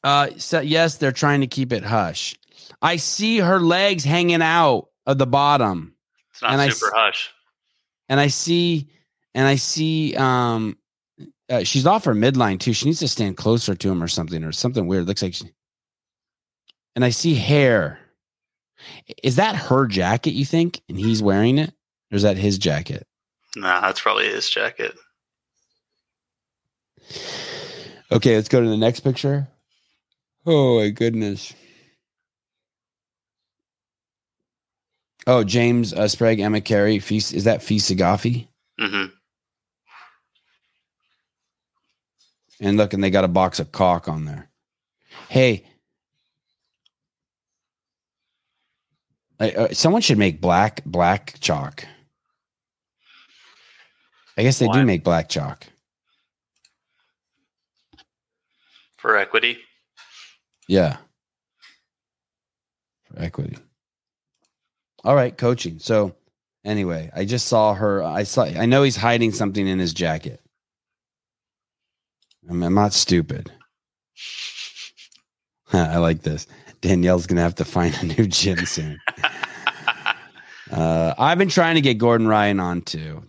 [0.03, 2.35] Uh, so yes, they're trying to keep it hush.
[2.81, 5.95] I see her legs hanging out of the bottom.
[6.33, 7.31] It's not And super s- hush.
[8.09, 8.89] and I see,
[9.35, 10.79] and I see, um,
[11.51, 12.73] uh, she's off her midline too.
[12.73, 15.07] She needs to stand closer to him or something, or something weird.
[15.07, 15.51] Looks like, she,
[16.95, 17.99] and I see hair.
[19.23, 20.33] Is that her jacket?
[20.33, 20.81] You think?
[20.89, 21.71] And he's wearing it,
[22.13, 23.07] or is that his jacket?
[23.57, 24.97] Nah, that's probably his jacket.
[28.13, 29.49] Okay, let's go to the next picture.
[30.47, 31.53] Oh my goodness.
[35.27, 38.49] Oh, James uh, Sprague, Emma Cary, Fee, is that Fee Saghafi?
[38.79, 39.07] hmm
[42.61, 44.51] And look, and they got a box of caulk on there.
[45.29, 45.65] Hey,
[49.41, 51.87] I- uh, someone should make black black chalk.
[54.37, 55.67] I guess they do make black chalk.
[58.99, 59.59] For equity.
[60.69, 60.99] Yeah.
[63.05, 63.57] For equity.
[65.05, 65.79] All right, coaching.
[65.79, 66.15] So
[66.65, 68.03] anyway, I just saw her.
[68.03, 70.41] I saw I know he's hiding something in his jacket.
[72.49, 73.51] I'm, I'm not stupid.
[75.73, 76.47] I like this.
[76.81, 78.99] Danielle's gonna have to find a new gym soon.
[80.73, 83.23] uh, I've been trying to get Gordon Ryan on too.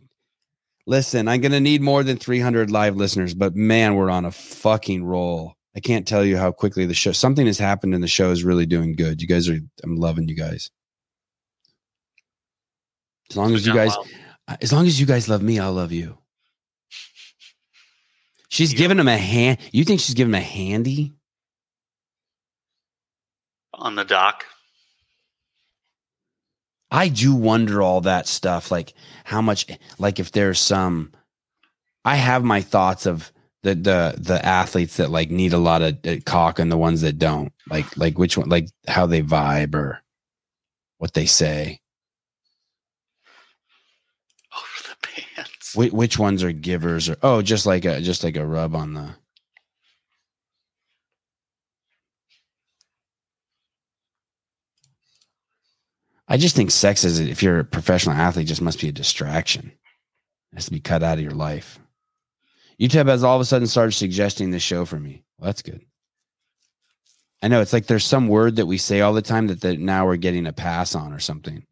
[0.88, 5.03] Listen, I'm gonna need more than 300 live listeners, but man, we're on a fucking
[5.03, 5.55] roll.
[5.75, 7.11] I can't tell you how quickly the show.
[7.11, 9.21] Something has happened, and the show is really doing good.
[9.21, 9.59] You guys are.
[9.83, 10.69] I'm loving you guys.
[13.29, 13.95] As long as you guys,
[14.61, 16.17] as long as you guys love me, I'll love you.
[18.51, 19.59] She's giving him a hand.
[19.71, 21.13] You think she's giving him a handy?
[23.73, 24.45] On the dock.
[26.91, 29.65] I do wonder all that stuff, like how much,
[29.97, 31.13] like if there's some.
[32.03, 33.31] I have my thoughts of
[33.63, 37.01] the the the athletes that like need a lot of uh, cock and the ones
[37.01, 37.53] that don't.
[37.69, 40.01] Like like which one, like how they vibe or
[40.97, 41.80] what they say.
[45.76, 48.93] Which, which ones are givers or oh, just like a just like a rub on
[48.93, 49.15] the.
[56.27, 59.72] I just think sex is if you're a professional athlete, just must be a distraction.
[60.52, 61.80] It has to be cut out of your life.
[62.80, 65.23] YouTube has all of a sudden started suggesting this show for me.
[65.38, 65.81] Well, that's good.
[67.41, 69.80] I know it's like there's some word that we say all the time that, that
[69.80, 71.65] now we're getting a pass on or something.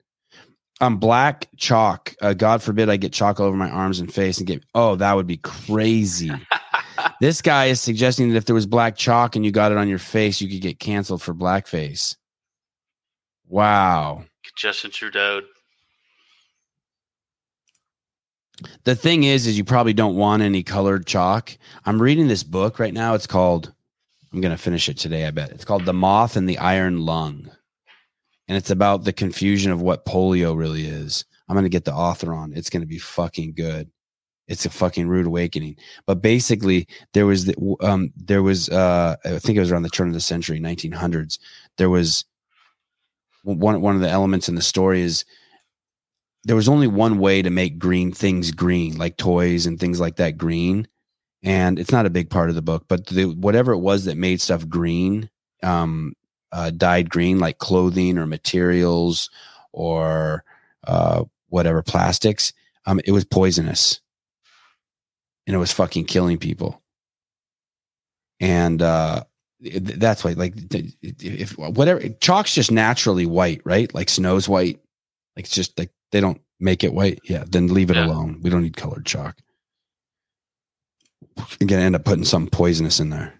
[0.82, 2.16] Um, black chalk.
[2.22, 4.64] Uh, God forbid I get chalk all over my arms and face and get.
[4.74, 6.32] Oh, that would be crazy.
[7.22, 9.90] this guy is suggesting that if there was black chalk and you got it on
[9.90, 12.16] your face, you could get canceled for blackface.
[13.48, 14.24] Wow.
[14.56, 15.42] Justin Trudeau.
[18.84, 21.58] The thing is, is you probably don't want any colored chalk.
[21.86, 23.14] I'm reading this book right now.
[23.14, 23.74] It's called.
[24.32, 25.26] I'm gonna finish it today.
[25.26, 27.50] I bet it's called "The Moth and the Iron Lung,"
[28.50, 31.24] and it's about the confusion of what polio really is.
[31.48, 32.52] I'm gonna get the author on.
[32.54, 33.90] It's gonna be fucking good.
[34.48, 35.78] It's a fucking rude awakening.
[36.08, 39.90] But basically, there was the, um there was uh I think it was around the
[39.90, 41.38] turn of the century, 1900s.
[41.78, 42.26] There was
[43.44, 45.24] one one of the elements in the story is
[46.44, 50.16] there was only one way to make green things green, like toys and things like
[50.16, 50.88] that green.
[51.44, 54.18] And it's not a big part of the book, but the, whatever it was that
[54.18, 55.30] made stuff green,
[55.64, 56.14] um,
[56.52, 59.30] uh, dyed green, like clothing or materials
[59.72, 60.44] or
[60.88, 62.54] uh, whatever plastics,
[62.86, 64.02] um, it was poisonous,
[65.46, 66.82] and it was fucking killing people.
[68.40, 69.24] And uh,
[69.60, 70.54] that's why, like,
[71.02, 73.94] if whatever chalk's just naturally white, right?
[73.94, 74.80] Like snow's white.
[75.36, 77.20] Like it's just like they don't make it white.
[77.24, 78.40] Yeah, then leave it alone.
[78.42, 79.38] We don't need colored chalk.
[81.60, 83.39] You're gonna end up putting something poisonous in there.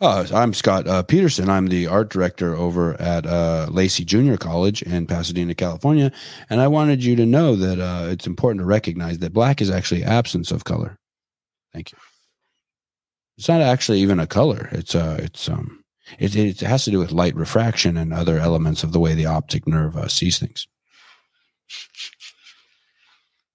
[0.00, 1.48] Uh, I'm Scott uh, Peterson.
[1.48, 6.12] I'm the art director over at uh, Lacey Junior College in Pasadena, California.
[6.48, 9.70] And I wanted you to know that uh, it's important to recognize that black is
[9.70, 10.98] actually absence of color.
[11.72, 11.98] Thank you.
[13.38, 14.68] It's not actually even a color.
[14.72, 15.82] It's uh it's um
[16.18, 19.24] it, it has to do with light refraction and other elements of the way the
[19.24, 20.66] optic nerve uh, sees things.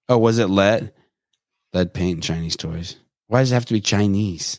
[0.08, 0.92] Oh, was it lead?
[1.72, 2.96] Lead paint and Chinese toys.
[3.28, 4.58] Why does it have to be Chinese?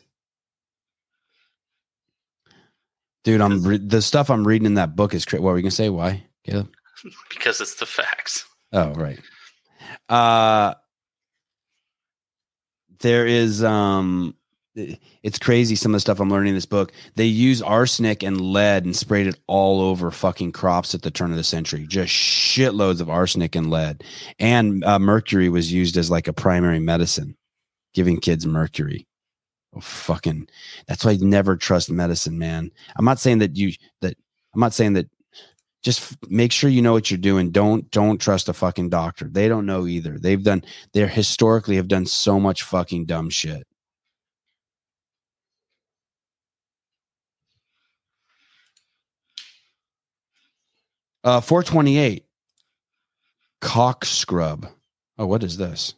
[3.28, 5.62] Dude, I'm re- the stuff I'm reading in that book is cra- what were you
[5.62, 5.90] gonna say?
[5.90, 6.72] Why, Caleb?
[7.28, 8.46] because it's the facts.
[8.72, 9.20] Oh, right.
[10.08, 10.72] Uh
[13.00, 14.34] there is um
[14.74, 16.90] it's crazy some of the stuff I'm learning in this book.
[17.16, 21.30] They use arsenic and lead and sprayed it all over fucking crops at the turn
[21.30, 21.86] of the century.
[21.86, 24.04] Just shitloads of arsenic and lead.
[24.38, 27.36] And uh, mercury was used as like a primary medicine,
[27.92, 29.07] giving kids mercury.
[29.74, 30.48] Oh, fucking
[30.86, 32.70] that's why I never trust medicine, man.
[32.96, 34.16] I'm not saying that you that
[34.54, 35.08] I'm not saying that
[35.82, 37.50] just make sure you know what you're doing.
[37.50, 39.28] Don't don't trust a fucking doctor.
[39.30, 40.18] They don't know either.
[40.18, 43.66] They've done They're historically have done so much fucking dumb shit.
[51.24, 52.24] Uh 428
[53.60, 54.66] cock scrub.
[55.18, 55.94] Oh, what is this?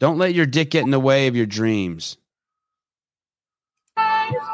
[0.00, 2.16] Don't let your dick get in the way of your dreams.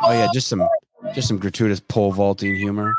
[0.06, 0.68] Oh yeah, just some
[1.14, 2.94] just some gratuitous pole vaulting humor.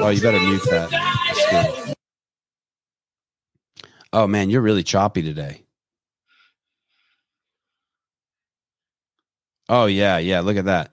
[0.00, 1.94] Oh, you better mute that.
[4.12, 5.64] Oh man, you're really choppy today.
[9.68, 10.40] Oh yeah, yeah.
[10.40, 10.92] Look at that.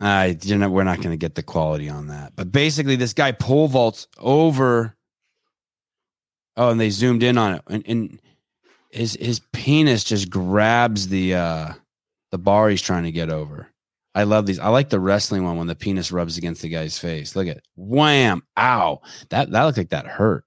[0.00, 2.34] I, you know, we're not going to get the quality on that.
[2.36, 4.94] But basically, this guy pole vaults over.
[6.56, 8.20] Oh, and they zoomed in on it, and, and
[8.90, 11.72] his his penis just grabs the uh
[12.30, 13.68] the bar he's trying to get over.
[14.14, 14.58] I love these.
[14.58, 17.36] I like the wrestling one when the penis rubs against the guy's face.
[17.36, 19.00] Look at wham, ow.
[19.30, 20.44] That that looked like that hurt.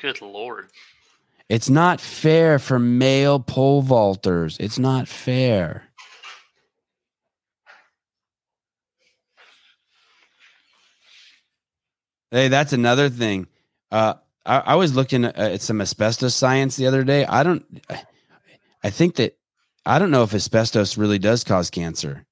[0.00, 0.68] Good lord.
[1.48, 4.58] It's not fair for male pole vaulters.
[4.60, 5.84] It's not fair.
[12.30, 13.46] Hey, that's another thing.
[13.92, 14.14] Uh,
[14.46, 17.24] I, I was looking at, at some asbestos science the other day.
[17.24, 17.64] I don't.
[18.82, 19.36] I think that
[19.86, 22.26] I don't know if asbestos really does cause cancer.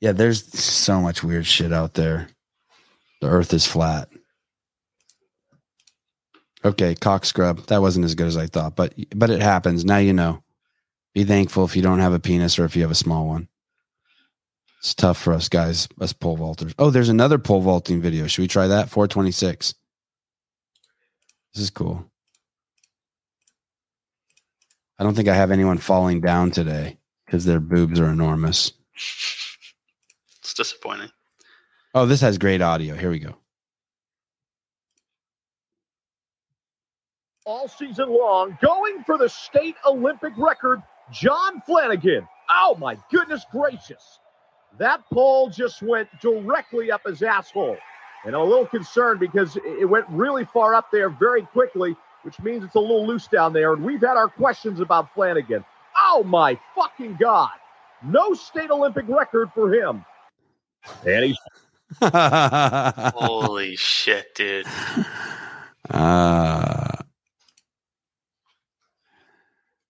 [0.00, 2.28] Yeah, there's so much weird shit out there.
[3.20, 4.08] The Earth is flat.
[6.64, 7.66] Okay, cock scrub.
[7.66, 9.84] That wasn't as good as I thought, but but it happens.
[9.84, 10.42] Now you know.
[11.12, 13.48] Be thankful if you don't have a penis or if you have a small one.
[14.80, 16.74] It's tough for us guys, us pole vaulters.
[16.78, 18.26] Oh, there's another pole vaulting video.
[18.26, 18.88] Should we try that?
[18.88, 19.74] 426.
[21.54, 22.04] This is cool.
[24.98, 28.72] I don't think I have anyone falling down today because their boobs are enormous.
[28.94, 31.10] It's disappointing.
[31.94, 32.94] Oh, this has great audio.
[32.94, 33.36] Here we go.
[37.50, 40.80] all season long, going for the state Olympic record,
[41.10, 42.28] John Flanagan.
[42.48, 44.20] Oh my goodness gracious.
[44.78, 47.76] That pole just went directly up his asshole.
[48.24, 51.96] And I'm a little concerned because it it went really far up there very quickly,
[52.22, 53.72] which means it's a little loose down there.
[53.72, 55.64] And we've had our questions about Flanagan.
[55.96, 57.50] Oh my fucking God.
[58.02, 60.04] No state Olympic record for him.
[61.06, 61.38] And he's
[62.02, 64.66] Holy shit, dude.
[65.90, 66.89] Uh,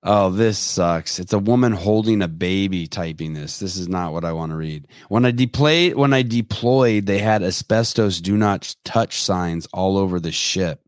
[0.03, 1.19] oh, this sucks.
[1.19, 3.59] It's a woman holding a baby typing this.
[3.59, 4.89] This is not what I want to read.
[5.09, 10.21] When I deployed, when I deployed, they had asbestos do not touch signs all over
[10.21, 10.81] the ship.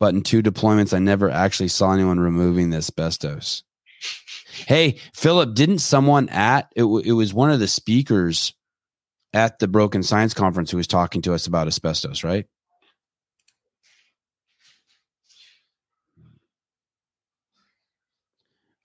[0.00, 3.62] But in two deployments, I never actually saw anyone removing the asbestos.
[4.66, 8.54] Hey, Philip, didn't someone at it, w- it was one of the speakers
[9.32, 12.46] at the Broken Science Conference who was talking to us about asbestos, right?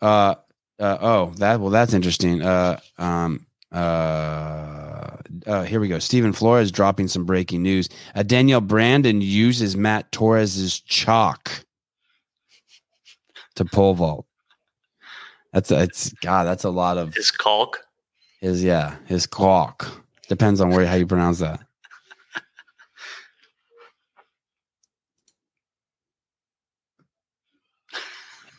[0.02, 0.36] Uh,
[0.80, 2.42] uh oh, that well, that's interesting.
[2.42, 6.00] Uh, um, uh, uh, here we go.
[6.00, 7.90] Stephen Flores dropping some breaking news.
[8.16, 11.66] Uh, Danielle Brandon uses Matt Torres's chalk
[13.56, 14.26] to pole vault.
[15.54, 16.46] That's a, it's God.
[16.46, 17.80] That's a lot of his caulk.
[18.42, 19.90] His yeah, his caulk.
[20.28, 21.60] Depends on where how you pronounce that.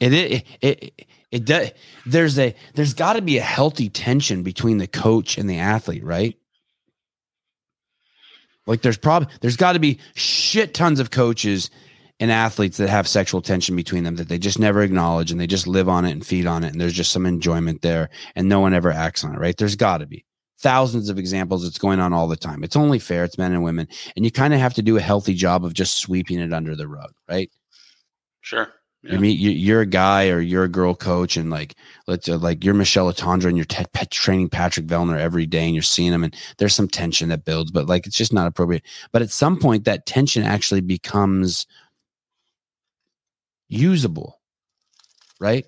[0.00, 1.70] It it it it, does.
[2.06, 6.04] There's a there's got to be a healthy tension between the coach and the athlete,
[6.04, 6.36] right?
[8.66, 11.70] Like there's probably there's got to be shit tons of coaches
[12.20, 15.46] and athletes that have sexual tension between them that they just never acknowledge and they
[15.46, 18.48] just live on it and feed on it and there's just some enjoyment there and
[18.48, 19.56] no one ever acts on it, right?
[19.56, 20.24] There's got to be.
[20.58, 21.64] thousands of examples.
[21.66, 22.62] It's going on all the time.
[22.62, 23.24] It's only fair.
[23.24, 25.72] It's men and women, and you kind of have to do a healthy job of
[25.74, 27.50] just sweeping it under the rug, right?
[28.42, 28.68] Sure.
[29.08, 31.74] I mean, you, you're a guy or you're a girl coach, and like,
[32.06, 35.74] let's uh, like you're Michele Letendre and you're pet training Patrick Vellner every day, and
[35.74, 38.82] you're seeing him, and there's some tension that builds, but like it's just not appropriate.
[39.10, 41.66] But at some point, that tension actually becomes
[43.68, 44.38] usable,
[45.40, 45.64] right?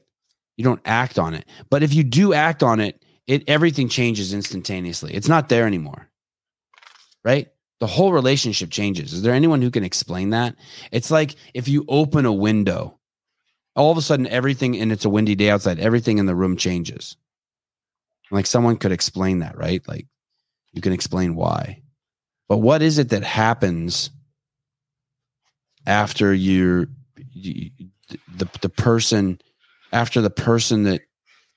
[0.59, 4.34] You don't act on it, but if you do act on it, it everything changes
[4.34, 5.14] instantaneously.
[5.14, 6.10] It's not there anymore,
[7.24, 7.48] right?
[7.80, 9.14] The whole relationship changes.
[9.14, 10.54] Is there anyone who can explain that?
[10.90, 12.98] It's like if you open a window
[13.74, 16.57] all of a sudden everything and it's a windy day outside everything in the room
[16.57, 17.16] changes.
[18.31, 19.86] Like someone could explain that right?
[19.89, 20.07] Like
[20.73, 21.82] you can explain why.
[22.49, 24.11] But what is it that happens
[25.86, 26.86] after you're
[27.32, 27.70] you,
[28.36, 29.40] the, the person
[29.93, 31.03] after the person that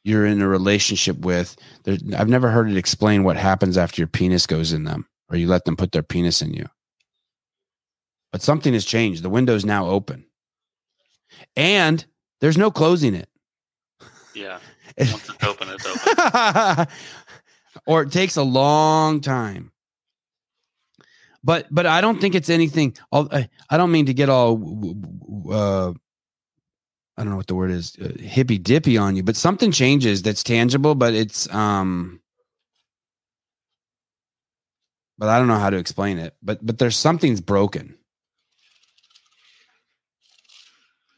[0.03, 4.07] you're in a relationship with there, i've never heard it explain what happens after your
[4.07, 6.65] penis goes in them or you let them put their penis in you.
[8.31, 9.23] But something has changed.
[9.23, 10.25] The window's now open
[11.55, 12.05] and
[12.41, 13.29] there's no closing it.
[14.33, 14.59] Yeah.
[14.97, 16.87] Once it's open, it's open.
[17.87, 19.71] or it takes a long time.
[21.43, 22.97] But but I don't think it's anything.
[23.11, 24.59] I I don't mean to get all.
[25.51, 25.93] Uh,
[27.17, 30.21] I don't know what the word is, uh, hippy dippy on you, but something changes
[30.23, 32.19] that's tangible, but it's um.
[35.17, 36.35] But I don't know how to explain it.
[36.41, 37.94] But but there's something's broken.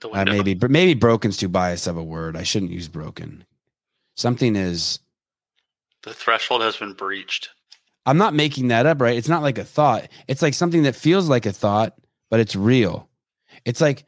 [0.03, 2.37] Uh, maybe, but maybe broken's too biased of a word.
[2.37, 3.45] I shouldn't use broken.
[4.15, 4.99] Something is.
[6.03, 7.49] The threshold has been breached.
[8.05, 9.17] I'm not making that up, right?
[9.17, 10.07] It's not like a thought.
[10.27, 11.93] It's like something that feels like a thought,
[12.29, 13.09] but it's real.
[13.65, 14.05] It's like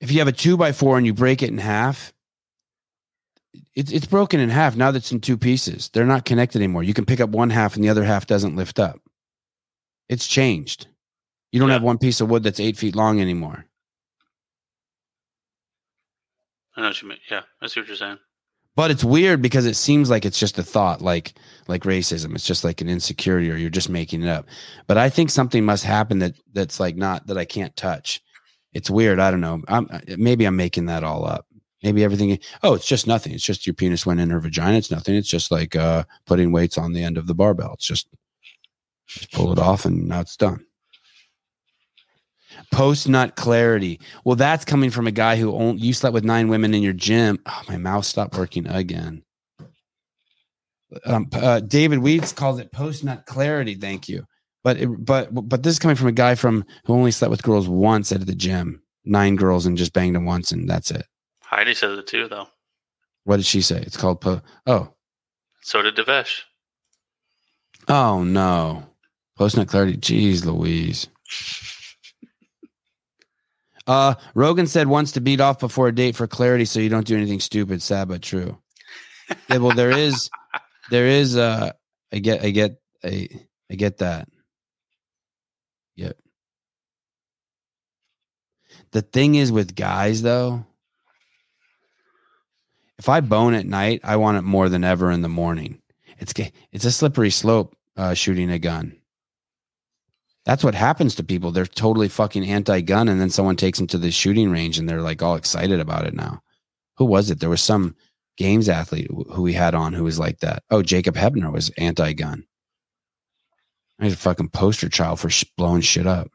[0.00, 2.12] if you have a two by four and you break it in half,
[3.74, 4.76] it's it's broken in half.
[4.76, 5.90] Now that's in two pieces.
[5.92, 6.82] They're not connected anymore.
[6.82, 9.00] You can pick up one half and the other half doesn't lift up.
[10.08, 10.86] It's changed.
[11.56, 13.64] You don't have one piece of wood that's eight feet long anymore.
[16.76, 17.16] I know what you mean.
[17.30, 18.18] Yeah, I see what you're saying.
[18.74, 21.32] But it's weird because it seems like it's just a thought, like
[21.66, 22.34] like racism.
[22.34, 24.44] It's just like an insecurity, or you're just making it up.
[24.86, 28.22] But I think something must happen that that's like not that I can't touch.
[28.74, 29.18] It's weird.
[29.18, 29.62] I don't know.
[29.66, 29.88] I'm,
[30.18, 31.46] maybe I'm making that all up.
[31.82, 32.38] Maybe everything.
[32.62, 33.32] Oh, it's just nothing.
[33.32, 34.76] It's just your penis went in her vagina.
[34.76, 35.14] It's nothing.
[35.14, 37.72] It's just like uh, putting weights on the end of the barbell.
[37.72, 38.08] It's just
[39.06, 40.65] just pull it off and now it's done.
[42.72, 44.00] Post nut clarity.
[44.24, 46.92] Well, that's coming from a guy who only, you slept with nine women in your
[46.92, 47.38] gym.
[47.46, 49.22] Oh, my mouth stopped working again.
[51.04, 53.74] Um, uh, David Weeds calls it post nut clarity.
[53.74, 54.24] Thank you.
[54.62, 57.42] But it, but but this is coming from a guy from who only slept with
[57.42, 61.06] girls once at the gym, nine girls, and just banged them once, and that's it.
[61.42, 62.48] Heidi says it too, though.
[63.24, 63.78] What did she say?
[63.80, 64.40] It's called po.
[64.66, 64.92] Oh,
[65.62, 66.40] So did Devesh.
[67.88, 68.84] oh no,
[69.36, 69.96] post nut clarity.
[69.98, 71.08] Jeez, Louise.
[73.86, 77.06] Uh, Rogan said once to beat off before a date for clarity, so you don't
[77.06, 77.82] do anything stupid.
[77.82, 78.58] Sad but true.
[79.48, 80.28] Yeah, well, there is,
[80.90, 81.36] there is.
[81.36, 81.72] Uh,
[82.12, 83.28] I get, I get, I,
[83.70, 84.28] I get that.
[85.96, 86.16] Yep.
[88.92, 90.64] The thing is with guys, though,
[92.98, 95.80] if I bone at night, I want it more than ever in the morning.
[96.18, 96.32] It's
[96.72, 98.95] it's a slippery slope uh, shooting a gun.
[100.46, 101.50] That's what happens to people.
[101.50, 105.02] They're totally fucking anti-gun, and then someone takes them to the shooting range, and they're
[105.02, 106.40] like all excited about it now.
[106.98, 107.40] Who was it?
[107.40, 107.96] There was some
[108.38, 110.62] games athlete who we had on who was like that.
[110.70, 112.46] Oh, Jacob Heppner was anti-gun.
[114.00, 116.30] He's a fucking poster child for sh- blowing shit up.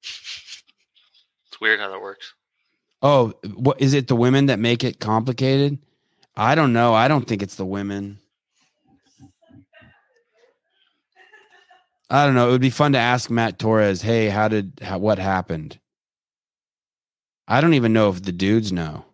[0.00, 2.34] It's weird how that works.
[3.00, 4.06] Oh, what is it?
[4.06, 5.78] The women that make it complicated?
[6.36, 6.94] I don't know.
[6.94, 8.18] I don't think it's the women.
[12.12, 12.48] I don't know.
[12.48, 15.80] It would be fun to ask Matt Torres, "Hey, how did how, what happened?"
[17.48, 19.06] I don't even know if the dudes know.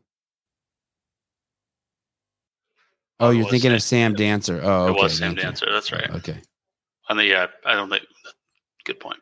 [3.20, 4.60] Oh, oh you're was thinking of Sam Dancer.
[4.62, 5.36] Oh, it was Sam.
[5.36, 5.66] Dancer.
[5.70, 6.10] That's right.
[6.10, 6.40] Okay.
[7.08, 8.02] I think, yeah, uh, I don't think.
[8.84, 9.18] Good point.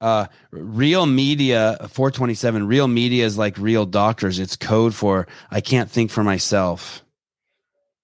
[0.00, 4.38] Uh, real media 427 real media is like real doctors.
[4.38, 7.04] It's code for i can't think for myself.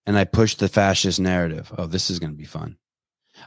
[0.06, 1.72] And i push the fascist narrative.
[1.76, 2.76] Oh this is going to be fun.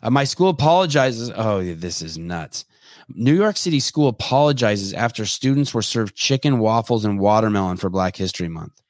[0.01, 1.31] Uh, my school apologizes.
[1.35, 2.65] Oh this is nuts.
[3.09, 8.15] New york city school apologizes after students were served chicken waffles and watermelon for black
[8.15, 8.81] history month.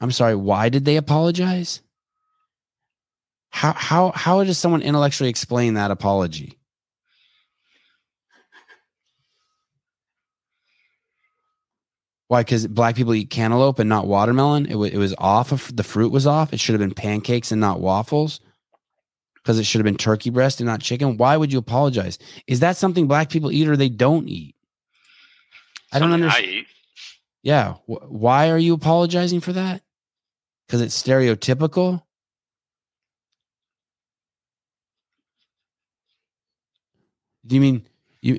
[0.00, 1.82] I'm sorry why did they apologize?
[3.50, 6.58] How how how does someone intellectually explain that apology
[12.32, 12.40] Why?
[12.40, 14.64] Because black people eat cantaloupe and not watermelon.
[14.64, 15.52] It, wa it was off.
[15.52, 16.54] Of, the fruit was off.
[16.54, 18.40] It should have been pancakes and not waffles.
[19.34, 21.18] Because it should have been turkey breast and not chicken.
[21.18, 22.18] Why would you apologize?
[22.46, 24.54] Is that something black people eat or they don't eat?
[25.92, 26.46] I don't understand.
[26.46, 26.66] I eat.
[27.42, 27.74] Yeah.
[27.84, 29.82] Wh- why are you apologizing for that?
[30.66, 32.02] Because it's stereotypical.
[37.46, 37.86] Do you mean
[38.22, 38.38] you?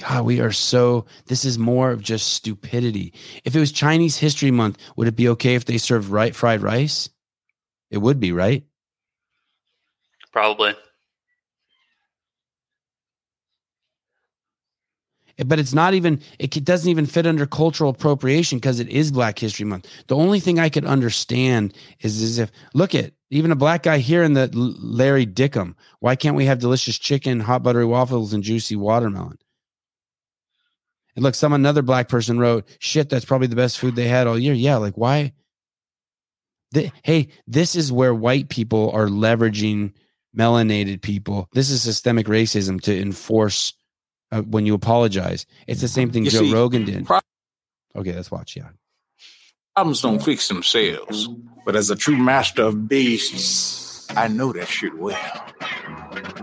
[0.00, 1.04] God, we are so.
[1.26, 3.12] This is more of just stupidity.
[3.44, 6.62] If it was Chinese History Month, would it be okay if they served right fried
[6.62, 7.10] rice?
[7.90, 8.64] It would be, right?
[10.32, 10.74] Probably.
[15.38, 19.10] Eh, but it's not even it doesn't even fit under cultural appropriation because it is
[19.10, 23.50] black history month the only thing i could understand is is if look at even
[23.50, 27.62] a black guy here in the larry dickum why can't we have delicious chicken hot
[27.62, 29.38] buttery waffles and juicy watermelon
[31.20, 34.38] look some another black person wrote shit that's probably the best food they had all
[34.38, 35.32] year yeah like why
[36.74, 39.92] Th- hey this is where white people are leveraging
[40.36, 43.74] melanated people this is systemic racism to enforce
[44.32, 45.44] uh, when you apologize.
[45.66, 47.04] It's the same thing You Joe see, Rogan did.
[47.04, 47.18] pro-
[47.96, 48.54] Okay, let's watch.
[48.54, 48.68] Yeah.
[49.74, 51.28] Problems don't fix themselves,
[51.66, 53.79] but as a true master of beasts,
[54.16, 55.18] I know that shit well.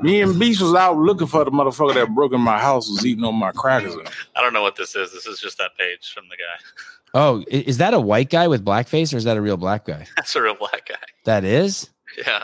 [0.01, 3.05] Me and Beast was out looking for the motherfucker that broke in my house, was
[3.05, 3.95] eating on my crackers.
[4.35, 5.11] I don't know what this is.
[5.11, 6.87] This is just that page from the guy.
[7.13, 10.05] Oh, is that a white guy with blackface or is that a real black guy?
[10.15, 10.95] That's a real black guy.
[11.25, 11.89] That is?
[12.17, 12.43] Yeah.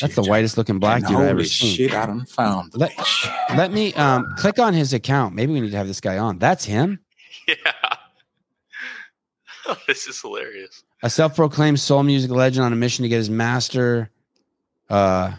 [0.00, 1.74] That's the whitest looking black dude I've ever seen.
[1.74, 2.92] shit, I done found Let,
[3.56, 5.34] let me um click on his account.
[5.34, 6.38] Maybe we need to have this guy on.
[6.38, 7.00] That's him.
[7.48, 7.56] Yeah.
[9.88, 10.84] this is hilarious.
[11.02, 14.10] A self-proclaimed soul music legend on a mission to get his master
[14.92, 15.32] uh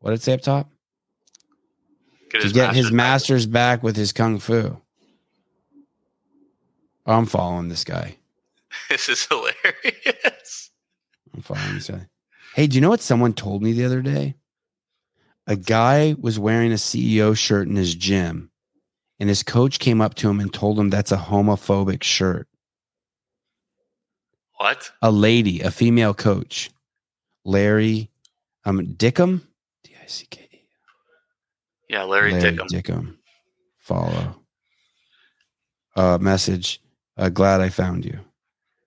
[0.00, 0.70] what did it say up top?
[2.30, 4.80] Get to his get his master's masters back with his kung fu.
[7.06, 8.16] I'm following this guy.
[8.88, 10.70] This is hilarious.
[11.34, 12.06] I'm following this guy.
[12.54, 14.36] Hey, do you know what someone told me the other day?
[15.46, 18.50] A guy was wearing a CEO shirt in his gym,
[19.18, 22.46] and his coach came up to him and told him that's a homophobic shirt.
[24.56, 24.92] What?
[25.02, 26.70] A lady, a female coach,
[27.44, 28.09] Larry
[28.64, 29.42] um, Dickum.
[29.84, 30.58] D I C K E
[31.88, 32.66] Yeah, Larry, Larry Dickum.
[32.68, 33.16] Dickum.
[33.78, 34.36] Follow.
[35.96, 36.80] Uh, message.
[37.16, 38.20] Uh, glad I found you.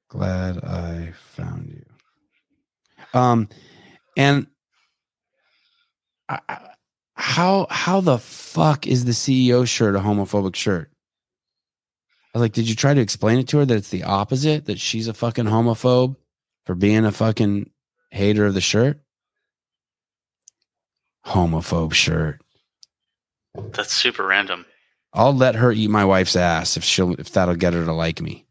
[0.10, 3.20] Glad I found you.
[3.20, 3.50] Um,
[4.18, 4.48] and
[6.30, 6.70] I, I-
[7.16, 10.90] how how the fuck is the CEO shirt a homophobic shirt?
[12.34, 14.66] I was like, did you try to explain it to her that it's the opposite?
[14.66, 16.16] That she's a fucking homophobe
[16.66, 17.70] for being a fucking
[18.10, 19.00] hater of the shirt?
[21.26, 22.42] Homophobe shirt.
[23.72, 24.66] That's super random.
[25.14, 28.22] I'll let her eat my wife's ass if she'll if that'll get her to like
[28.22, 28.46] me.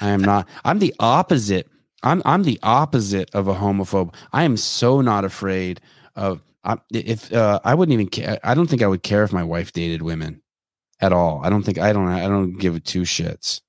[0.00, 0.48] I am not.
[0.64, 1.68] I'm the opposite.
[2.02, 4.14] I'm I'm the opposite of a homophobe.
[4.32, 5.80] I am so not afraid
[6.16, 6.42] of.
[6.64, 8.38] I, if uh, I wouldn't even care.
[8.44, 10.42] I don't think I would care if my wife dated women
[11.00, 11.40] at all.
[11.42, 12.08] I don't think I don't.
[12.08, 13.60] I don't give two shits.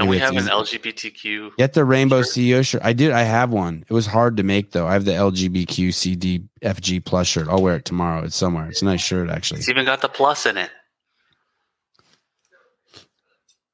[0.00, 0.44] Don't we have an.
[0.44, 1.56] LGBTQ?
[1.56, 2.80] Get the rainbow CEO shirt.
[2.82, 3.12] I did.
[3.12, 3.84] I have one.
[3.88, 4.86] It was hard to make though.
[4.86, 7.48] I have the LGBTQ CDFG plus shirt.
[7.48, 8.24] I'll wear it tomorrow.
[8.24, 8.68] It's somewhere.
[8.68, 9.60] It's a nice shirt actually.
[9.60, 10.70] It's even got the plus in it.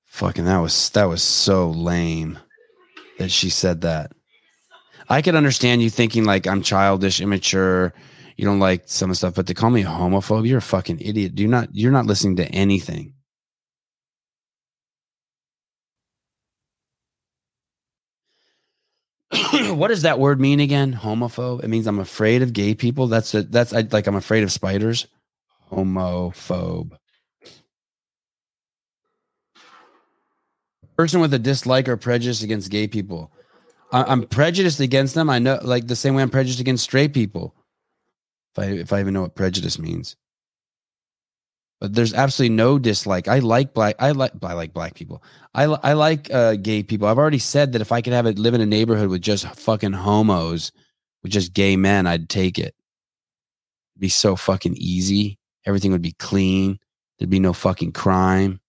[0.06, 2.38] Fucking that was that was so lame
[3.18, 4.12] that she said that.
[5.08, 7.94] I could understand you thinking like I'm childish, immature,
[8.36, 10.62] you don't like some of the stuff, but to call me a homophobe, you're a
[10.62, 11.34] fucking idiot.
[11.34, 13.14] Do not you're not listening to anything.
[19.74, 20.92] what does that word mean again?
[20.92, 21.65] Homophobe.
[21.65, 23.06] It means I'm afraid of gay people.
[23.06, 23.50] That's it.
[23.50, 25.06] That's I, like I'm afraid of spiders.
[25.70, 26.92] Homophobe.
[30.97, 33.31] Person with a dislike or prejudice against gay people.
[33.92, 35.28] I, I'm prejudiced against them.
[35.28, 37.55] I know, like the same way I'm prejudiced against straight people.
[38.56, 40.16] If I if I even know what prejudice means.
[41.89, 43.28] There's absolutely no dislike.
[43.28, 43.97] I like black.
[43.98, 44.32] I like.
[44.42, 45.23] I like black people.
[45.55, 47.08] I I like uh, gay people.
[47.08, 49.47] I've already said that if I could have it live in a neighborhood with just
[49.56, 50.73] fucking homos,
[51.23, 52.74] with just gay men, I'd take it.
[53.94, 55.39] It'd be so fucking easy.
[55.65, 56.78] Everything would be clean.
[57.18, 58.60] There'd be no fucking crime.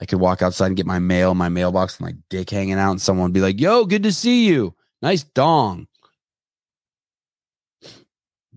[0.00, 2.92] I could walk outside and get my mail, my mailbox, and my dick hanging out,
[2.92, 4.74] and someone would be like, "Yo, good to see you.
[5.02, 5.86] Nice dong."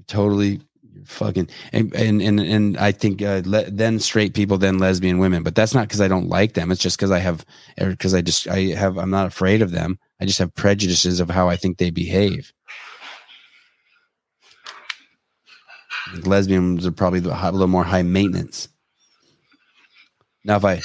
[0.07, 0.61] Totally
[1.11, 5.43] fucking and and and, and I think uh, le- then straight people, then lesbian women,
[5.43, 6.71] but that's not because I don't like them.
[6.71, 7.45] It's just because I have
[7.77, 9.99] because I just I have I'm not afraid of them.
[10.19, 12.53] I just have prejudices of how I think they behave.
[16.11, 18.67] Think lesbians are probably a little more high maintenance.
[20.43, 20.81] Now, if I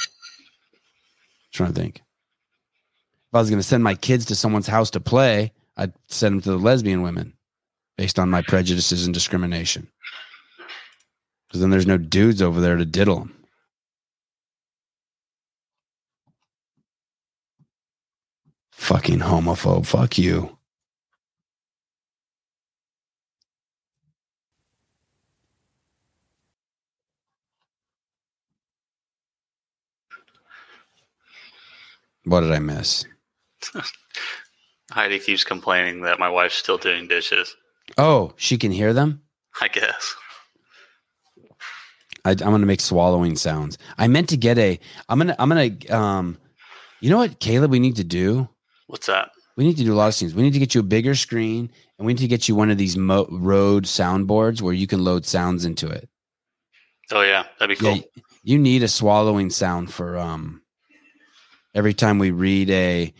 [1.51, 4.99] trying to think, if I was going to send my kids to someone's house to
[4.99, 7.33] play, I'd send them to the lesbian women
[7.97, 9.87] based on my prejudices and discrimination.
[11.47, 13.33] Because then there's no dudes over there to diddle them.
[18.71, 19.85] Fucking homophobe.
[19.85, 20.57] Fuck you.
[32.23, 33.05] What did I miss?
[34.91, 37.55] Heidi keeps complaining that my wife's still doing dishes.
[37.97, 39.21] Oh, she can hear them?
[39.61, 40.15] I guess.
[42.27, 43.77] I, I'm gonna make swallowing sounds.
[43.97, 44.77] I meant to get a.
[45.07, 45.35] I'm gonna.
[45.39, 45.71] I'm gonna.
[45.89, 46.37] Um,
[46.99, 47.71] you know what, Caleb?
[47.71, 48.49] We need to do.
[48.87, 49.31] What's that?
[49.55, 50.35] We need to do a lot of things.
[50.35, 52.69] We need to get you a bigger screen, and we need to get you one
[52.69, 56.09] of these Mo- Rode soundboards where you can load sounds into it.
[57.11, 57.95] Oh yeah, that'd be cool.
[57.95, 60.61] Yeah, you need a swallowing sound for um.
[61.73, 63.13] Every time we read a,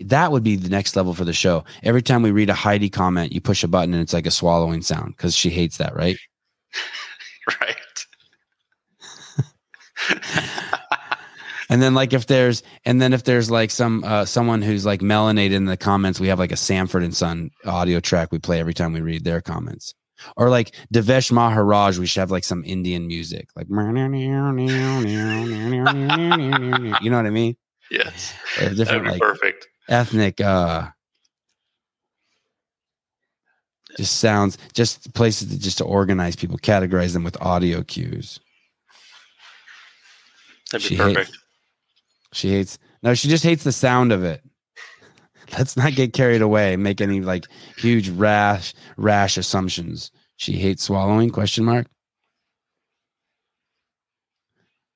[0.00, 1.64] that would be the next level for the show.
[1.82, 4.30] Every time we read a Heidi comment, you push a button and it's like a
[4.30, 6.16] swallowing sound because she hates that, right?
[7.60, 7.76] right.
[11.70, 15.00] And then like if there's and then if there's like some uh someone who's like
[15.00, 18.58] melanated in the comments, we have like a Sanford and Son audio track we play
[18.58, 19.94] every time we read their comments.
[20.36, 23.76] Or like Devesh Maharaj, we should have like some Indian music, like you
[27.10, 27.56] know what I mean?
[27.88, 28.34] Yes.
[28.60, 29.68] Or different like perfect.
[29.88, 30.88] ethnic uh
[33.96, 38.40] just sounds just places to just to organize people, categorize them with audio cues.
[40.70, 41.36] That'd be She perfect.
[42.32, 44.42] She hates no, she just hates the sound of it.
[45.58, 50.10] Let's not get carried away and make any like huge rash rash assumptions.
[50.36, 51.30] She hates swallowing?
[51.30, 51.86] Question mark.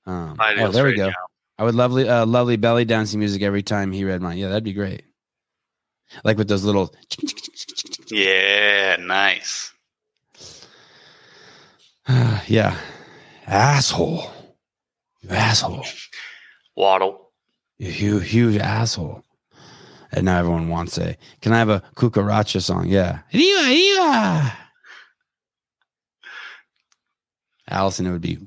[0.06, 1.06] Um, oh, there we go.
[1.08, 1.14] now.
[1.58, 4.38] I would lovely uh, lovely belly dancing music every time he read mine.
[4.38, 5.02] Yeah, that'd be great.
[6.22, 6.94] Like with those little
[8.10, 9.72] Yeah, nice.
[12.46, 12.76] yeah.
[13.46, 14.33] Asshole.
[15.24, 15.84] You asshole.
[16.76, 17.30] Waddle.
[17.78, 19.22] You huge, huge asshole.
[20.12, 21.16] And now everyone wants a.
[21.40, 22.86] Can I have a cucaracha song?
[22.88, 23.20] Yeah.
[23.32, 24.52] Riva, riva.
[27.70, 28.38] Allison, it would be.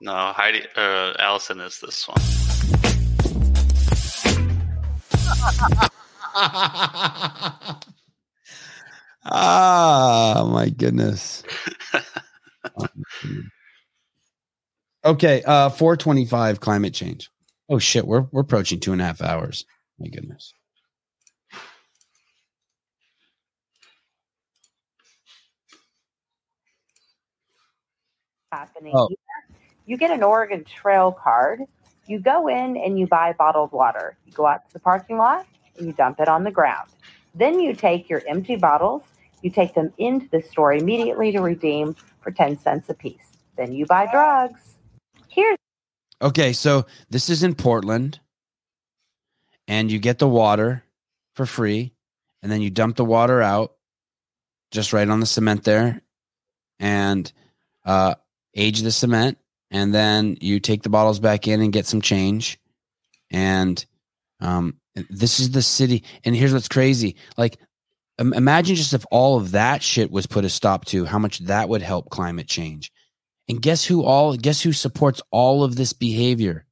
[0.00, 2.20] No, Heidi uh Allison is this one.
[9.22, 11.42] Ah, my goodness.
[15.04, 17.30] okay, uh, 425 climate change.
[17.68, 19.64] Oh shit, we're we're approaching two and a half hours.
[19.98, 20.52] My goodness.
[28.52, 28.92] happening.
[28.94, 29.08] Oh.
[29.10, 29.16] You-
[29.86, 31.62] You get an Oregon Trail card.
[32.06, 34.16] You go in and you buy bottled water.
[34.24, 35.46] You go out to the parking lot
[35.76, 36.88] and you dump it on the ground.
[37.34, 39.02] Then you take your empty bottles,
[39.42, 43.32] you take them into the store immediately to redeem for 10 cents a piece.
[43.56, 44.69] Then you buy drugs.
[45.30, 45.58] Here's
[46.22, 48.20] Okay, so this is in Portland,
[49.66, 50.84] and you get the water
[51.34, 51.92] for free,
[52.42, 53.72] and then you dump the water out
[54.70, 56.02] just right on the cement there,
[56.78, 57.32] and
[57.86, 58.16] uh,
[58.54, 59.38] age the cement,
[59.70, 62.58] and then you take the bottles back in and get some change,
[63.30, 63.86] and
[64.40, 64.76] um,
[65.08, 66.04] this is the city.
[66.22, 67.56] And here's what's crazy: like,
[68.18, 71.38] im- imagine just if all of that shit was put a stop to, how much
[71.40, 72.92] that would help climate change.
[73.50, 76.64] And guess who all guess who supports all of this behavior?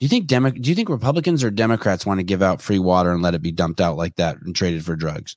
[0.00, 2.80] Do you think Demo- do you think Republicans or Democrats want to give out free
[2.80, 5.36] water and let it be dumped out like that and traded for drugs?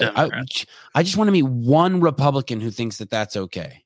[0.00, 0.30] I,
[0.94, 3.84] I just want to meet one Republican who thinks that that's okay.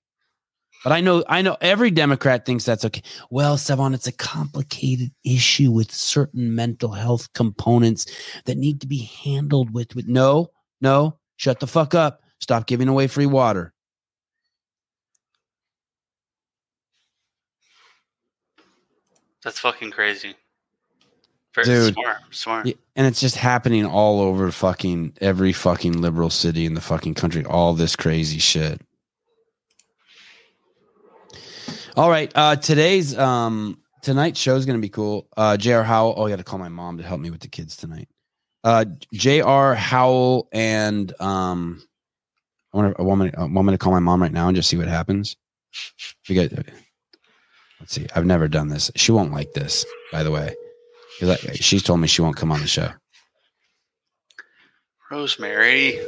[0.85, 3.02] But I know I know every Democrat thinks that's okay.
[3.31, 8.07] Well, Sevan, it's a complicated issue with certain mental health components
[8.44, 12.20] that need to be handled with with no, no, shut the fuck up.
[12.39, 13.72] Stop giving away free water.
[19.44, 20.34] That's fucking crazy.
[21.54, 21.94] Very Dude.
[21.94, 22.16] smart.
[22.30, 22.66] Smart.
[22.96, 27.44] And it's just happening all over fucking every fucking liberal city in the fucking country.
[27.44, 28.80] All this crazy shit.
[31.94, 35.28] All right, uh today's um tonight's show is gonna be cool.
[35.36, 35.82] Uh J.R.
[35.84, 36.14] Howell.
[36.16, 38.08] Oh, I got to call my mom to help me with the kids tonight.
[38.64, 39.74] Uh J.R.
[39.74, 41.82] Howell and um
[42.72, 44.48] I want to I want me, I want me to call my mom right now
[44.48, 45.36] and just see what happens.
[46.28, 46.64] You guys,
[47.83, 48.07] Let's see.
[48.15, 48.93] I've never done this.
[48.94, 50.55] She won't like this, by the way.
[51.55, 52.91] She's told me she won't come on the show.
[55.11, 55.99] Rosemary.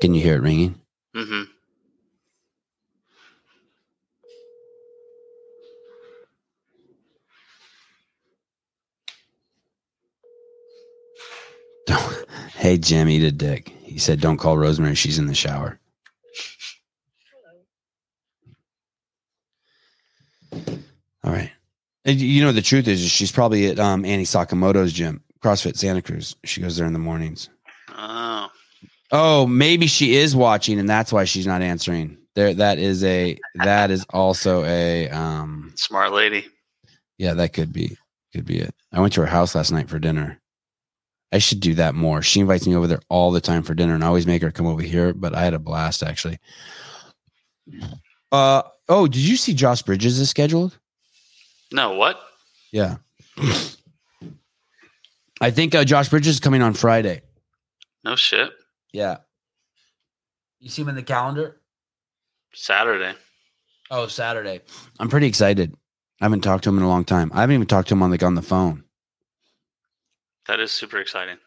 [0.00, 0.80] Can you hear it ringing?
[1.14, 1.42] Mm-hmm.
[12.66, 13.68] Hey, Jim, eat a dick.
[13.84, 14.96] He said, don't call Rosemary.
[14.96, 15.78] She's in the shower.
[20.50, 20.74] Hello.
[21.22, 21.52] All right.
[22.04, 26.02] And You know, the truth is, she's probably at um, Annie Sakamoto's gym, CrossFit Santa
[26.02, 26.34] Cruz.
[26.42, 27.50] She goes there in the mornings.
[27.96, 28.48] Oh,
[29.12, 32.18] Oh, maybe she is watching, and that's why she's not answering.
[32.34, 36.44] There, that is a that is also a um smart lady.
[37.16, 37.96] yeah, that could be
[38.32, 38.74] could be it.
[38.92, 40.40] I went to her house last night for dinner.
[41.32, 42.22] I should do that more.
[42.22, 44.50] She invites me over there all the time for dinner, and I always make her
[44.50, 45.12] come over here.
[45.12, 46.38] But I had a blast actually.
[48.30, 50.78] Uh oh, did you see Josh Bridges is scheduled?
[51.72, 52.20] No, what?
[52.72, 52.96] Yeah,
[55.40, 57.22] I think uh, Josh Bridges is coming on Friday.
[58.04, 58.50] No shit.
[58.92, 59.18] Yeah,
[60.60, 61.60] you see him in the calendar.
[62.54, 63.14] Saturday.
[63.90, 64.60] Oh, Saturday.
[64.98, 65.74] I'm pretty excited.
[66.20, 67.30] I haven't talked to him in a long time.
[67.34, 68.84] I haven't even talked to him on like on the phone.
[70.48, 71.38] That is super exciting.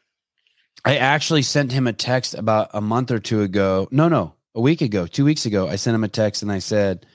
[0.86, 3.88] I actually sent him a text about a month or two ago.
[3.92, 5.68] No, no, a week ago, two weeks ago.
[5.68, 7.06] I sent him a text and I said,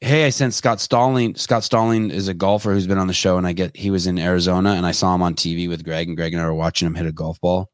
[0.00, 1.34] Hey, I sent Scott Stalling.
[1.36, 4.06] Scott Stalling is a golfer who's been on the show, and I get he was
[4.06, 6.54] in Arizona and I saw him on TV with Greg, and Greg and I were
[6.54, 7.70] watching him hit a golf ball.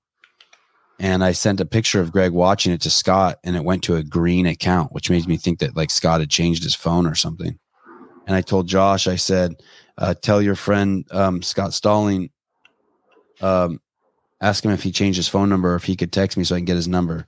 [1.00, 3.96] And I sent a picture of Greg watching it to Scott, and it went to
[3.96, 7.16] a green account, which made me think that like Scott had changed his phone or
[7.16, 7.58] something.
[8.28, 9.56] And I told Josh, I said,
[9.98, 12.30] uh, tell your friend um, Scott Stalling,
[13.42, 13.80] um,
[14.40, 16.54] ask him if he changed his phone number or if he could text me so
[16.54, 17.26] I can get his number.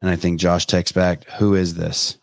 [0.00, 2.18] And I think Josh texts back, Who is this?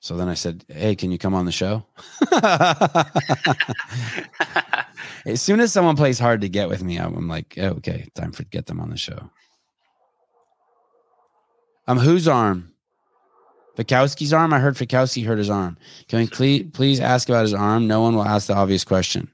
[0.00, 1.84] So then I said, Hey, can you come on the show?
[5.26, 8.32] as soon as someone plays hard to get with me, I'm like, oh, okay, time
[8.32, 9.30] for get them on the show.
[11.86, 12.72] Um, whose arm?
[13.76, 14.52] Fikowski's arm.
[14.52, 15.76] I heard Fikowski hurt his arm.
[16.08, 17.86] Can we please ask about his arm?
[17.86, 19.30] No one will ask the obvious question.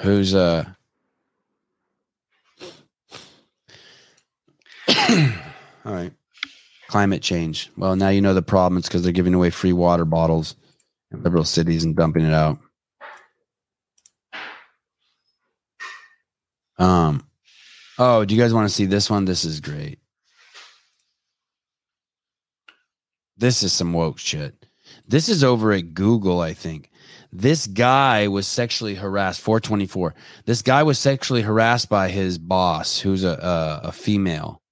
[0.00, 0.64] Who's uh?
[5.84, 6.12] All right.
[6.88, 7.70] Climate change.
[7.76, 8.78] Well, now you know the problem.
[8.78, 10.54] It's because they're giving away free water bottles
[11.10, 12.58] in liberal cities and dumping it out.
[16.78, 17.26] Um.
[17.98, 19.24] Oh, do you guys want to see this one?
[19.24, 19.98] This is great.
[23.36, 24.66] This is some woke shit.
[25.06, 26.90] This is over at Google, I think.
[27.32, 29.40] This guy was sexually harassed.
[29.40, 30.14] 424.
[30.46, 33.30] This guy was sexually harassed by his boss, who's a
[33.82, 34.62] a, a female.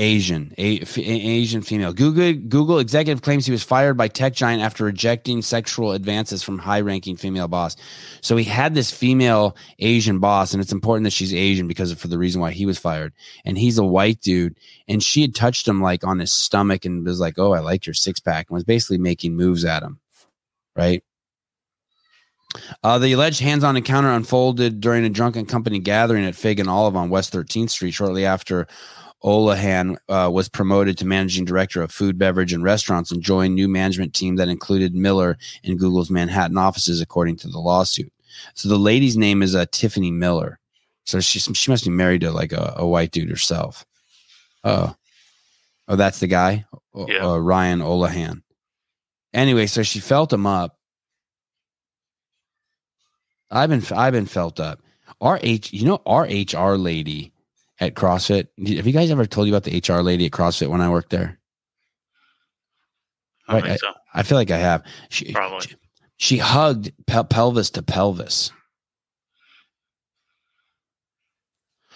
[0.00, 1.92] Asian, a, f- Asian female.
[1.92, 6.58] Google Google executive claims he was fired by tech giant after rejecting sexual advances from
[6.58, 7.76] high-ranking female boss.
[8.22, 11.98] So he had this female Asian boss, and it's important that she's Asian because of,
[11.98, 13.12] for the reason why he was fired.
[13.44, 14.56] And he's a white dude,
[14.88, 17.84] and she had touched him like on his stomach and was like, "Oh, I like
[17.84, 20.00] your six pack," and was basically making moves at him,
[20.74, 21.04] right?
[22.82, 26.96] Uh, the alleged hands-on encounter unfolded during a drunken company gathering at Fig and Olive
[26.96, 28.66] on West 13th Street shortly after
[29.24, 33.68] Olohan uh, was promoted to managing director of food, beverage, and restaurants and joined new
[33.68, 38.10] management team that included Miller in Google's Manhattan offices, according to the lawsuit.
[38.54, 40.58] So the lady's name is uh, Tiffany Miller.
[41.04, 43.84] So she she must be married to like a, a white dude herself.
[44.64, 44.94] Oh,
[45.88, 47.26] oh, that's the guy, Yeah.
[47.32, 48.42] uh, Ryan Olohan.
[49.34, 50.76] Anyway, so she felt him up.
[53.50, 54.80] I've been I've been felt up.
[55.20, 57.32] Our H, you know, our HR lady
[57.80, 58.48] at CrossFit.
[58.76, 61.10] Have you guys ever told you about the HR lady at CrossFit when I worked
[61.10, 61.38] there?
[63.48, 63.88] I don't Right, think so.
[64.14, 64.84] I feel like I have.
[65.08, 65.66] She, Probably.
[65.66, 65.76] she,
[66.18, 68.52] she hugged pel- pelvis to pelvis.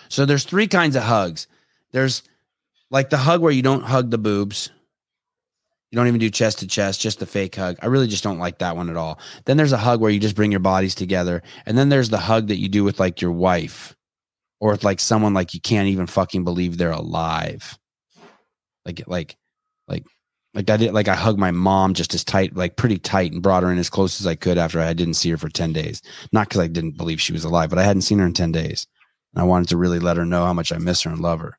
[0.09, 1.47] So there's three kinds of hugs.
[1.93, 2.23] There's
[2.91, 4.71] like the hug where you don't hug the boobs.
[5.91, 7.77] You don't even do chest to chest, just the fake hug.
[7.81, 9.21] I really just don't like that one at all.
[9.45, 11.43] Then there's a hug where you just bring your bodies together.
[11.67, 13.95] And then there's the hug that you do with like your wife
[14.61, 17.79] or like someone like you can't even fucking believe they're alive.
[18.85, 19.37] Like, like,
[19.89, 20.05] like,
[20.55, 23.43] like I did, like I hugged my mom just as tight, like pretty tight and
[23.43, 25.73] brought her in as close as I could after I didn't see her for 10
[25.73, 26.01] days.
[26.33, 28.53] Not because I didn't believe she was alive, but I hadn't seen her in 10
[28.53, 28.87] days.
[29.35, 31.41] And I wanted to really let her know how much I miss her and love
[31.41, 31.59] her.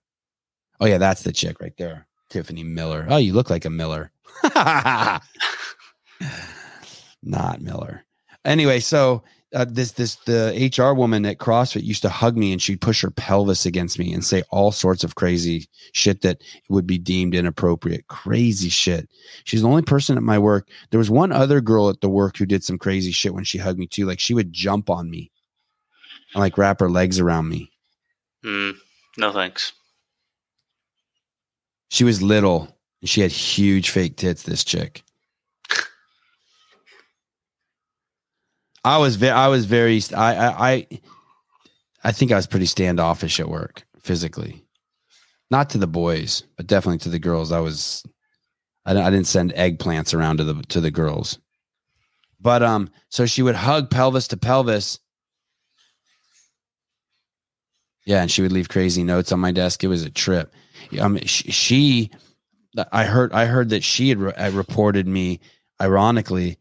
[0.79, 2.07] Oh, yeah, that's the chick right there.
[2.29, 3.05] Tiffany Miller.
[3.09, 4.11] Oh, you look like a Miller.
[7.23, 8.05] Not Miller.
[8.43, 9.23] anyway, so
[9.55, 13.01] uh, this this the HR woman at CrossFit used to hug me and she'd push
[13.01, 17.33] her pelvis against me and say all sorts of crazy shit that would be deemed
[17.33, 18.05] inappropriate.
[18.07, 19.09] Crazy shit.
[19.45, 20.67] She's the only person at my work.
[20.91, 23.57] There was one other girl at the work who did some crazy shit when she
[23.57, 24.05] hugged me too.
[24.05, 25.31] Like she would jump on me
[26.33, 27.71] and like wrap her legs around me.
[28.43, 28.75] Mm,
[29.17, 29.71] no thanks.
[31.89, 34.43] She was little and she had huge fake tits.
[34.43, 35.04] This chick.
[38.85, 40.87] I was very, I was very, I, I, I,
[42.03, 44.63] I think I was pretty standoffish at work physically,
[45.49, 47.51] not to the boys, but definitely to the girls.
[47.51, 48.05] I was,
[48.85, 51.39] I, I didn't send eggplants around to the to the girls,
[52.39, 54.99] but um, so she would hug pelvis to pelvis.
[58.05, 59.83] Yeah, and she would leave crazy notes on my desk.
[59.83, 60.53] It was a trip.
[60.99, 62.11] Um, she, she
[62.91, 65.39] I heard, I heard that she had re- uh, reported me,
[65.81, 66.57] ironically,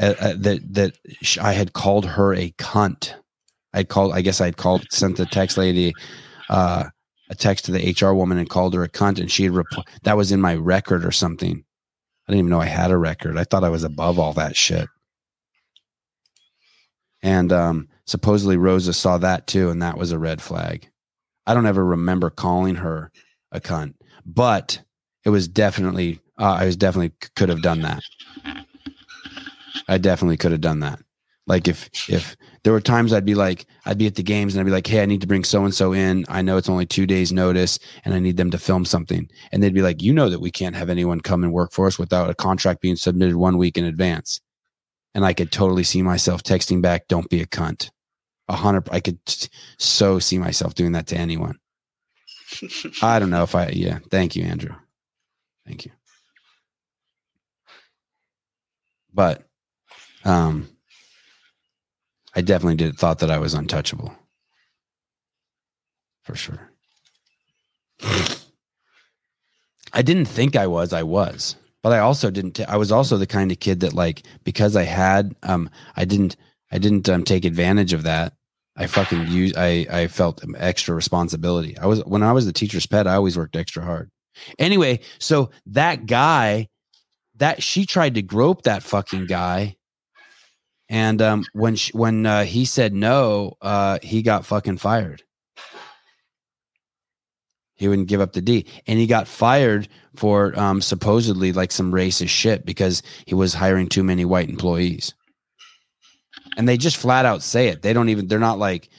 [0.00, 0.96] uh, uh, that that
[1.40, 3.14] I had called her a cunt.
[3.72, 4.12] I called.
[4.12, 5.92] I guess I had called sent the text lady
[6.48, 6.84] uh,
[7.28, 9.66] a text to the HR woman and called her a cunt, and she had rep-
[10.02, 11.64] that was in my record or something.
[12.26, 13.38] I didn't even know I had a record.
[13.38, 14.88] I thought I was above all that shit.
[17.22, 20.88] And um, supposedly Rosa saw that too, and that was a red flag.
[21.46, 23.10] I don't ever remember calling her
[23.52, 24.80] a cunt, but
[25.24, 28.00] it was definitely uh, I was definitely could have done that.
[29.90, 31.00] I definitely could have done that.
[31.46, 34.60] Like if if there were times I'd be like I'd be at the games and
[34.60, 36.24] I'd be like, hey, I need to bring so and so in.
[36.28, 39.28] I know it's only two days notice, and I need them to film something.
[39.50, 41.88] And they'd be like, you know that we can't have anyone come and work for
[41.88, 44.40] us without a contract being submitted one week in advance.
[45.12, 47.90] And I could totally see myself texting back, "Don't be a cunt."
[48.48, 48.88] A hundred.
[48.92, 49.18] I could
[49.76, 51.58] so see myself doing that to anyone.
[53.02, 53.70] I don't know if I.
[53.70, 53.98] Yeah.
[54.08, 54.76] Thank you, Andrew.
[55.66, 55.90] Thank you.
[59.12, 59.49] But
[60.24, 60.68] um
[62.34, 64.14] I definitely did thought that I was untouchable.
[66.22, 66.70] For sure.
[69.92, 71.56] I didn't think I was, I was.
[71.82, 74.82] But I also didn't I was also the kind of kid that like because I
[74.84, 76.36] had um I didn't
[76.70, 78.34] I didn't um, take advantage of that.
[78.76, 81.76] I fucking use I I felt extra responsibility.
[81.78, 84.10] I was when I was the teacher's pet, I always worked extra hard.
[84.58, 86.68] Anyway, so that guy
[87.36, 89.76] that she tried to grope that fucking guy
[90.90, 95.22] and um, when she, when uh, he said no, uh, he got fucking fired.
[97.76, 101.92] He wouldn't give up the D, and he got fired for um, supposedly like some
[101.92, 105.14] racist shit because he was hiring too many white employees.
[106.58, 107.80] And they just flat out say it.
[107.82, 108.26] They don't even.
[108.26, 108.90] They're not like.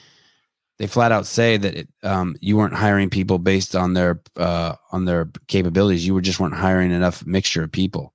[0.79, 4.75] They flat out say that it, um, you weren't hiring people based on their uh,
[4.93, 6.07] on their capabilities.
[6.07, 8.13] You were just weren't hiring enough mixture of people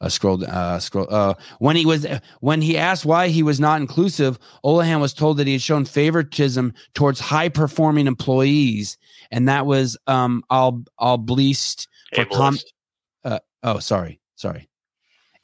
[0.00, 2.06] uh, scroll uh, scroll uh, when he was
[2.40, 5.84] when he asked why he was not inclusive Olohan was told that he had shown
[5.84, 8.96] favoritism towards high performing employees
[9.32, 12.58] and that was um all all bleaced for com-
[13.24, 14.68] uh, oh sorry sorry.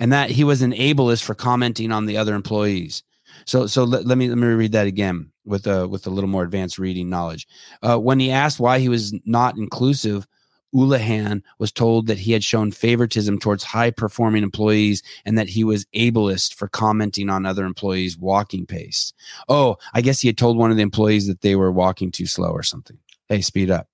[0.00, 3.02] And that he was an ableist for commenting on the other employees.
[3.44, 6.30] So so let, let me let me read that again with a with a little
[6.30, 7.46] more advanced reading knowledge.
[7.82, 10.26] Uh, when he asked why he was not inclusive
[10.74, 15.64] Olohan was told that he had shown favoritism towards high performing employees and that he
[15.64, 19.12] was ableist for commenting on other employees' walking pace.
[19.48, 22.26] Oh, I guess he had told one of the employees that they were walking too
[22.26, 22.98] slow or something.
[23.28, 23.88] Hey, speed up.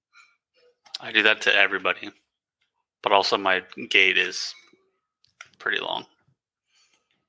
[1.00, 2.10] I do that to everybody,
[3.02, 4.55] but also my gait is
[5.59, 6.07] pretty long.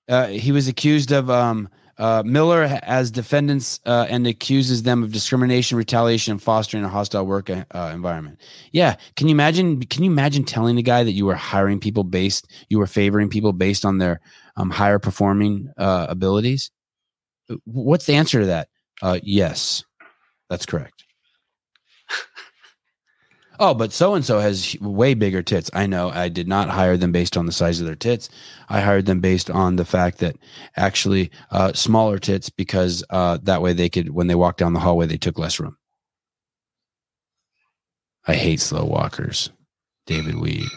[0.09, 1.69] Uh, he was accused of um,
[2.01, 7.27] uh, Miller as defendants uh, and accuses them of discrimination, retaliation, and fostering a hostile
[7.27, 7.63] work uh,
[7.93, 8.41] environment.
[8.71, 9.81] Yeah, can you imagine?
[9.83, 13.29] Can you imagine telling a guy that you were hiring people based, you were favoring
[13.29, 14.19] people based on their
[14.57, 16.71] um, higher performing uh, abilities?
[17.65, 18.69] What's the answer to that?
[19.03, 19.83] Uh, yes,
[20.49, 21.03] that's correct.
[23.63, 25.71] Oh, but so and so has way bigger tits.
[25.75, 26.09] I know.
[26.09, 28.29] I did not hire them based on the size of their tits.
[28.69, 30.37] I hired them based on the fact that
[30.77, 34.81] actually uh, smaller tits because uh, that way they could, when they walked down the
[34.81, 35.77] hallway, they took less room.
[38.27, 39.51] I hate slow walkers.
[40.07, 40.67] David Weed.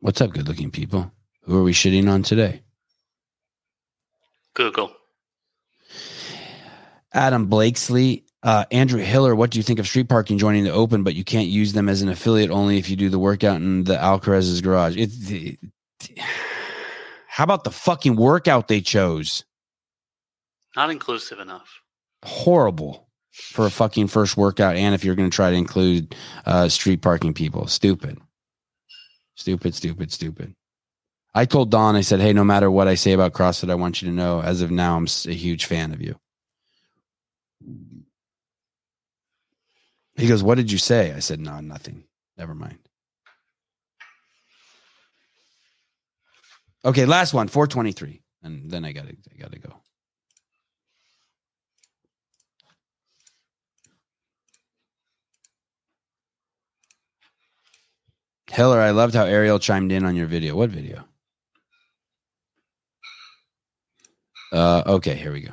[0.00, 1.12] What's up, good looking people?
[1.44, 2.62] Who are we shitting on today?
[4.54, 4.92] Google.
[7.12, 9.34] Adam Blakesley, uh, Andrew Hiller.
[9.34, 11.88] What do you think of street parking joining the open, but you can't use them
[11.88, 14.96] as an affiliate only if you do the workout in the Alcaraz's garage?
[14.96, 15.58] It, it-
[17.28, 19.44] how about the fucking workout they chose?
[20.76, 21.68] Not inclusive enough.
[22.24, 23.08] Horrible.
[23.32, 26.14] for a fucking first workout, and if you're going to try to include
[26.46, 28.16] uh, street parking people, stupid,
[29.34, 30.54] stupid, stupid, stupid.
[31.34, 34.00] I told Don, I said, hey, no matter what I say about CrossFit, I want
[34.00, 36.16] you to know, as of now, I'm a huge fan of you.
[40.16, 41.12] He goes, what did you say?
[41.12, 42.04] I said, no, nothing.
[42.38, 42.78] Never mind.
[46.84, 48.20] Okay, last one, 423.
[48.42, 49.74] And then I gotta I gotta go.
[58.50, 60.54] Hiller, I loved how Ariel chimed in on your video.
[60.54, 61.04] What video?
[64.54, 65.50] Uh okay, here we go.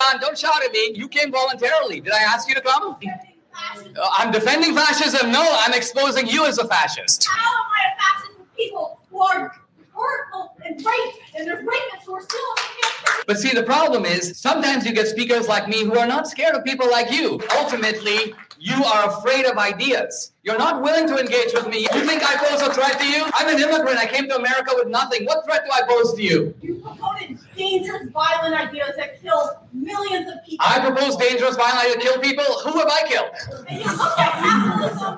[0.00, 0.92] John, don't shout at me.
[0.94, 2.00] You came voluntarily.
[2.00, 2.96] Did I ask you to come?
[3.02, 5.32] Uh, I'm defending fascism.
[5.32, 7.26] No, I'm exposing you as a fascist.
[7.26, 9.52] How am I a fascist with people who are
[9.92, 13.24] hurtful and rape, and there's rapists who are still on the campaign?
[13.26, 16.54] But see, the problem is sometimes you get speakers like me who are not scared
[16.54, 17.40] of people like you.
[17.58, 20.33] Ultimately, you are afraid of ideas.
[20.44, 21.88] You're not willing to engage with me.
[21.90, 23.24] You think I pose a threat to you?
[23.32, 23.98] I'm an immigrant.
[23.98, 25.24] I came to America with nothing.
[25.24, 26.54] What threat do I pose to you?
[26.60, 30.66] You promoted dangerous, violent ideas that kill millions of people.
[30.66, 32.44] I propose dangerous, violent ideas that kill people.
[32.44, 33.30] Who have I killed?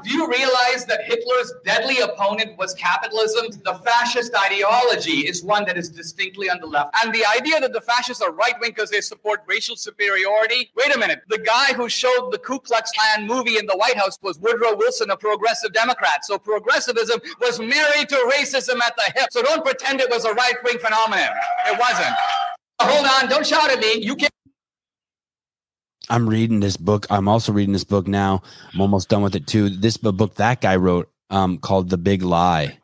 [0.04, 3.46] Do you realize that Hitler's deadly opponent was capitalism?
[3.64, 6.94] The fascist ideology is one that is distinctly on the left.
[7.02, 10.70] And the idea that the fascists are right wing because they support racial superiority.
[10.76, 11.22] Wait a minute.
[11.28, 14.76] The guy who showed the Ku Klux Klan movie in the White House was Woodrow
[14.76, 16.24] Wilson, progressive Democrat.
[16.24, 19.28] So progressivism was married to racism at the hip.
[19.30, 21.30] So don't pretend it was a right wing phenomenon.
[21.66, 22.14] It wasn't.
[22.80, 23.28] Hold on.
[23.30, 24.02] Don't shout at me.
[24.02, 24.32] You can't.
[26.08, 27.06] I'm reading this book.
[27.10, 28.42] I'm also reading this book now.
[28.72, 29.70] I'm almost done with it too.
[29.70, 32.78] This book that guy wrote um called The Big Lie.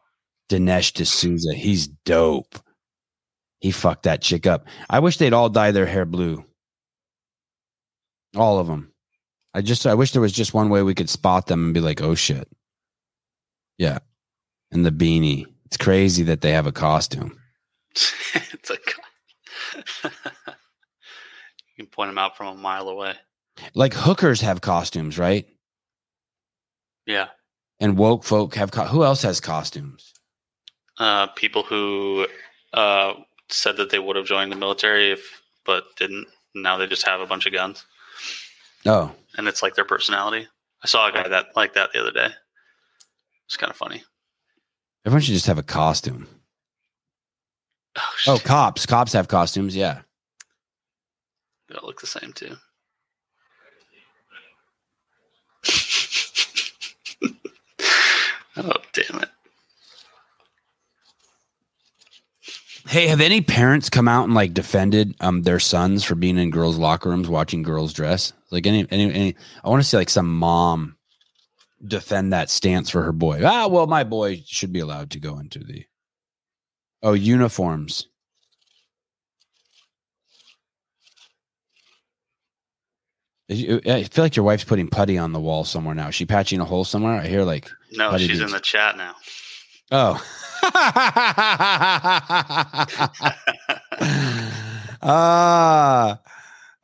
[0.49, 1.55] Dinesh D'Souza.
[1.55, 2.59] He's dope.
[3.61, 4.67] He fucked that chick up.
[4.91, 6.45] I wish they'd all dye their hair blue.
[8.37, 8.92] All of them.
[9.55, 11.81] I just I wish there was just one way we could spot them and be
[11.81, 12.49] like, "Oh shit."
[13.79, 13.99] Yeah.
[14.71, 15.47] And the beanie.
[15.67, 17.39] It's crazy that they have a costume.
[18.35, 18.77] it's a.
[20.05, 20.11] you
[21.77, 23.15] can point them out from a mile away.
[23.75, 25.47] Like hookers have costumes, right?
[27.07, 27.29] Yeah.
[27.81, 30.13] And woke folk have co- who else has costumes?
[30.99, 32.27] Uh, people who
[32.73, 33.15] uh,
[33.49, 36.27] said that they would have joined the military if, but didn't.
[36.55, 37.85] Now they just have a bunch of guns,
[38.85, 40.47] Oh, and it's like their personality.
[40.83, 42.29] I saw a guy that like that the other day.
[43.47, 44.03] It's kind of funny.
[45.05, 46.27] everyone should just have a costume.
[48.27, 48.87] Oh, cops.
[48.87, 50.01] Cops have costumes, yeah.
[51.69, 52.57] They all look the same too.
[58.57, 59.29] oh damn it!
[62.89, 66.51] Hey, have any parents come out and like defended um their sons for being in
[66.51, 68.33] girls' locker rooms watching girls dress?
[68.53, 70.97] Like any any, any I want to see like some mom
[71.85, 73.41] defend that stance for her boy.
[73.45, 75.85] Ah, well, my boy should be allowed to go into the
[77.03, 78.07] Oh, uniforms.
[83.51, 86.09] I feel like your wife's putting putty on the wall somewhere now.
[86.09, 87.21] Is she patching a hole somewhere?
[87.21, 89.17] I hear like No, she's in the chat now.
[89.91, 90.15] Oh.
[95.03, 95.03] ah.
[95.03, 96.17] Uh,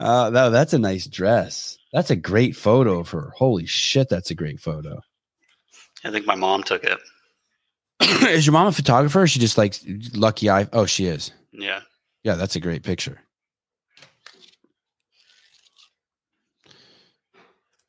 [0.01, 1.79] no, that's a nice dress.
[1.93, 3.33] That's a great photo of her.
[3.37, 5.01] Holy shit, that's a great photo.
[6.05, 6.99] I think my mom took it.
[8.29, 9.21] is your mom a photographer?
[9.21, 9.75] Or is she just like
[10.15, 10.69] lucky eye?
[10.73, 11.33] Oh, she is.
[11.53, 11.81] Yeah.
[12.23, 13.19] Yeah, that's a great picture.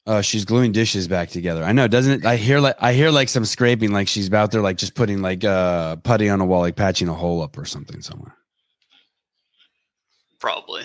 [0.08, 1.64] Oh, she's gluing dishes back together.
[1.64, 2.26] I know, doesn't it?
[2.26, 5.22] I hear like I hear like some scraping, like she's about there, like just putting
[5.22, 8.36] like uh putty on a wall, like patching a hole up or something somewhere.
[10.40, 10.84] Probably.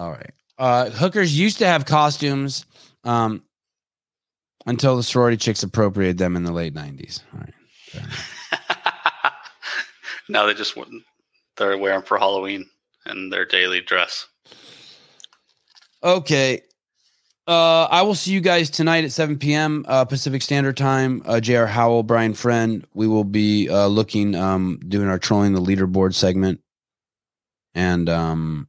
[0.00, 0.32] All right.
[0.58, 2.66] Uh hookers used to have costumes
[3.04, 3.42] um
[4.66, 7.22] until the sorority chicks appropriated them in the late nineties.
[7.32, 8.04] All right.
[10.30, 11.02] Now they just wouldn't.
[11.56, 12.70] They're wearing for Halloween
[13.04, 14.26] and their daily dress.
[16.02, 16.62] Okay.
[17.48, 19.84] Uh, I will see you guys tonight at 7 p.m.
[19.88, 21.20] Uh, Pacific Standard Time.
[21.24, 21.66] Uh, J.R.
[21.66, 22.86] Howell, Brian Friend.
[22.94, 26.60] We will be uh, looking, um, doing our trolling the leaderboard segment.
[27.74, 28.68] And um,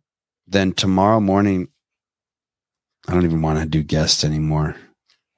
[0.51, 1.69] then tomorrow morning,
[3.07, 4.75] I don't even want to do guests anymore.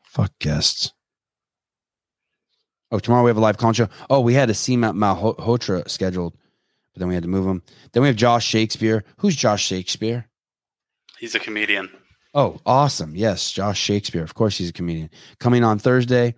[0.03, 0.91] Fuck guests.
[2.91, 3.89] Oh, tomorrow we have a live call show.
[4.09, 6.33] Oh, we had a C Malhotra scheduled,
[6.93, 7.63] but then we had to move him.
[7.91, 9.03] Then we have Josh Shakespeare.
[9.17, 10.29] Who's Josh Shakespeare?
[11.17, 11.89] He's a comedian.
[12.35, 13.15] Oh, awesome.
[13.15, 14.23] Yes, Josh Shakespeare.
[14.23, 15.09] Of course, he's a comedian.
[15.39, 16.35] Coming on Thursday.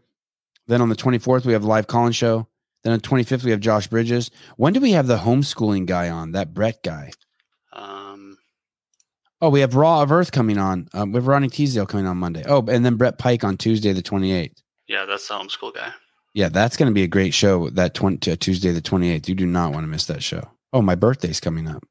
[0.67, 2.47] Then on the 24th, we have a live call show.
[2.83, 4.31] Then on the 25th, we have Josh Bridges.
[4.57, 6.33] When do we have the homeschooling guy on?
[6.33, 7.11] That Brett guy.
[9.45, 10.89] Oh, we have Raw of Earth coming on.
[10.95, 12.43] Um, we have Ronnie Teasdale coming on Monday.
[12.47, 14.55] Oh, and then Brett Pike on Tuesday the 28th.
[14.87, 15.93] Yeah, that's the homeschool guy.
[16.33, 17.69] Yeah, that's going to be a great show.
[17.69, 19.27] That 20, uh, Tuesday the 28th.
[19.27, 20.49] You do not want to miss that show.
[20.73, 21.83] Oh, my birthday's coming up.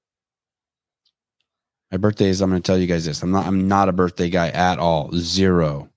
[1.92, 2.40] My birthday is.
[2.40, 3.22] I'm going to tell you guys this.
[3.22, 3.46] I'm not.
[3.46, 5.12] I'm not a birthday guy at all.
[5.14, 5.90] Zero.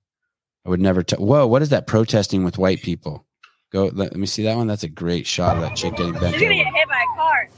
[0.64, 1.26] I would never tell.
[1.26, 3.26] Whoa, what is that protesting with white people?
[3.72, 3.86] Go.
[3.86, 4.68] Let, let me see that one.
[4.68, 7.18] That's a great shot of that chick getting bent You're gonna get hit by a
[7.18, 7.50] car.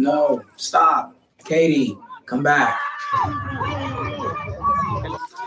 [0.00, 1.14] No, stop.
[1.44, 2.80] Katie, come back.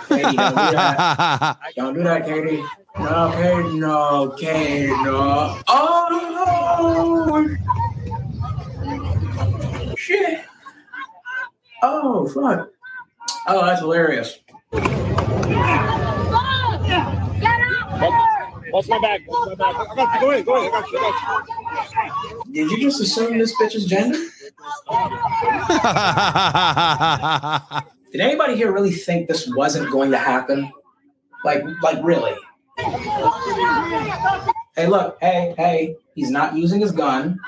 [0.07, 1.57] Katie, don't do that.
[1.75, 2.63] Don't do that, Katie.
[2.99, 5.59] No, Katie, no, Katie, no.
[5.67, 7.47] Oh,
[9.97, 10.45] shit.
[11.81, 12.69] Oh, fuck.
[13.47, 14.37] Oh, that's hilarious.
[18.69, 19.23] What's my bag?
[19.25, 19.75] What's my bag?
[19.75, 20.19] I got you.
[20.19, 20.45] Go ahead.
[20.45, 20.73] Go ahead.
[20.73, 20.99] I got you.
[20.99, 21.01] I
[22.05, 22.53] got you.
[22.53, 24.19] Did you just assume this bitch's gender?
[28.11, 30.71] Did anybody here really think this wasn't going to happen?
[31.43, 32.35] Like, like really?
[34.75, 37.39] Hey, look, hey, hey, he's not using his gun.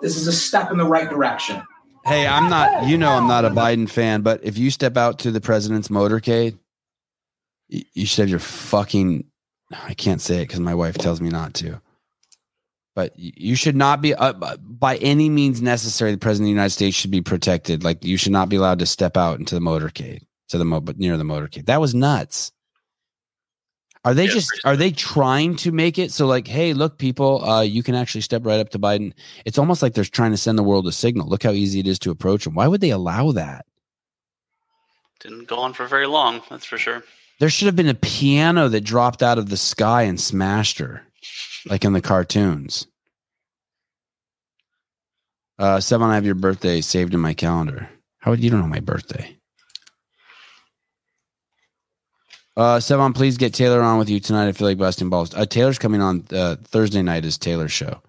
[0.00, 1.62] This is a step in the right direction.
[2.04, 2.86] Hey, I'm not.
[2.86, 5.88] You know, I'm not a Biden fan, but if you step out to the president's
[5.88, 6.58] motorcade,
[7.68, 9.24] you, should have your fucking.
[9.70, 11.80] I can't say it because my wife tells me not to.
[12.94, 16.12] But you should not be, uh, by any means necessary.
[16.12, 17.84] The president of the United States should be protected.
[17.84, 20.80] Like you should not be allowed to step out into the motorcade to the mo,
[20.80, 21.66] but near the motorcade.
[21.66, 22.52] That was nuts.
[24.04, 27.60] Are they just are they trying to make it so like, hey, look, people, uh,
[27.62, 29.12] you can actually step right up to Biden?
[29.44, 31.28] It's almost like they're trying to send the world a signal.
[31.28, 32.54] Look how easy it is to approach him.
[32.54, 33.64] Why would they allow that?
[35.20, 37.04] Didn't go on for very long, that's for sure.
[37.38, 41.02] There should have been a piano that dropped out of the sky and smashed her,
[41.66, 42.86] like in the cartoons.
[45.58, 47.88] Uh, Sevan, I have your birthday saved in my calendar.
[48.18, 49.36] How would you don't know my birthday?
[52.56, 54.48] Uh, Sevan, please get Taylor on with you tonight.
[54.48, 55.34] I feel like busting balls.
[55.34, 57.24] Uh, Taylor's coming on uh, Thursday night.
[57.24, 58.02] Is Taylor's show?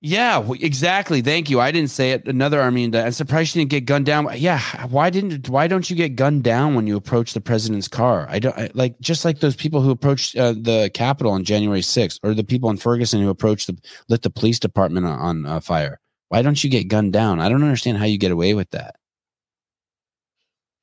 [0.00, 1.22] Yeah, exactly.
[1.22, 1.60] Thank you.
[1.60, 2.28] I didn't say it.
[2.28, 3.04] Another Armenian.
[3.04, 4.28] I'm surprised you didn't get gunned down.
[4.36, 5.48] Yeah, why didn't?
[5.48, 8.26] Why don't you get gunned down when you approach the president's car?
[8.30, 11.80] I don't I, like just like those people who approached uh, the Capitol on January
[11.80, 13.76] 6th, or the people in Ferguson who approached the
[14.08, 15.98] lit the police department on, on uh, fire.
[16.28, 17.40] Why don't you get gunned down?
[17.40, 18.94] I don't understand how you get away with that.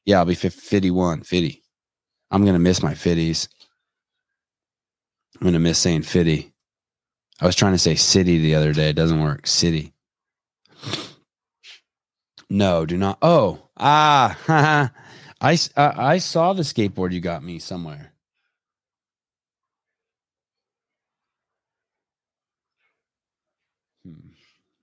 [0.03, 1.63] Yeah, I'll be 51, 50.
[2.31, 3.47] I'm gonna miss my fifties.
[5.39, 6.54] I'm gonna miss saying fifty.
[7.41, 8.89] I was trying to say city the other day.
[8.89, 9.47] It doesn't work.
[9.47, 9.93] City.
[12.49, 13.17] No, do not.
[13.21, 14.37] Oh, ah,
[15.41, 18.13] I, s- uh, I saw the skateboard you got me somewhere.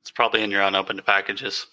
[0.02, 1.66] It's probably in your unopened packages.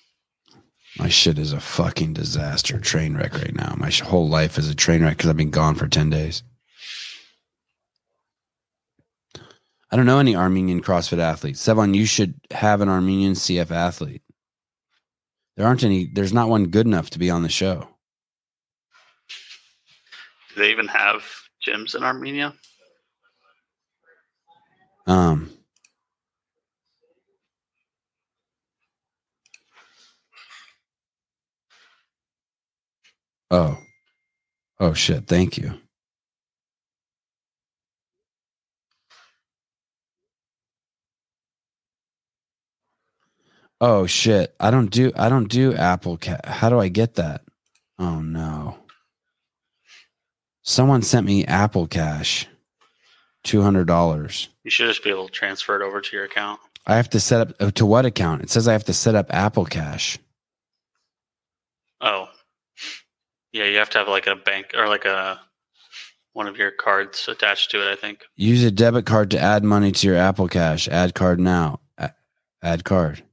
[0.97, 3.73] My shit is a fucking disaster, train wreck right now.
[3.77, 6.43] My whole life is a train wreck because I've been gone for 10 days.
[9.91, 11.65] I don't know any Armenian CrossFit athletes.
[11.65, 14.21] Sevan, you should have an Armenian CF athlete.
[15.57, 17.87] There aren't any, there's not one good enough to be on the show.
[20.53, 21.23] Do they even have
[21.65, 22.53] gyms in Armenia?
[25.07, 25.49] Um,
[33.49, 33.77] oh,
[34.79, 35.27] oh shit.
[35.27, 35.79] Thank you.
[43.81, 44.55] Oh shit.
[44.59, 47.43] I don't do, I don't do Apple Ca How do I get that?
[47.97, 48.77] Oh no.
[50.61, 52.47] Someone sent me Apple Cash,
[53.45, 54.47] $200.
[54.63, 56.59] You should just be able to transfer it over to your account.
[56.85, 58.43] I have to set up uh, to what account?
[58.43, 60.19] It says I have to set up Apple Cash.
[62.01, 62.27] Oh,
[63.51, 65.39] yeah, you have to have like a bank or like a
[66.33, 67.91] one of your cards attached to it.
[67.91, 68.21] I think.
[68.35, 70.87] Use a debit card to add money to your Apple Cash.
[70.87, 71.79] Add card now.
[72.61, 73.23] Add card.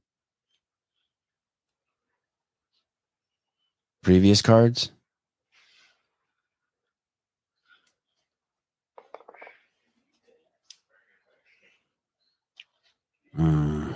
[4.07, 4.93] Previous cards?
[13.37, 13.93] Uh,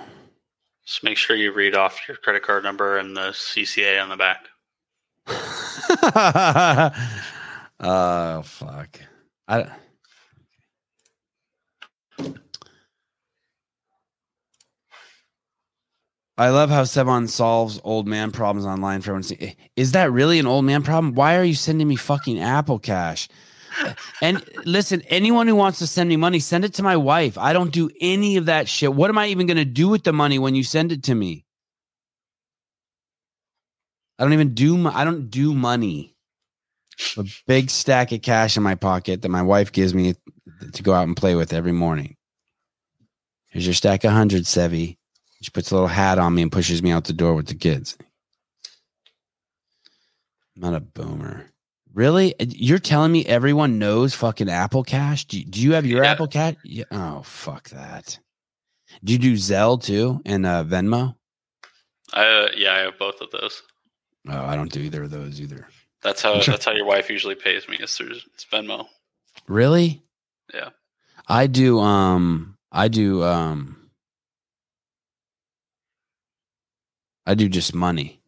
[0.85, 4.17] Just make sure you read off your credit card number and the CCA on the
[4.17, 4.47] back.
[7.79, 8.99] oh fuck.
[9.47, 9.69] I
[16.41, 19.53] I love how Sevan solves old man problems online for everyone.
[19.75, 21.13] Is that really an old man problem?
[21.13, 23.29] Why are you sending me fucking Apple Cash?
[24.23, 27.37] And listen, anyone who wants to send me money, send it to my wife.
[27.37, 28.91] I don't do any of that shit.
[28.91, 31.13] What am I even going to do with the money when you send it to
[31.13, 31.45] me?
[34.17, 34.87] I don't even do.
[34.87, 36.15] I don't do money.
[37.17, 40.15] A big stack of cash in my pocket that my wife gives me
[40.73, 42.15] to go out and play with every morning.
[43.49, 44.97] Here's your stack of hundreds, Sevi.
[45.41, 47.55] She puts a little hat on me and pushes me out the door with the
[47.55, 47.97] kids.
[50.55, 51.47] I'm not a boomer.
[51.93, 52.35] Really?
[52.39, 55.25] You're telling me everyone knows fucking Apple Cash?
[55.25, 56.55] Do, do you have your Apple Cash?
[56.63, 56.85] Yeah.
[56.91, 58.17] Oh, fuck that.
[59.03, 61.15] Do you do Zelle too and uh, Venmo?
[62.13, 63.61] Uh, yeah, I have both of those.
[64.29, 65.67] Oh, I don't do either of those either.
[66.03, 67.77] That's how that's how your wife usually pays me.
[67.77, 68.87] Is through it's Venmo.
[69.47, 70.03] Really?
[70.53, 70.69] Yeah.
[71.27, 73.80] I do um I do um
[77.31, 78.19] I do just money.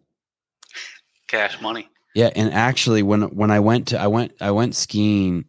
[1.28, 1.90] Cash money.
[2.16, 5.44] Yeah, and actually, when when I went to I went I went skiing.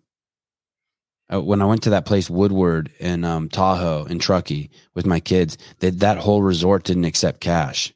[1.33, 5.20] Uh, when I went to that place Woodward in um, Tahoe in Truckee with my
[5.20, 7.94] kids, that that whole resort didn't accept cash.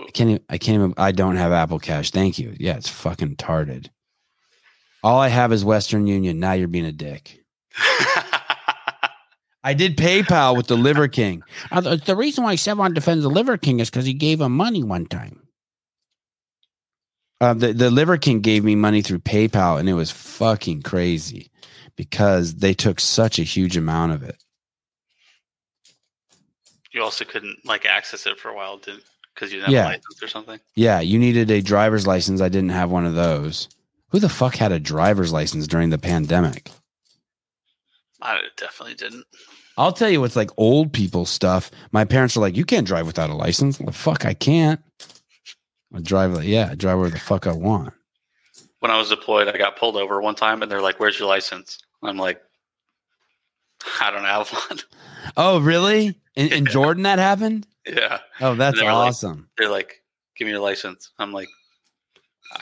[0.00, 0.30] I can't.
[0.30, 0.94] Even, I can't even.
[0.96, 2.12] I don't have Apple Cash.
[2.12, 2.54] Thank you.
[2.60, 3.90] Yeah, it's fucking tarded.
[5.02, 6.38] All I have is Western Union.
[6.38, 7.42] Now you're being a dick.
[9.66, 11.42] I did PayPal with the Liver King.
[11.72, 14.52] Uh, the- the reason why Sevan defends the Liver King is because he gave him
[14.56, 15.42] money one time.
[17.40, 21.50] Uh, the the Liver King gave me money through PayPal, and it was fucking crazy
[21.96, 24.36] because they took such a huge amount of it.
[26.92, 29.02] You also couldn't like access it for a while, didn't?
[29.34, 29.86] Because you didn't have Yeah.
[29.88, 30.60] a license or something.
[30.76, 32.40] Yeah, you needed a driver's license.
[32.40, 33.68] I didn't have one of those.
[34.10, 36.70] Who the fuck had a driver's license during the pandemic?
[38.22, 39.26] I definitely didn't.
[39.78, 41.70] I'll tell you what's like old people stuff.
[41.92, 43.78] My parents are like, you can't drive without a license.
[43.78, 44.80] Well, fuck, I can't.
[45.94, 47.92] I drive like, yeah, I drive where the fuck I want.
[48.80, 51.28] When I was deployed, I got pulled over one time, and they're like, "Where's your
[51.28, 52.40] license?" I'm like,
[54.00, 54.78] "I don't have one."
[55.36, 56.14] Oh, really?
[56.36, 57.66] In, in Jordan, that happened?
[57.84, 58.18] yeah.
[58.40, 59.48] Oh, that's And they were like- awesome.
[59.58, 60.02] they're like,
[60.36, 61.48] "Give me your license." I'm like,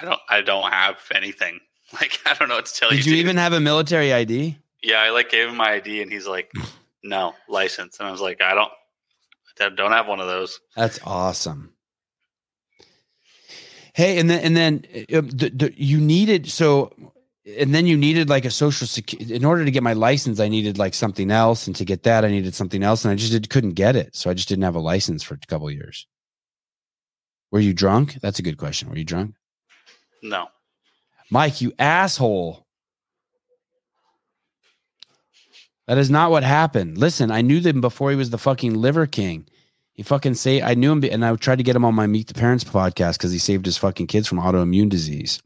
[0.01, 0.20] "I don't.
[0.31, 1.60] I don't have anything.
[1.93, 3.60] Like, I don't know what to tell Did you." Did you dude." even have a
[3.60, 4.57] military ID?
[4.83, 6.51] Yeah, I like gave him my ID, and he's like,
[7.05, 8.73] "No license," and I was like, "I don't.
[9.60, 11.74] I don't have one of those." That's awesome.
[13.94, 14.84] Hey, and then and then
[15.15, 16.92] uh, the, the, you needed so,
[17.58, 19.33] and then you needed like a social security.
[19.33, 22.24] In order to get my license, I needed like something else, and to get that,
[22.24, 24.16] I needed something else, and I just did, couldn't get it.
[24.16, 26.08] So I just didn't have a license for a couple years.
[27.52, 28.15] Were you drunk?
[28.20, 28.91] That's a good question.
[28.91, 29.36] Were you drunk,
[30.23, 30.49] No.
[31.31, 31.60] Mike?
[31.60, 32.64] You asshole.
[35.87, 36.97] That is not what happened.
[36.99, 39.47] Listen, I knew them before he was the fucking liver king.
[39.93, 42.29] He fucking say I knew him, and I tried to get him on my Meet
[42.29, 45.41] the Parents podcast because he saved his fucking kids from autoimmune disease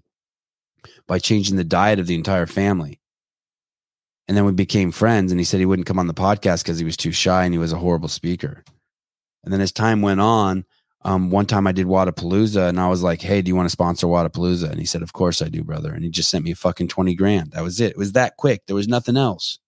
[1.07, 3.01] by changing the diet of the entire family.
[4.27, 6.79] And then we became friends, and he said he wouldn't come on the podcast because
[6.79, 8.63] he was too shy and he was a horrible speaker.
[9.43, 10.65] And then as time went on,
[11.03, 13.71] um, one time I did Wodapalooza, and I was like, "Hey, do you want to
[13.71, 16.55] sponsor Wodapalooza?" And he said, "Of course I do, brother." And he just sent me
[16.55, 17.53] fucking twenty grand.
[17.53, 17.93] That was it.
[17.93, 18.63] It was that quick.
[18.67, 19.59] There was nothing else.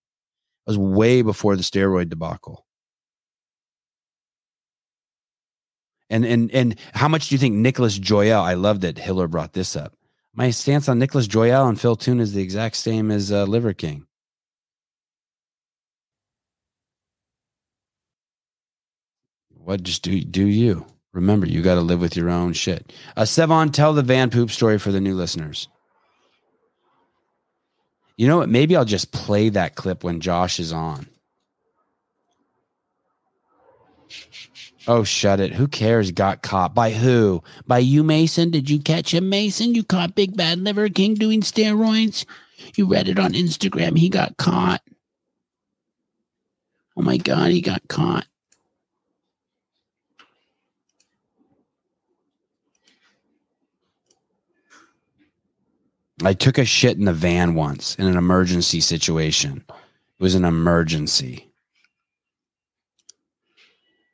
[0.71, 2.65] Was way before the steroid debacle.
[6.09, 8.41] And and and how much do you think Nicholas Joyel?
[8.41, 9.95] I love that Hiller brought this up.
[10.33, 13.73] My stance on Nicholas Joyel and Phil Toon is the exact same as uh, Liver
[13.73, 14.05] King.
[19.49, 20.85] What just do do you?
[21.13, 22.93] Remember, you got to live with your own shit.
[23.17, 25.67] Uh, Sevan, tell the van poop story for the new listeners.
[28.17, 28.49] You know what?
[28.49, 31.07] Maybe I'll just play that clip when Josh is on.
[34.87, 35.53] Oh, shut it.
[35.53, 36.11] Who cares?
[36.11, 36.73] Got caught.
[36.73, 37.43] By who?
[37.67, 38.49] By you, Mason?
[38.49, 39.75] Did you catch him, Mason?
[39.75, 42.25] You caught Big Bad Liver King doing steroids?
[42.75, 43.97] You read it on Instagram.
[43.97, 44.81] He got caught.
[46.97, 48.25] Oh my God, he got caught.
[56.23, 59.63] I took a shit in the van once in an emergency situation.
[59.67, 61.51] It was an emergency.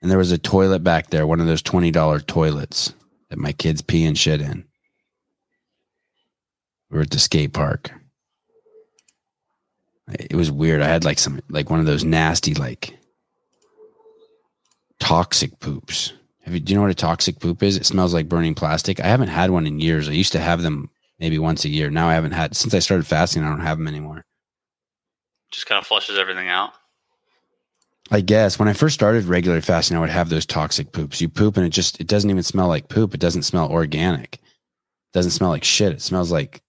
[0.02, 2.94] And there was a toilet back there, one of those $20 toilets
[3.30, 4.64] that my kids pee and shit in.
[6.90, 7.92] We were at the skate park.
[10.14, 10.82] It was weird.
[10.82, 12.98] I had like some, like one of those nasty, like
[15.00, 16.14] toxic poops.
[16.44, 17.76] Have you, do you know what a toxic poop is?
[17.76, 19.02] It smells like burning plastic.
[19.02, 20.08] I haven't had one in years.
[20.08, 20.90] I used to have them
[21.20, 21.90] maybe once a year.
[21.90, 24.26] Now I haven't had, since I started fasting, I don't have them anymore.
[25.52, 26.72] Just kind of flushes everything out.
[28.10, 31.20] I guess when I first started regular fasting, I would have those toxic poops.
[31.20, 33.14] You poop and it just it doesn't even smell like poop.
[33.14, 34.36] It doesn't smell organic.
[34.36, 35.92] It doesn't smell like shit.
[35.92, 36.62] It smells like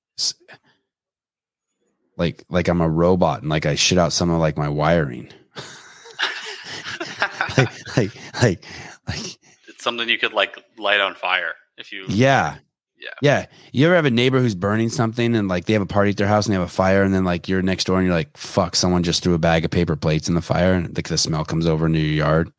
[2.16, 5.30] like like I'm a robot and like I shit out some of like my wiring.
[7.56, 8.12] like, like,
[8.42, 8.64] like
[9.06, 12.04] like It's something you could like light on fire if you.
[12.08, 12.56] yeah.
[13.00, 13.10] Yeah.
[13.22, 13.46] Yeah.
[13.72, 16.16] You ever have a neighbor who's burning something and like they have a party at
[16.16, 18.14] their house and they have a fire and then like you're next door and you're
[18.14, 21.08] like, fuck, someone just threw a bag of paper plates in the fire and like
[21.08, 22.52] the smell comes over into your yard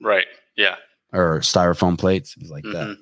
[0.00, 0.26] Right.
[0.56, 0.76] Yeah.
[1.12, 2.34] or styrofoam plates.
[2.48, 2.88] Like that.
[2.88, 2.96] Mhm.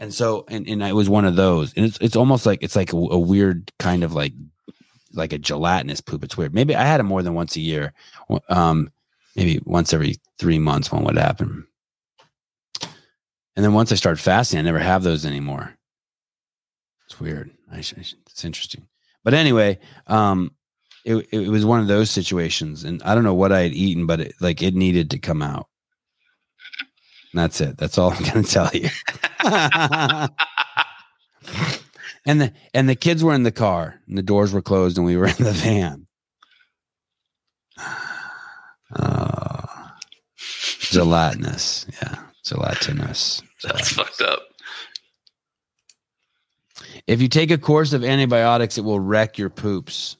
[0.00, 2.76] And so, and, and it was one of those, and it's it's almost like it's
[2.76, 4.32] like a, a weird kind of like
[5.12, 6.22] like a gelatinous poop.
[6.22, 6.54] It's weird.
[6.54, 7.92] Maybe I had it more than once a year.
[8.48, 8.90] Um,
[9.34, 11.66] maybe once every three months one would happen.
[13.56, 15.74] And then once I started fasting, I never have those anymore.
[17.08, 17.50] It's weird.
[17.72, 18.86] I I it's interesting.
[19.24, 19.78] But anyway,
[20.08, 20.52] um,
[21.06, 24.06] it it was one of those situations, and I don't know what I had eaten,
[24.06, 25.68] but it, like it needed to come out.
[27.32, 27.78] And that's it.
[27.78, 28.90] That's all I'm going to tell you.
[32.26, 35.06] and the and the kids were in the car, and the doors were closed, and
[35.06, 36.06] we were in the van.
[38.94, 39.66] Uh,
[40.80, 43.40] gelatinous, yeah, gelatinous.
[43.62, 44.47] That's fucked up.
[47.08, 50.18] If you take a course of antibiotics, it will wreck your poops.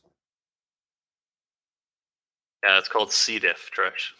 [2.64, 3.38] Yeah, it's called C.
[3.38, 4.12] diff, Trish.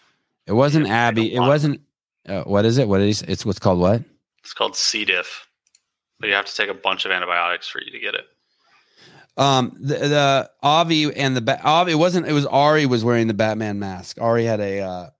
[0.47, 1.35] It wasn't Abby.
[1.35, 1.81] It wasn't.
[2.29, 2.87] Uh, what is it?
[2.87, 4.03] What is it's what's called what?
[4.45, 5.07] It's called C.
[5.07, 5.49] diff.
[6.21, 8.27] But you have to take a bunch of antibiotics for you to get it.
[9.39, 11.93] Um, the, the Avi and the ba- Avi.
[11.93, 12.27] It wasn't.
[12.27, 14.21] It was Ari was wearing the Batman mask.
[14.21, 14.81] Ari had a.
[14.81, 15.11] Uh,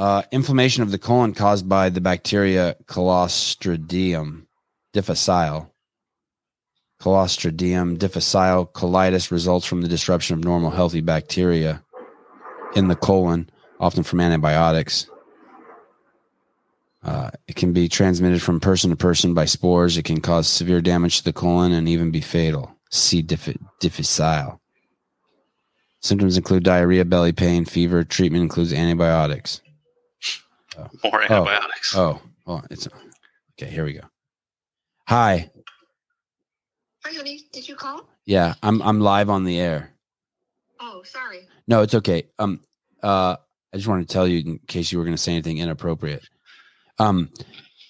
[0.00, 4.46] uh, inflammation of the colon caused by the bacteria Clostridium
[4.94, 5.74] difficile.
[6.98, 11.84] Clostridium difficile colitis results from the disruption of normal healthy bacteria
[12.74, 15.06] in the colon, often from antibiotics.
[17.02, 19.98] Uh, it can be transmitted from person to person by spores.
[19.98, 22.74] It can cause severe damage to the colon and even be fatal.
[22.90, 23.22] C.
[23.22, 24.62] diffi- difficile.
[26.00, 28.02] Symptoms include diarrhea, belly pain, fever.
[28.02, 29.60] Treatment includes antibiotics.
[30.76, 31.18] More Oh.
[31.22, 31.96] antibiotics.
[31.96, 32.88] Oh, oh, it's
[33.60, 33.70] okay.
[33.70, 34.02] Here we go.
[35.08, 35.50] Hi.
[37.04, 37.42] Hi, honey.
[37.52, 38.08] Did you call?
[38.26, 39.92] Yeah, I'm I'm live on the air.
[40.78, 41.46] Oh, sorry.
[41.66, 42.24] No, it's okay.
[42.38, 42.60] Um,
[43.02, 43.36] uh,
[43.72, 46.26] I just wanted to tell you in case you were going to say anything inappropriate.
[46.98, 47.30] Um,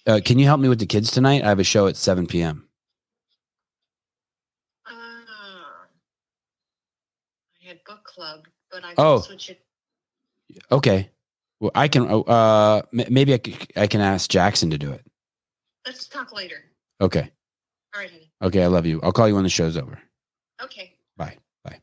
[0.06, 1.42] uh, can you help me with the kids tonight?
[1.44, 2.68] I have a show at 7 p.m.
[4.86, 4.90] Uh,
[7.62, 9.18] I had book club, but I Oh.
[9.18, 9.60] can switch it.
[10.72, 11.10] Okay.
[11.60, 12.06] Well, I can.
[12.10, 13.34] oh, Uh, m- maybe
[13.76, 15.06] I can ask Jackson to do it.
[15.86, 16.56] Let's talk later.
[17.00, 17.30] Okay.
[17.94, 18.30] All right, honey.
[18.42, 18.62] Okay.
[18.62, 19.00] I love you.
[19.02, 19.98] I'll call you when the show's over.
[20.62, 20.94] Okay.
[21.16, 21.36] Bye.
[21.64, 21.80] Bye.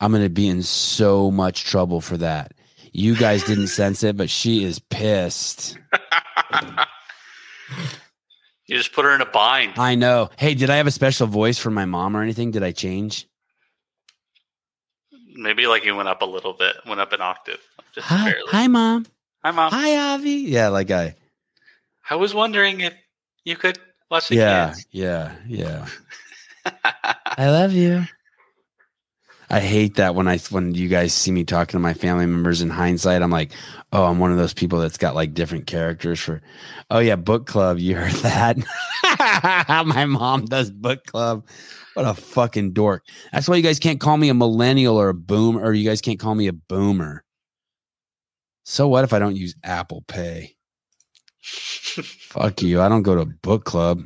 [0.00, 2.52] I'm going to be in so much trouble for that.
[2.92, 5.78] You guys didn't sense it, but she is pissed.
[8.66, 9.74] You just put her in a bind.
[9.78, 10.30] I know.
[10.38, 12.50] Hey, did I have a special voice for my mom or anything?
[12.50, 13.28] Did I change?
[15.34, 17.60] Maybe like you went up a little bit, went up an octave.
[17.94, 18.50] Just Hi, barely.
[18.52, 19.06] hi, mom.
[19.44, 19.70] Hi, mom.
[19.72, 20.30] Hi, Avi.
[20.30, 21.14] Yeah, like I.
[22.08, 22.94] I was wondering if
[23.44, 23.78] you could
[24.10, 24.86] watch the Yeah, kids.
[24.90, 25.86] yeah, yeah.
[27.36, 28.04] I love you.
[29.50, 32.62] I hate that when I when you guys see me talking to my family members
[32.62, 33.52] in hindsight, I'm like,
[33.92, 36.40] oh, I'm one of those people that's got like different characters for
[36.90, 37.78] oh yeah, book club.
[37.78, 38.56] You heard that?
[39.86, 41.46] my mom does book club.
[41.94, 43.04] What a fucking dork.
[43.32, 46.00] That's why you guys can't call me a millennial or a boom, or you guys
[46.00, 47.22] can't call me a boomer.
[48.64, 50.56] So what if I don't use Apple Pay?
[51.42, 52.80] Fuck you.
[52.80, 54.02] I don't go to book club.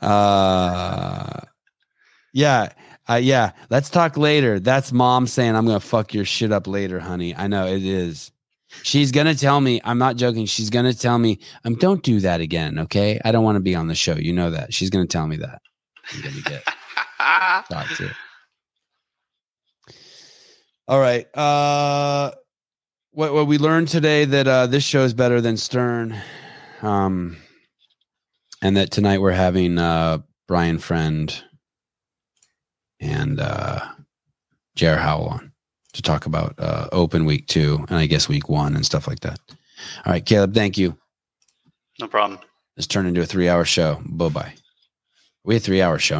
[0.00, 1.40] Uh
[2.32, 2.72] yeah.
[3.08, 4.60] Uh, yeah, let's talk later.
[4.60, 7.34] That's mom saying I'm gonna fuck your shit up later, honey.
[7.34, 8.30] I know it is.
[8.82, 9.80] She's gonna tell me.
[9.82, 10.46] I'm not joking.
[10.46, 11.40] She's gonna tell me.
[11.64, 13.20] Um, don't do that again, okay?
[13.24, 14.14] I don't want to be on the show.
[14.14, 14.72] You know that.
[14.72, 15.60] She's gonna tell me that.
[16.12, 16.64] I'm gonna get
[17.68, 18.10] talked to.
[20.86, 21.26] All right.
[21.36, 22.32] Uh,
[23.10, 26.16] what what we learned today that uh, this show is better than Stern,
[26.82, 27.38] um,
[28.62, 31.42] and that tonight we're having uh, Brian Friend
[33.00, 33.80] and uh,
[34.76, 34.96] J.R.
[34.96, 35.52] Howell on
[35.92, 39.20] to talk about uh, Open Week Two and I guess Week One and stuff like
[39.20, 39.38] that.
[40.04, 40.96] All right, Caleb, thank you.
[42.00, 42.38] No problem.
[42.76, 44.00] This turned into a three-hour show.
[44.04, 44.54] Bye bye.
[45.44, 46.18] We had a three-hour show.